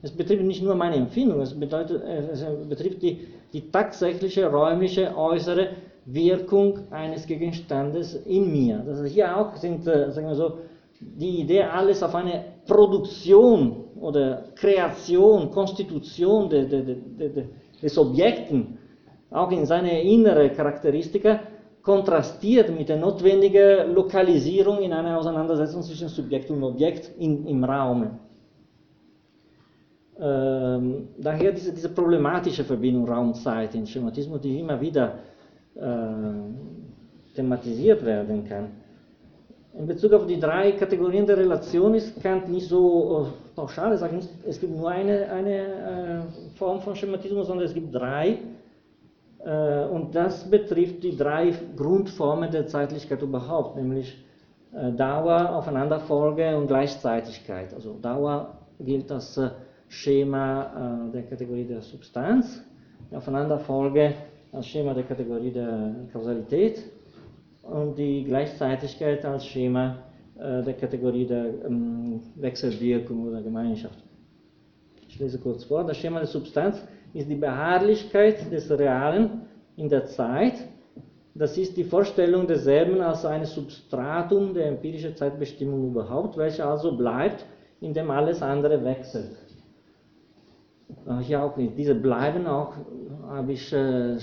es 0.03 0.11
betrifft 0.11 0.43
nicht 0.43 0.61
nur 0.61 0.75
meine 0.75 0.97
Empfindung, 0.97 1.41
es, 1.41 1.59
bedeutet, 1.59 2.03
es 2.03 2.45
betrifft 2.69 3.01
die, 3.01 3.27
die 3.51 3.71
tatsächliche 3.71 4.45
räumliche 4.45 5.17
äußere 5.17 5.69
Wirkung 6.05 6.91
eines 6.91 7.25
Gegenstandes 7.25 8.13
in 8.25 8.51
mir. 8.51 8.83
Das 8.85 8.99
heißt, 9.01 9.13
hier 9.13 9.35
auch 9.35 9.55
sind, 9.55 9.87
äh, 9.87 10.11
sagen 10.11 10.27
wir 10.27 10.35
so, 10.35 10.59
die 10.99 11.41
Idee, 11.41 11.63
alles 11.63 12.03
auf 12.03 12.13
eine 12.13 12.45
Produktion 12.67 13.85
oder 13.99 14.45
Kreation, 14.55 15.49
Konstitution 15.49 16.49
de, 16.49 16.67
de, 16.67 16.83
de, 16.83 17.45
des 17.81 17.97
Objekten 17.97 18.77
auch 19.31 19.51
in 19.51 19.65
seine 19.65 20.01
innere 20.03 20.51
Charakteristika 20.51 21.39
kontrastiert 21.85 22.75
mit 22.75 22.89
der 22.89 22.97
notwendigen 22.97 23.93
Lokalisierung 23.93 24.81
in 24.81 24.91
einer 24.91 25.19
Auseinandersetzung 25.19 25.83
zwischen 25.83 26.07
Subjekt 26.07 26.49
und 26.49 26.63
Objekt 26.63 27.11
in, 27.19 27.45
im 27.45 27.63
Raum. 27.63 28.19
Ähm, 30.19 31.09
daher 31.19 31.51
diese, 31.51 31.71
diese, 31.71 31.89
problematische 31.89 32.63
Verbindung 32.63 33.07
Raum-Zeit 33.07 33.75
in 33.75 33.85
Schematismus, 33.85 34.41
die 34.41 34.59
immer 34.59 34.81
wieder 34.81 35.19
äh, 35.75 37.35
thematisiert 37.35 38.03
werden 38.03 38.47
kann. 38.47 38.67
In 39.77 39.85
Bezug 39.85 40.13
auf 40.13 40.25
die 40.25 40.39
drei 40.39 40.71
Kategorien 40.71 41.27
der 41.27 41.37
Relation 41.37 41.93
ist 41.93 42.19
Kant 42.23 42.49
nicht 42.49 42.67
so 42.67 43.27
äh, 43.27 43.55
pauschal, 43.55 43.91
er 43.91 43.97
sagt 43.97 44.13
nicht, 44.13 44.29
es 44.47 44.59
gibt 44.59 44.75
nur 44.75 44.89
eine, 44.89 45.29
eine 45.29 45.57
äh, 45.57 46.57
Form 46.57 46.79
von 46.81 46.95
Schematismus, 46.95 47.45
sondern 47.45 47.65
es 47.67 47.73
gibt 47.73 47.93
drei 47.93 48.39
und 49.45 50.15
das 50.15 50.49
betrifft 50.49 51.03
die 51.03 51.15
drei 51.15 51.53
Grundformen 51.75 52.49
der 52.49 52.65
Zeitlichkeit 52.65 53.21
überhaupt, 53.21 53.75
nämlich 53.75 54.25
äh, 54.73 54.91
Dauer, 54.91 55.55
Aufeinanderfolge 55.55 56.57
und 56.57 56.65
Gleichzeitigkeit. 56.67 57.71
Also 57.73 57.93
Dauer 58.01 58.57
gilt 58.79 59.11
als 59.11 59.37
äh, 59.37 59.49
Schema 59.87 61.11
der 61.13 61.21
Kategorie 61.23 61.63
der 61.63 61.81
Substanz, 61.81 62.59
Aufeinanderfolge 63.11 64.15
als 64.51 64.65
Schema 64.65 64.95
der 64.95 65.03
Kategorie 65.03 65.51
der 65.51 65.93
Kausalität 66.11 66.83
und 67.61 67.95
die 67.95 68.23
Gleichzeitigkeit 68.23 69.23
als 69.23 69.45
Schema 69.45 69.97
der 70.35 70.73
Kategorie 70.73 71.27
der 71.27 71.45
ähm, 71.65 72.19
Wechselwirkung 72.35 73.27
oder 73.27 73.43
Gemeinschaft. 73.43 74.03
Ich 75.07 75.19
lese 75.19 75.39
kurz 75.39 75.63
vor. 75.63 75.83
Das 75.83 75.97
Schema 75.97 76.17
der 76.17 76.27
Substanz 76.27 76.83
ist 77.15 77.29
die 77.29 77.35
Beharrlichkeit 77.35 78.51
des 78.51 78.69
Realen 78.69 79.41
in 79.77 79.87
der 79.87 80.05
Zeit. 80.05 80.53
Das 81.33 81.57
ist 81.57 81.75
die 81.77 81.85
Vorstellung 81.85 82.45
desselben 82.45 83.01
als 83.01 83.25
ein 83.25 83.45
Substratum 83.45 84.53
der 84.53 84.67
empirischen 84.67 85.15
Zeitbestimmung 85.15 85.87
überhaupt, 85.91 86.37
welche 86.37 86.65
also 86.65 86.95
bleibt, 86.95 87.45
indem 87.79 88.11
alles 88.11 88.41
andere 88.41 88.83
wechselt. 88.83 89.31
Hier 91.21 91.43
auch 91.43 91.55
nicht. 91.55 91.77
Diese 91.77 91.95
bleiben 91.95 92.47
auch, 92.47 92.73
habe 93.27 93.53
ich 93.53 93.71
äh, 93.73 94.17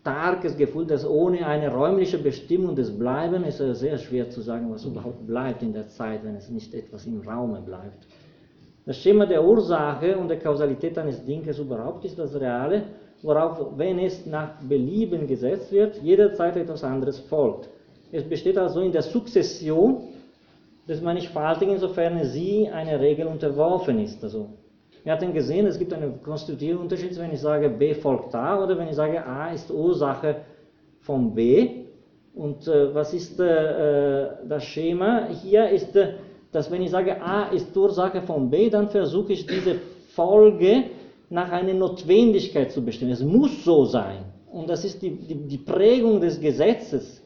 starkes 0.00 0.56
Gefühl, 0.56 0.86
dass 0.86 1.04
ohne 1.04 1.46
eine 1.46 1.72
räumliche 1.72 2.18
Bestimmung 2.18 2.76
des 2.76 2.96
Bleiben 2.96 3.42
ist 3.44 3.60
es 3.60 3.80
sehr 3.80 3.98
schwer 3.98 4.30
zu 4.30 4.40
sagen, 4.40 4.70
was 4.70 4.84
überhaupt 4.84 5.26
bleibt 5.26 5.62
in 5.62 5.72
der 5.72 5.88
Zeit, 5.88 6.24
wenn 6.24 6.36
es 6.36 6.48
nicht 6.48 6.72
etwas 6.74 7.06
im 7.06 7.20
Raume 7.20 7.60
bleibt. 7.60 8.06
Das 8.86 8.98
Schema 8.98 9.26
der 9.26 9.44
Ursache 9.44 10.16
und 10.16 10.28
der 10.28 10.38
Kausalität 10.38 10.96
eines 10.96 11.24
Dinges 11.24 11.58
überhaupt 11.58 12.04
ist 12.04 12.16
das 12.16 12.38
Reale, 12.38 12.84
worauf, 13.20 13.76
wenn 13.76 13.98
es 13.98 14.24
nach 14.26 14.60
Belieben 14.60 15.26
gesetzt 15.26 15.72
wird, 15.72 15.96
jederzeit 16.02 16.56
etwas 16.56 16.84
anderes 16.84 17.18
folgt. 17.18 17.68
Es 18.12 18.22
besteht 18.22 18.56
also 18.56 18.80
in 18.80 18.92
der 18.92 19.02
Sukzession 19.02 20.02
des 20.88 21.00
Mannigfaltigen, 21.00 21.74
insofern 21.74 22.22
sie 22.26 22.68
einer 22.68 23.00
Regel 23.00 23.26
unterworfen 23.26 23.98
ist. 23.98 24.22
Also, 24.22 24.50
wir 25.02 25.12
hatten 25.12 25.32
gesehen, 25.32 25.66
es 25.66 25.78
gibt 25.80 25.92
einen 25.92 26.22
konstitutiven 26.22 26.78
Unterschied, 26.78 27.18
wenn 27.18 27.32
ich 27.32 27.40
sage 27.40 27.68
B 27.68 27.92
folgt 27.92 28.36
A 28.36 28.62
oder 28.62 28.78
wenn 28.78 28.86
ich 28.86 28.94
sage 28.94 29.26
A 29.26 29.52
ist 29.52 29.68
Ursache 29.68 30.36
von 31.00 31.34
B. 31.34 31.86
Und 32.36 32.68
äh, 32.68 32.94
was 32.94 33.12
ist 33.14 33.40
äh, 33.40 34.28
das 34.48 34.62
Schema? 34.62 35.26
Hier 35.42 35.70
ist, 35.70 35.96
äh, 35.96 36.12
dass 36.56 36.70
wenn 36.70 36.80
ich 36.80 36.90
sage 36.90 37.20
A 37.20 37.48
ist 37.48 37.76
Ursache 37.76 38.22
von 38.22 38.48
B, 38.48 38.70
dann 38.70 38.88
versuche 38.88 39.34
ich 39.34 39.46
diese 39.46 39.74
Folge 40.14 40.84
nach 41.28 41.52
einer 41.52 41.74
Notwendigkeit 41.74 42.72
zu 42.72 42.82
bestimmen. 42.82 43.12
Es 43.12 43.22
muss 43.22 43.62
so 43.62 43.84
sein. 43.84 44.20
Und 44.50 44.70
das 44.70 44.82
ist 44.82 45.02
die, 45.02 45.10
die, 45.10 45.34
die 45.34 45.58
Prägung 45.58 46.18
des 46.18 46.40
Gesetzes, 46.40 47.22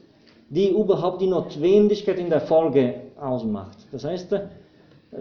die 0.49 0.71
überhaupt 0.71 1.21
die 1.23 1.29
Notwendigkeit 1.29 2.19
in 2.19 2.29
der 2.29 2.41
Folge 2.41 3.03
ausmacht. 3.21 3.79
Das 3.93 4.03
heißt, 4.03 4.35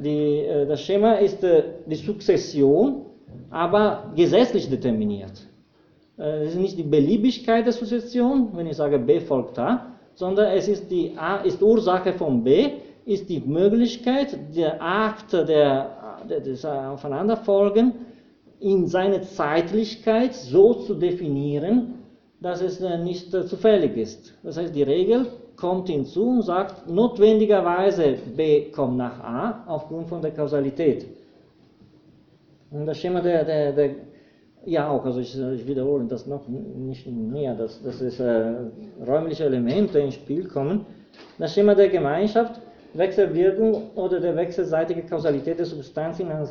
die, 0.04 0.38
äh, 0.40 0.66
das 0.66 0.82
Schema 0.82 1.14
ist 1.28 1.44
äh, 1.44 1.64
die 1.86 1.98
Sukzession, 1.98 3.06
aber 3.52 4.12
gesetzlich 4.16 4.68
determiniert. 4.68 5.40
Äh, 6.18 6.46
es 6.46 6.54
ist 6.56 6.60
nicht 6.60 6.80
die 6.80 6.90
Beliebigkeit 6.98 7.64
der 7.64 7.74
Sukzession, 7.74 8.50
wenn 8.54 8.66
ich 8.66 8.78
sage 8.78 8.98
B 8.98 9.20
folgt 9.20 9.60
A, 9.60 9.86
sondern 10.16 10.48
es 10.58 10.68
ist 10.68 10.90
die 10.90 11.14
A 11.16 11.42
ist 11.42 11.62
Ursache 11.62 12.14
von 12.14 12.44
B, 12.44 12.72
ist 13.06 13.30
die 13.30 13.40
Möglichkeit, 13.40 14.38
der 14.56 14.82
Akt 14.82 15.34
der, 15.34 16.20
des 16.28 16.66
Aufeinanderfolgen 16.66 17.94
in 18.60 18.88
seine 18.88 19.22
Zeitlichkeit 19.22 20.34
so 20.34 20.74
zu 20.74 20.96
definieren, 20.96 21.96
dass 22.42 22.62
es 22.62 22.80
nicht 22.80 23.32
zufällig 23.32 23.98
ist. 23.98 24.38
Das 24.44 24.58
heißt, 24.58 24.76
die 24.76 24.84
Regel 24.84 25.28
kommt 25.56 25.90
hinzu 25.90 26.30
und 26.30 26.42
sagt, 26.44 26.90
notwendigerweise 26.90 28.18
B 28.36 28.72
kommt 28.72 28.98
nach 28.98 29.20
A 29.20 29.64
aufgrund 29.68 30.08
von 30.08 30.22
der 30.22 30.32
Kausalität. 30.32 31.06
Und 32.72 32.86
das 32.86 32.98
Schema 32.98 33.22
der, 33.22 33.44
der, 33.44 33.74
der 33.74 33.90
ja 34.66 34.90
auch, 34.90 35.04
also 35.06 35.20
ich, 35.20 35.38
ich, 35.38 35.68
wiederhole 35.68 36.06
das 36.06 36.28
noch 36.28 36.48
nicht 36.48 37.08
mehr, 37.08 37.56
dass, 37.56 37.82
dass 37.82 38.00
es 38.02 38.20
äh, 38.20 38.54
räumliche 39.06 39.46
Elemente 39.46 40.00
ins 40.00 40.16
Spiel 40.16 40.48
kommen. 40.48 40.86
Das 41.38 41.54
Schema 41.54 41.76
der 41.76 41.90
Gemeinschaft, 41.90 42.62
Wechselwirkung 42.94 43.92
oder 43.96 44.20
der 44.20 44.36
wechselseitige 44.36 45.04
Kausalität 45.04 45.60
der 45.60 45.66
Substanz 45.66 46.20
in 46.20 46.30
einer 46.32 46.48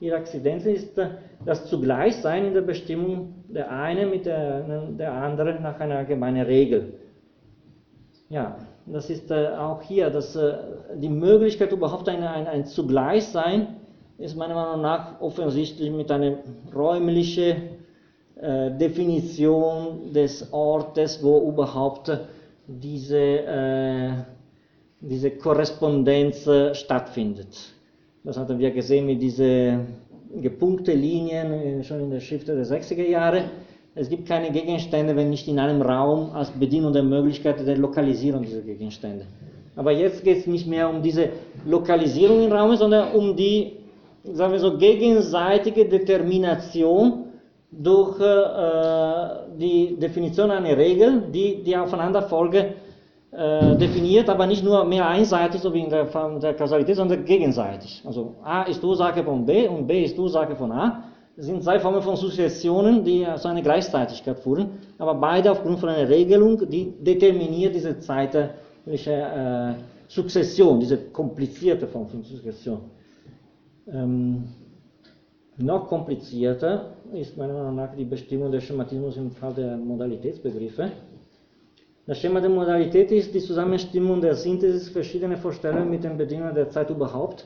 ihre 0.00 0.16
Akzidenz 0.16 0.64
ist 0.64 0.98
das 1.44 1.66
Zugleichsein 1.66 2.46
in 2.46 2.54
der 2.54 2.60
Bestimmung 2.60 3.34
der 3.48 3.70
eine 3.70 4.06
mit 4.06 4.26
der, 4.26 4.60
der 4.90 5.12
andere 5.12 5.60
nach 5.60 5.80
einer 5.80 5.96
allgemeinen 5.96 6.46
Regel. 6.46 6.94
Ja, 8.28 8.58
das 8.86 9.10
ist 9.10 9.30
äh, 9.30 9.48
auch 9.48 9.82
hier, 9.82 10.10
dass 10.10 10.36
äh, 10.36 10.54
die 10.96 11.08
Möglichkeit 11.08 11.72
überhaupt 11.72 12.08
ein, 12.08 12.22
ein, 12.22 12.46
ein 12.46 12.66
Zugleichsein 12.66 13.76
ist 14.18 14.36
meiner 14.36 14.54
Meinung 14.54 14.82
nach 14.82 15.20
offensichtlich 15.20 15.90
mit 15.90 16.10
einer 16.10 16.38
räumlichen 16.74 17.56
äh, 18.40 18.70
Definition 18.72 20.12
des 20.12 20.52
Ortes, 20.52 21.22
wo 21.22 21.48
überhaupt 21.48 22.10
diese, 22.66 23.16
diese 25.00 25.30
Korrespondenz 25.30 26.46
äh, 26.46 26.74
stattfindet. 26.74 27.56
Das 28.24 28.36
hatten 28.36 28.58
wir 28.58 28.70
gesehen 28.70 29.06
mit 29.06 29.22
diesen 29.22 29.86
gepunkte 30.42 30.92
Linien 30.92 31.52
äh, 31.52 31.84
schon 31.84 32.00
in 32.00 32.10
der 32.10 32.20
Schrift 32.20 32.48
der 32.48 32.64
60er 32.64 33.06
Jahre. 33.06 33.44
Es 33.94 34.08
gibt 34.08 34.26
keine 34.26 34.50
Gegenstände, 34.50 35.14
wenn 35.16 35.30
nicht 35.30 35.48
in 35.48 35.58
einem 35.58 35.82
Raum 35.82 36.30
als 36.32 36.50
Bedienung 36.50 36.92
der 36.92 37.02
Möglichkeit 37.02 37.66
der 37.66 37.76
Lokalisierung 37.76 38.42
dieser 38.42 38.60
Gegenstände. 38.60 39.26
Aber 39.76 39.92
jetzt 39.92 40.24
geht 40.24 40.38
es 40.38 40.46
nicht 40.46 40.66
mehr 40.66 40.88
um 40.90 41.02
diese 41.02 41.30
Lokalisierung 41.64 42.44
im 42.44 42.52
Raum, 42.52 42.76
sondern 42.76 43.12
um 43.12 43.36
die, 43.36 43.74
sagen 44.24 44.52
wir 44.52 44.58
so, 44.58 44.76
gegenseitige 44.76 45.84
Determination 45.84 47.24
durch 47.70 48.20
äh, 48.20 49.56
die 49.58 49.96
Definition 49.96 50.50
einer 50.50 50.76
Regel, 50.76 51.22
die 51.32 51.62
die 51.62 51.76
Aufeinanderfolge 51.76 52.74
äh, 53.30 53.76
definiert, 53.76 54.28
aber 54.28 54.46
nicht 54.46 54.64
nur 54.64 54.84
mehr 54.84 55.06
einseitig, 55.06 55.60
so 55.60 55.72
wie 55.74 55.80
in 55.80 55.90
der 55.90 56.06
Form 56.06 56.40
der 56.40 56.54
Kausalität, 56.54 56.96
sondern 56.96 57.24
gegenseitig. 57.24 58.02
Also 58.06 58.36
A 58.42 58.62
ist 58.62 58.82
Ursache 58.82 59.22
von 59.22 59.44
B 59.44 59.68
und 59.68 59.86
B 59.86 60.04
ist 60.04 60.18
Ursache 60.18 60.56
von 60.56 60.72
A. 60.72 61.04
Das 61.36 61.46
sind 61.46 61.62
zwei 61.62 61.78
Formen 61.78 62.02
von 62.02 62.16
Sukzessionen, 62.16 63.04
die 63.04 63.26
zu 63.36 63.48
einer 63.48 63.62
Gleichzeitigkeit 63.62 64.40
führen, 64.40 64.70
aber 64.98 65.14
beide 65.14 65.52
aufgrund 65.52 65.78
von 65.78 65.88
einer 65.88 66.08
Regelung, 66.08 66.68
die 66.68 66.92
determiniert 67.00 67.74
diese 67.74 67.98
zeitliche 68.00 69.12
äh, 69.12 69.74
Sukzession, 70.08 70.80
diese 70.80 70.96
komplizierte 70.96 71.86
Form 71.86 72.08
von 72.08 72.22
Sukzession. 72.22 72.80
Ähm, 73.86 74.48
noch 75.58 75.86
komplizierter 75.86 76.92
ist 77.12 77.36
meiner 77.36 77.52
Meinung 77.52 77.76
nach 77.76 77.94
die 77.94 78.04
Bestimmung 78.04 78.50
des 78.50 78.64
Schematismus 78.64 79.16
im 79.16 79.30
Fall 79.30 79.54
der 79.54 79.76
Modalitätsbegriffe. 79.76 80.90
Das 82.08 82.20
Schema 82.20 82.40
der 82.40 82.48
Modalität 82.48 83.12
ist 83.12 83.34
die 83.34 83.40
Zusammenstimmung 83.40 84.22
der 84.22 84.34
Synthesis 84.34 84.88
verschiedener 84.88 85.36
Vorstellungen 85.36 85.90
mit 85.90 86.04
den 86.04 86.16
Bedingungen 86.16 86.54
der 86.54 86.70
Zeit 86.70 86.88
überhaupt. 86.88 87.44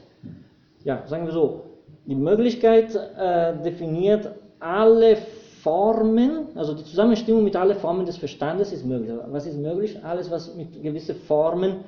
Ja, 0.85 1.03
sagen 1.07 1.27
wir 1.27 1.33
so, 1.33 1.63
die 2.07 2.15
Möglichkeit 2.15 2.95
äh, 2.95 3.61
definiert 3.65 4.31
alle 4.61 5.17
Formen, 5.65 6.47
also 6.55 6.75
die 6.75 6.85
Zusammenstimmung 6.85 7.43
mit 7.43 7.57
allen 7.57 7.75
Formen 7.75 8.07
des 8.07 8.17
Verstandes 8.19 8.73
ist 8.73 8.87
möglich. 8.87 9.11
Was 9.33 9.47
ist 9.47 9.59
möglich? 9.59 9.99
Alles, 10.05 10.31
was 10.31 10.55
mit 10.55 10.81
gewissen 10.81 11.17
Formen 11.17 11.79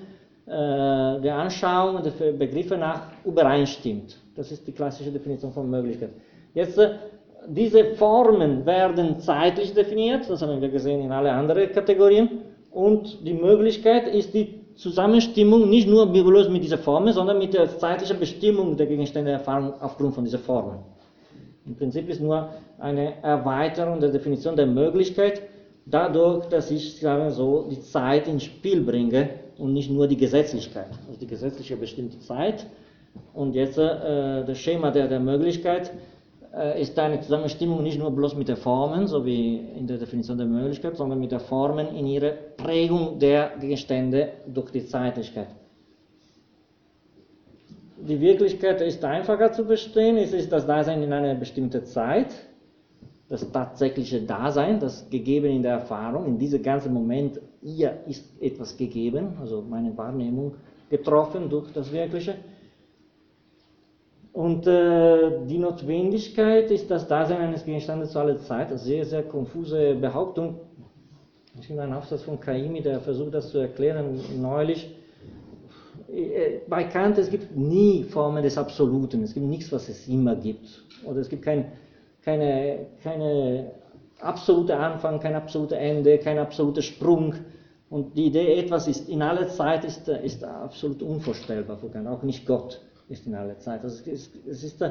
äh, 0.46 1.20
der 1.20 1.36
Anschauung 1.36 1.94
und 1.94 2.04
der 2.04 2.32
Begriffe 2.32 2.76
nach 2.76 3.02
übereinstimmt. 3.24 4.18
Das 4.34 4.50
ist 4.50 4.66
die 4.66 4.72
klassische 4.72 5.12
Definition 5.12 5.52
von 5.52 5.70
Möglichkeit. 5.70 6.10
Jetzt, 6.54 6.76
äh, 6.78 6.96
diese 7.46 7.94
Formen 7.94 8.66
werden 8.66 9.20
zeitlich 9.20 9.72
definiert, 9.74 10.28
das 10.28 10.42
haben 10.42 10.60
wir 10.60 10.70
gesehen 10.70 11.02
in 11.02 11.12
alle 11.12 11.30
anderen 11.30 11.70
Kategorien. 11.70 12.40
Und 12.74 13.24
die 13.24 13.34
Möglichkeit 13.34 14.08
ist 14.08 14.34
die 14.34 14.60
Zusammenstimmung 14.74 15.70
nicht 15.70 15.88
nur 15.88 16.12
bloß 16.12 16.48
mit 16.48 16.64
dieser 16.64 16.78
Formel, 16.78 17.12
sondern 17.12 17.38
mit 17.38 17.54
der 17.54 17.78
zeitlichen 17.78 18.18
Bestimmung 18.18 18.76
der 18.76 18.86
Gegenstände 18.86 19.30
der 19.30 19.38
Erfahrung 19.38 19.74
aufgrund 19.80 20.16
von 20.16 20.24
dieser 20.24 20.40
Formel. 20.40 20.80
Im 21.64 21.76
Prinzip 21.76 22.08
ist 22.08 22.20
nur 22.20 22.48
eine 22.80 23.22
Erweiterung 23.22 24.00
der 24.00 24.10
Definition 24.10 24.56
der 24.56 24.66
Möglichkeit, 24.66 25.42
dadurch, 25.86 26.46
dass 26.46 26.72
ich 26.72 26.98
sagen 26.98 27.30
so, 27.30 27.68
die 27.70 27.80
Zeit 27.80 28.26
ins 28.26 28.42
Spiel 28.42 28.80
bringe 28.80 29.30
und 29.56 29.72
nicht 29.72 29.88
nur 29.88 30.08
die 30.08 30.16
Gesetzlichkeit. 30.16 30.90
Also 31.06 31.20
die 31.20 31.28
gesetzliche 31.28 31.76
bestimmte 31.76 32.18
Zeit 32.18 32.66
und 33.34 33.54
jetzt 33.54 33.78
äh, 33.78 34.44
das 34.44 34.58
Schema 34.58 34.90
der, 34.90 35.06
der 35.06 35.20
Möglichkeit 35.20 35.92
ist 36.78 36.98
eine 36.98 37.20
Zusammenstimmung 37.20 37.82
nicht 37.82 37.98
nur 37.98 38.10
bloß 38.12 38.36
mit 38.36 38.48
den 38.48 38.56
Formen, 38.56 39.06
so 39.06 39.24
wie 39.24 39.56
in 39.56 39.86
der 39.86 39.98
Definition 39.98 40.38
der 40.38 40.46
Möglichkeit, 40.46 40.96
sondern 40.96 41.18
mit 41.18 41.32
den 41.32 41.40
Formen 41.40 41.88
in 41.96 42.06
ihrer 42.06 42.30
Prägung 42.56 43.18
der 43.18 43.52
Gegenstände 43.60 44.28
durch 44.46 44.70
die 44.70 44.86
Zeitlichkeit. 44.86 45.48
Die 47.96 48.20
Wirklichkeit 48.20 48.80
ist 48.82 49.04
einfacher 49.04 49.50
zu 49.52 49.64
verstehen, 49.64 50.16
es 50.16 50.32
ist 50.32 50.52
das 50.52 50.66
Dasein 50.66 51.02
in 51.02 51.12
einer 51.12 51.34
bestimmten 51.34 51.84
Zeit, 51.86 52.28
das 53.28 53.50
tatsächliche 53.50 54.20
Dasein, 54.22 54.78
das 54.78 55.08
gegeben 55.08 55.46
in 55.46 55.62
der 55.62 55.72
Erfahrung, 55.72 56.26
in 56.26 56.38
diesem 56.38 56.62
ganzen 56.62 56.92
Moment, 56.92 57.40
ihr 57.62 57.98
ist 58.06 58.40
etwas 58.40 58.76
gegeben, 58.76 59.38
also 59.40 59.62
meine 59.62 59.96
Wahrnehmung 59.96 60.54
getroffen 60.90 61.48
durch 61.48 61.72
das 61.72 61.90
Wirkliche. 61.90 62.36
Und 64.34 64.66
äh, 64.66 65.46
die 65.46 65.58
Notwendigkeit 65.58 66.68
ist 66.72 66.90
das 66.90 67.06
Dasein 67.06 67.40
eines 67.40 67.64
Gegenstandes 67.64 68.10
zu 68.10 68.18
aller 68.18 68.38
Zeit. 68.38 68.66
Eine 68.66 68.78
sehr, 68.78 69.04
sehr 69.04 69.22
konfuse 69.22 69.94
Behauptung. 69.94 70.58
Ich 71.60 71.68
finde 71.68 71.82
einen 71.84 71.92
Aufsatz 71.92 72.22
von 72.22 72.40
Kaimi, 72.40 72.82
der 72.82 72.98
versucht 72.98 73.32
das 73.32 73.50
zu 73.50 73.58
erklären, 73.58 74.18
neulich. 74.40 74.92
Äh, 76.08 76.62
bei 76.68 76.82
Kant, 76.82 77.16
es 77.18 77.30
gibt 77.30 77.56
nie 77.56 78.02
Formen 78.02 78.42
des 78.42 78.58
Absoluten. 78.58 79.22
Es 79.22 79.34
gibt 79.34 79.46
nichts, 79.46 79.70
was 79.70 79.88
es 79.88 80.08
immer 80.08 80.34
gibt. 80.34 80.82
Oder 81.04 81.20
es 81.20 81.28
gibt 81.28 81.44
kein, 81.44 81.70
keine, 82.24 82.86
keine 83.04 83.70
absolute 84.18 84.76
Anfang, 84.76 85.20
kein 85.20 85.36
absolutes 85.36 85.78
Ende, 85.78 86.18
kein 86.18 86.38
absoluter 86.38 86.82
Sprung. 86.82 87.36
Und 87.88 88.16
die 88.16 88.26
Idee, 88.26 88.58
etwas 88.58 88.88
ist 88.88 89.08
in 89.08 89.22
aller 89.22 89.46
Zeit, 89.46 89.84
ist, 89.84 90.08
ist 90.08 90.42
absolut 90.42 91.02
unvorstellbar 91.04 91.76
für 91.76 91.88
Kant, 91.88 92.08
auch 92.08 92.24
nicht 92.24 92.44
Gott. 92.46 92.80
Ist 93.08 93.26
in 93.26 93.34
aller 93.34 93.58
Zeit. 93.58 93.82
Also 93.82 94.10
es, 94.10 94.30
es 94.48 94.64
ist 94.64 94.84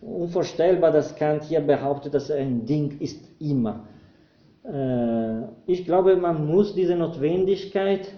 unvorstellbar, 0.00 0.92
dass 0.92 1.14
Kant 1.14 1.44
hier 1.44 1.60
behauptet, 1.60 2.14
dass 2.14 2.30
ein 2.30 2.64
Ding 2.64 2.98
ist 3.00 3.20
immer. 3.40 3.84
Äh, 4.64 5.42
ich 5.66 5.84
glaube, 5.84 6.16
man 6.16 6.46
muss 6.46 6.74
diese 6.74 6.96
Notwendigkeit 6.96 8.08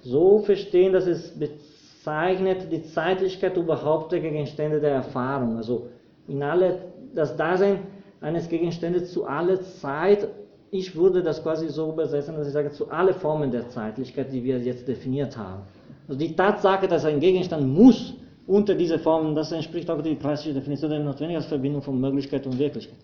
so 0.00 0.38
verstehen, 0.38 0.92
dass 0.92 1.06
es 1.06 1.32
bezeichnet 1.38 2.70
die 2.70 2.82
Zeitlichkeit 2.82 3.56
überhaupt 3.56 4.12
der 4.12 4.20
Gegenstände 4.20 4.80
der 4.80 4.92
Erfahrung. 4.92 5.56
Also 5.56 5.88
in 6.28 6.42
alle, 6.42 6.78
das 7.14 7.36
Dasein 7.36 7.80
eines 8.20 8.48
Gegenstandes 8.48 9.12
zu 9.12 9.26
aller 9.26 9.60
Zeit, 9.60 10.28
ich 10.70 10.94
würde 10.94 11.22
das 11.22 11.42
quasi 11.42 11.68
so 11.68 11.92
übersetzen, 11.92 12.36
dass 12.36 12.46
ich 12.46 12.52
sage, 12.52 12.70
zu 12.70 12.90
alle 12.90 13.14
Formen 13.14 13.50
der 13.50 13.68
Zeitlichkeit, 13.68 14.32
die 14.32 14.42
wir 14.42 14.58
jetzt 14.58 14.86
definiert 14.86 15.36
haben. 15.36 15.62
Also 16.08 16.18
die 16.18 16.34
Tatsache, 16.34 16.86
dass 16.86 17.04
ein 17.04 17.20
Gegenstand 17.20 17.66
muss 17.66 18.14
unter 18.46 18.74
diese 18.74 18.98
Formen, 18.98 19.34
das 19.34 19.52
entspricht 19.52 19.90
auch 19.90 20.00
der 20.00 20.14
klassischen 20.16 20.54
Definition 20.54 20.90
der 20.90 21.00
Notwendigkeitsverbindung 21.00 21.82
von 21.82 22.00
Möglichkeit 22.00 22.46
und 22.46 22.58
Wirklichkeit. 22.58 22.98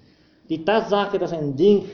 Die 0.48 0.64
Tatsache, 0.64 1.18
dass 1.18 1.32
ein 1.32 1.56
Ding 1.56 1.84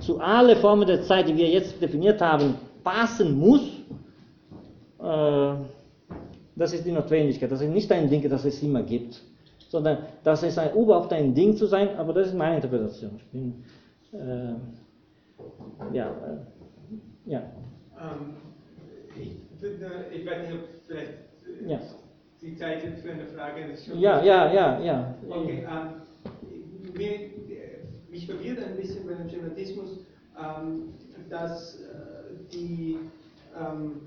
zu 0.00 0.18
allen 0.18 0.56
Formen 0.58 0.86
der 0.86 1.02
Zeit, 1.02 1.28
die 1.28 1.36
wir 1.36 1.48
jetzt 1.48 1.80
definiert 1.80 2.20
haben, 2.20 2.54
passen 2.82 3.38
muss, 3.38 3.62
äh, 5.00 5.54
das 6.56 6.72
ist 6.72 6.84
die 6.84 6.92
Notwendigkeit. 6.92 7.50
Das 7.50 7.60
ist 7.60 7.68
nicht 7.70 7.90
ein 7.92 8.10
Ding, 8.10 8.28
das 8.28 8.44
es 8.44 8.62
immer 8.62 8.82
gibt, 8.82 9.22
sondern 9.68 9.98
das 10.24 10.42
ist 10.42 10.58
ein, 10.58 10.74
überhaupt 10.74 11.12
ein 11.12 11.34
Ding 11.34 11.56
zu 11.56 11.66
sein, 11.66 11.96
aber 11.96 12.12
das 12.12 12.28
ist 12.28 12.34
meine 12.34 12.56
Interpretation. 12.56 13.12
Ich 13.16 13.24
bin, 13.26 13.64
äh, 14.12 14.54
ja, 15.94 16.10
äh, 16.10 17.30
ja. 17.30 17.42
Ähm, 18.00 18.36
ich, 19.14 19.36
ich, 19.60 20.26
weiß 20.26 20.48
nicht, 20.48 20.58
ob 20.58 20.64
vielleicht 20.86 21.12
ja. 21.66 21.80
Die 22.40 22.56
Zeit 22.56 22.82
für 23.02 23.10
eine 23.10 23.26
Frage 23.26 23.62
ist 23.72 23.86
schon. 23.86 23.98
Ja, 23.98 24.22
ja, 24.22 24.52
ja, 24.52 24.80
ja. 24.80 25.14
Okay, 25.28 25.66
ähm, 25.68 26.92
mir, 26.94 27.30
mich 28.10 28.26
verwirrt 28.26 28.62
ein 28.62 28.76
bisschen 28.76 29.06
bei 29.06 29.14
dem 29.14 29.28
Schematismus, 29.28 29.98
ähm, 30.38 30.94
dass 31.28 31.80
äh, 31.80 31.86
die 32.52 32.98
ähm, 33.56 34.02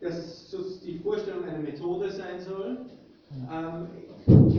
dass 0.00 0.54
die 0.84 0.98
Vorstellung 0.98 1.44
eine 1.44 1.58
Methode 1.58 2.10
sein 2.10 2.40
soll 2.40 2.78
ähm, 3.50 3.86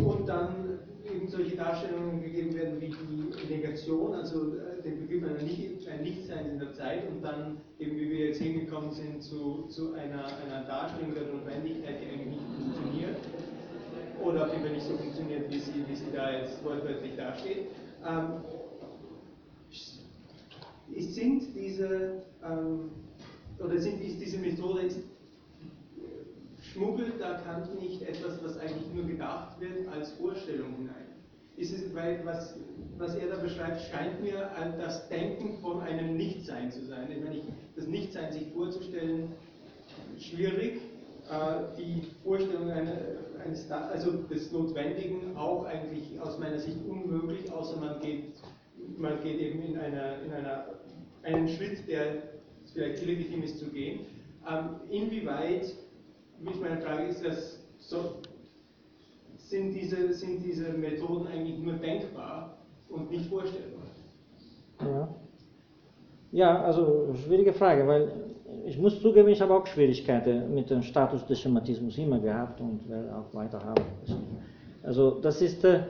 und 0.06 0.26
dann 0.28 0.80
eben 1.16 1.28
solche 1.28 1.56
Darstellungen 1.56 2.22
gegeben 2.22 2.54
werden 2.56 2.82
wie 2.82 2.88
die 2.90 3.54
Negation, 3.54 4.14
also 4.14 4.56
äh, 4.56 4.82
den 4.84 5.02
Begriff 5.08 5.24
einer 5.24 5.42
Nicht 5.42 5.88
ein 5.88 6.04
Nichtsein 6.04 6.52
in 6.52 6.60
der 6.60 6.74
Zeit 6.74 7.08
und 7.10 7.22
dann 7.22 7.58
eben 7.80 7.98
wie 7.98 8.10
wir 8.10 8.28
jetzt 8.28 8.42
hingekommen 8.42 8.92
sind 8.92 9.22
zu, 9.22 9.68
zu 9.70 9.94
einer, 9.94 10.26
einer 10.26 10.66
Darstellung 10.66 11.14
der 11.14 11.24
Notwendigkeit, 11.24 11.96
die 12.02 12.08
eigentlich 12.08 12.28
nicht 12.28 12.44
funktioniert 12.58 13.18
oder 14.24 14.46
auf 14.46 14.52
jeden 14.54 14.64
Fall 14.64 14.74
nicht 14.74 14.86
so 14.86 14.96
funktioniert, 14.96 15.50
wie 15.52 15.60
sie, 15.60 15.84
wie 15.88 15.96
sie 15.96 16.12
da 16.14 16.32
jetzt 16.32 16.64
wortwörtlich 16.64 17.16
dasteht. 17.16 17.68
Ähm, 18.08 18.44
sind 20.98 21.56
diese 21.56 22.24
ähm, 22.44 22.92
oder 23.60 23.78
sind, 23.80 24.02
ist 24.02 24.20
diese 24.20 24.38
Methode 24.38 24.90
schmuggelt 26.74 27.20
da 27.20 27.36
Kant 27.36 27.80
nicht 27.80 28.02
etwas, 28.02 28.44
was 28.44 28.58
eigentlich 28.58 28.94
nur 28.94 29.06
gedacht 29.06 29.60
wird, 29.60 29.88
als 29.88 30.12
Vorstellung 30.14 30.76
hinein? 30.76 31.03
Ist 31.56 31.74
es, 31.74 31.94
weil 31.94 32.22
was, 32.26 32.56
was 32.98 33.16
er 33.16 33.28
da 33.28 33.36
beschreibt, 33.36 33.82
scheint 33.82 34.22
mir 34.22 34.50
das 34.78 35.08
Denken 35.10 35.60
von 35.62 35.82
einem 35.82 36.18
Nichtsein 36.18 36.72
zu 36.72 36.84
sein. 36.86 37.08
Wenn 37.10 37.32
ich 37.32 37.44
das 37.76 37.88
Nichtsein 37.88 38.32
sich 38.32 38.48
vorzustellen, 38.54 39.34
schwierig, 40.20 40.82
äh, 41.30 41.78
die 41.78 42.02
Vorstellung 42.24 42.70
eines, 42.72 43.70
also 43.72 44.12
des 44.12 44.52
Notwendigen 44.52 45.36
auch 45.38 45.66
eigentlich 45.66 46.20
aus 46.20 46.40
meiner 46.40 46.60
Sicht 46.60 46.78
unmöglich, 46.88 47.52
außer 47.52 47.80
man 47.80 48.00
geht, 48.00 48.34
man 48.98 49.22
geht 49.22 49.40
eben 49.40 49.62
in, 49.62 49.78
einer, 49.78 50.22
in 50.22 50.32
einer, 50.34 50.66
einen 51.24 51.48
Schritt, 51.48 51.88
der 51.88 52.24
vielleicht 52.74 53.04
illegitim 53.04 53.44
ist 53.44 53.60
zu 53.60 53.66
gehen. 53.68 54.02
Ähm, 54.50 54.82
inwieweit 54.90 55.74
mich 56.42 56.60
meine 56.60 56.82
Frage 56.82 57.08
ist, 57.08 57.24
das 57.24 57.60
so, 57.80 58.18
sind, 59.54 59.74
diese, 59.74 60.14
sind 60.14 60.44
diese 60.44 60.70
Methoden 60.74 61.28
eigentlich 61.28 61.60
nur 61.60 61.74
denkbar 61.74 62.58
und 62.90 63.12
nicht 63.12 63.26
vorstellbar? 63.30 63.84
Ja. 64.82 65.08
Ja, 66.32 66.64
also 66.64 67.14
schwierige 67.24 67.54
Frage, 67.54 67.88
weil 67.88 68.12
ich 68.66 68.78
muss 68.80 69.00
zugeben, 69.00 69.30
ich 69.30 69.42
habe 69.42 69.54
auch 69.54 69.68
Schwierigkeiten 69.68 70.54
mit 70.56 70.72
dem 70.72 70.82
Status 70.82 71.24
des 71.28 71.40
Schematismus 71.40 71.96
immer 72.00 72.20
gehabt 72.20 72.60
und 72.60 72.90
werde 72.90 73.16
auch 73.16 73.32
weiter 73.36 73.60
haben. 73.64 73.86
Also 74.82 75.22
das 75.22 75.40
ist 75.44 75.64
äh, 75.64 75.82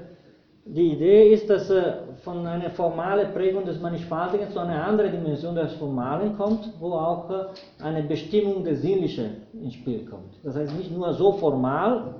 die 0.65 0.93
Idee 0.93 1.33
ist, 1.33 1.49
dass 1.49 1.69
äh, 1.69 1.93
von 2.23 2.45
einer 2.45 2.69
formalen 2.71 3.33
Prägung 3.33 3.65
des 3.65 3.79
Mannigfaltigen 3.79 4.49
zu 4.51 4.59
einer 4.59 4.85
anderen 4.85 5.11
Dimension 5.11 5.55
des 5.55 5.73
Formalen 5.73 6.35
kommt, 6.37 6.69
wo 6.79 6.91
auch 6.93 7.29
äh, 7.29 7.83
eine 7.83 8.03
Bestimmung 8.03 8.63
des 8.65 8.81
Sinnlichen 8.81 9.43
ins 9.53 9.75
Spiel 9.75 10.05
kommt. 10.05 10.33
Das 10.43 10.55
heißt 10.55 10.77
nicht 10.77 10.91
nur 10.91 11.13
so 11.13 11.33
formal, 11.33 12.15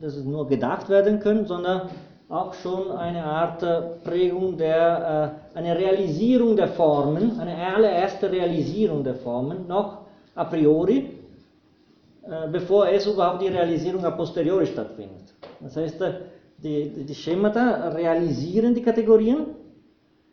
dass 0.00 0.16
es 0.16 0.24
nur 0.24 0.46
gedacht 0.46 0.88
werden 0.88 1.20
kann, 1.20 1.46
sondern 1.46 1.90
auch 2.28 2.54
schon 2.54 2.90
eine 2.90 3.22
Art 3.24 3.62
äh, 3.62 3.82
Prägung 4.02 4.56
der, 4.56 5.40
eine 5.54 5.76
Realisierung 5.78 6.56
der 6.56 6.68
Formen, 6.68 7.38
eine 7.38 7.56
allererste 7.56 8.30
Realisierung 8.30 9.04
der 9.04 9.14
Formen, 9.14 9.66
noch 9.68 9.98
a 10.34 10.44
priori, 10.44 11.10
bevor 12.50 12.88
es 12.88 13.06
überhaupt 13.06 13.42
die 13.42 13.48
Realisierung 13.48 14.04
a 14.04 14.10
posteriori 14.10 14.66
stattfindet. 14.66 15.34
Das 15.60 15.76
heißt, 15.76 16.02
die, 16.58 17.04
die 17.04 17.14
Schemata 17.14 17.88
realisieren 17.88 18.74
die 18.74 18.82
Kategorien 18.82 19.46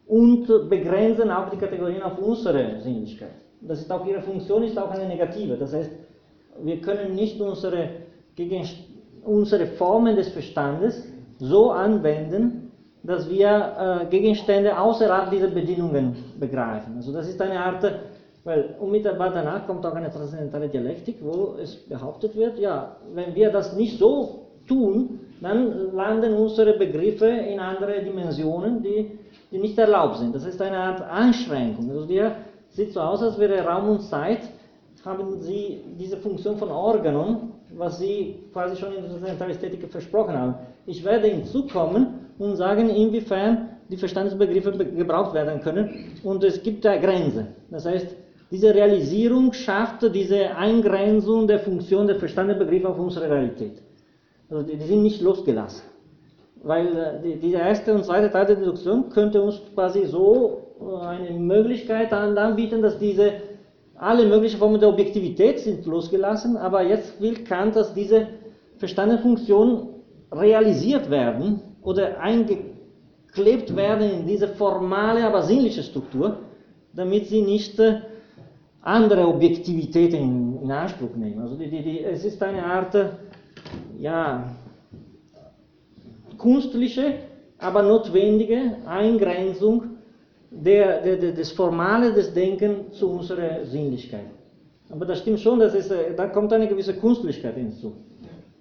und 0.07 0.47
begrenzen 0.69 1.29
auch 1.31 1.49
die 1.49 1.57
Kategorien 1.57 2.01
auf 2.01 2.17
unsere 2.17 2.81
Sinnlichkeit. 2.81 3.35
Das 3.61 3.79
ist 3.79 3.91
auch 3.91 4.05
ihre 4.05 4.21
Funktion, 4.21 4.63
ist 4.63 4.77
auch 4.77 4.91
eine 4.91 5.07
negative. 5.07 5.55
Das 5.57 5.73
heißt, 5.73 5.91
wir 6.63 6.81
können 6.81 7.15
nicht 7.15 7.39
unsere, 7.39 7.89
unsere 9.23 9.67
Formen 9.67 10.15
des 10.15 10.29
Verstandes 10.29 11.07
so 11.39 11.71
anwenden, 11.71 12.71
dass 13.03 13.29
wir 13.29 14.03
äh, 14.03 14.05
Gegenstände 14.09 14.77
außerhalb 14.77 15.31
dieser 15.31 15.47
Bedingungen 15.47 16.15
begreifen. 16.39 16.95
Also 16.97 17.11
das 17.11 17.27
ist 17.27 17.41
eine 17.41 17.59
Art, 17.59 17.83
weil 18.43 18.75
unmittelbar 18.79 19.31
danach 19.31 19.65
kommt 19.65 19.85
auch 19.85 19.95
eine 19.95 20.11
transzendentale 20.11 20.69
Dialektik, 20.69 21.17
wo 21.21 21.55
es 21.61 21.75
behauptet 21.87 22.35
wird, 22.35 22.59
ja, 22.59 22.97
wenn 23.13 23.33
wir 23.33 23.51
das 23.51 23.75
nicht 23.75 23.97
so 23.97 24.47
tun, 24.67 25.19
dann 25.41 25.95
landen 25.95 26.33
unsere 26.35 26.77
Begriffe 26.77 27.27
in 27.27 27.59
andere 27.59 28.03
Dimensionen, 28.03 28.83
die, 28.83 29.17
die 29.51 29.57
nicht 29.57 29.77
erlaubt 29.77 30.17
sind. 30.17 30.35
Das 30.35 30.45
ist 30.45 30.61
eine 30.61 30.77
Art 30.77 31.01
Einschränkung. 31.01 31.89
Also 31.89 32.05
der 32.05 32.35
sieht 32.69 32.93
so 32.93 33.01
aus, 33.01 33.23
als 33.23 33.39
wäre 33.39 33.65
Raum 33.65 33.89
und 33.89 34.01
Zeit, 34.01 34.41
haben 35.03 35.41
sie 35.41 35.81
diese 35.97 36.17
Funktion 36.17 36.57
von 36.57 36.69
Organon, 36.69 37.53
was 37.77 37.99
sie 37.99 38.35
quasi 38.53 38.75
schon 38.75 38.93
in 38.93 39.03
der 39.03 39.19
Transzendentästhetik 39.19 39.89
versprochen 39.89 40.37
haben. 40.37 40.55
Ich 40.85 41.03
werde 41.03 41.27
hinzukommen 41.27 42.07
und 42.37 42.55
sagen, 42.55 42.89
inwiefern 42.89 43.69
die 43.89 43.97
Verstandesbegriffe 43.97 44.71
gebraucht 44.71 45.33
werden 45.33 45.61
können 45.61 46.11
und 46.23 46.43
es 46.43 46.61
gibt 46.63 46.85
da 46.85 46.97
Grenze. 46.97 47.47
Das 47.69 47.85
heißt, 47.85 48.15
diese 48.49 48.73
Realisierung 48.73 49.53
schafft 49.53 50.03
diese 50.13 50.55
Eingrenzung 50.55 51.47
der 51.47 51.59
Funktion 51.59 52.07
der 52.07 52.17
Verstandesbegriffe 52.17 52.89
auf 52.89 52.99
unsere 52.99 53.29
Realität. 53.29 53.81
Also 54.49 54.63
die, 54.63 54.77
sind 54.85 55.03
nicht 55.03 55.21
losgelassen. 55.21 55.83
Weil 56.63 56.87
äh, 56.87 57.21
die, 57.23 57.35
die 57.39 57.53
erste 57.53 57.93
und 57.93 58.03
zweite 58.03 58.29
Teil 58.29 58.45
der 58.45 58.57
Deduktion 58.57 59.09
könnte 59.09 59.41
uns 59.41 59.61
quasi 59.73 60.05
so 60.05 60.75
äh, 60.81 61.05
eine 61.05 61.39
Möglichkeit 61.39 62.11
anbieten, 62.11 62.81
dass 62.81 62.99
diese 62.99 63.31
alle 64.01 64.25
möglichen 64.25 64.57
Formen 64.57 64.79
der 64.79 64.89
Objektivität 64.89 65.59
sind 65.59 65.85
losgelassen, 65.85 66.57
aber 66.57 66.81
jetzt 66.81 67.21
will 67.21 67.43
Kant, 67.43 67.75
dass 67.75 67.93
diese 67.93 68.29
Verstandenfunktionen 68.77 69.89
realisiert 70.31 71.11
werden 71.11 71.61
oder 71.83 72.19
eingeklebt 72.19 73.75
werden 73.75 74.09
in 74.09 74.25
diese 74.25 74.47
formale, 74.47 75.23
aber 75.23 75.43
sinnliche 75.43 75.83
Struktur, 75.83 76.37
damit 76.95 77.27
sie 77.27 77.43
nicht 77.43 77.79
äh, 77.79 77.99
andere 78.81 79.27
Objektivitäten 79.27 80.17
in, 80.17 80.63
in, 80.63 80.71
Anspruch 80.71 81.15
nehmen. 81.15 81.39
Also 81.39 81.55
die, 81.55 81.69
die, 81.69 81.99
es 82.03 82.25
ist 82.25 82.41
eine 82.41 82.65
Art 82.65 82.95
ja, 83.99 84.55
kunstliche, 86.39 87.19
aber 87.59 87.83
notwendige 87.83 88.77
Eingrenzung 88.87 89.90
der, 90.51 91.01
der, 91.01 91.31
des 91.31 91.51
Formale 91.53 92.13
des 92.13 92.33
Denkens 92.33 92.97
zu 92.97 93.09
unserer 93.09 93.65
Sinnlichkeit. 93.65 94.25
Aber 94.89 95.05
das 95.05 95.19
stimmt 95.19 95.39
schon, 95.39 95.59
dass 95.59 95.73
es, 95.73 95.89
äh, 95.89 96.13
da 96.15 96.27
kommt 96.27 96.51
eine 96.51 96.67
gewisse 96.67 96.93
Kunstlichkeit 96.95 97.55
hinzu. 97.55 97.93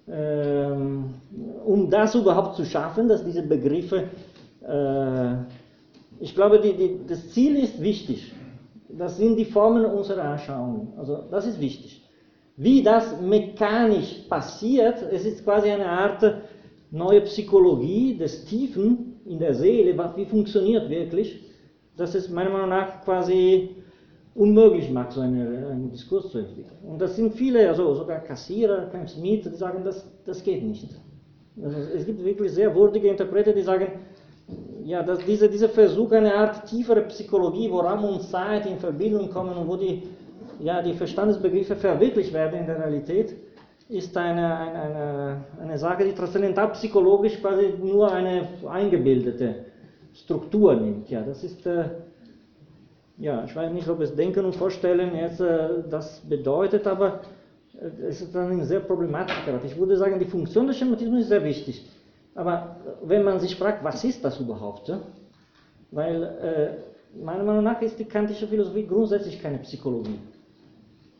Ähm, 0.09 1.13
um 1.65 1.89
das 1.89 2.15
überhaupt 2.15 2.55
zu 2.55 2.65
schaffen, 2.65 3.07
dass 3.09 3.23
diese 3.23 3.43
Begriffe, 3.43 4.05
äh, 4.65 5.33
ich 6.19 6.33
glaube, 6.33 6.59
die, 6.59 6.73
die, 6.73 6.99
das 7.07 7.29
Ziel 7.31 7.57
ist 7.57 7.81
wichtig. 7.81 8.31
Das 8.89 9.17
sind 9.17 9.37
die 9.37 9.45
Formen 9.45 9.85
unserer 9.85 10.23
Anschauungen. 10.23 10.93
Also 10.97 11.23
das 11.29 11.45
ist 11.45 11.59
wichtig. 11.59 12.01
Wie 12.55 12.81
das 12.83 13.19
mechanisch 13.21 14.25
passiert, 14.29 15.01
es 15.11 15.25
ist 15.25 15.43
quasi 15.43 15.69
eine 15.69 15.87
Art 15.87 16.23
neue 16.91 17.21
Psychologie 17.21 18.17
des 18.17 18.45
Tiefen 18.45 19.19
in 19.25 19.39
der 19.39 19.53
Seele, 19.53 19.97
wie 20.15 20.25
funktioniert 20.25 20.89
wirklich, 20.89 21.50
dass 21.97 22.15
es 22.15 22.29
meiner 22.29 22.49
Meinung 22.49 22.69
nach 22.69 23.03
quasi 23.03 23.75
unmöglich 24.33 24.89
macht, 24.89 25.11
so 25.11 25.21
eine, 25.21 25.67
einen 25.71 25.91
Diskurs 25.91 26.31
zu 26.31 26.39
entwickeln. 26.39 26.77
Und 26.83 27.01
das 27.01 27.15
sind 27.15 27.33
viele, 27.33 27.67
also 27.67 27.93
sogar 27.93 28.19
Kassierer, 28.19 28.87
Cam 28.91 29.07
Smith, 29.07 29.43
die 29.43 29.55
sagen, 29.55 29.83
das, 29.83 30.05
das 30.25 30.43
geht 30.43 30.63
nicht. 30.63 30.87
Also 31.61 31.77
es 31.93 32.05
gibt 32.05 32.23
wirklich 32.23 32.51
sehr 32.51 32.73
würdige 32.73 33.09
Interpreter, 33.09 33.51
die 33.51 33.61
sagen, 33.61 33.87
ja, 34.83 35.03
dass 35.03 35.19
diese, 35.25 35.49
dieser 35.49 35.69
Versuch, 35.69 36.11
eine 36.11 36.33
Art 36.33 36.65
tiefere 36.65 37.01
Psychologie, 37.01 37.69
wo 37.69 37.79
Raum 37.79 38.05
und 38.05 38.21
Zeit 38.23 38.65
in 38.65 38.77
Verbindung 38.77 39.29
kommen 39.29 39.55
und 39.55 39.67
wo 39.67 39.75
die, 39.75 40.03
ja, 40.59 40.81
die 40.81 40.93
Verstandesbegriffe 40.93 41.75
verwirklicht 41.75 42.33
werden 42.33 42.61
in 42.61 42.65
der 42.65 42.79
Realität, 42.79 43.35
ist 43.89 44.15
eine, 44.15 44.57
eine, 44.57 44.81
eine, 44.81 45.43
eine 45.61 45.77
Sache, 45.77 46.05
die 46.05 46.13
transzendental 46.13 46.69
psychologisch 46.71 47.39
quasi 47.41 47.73
nur 47.81 48.11
eine 48.11 48.47
eingebildete 48.67 49.70
Struktur 50.23 50.75
nimmt. 50.75 51.09
Ja, 51.09 51.21
das 51.21 51.43
ist, 51.43 51.65
äh, 51.65 51.85
ja, 53.17 53.43
ich 53.45 53.55
weiß 53.55 53.71
nicht, 53.71 53.87
ob 53.87 53.99
es 54.01 54.15
Denken 54.15 54.45
und 54.45 54.55
Vorstellen 54.55 55.15
jetzt 55.15 55.41
äh, 55.41 55.83
das 55.89 56.19
bedeutet, 56.21 56.87
aber 56.87 57.21
äh, 57.79 58.07
es 58.07 58.21
ist 58.21 58.33
dann 58.33 58.63
sehr 58.63 58.81
problematisch. 58.81 59.35
Ich 59.65 59.77
würde 59.77 59.97
sagen, 59.97 60.19
die 60.19 60.25
Funktion 60.25 60.67
des 60.67 60.77
Schematismus 60.77 61.21
ist 61.21 61.29
sehr 61.29 61.43
wichtig. 61.43 61.85
Aber 62.35 62.77
wenn 63.03 63.23
man 63.23 63.39
sich 63.39 63.55
fragt, 63.55 63.83
was 63.83 64.03
ist 64.03 64.23
das 64.23 64.39
überhaupt? 64.39 64.91
Weil 65.91 66.23
äh, 66.23 67.21
meiner 67.21 67.43
Meinung 67.43 67.63
nach 67.63 67.81
ist 67.81 67.99
die 67.99 68.05
kantische 68.05 68.47
Philosophie 68.47 68.85
grundsätzlich 68.87 69.41
keine 69.41 69.57
Psychologie. 69.57 70.19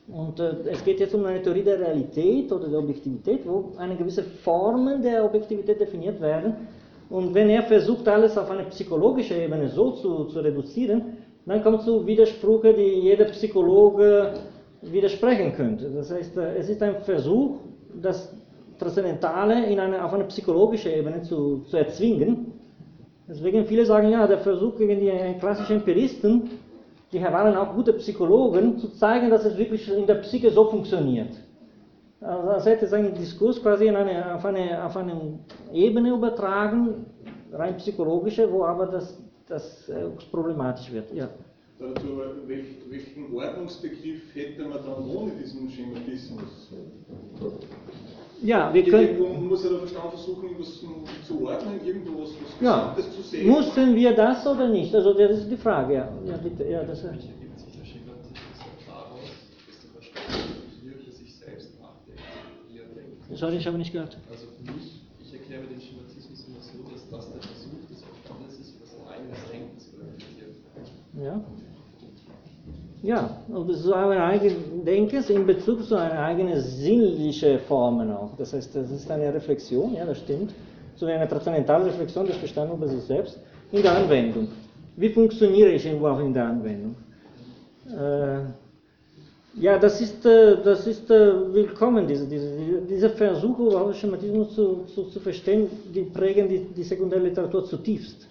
Und 0.07 0.39
äh, 0.39 0.53
es 0.71 0.83
geht 0.83 0.99
jetzt 0.99 1.13
um 1.13 1.25
eine 1.25 1.41
Theorie 1.41 1.63
der 1.63 1.79
Realität 1.79 2.51
oder 2.51 2.67
der 2.67 2.79
Objektivität, 2.79 3.41
wo 3.45 3.73
eine 3.77 3.95
gewisse 3.95 4.23
Formen 4.23 5.01
der 5.01 5.25
Objektivität 5.25 5.79
definiert 5.79 6.19
werden. 6.21 6.67
Und 7.11 7.33
wenn 7.33 7.49
er 7.49 7.63
versucht, 7.63 8.07
alles 8.07 8.37
auf 8.37 8.49
eine 8.49 8.63
psychologische 8.65 9.35
Ebene 9.35 9.67
so 9.67 9.91
zu, 9.91 10.25
zu 10.25 10.39
reduzieren, 10.39 11.17
dann 11.45 11.61
kommt 11.61 11.81
zu 11.81 12.07
Widersprüche, 12.07 12.73
die 12.73 13.01
jeder 13.01 13.25
Psychologe 13.25 14.33
widersprechen 14.81 15.53
könnte. 15.53 15.89
Das 15.89 16.09
heißt, 16.09 16.37
äh, 16.37 16.55
es 16.55 16.69
ist 16.69 16.81
ein 16.81 17.01
Versuch, 17.01 17.59
das 18.01 18.33
Transzendentale 18.79 19.65
in 19.65 19.79
eine, 19.79 20.03
auf 20.03 20.13
eine 20.13 20.23
psychologische 20.25 20.89
Ebene 20.89 21.21
zu, 21.21 21.63
zu 21.69 21.77
erzwingen. 21.77 22.53
Deswegen 23.27 23.65
viele 23.65 23.85
sagen, 23.85 24.09
ja, 24.09 24.25
der 24.25 24.39
Versuch 24.39 24.77
gegen 24.77 24.99
die 24.99 25.11
klassischen 25.39 25.77
Empiristen 25.77 26.49
die 27.11 27.21
waren 27.21 27.55
auch 27.57 27.75
gute 27.75 27.93
Psychologen, 27.93 28.77
zu 28.77 28.89
zeigen, 28.93 29.29
dass 29.29 29.43
es 29.43 29.57
wirklich 29.57 29.91
in 29.91 30.05
der 30.07 30.15
Psyche 30.15 30.49
so 30.49 30.69
funktioniert. 30.69 31.35
Also 32.21 32.49
als 32.49 32.65
hätte 32.65 32.85
es 32.85 32.93
einen 32.93 33.15
Diskurs 33.15 33.61
quasi 33.61 33.89
eine, 33.89 34.35
auf, 34.35 34.45
eine, 34.45 34.83
auf 34.85 34.95
eine 34.95 35.39
Ebene 35.73 36.11
übertragen, 36.11 37.05
rein 37.51 37.77
psychologische, 37.77 38.51
wo 38.51 38.63
aber 38.63 38.85
das, 38.85 39.19
das 39.47 39.89
äh, 39.89 40.09
problematisch 40.29 40.91
wird. 40.91 41.11
Ja. 41.13 41.29
Dazu, 41.79 42.21
welchen 42.45 43.35
Ordnungsbegriff 43.35 44.35
hätte 44.35 44.61
man 44.65 44.77
dann 44.85 45.03
ohne 45.03 45.31
diesen 45.31 45.67
Schematismus? 45.67 46.71
Ja, 48.43 48.71
wir 48.71 48.83
können. 48.83 49.19
Man 49.19 49.47
muss 49.47 49.63
ja 49.63 49.71
der 49.71 49.79
Verstand 49.79 50.09
versuchen, 50.11 50.43
irgendwas 50.43 50.79
zu 51.27 51.43
ordnen, 51.43 51.79
irgendwo 51.83 52.21
was, 52.21 52.29
was 52.29 52.61
ja. 52.61 52.95
zu 52.95 53.21
sehen. 53.23 53.47
Mussten 53.47 53.95
wir 53.95 54.15
das 54.15 54.45
oder 54.45 54.67
nicht? 54.67 54.93
Also, 54.93 55.13
das 55.15 55.39
ist 55.39 55.49
die 55.49 55.57
Frage, 55.57 55.95
ja. 55.95 56.09
Ja, 56.25 56.37
bitte, 56.37 56.67
ja, 56.69 56.83
das 56.83 57.03
heißt. 57.03 57.40
Sorry, 63.41 63.57
ich 63.57 63.65
habe 63.65 63.79
nicht 63.79 63.91
gehört. 63.91 64.15
Also 64.29 64.45
für 64.55 64.71
mich, 64.71 65.01
ich 65.19 65.33
erkläre 65.33 65.63
den 65.63 65.81
Schematismus 65.81 66.45
immer 66.47 66.61
so, 66.61 66.77
dass 66.93 67.09
das 67.09 67.33
der 67.33 67.41
Versuch 67.41 67.87
des 67.89 68.03
Verstandes 68.03 68.59
ist, 68.59 68.75
das 68.79 68.91
eigenes 69.09 69.39
Denken 69.51 69.79
zu 69.79 69.89
reflektieren. 69.97 70.51
Ja. 71.19 71.41
Ja, 73.01 73.41
und 73.47 73.73
so 73.73 73.93
ein 73.93 74.19
eigenes 74.19 74.57
Denken 74.85 75.23
in 75.33 75.47
Bezug 75.47 75.83
zu 75.85 75.95
einer 75.95 76.19
eigenen 76.19 76.61
sinnlichen 76.61 77.57
Formen 77.61 78.11
auch. 78.11 78.37
Das 78.37 78.53
heißt, 78.53 78.75
das 78.75 78.91
ist 78.91 79.09
eine 79.09 79.33
Reflexion, 79.33 79.95
ja, 79.95 80.05
das 80.05 80.19
stimmt, 80.19 80.53
so 80.95 81.07
eine 81.07 81.27
transzendentale 81.27 81.85
Reflexion 81.85 82.27
des 82.27 82.35
Verstandes 82.35 82.77
über 82.77 82.87
sich 82.89 83.01
selbst 83.05 83.39
in 83.71 83.81
der 83.81 83.95
Anwendung. 83.97 84.49
Wie 84.97 85.09
funktioniere 85.09 85.71
ich 85.71 85.83
irgendwo 85.83 86.09
auch 86.09 86.19
in 86.19 86.31
der 86.31 86.45
Anwendung? 86.45 86.95
Äh, 87.87 88.41
ja, 89.55 89.77
das 89.77 89.99
ist, 90.01 90.25
äh, 90.25 90.57
das 90.63 90.87
ist 90.87 91.09
äh, 91.09 91.53
willkommen, 91.53 92.07
diese, 92.07 92.25
diese, 92.27 92.81
diese 92.89 93.09
Versuche, 93.09 93.63
überhaupt 93.63 93.95
Schematismus 93.95 94.55
zu, 94.55 94.85
zu, 94.93 95.03
zu 95.03 95.19
verstehen, 95.19 95.67
die 95.93 96.03
prägen 96.03 96.47
die, 96.47 96.59
die 96.75 96.83
Sekundärliteratur 96.83 97.65
zutiefst. 97.65 98.27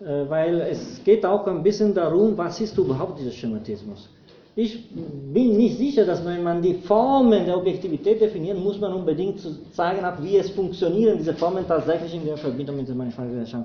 Äh, 0.00 0.28
weil 0.28 0.60
es 0.62 1.00
geht 1.04 1.24
auch 1.24 1.46
ein 1.46 1.62
bisschen 1.62 1.94
darum, 1.94 2.36
was 2.36 2.60
ist 2.60 2.76
überhaupt 2.76 3.20
dieser 3.20 3.30
Schematismus. 3.30 4.08
Ich 4.54 4.90
bin 5.32 5.56
nicht 5.56 5.78
sicher, 5.78 6.04
dass 6.04 6.24
wenn 6.26 6.42
man 6.42 6.60
die 6.60 6.74
Formen 6.74 7.46
der 7.46 7.56
Objektivität 7.56 8.20
definieren, 8.20 8.62
muss 8.62 8.78
man 8.78 8.92
unbedingt 8.92 9.40
zeigen, 9.72 10.04
wie 10.20 10.36
es 10.36 10.50
funktionieren, 10.50 11.16
diese 11.16 11.32
Formen 11.34 11.66
tatsächlich 11.66 12.14
in 12.14 12.26
der 12.26 12.36
Verbindung 12.36 12.76
mit 12.76 12.88
der 12.88 12.94
Mannigfaltigkeit. 12.94 13.64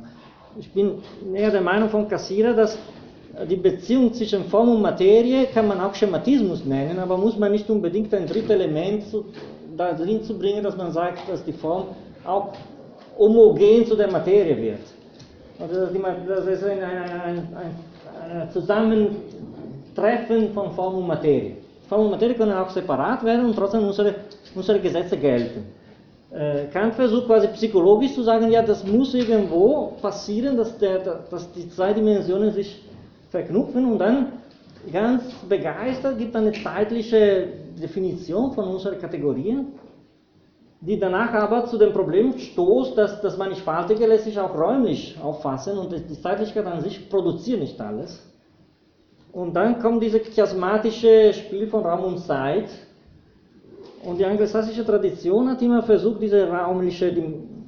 Ich 0.57 0.71
bin 0.71 0.99
eher 1.33 1.51
der 1.51 1.61
Meinung 1.61 1.89
von 1.89 2.07
Cassira, 2.07 2.53
dass 2.53 2.77
die 3.45 3.55
Beziehung 3.55 4.13
zwischen 4.13 4.45
Form 4.45 4.69
und 4.69 4.81
Materie 4.81 5.45
kann 5.53 5.67
man 5.67 5.79
auch 5.79 5.93
Schematismus 5.93 6.65
nennen, 6.65 6.97
aber 6.99 7.17
muss 7.17 7.37
man 7.37 7.51
nicht 7.51 7.69
unbedingt 7.69 8.11
ein 8.13 8.25
drittes 8.25 8.49
Element 8.49 9.03
da 9.75 9.93
drin 9.93 10.23
zu 10.23 10.37
bringen, 10.37 10.63
dass 10.63 10.75
man 10.75 10.91
sagt, 10.91 11.29
dass 11.29 11.43
die 11.43 11.53
Form 11.53 11.85
auch 12.25 12.53
homogen 13.17 13.85
zu 13.85 13.95
der 13.95 14.11
Materie 14.11 14.57
wird. 14.57 14.79
Also 15.59 15.87
das 16.27 16.47
ist 16.47 16.63
ein, 16.63 16.83
ein, 16.83 17.23
ein, 17.23 17.47
ein 18.31 18.49
Zusammentreffen 18.51 20.53
von 20.53 20.71
Form 20.71 20.95
und 20.95 21.07
Materie. 21.07 21.57
Form 21.87 22.05
und 22.05 22.11
Materie 22.11 22.35
können 22.35 22.53
auch 22.53 22.69
separat 22.69 23.23
werden 23.23 23.45
und 23.45 23.55
trotzdem 23.55 23.85
unsere, 23.85 24.15
unsere 24.55 24.79
Gesetze 24.79 25.17
gelten. 25.17 25.65
Äh, 26.31 26.65
Kant 26.73 26.95
versucht 26.95 27.27
quasi 27.27 27.47
psychologisch 27.49 28.13
zu 28.13 28.23
sagen, 28.23 28.51
ja, 28.51 28.61
das 28.61 28.85
muss 28.85 29.13
irgendwo 29.13 29.93
passieren, 30.01 30.57
dass, 30.57 30.77
der, 30.77 30.99
dass 31.29 31.51
die 31.53 31.69
zwei 31.69 31.93
Dimensionen 31.93 32.51
sich 32.51 32.83
verknüpfen 33.29 33.85
und 33.91 33.99
dann 33.99 34.33
ganz 34.91 35.23
begeistert 35.49 36.17
gibt 36.17 36.35
eine 36.35 36.51
zeitliche 36.51 37.47
Definition 37.81 38.53
von 38.53 38.67
unseren 38.67 38.99
Kategorien 38.99 39.67
die 40.79 40.99
danach 40.99 41.33
aber 41.33 41.65
zu 41.65 41.77
dem 41.77 41.91
Problem 41.91 42.37
stoßt, 42.37 42.97
dass 42.97 43.21
das 43.21 43.37
Mannigfaltige 43.37 44.05
lässt 44.05 44.25
sich 44.25 44.39
auch 44.39 44.55
räumlich 44.55 45.17
auffassen 45.21 45.77
und 45.77 45.91
die 45.91 46.21
Zeitlichkeit 46.21 46.65
an 46.65 46.81
sich 46.81 47.09
produziert 47.09 47.59
nicht 47.59 47.81
alles. 47.81 48.23
Und 49.31 49.55
dann 49.55 49.79
kommt 49.79 50.03
dieses 50.03 50.21
chiasmatische 50.29 51.33
Spiel 51.33 51.67
von 51.67 51.83
Raum 51.83 52.03
und 52.05 52.19
Zeit. 52.19 52.69
Und 54.03 54.19
die 54.19 54.25
anglosassische 54.25 54.85
Tradition 54.85 55.49
hat 55.49 55.61
immer 55.61 55.81
versucht, 55.81 56.21
diese 56.21 56.47
raumliche 56.47 57.11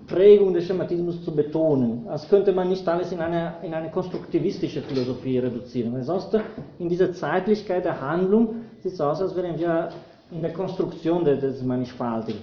Prägung 0.10 0.54
des 0.54 0.66
Schematismus 0.66 1.24
zu 1.24 1.34
betonen. 1.34 2.08
Als 2.08 2.28
könnte 2.28 2.52
man 2.52 2.68
nicht 2.70 2.88
alles 2.88 3.12
in 3.12 3.20
eine, 3.20 3.54
in 3.64 3.74
eine 3.74 3.90
konstruktivistische 3.92 4.82
Philosophie 4.82 5.38
reduzieren. 5.40 5.94
Weil 5.94 6.04
sonst 6.04 6.38
in 6.80 6.90
dieser 6.90 7.14
Zeitlichkeit 7.14 7.86
der 7.86 8.02
Handlung 8.02 8.56
sieht 8.82 8.94
es 8.94 9.02
aus, 9.02 9.22
als 9.22 9.36
wären 9.36 9.58
wir 9.58 9.90
in 10.32 10.42
der 10.42 10.54
Konstruktion 10.54 11.24
des 11.24 11.62
Mannigfaltigen. 11.64 12.42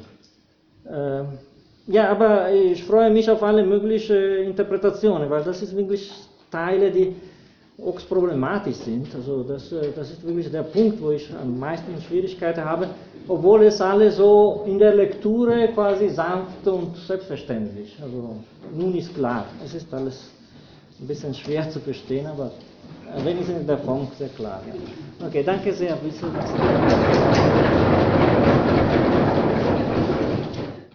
Äh, 0.88 1.24
ja, 1.88 2.10
aber 2.10 2.52
ich 2.52 2.82
freue 2.84 3.10
mich 3.10 3.30
auf 3.30 3.42
alle 3.42 3.64
möglichen 3.64 4.44
Interpretationen, 4.44 5.28
weil 5.30 5.44
das 5.44 5.62
ist 5.62 5.76
wirklich 5.76 6.12
Teile, 6.50 6.90
die 6.90 7.14
auch 7.84 7.98
problematisch 8.08 8.76
sind. 8.76 9.06
Also 9.14 9.42
das, 9.42 9.70
äh, 9.72 9.92
das 9.94 10.10
ist 10.10 10.26
wirklich 10.26 10.50
der 10.50 10.62
Punkt, 10.62 11.00
wo 11.02 11.10
ich 11.10 11.28
am 11.40 11.58
meisten 11.58 12.00
Schwierigkeiten 12.08 12.64
habe, 12.64 12.88
obwohl 13.28 13.64
es 13.64 13.80
alle 13.80 14.10
so 14.10 14.64
in 14.66 14.78
der 14.78 14.94
Lektüre 14.94 15.68
quasi 15.68 16.08
sanft 16.08 16.66
und 16.66 16.96
selbstverständlich. 16.96 17.96
Also 18.02 18.36
nun 18.74 18.94
ist 18.94 19.14
klar, 19.14 19.46
es 19.64 19.74
ist 19.74 19.92
alles 19.92 20.30
ein 21.00 21.06
bisschen 21.06 21.34
schwer 21.34 21.68
zu 21.68 21.80
verstehen, 21.80 22.26
aber 22.26 22.50
wenigstens 23.24 23.60
in 23.60 23.66
der 23.66 23.78
Form 23.78 24.08
sehr 24.18 24.28
klar. 24.28 24.62
Ja. 24.66 25.26
Okay, 25.26 25.42
danke 25.44 25.72
sehr. 25.72 25.96
Bis 25.96 26.20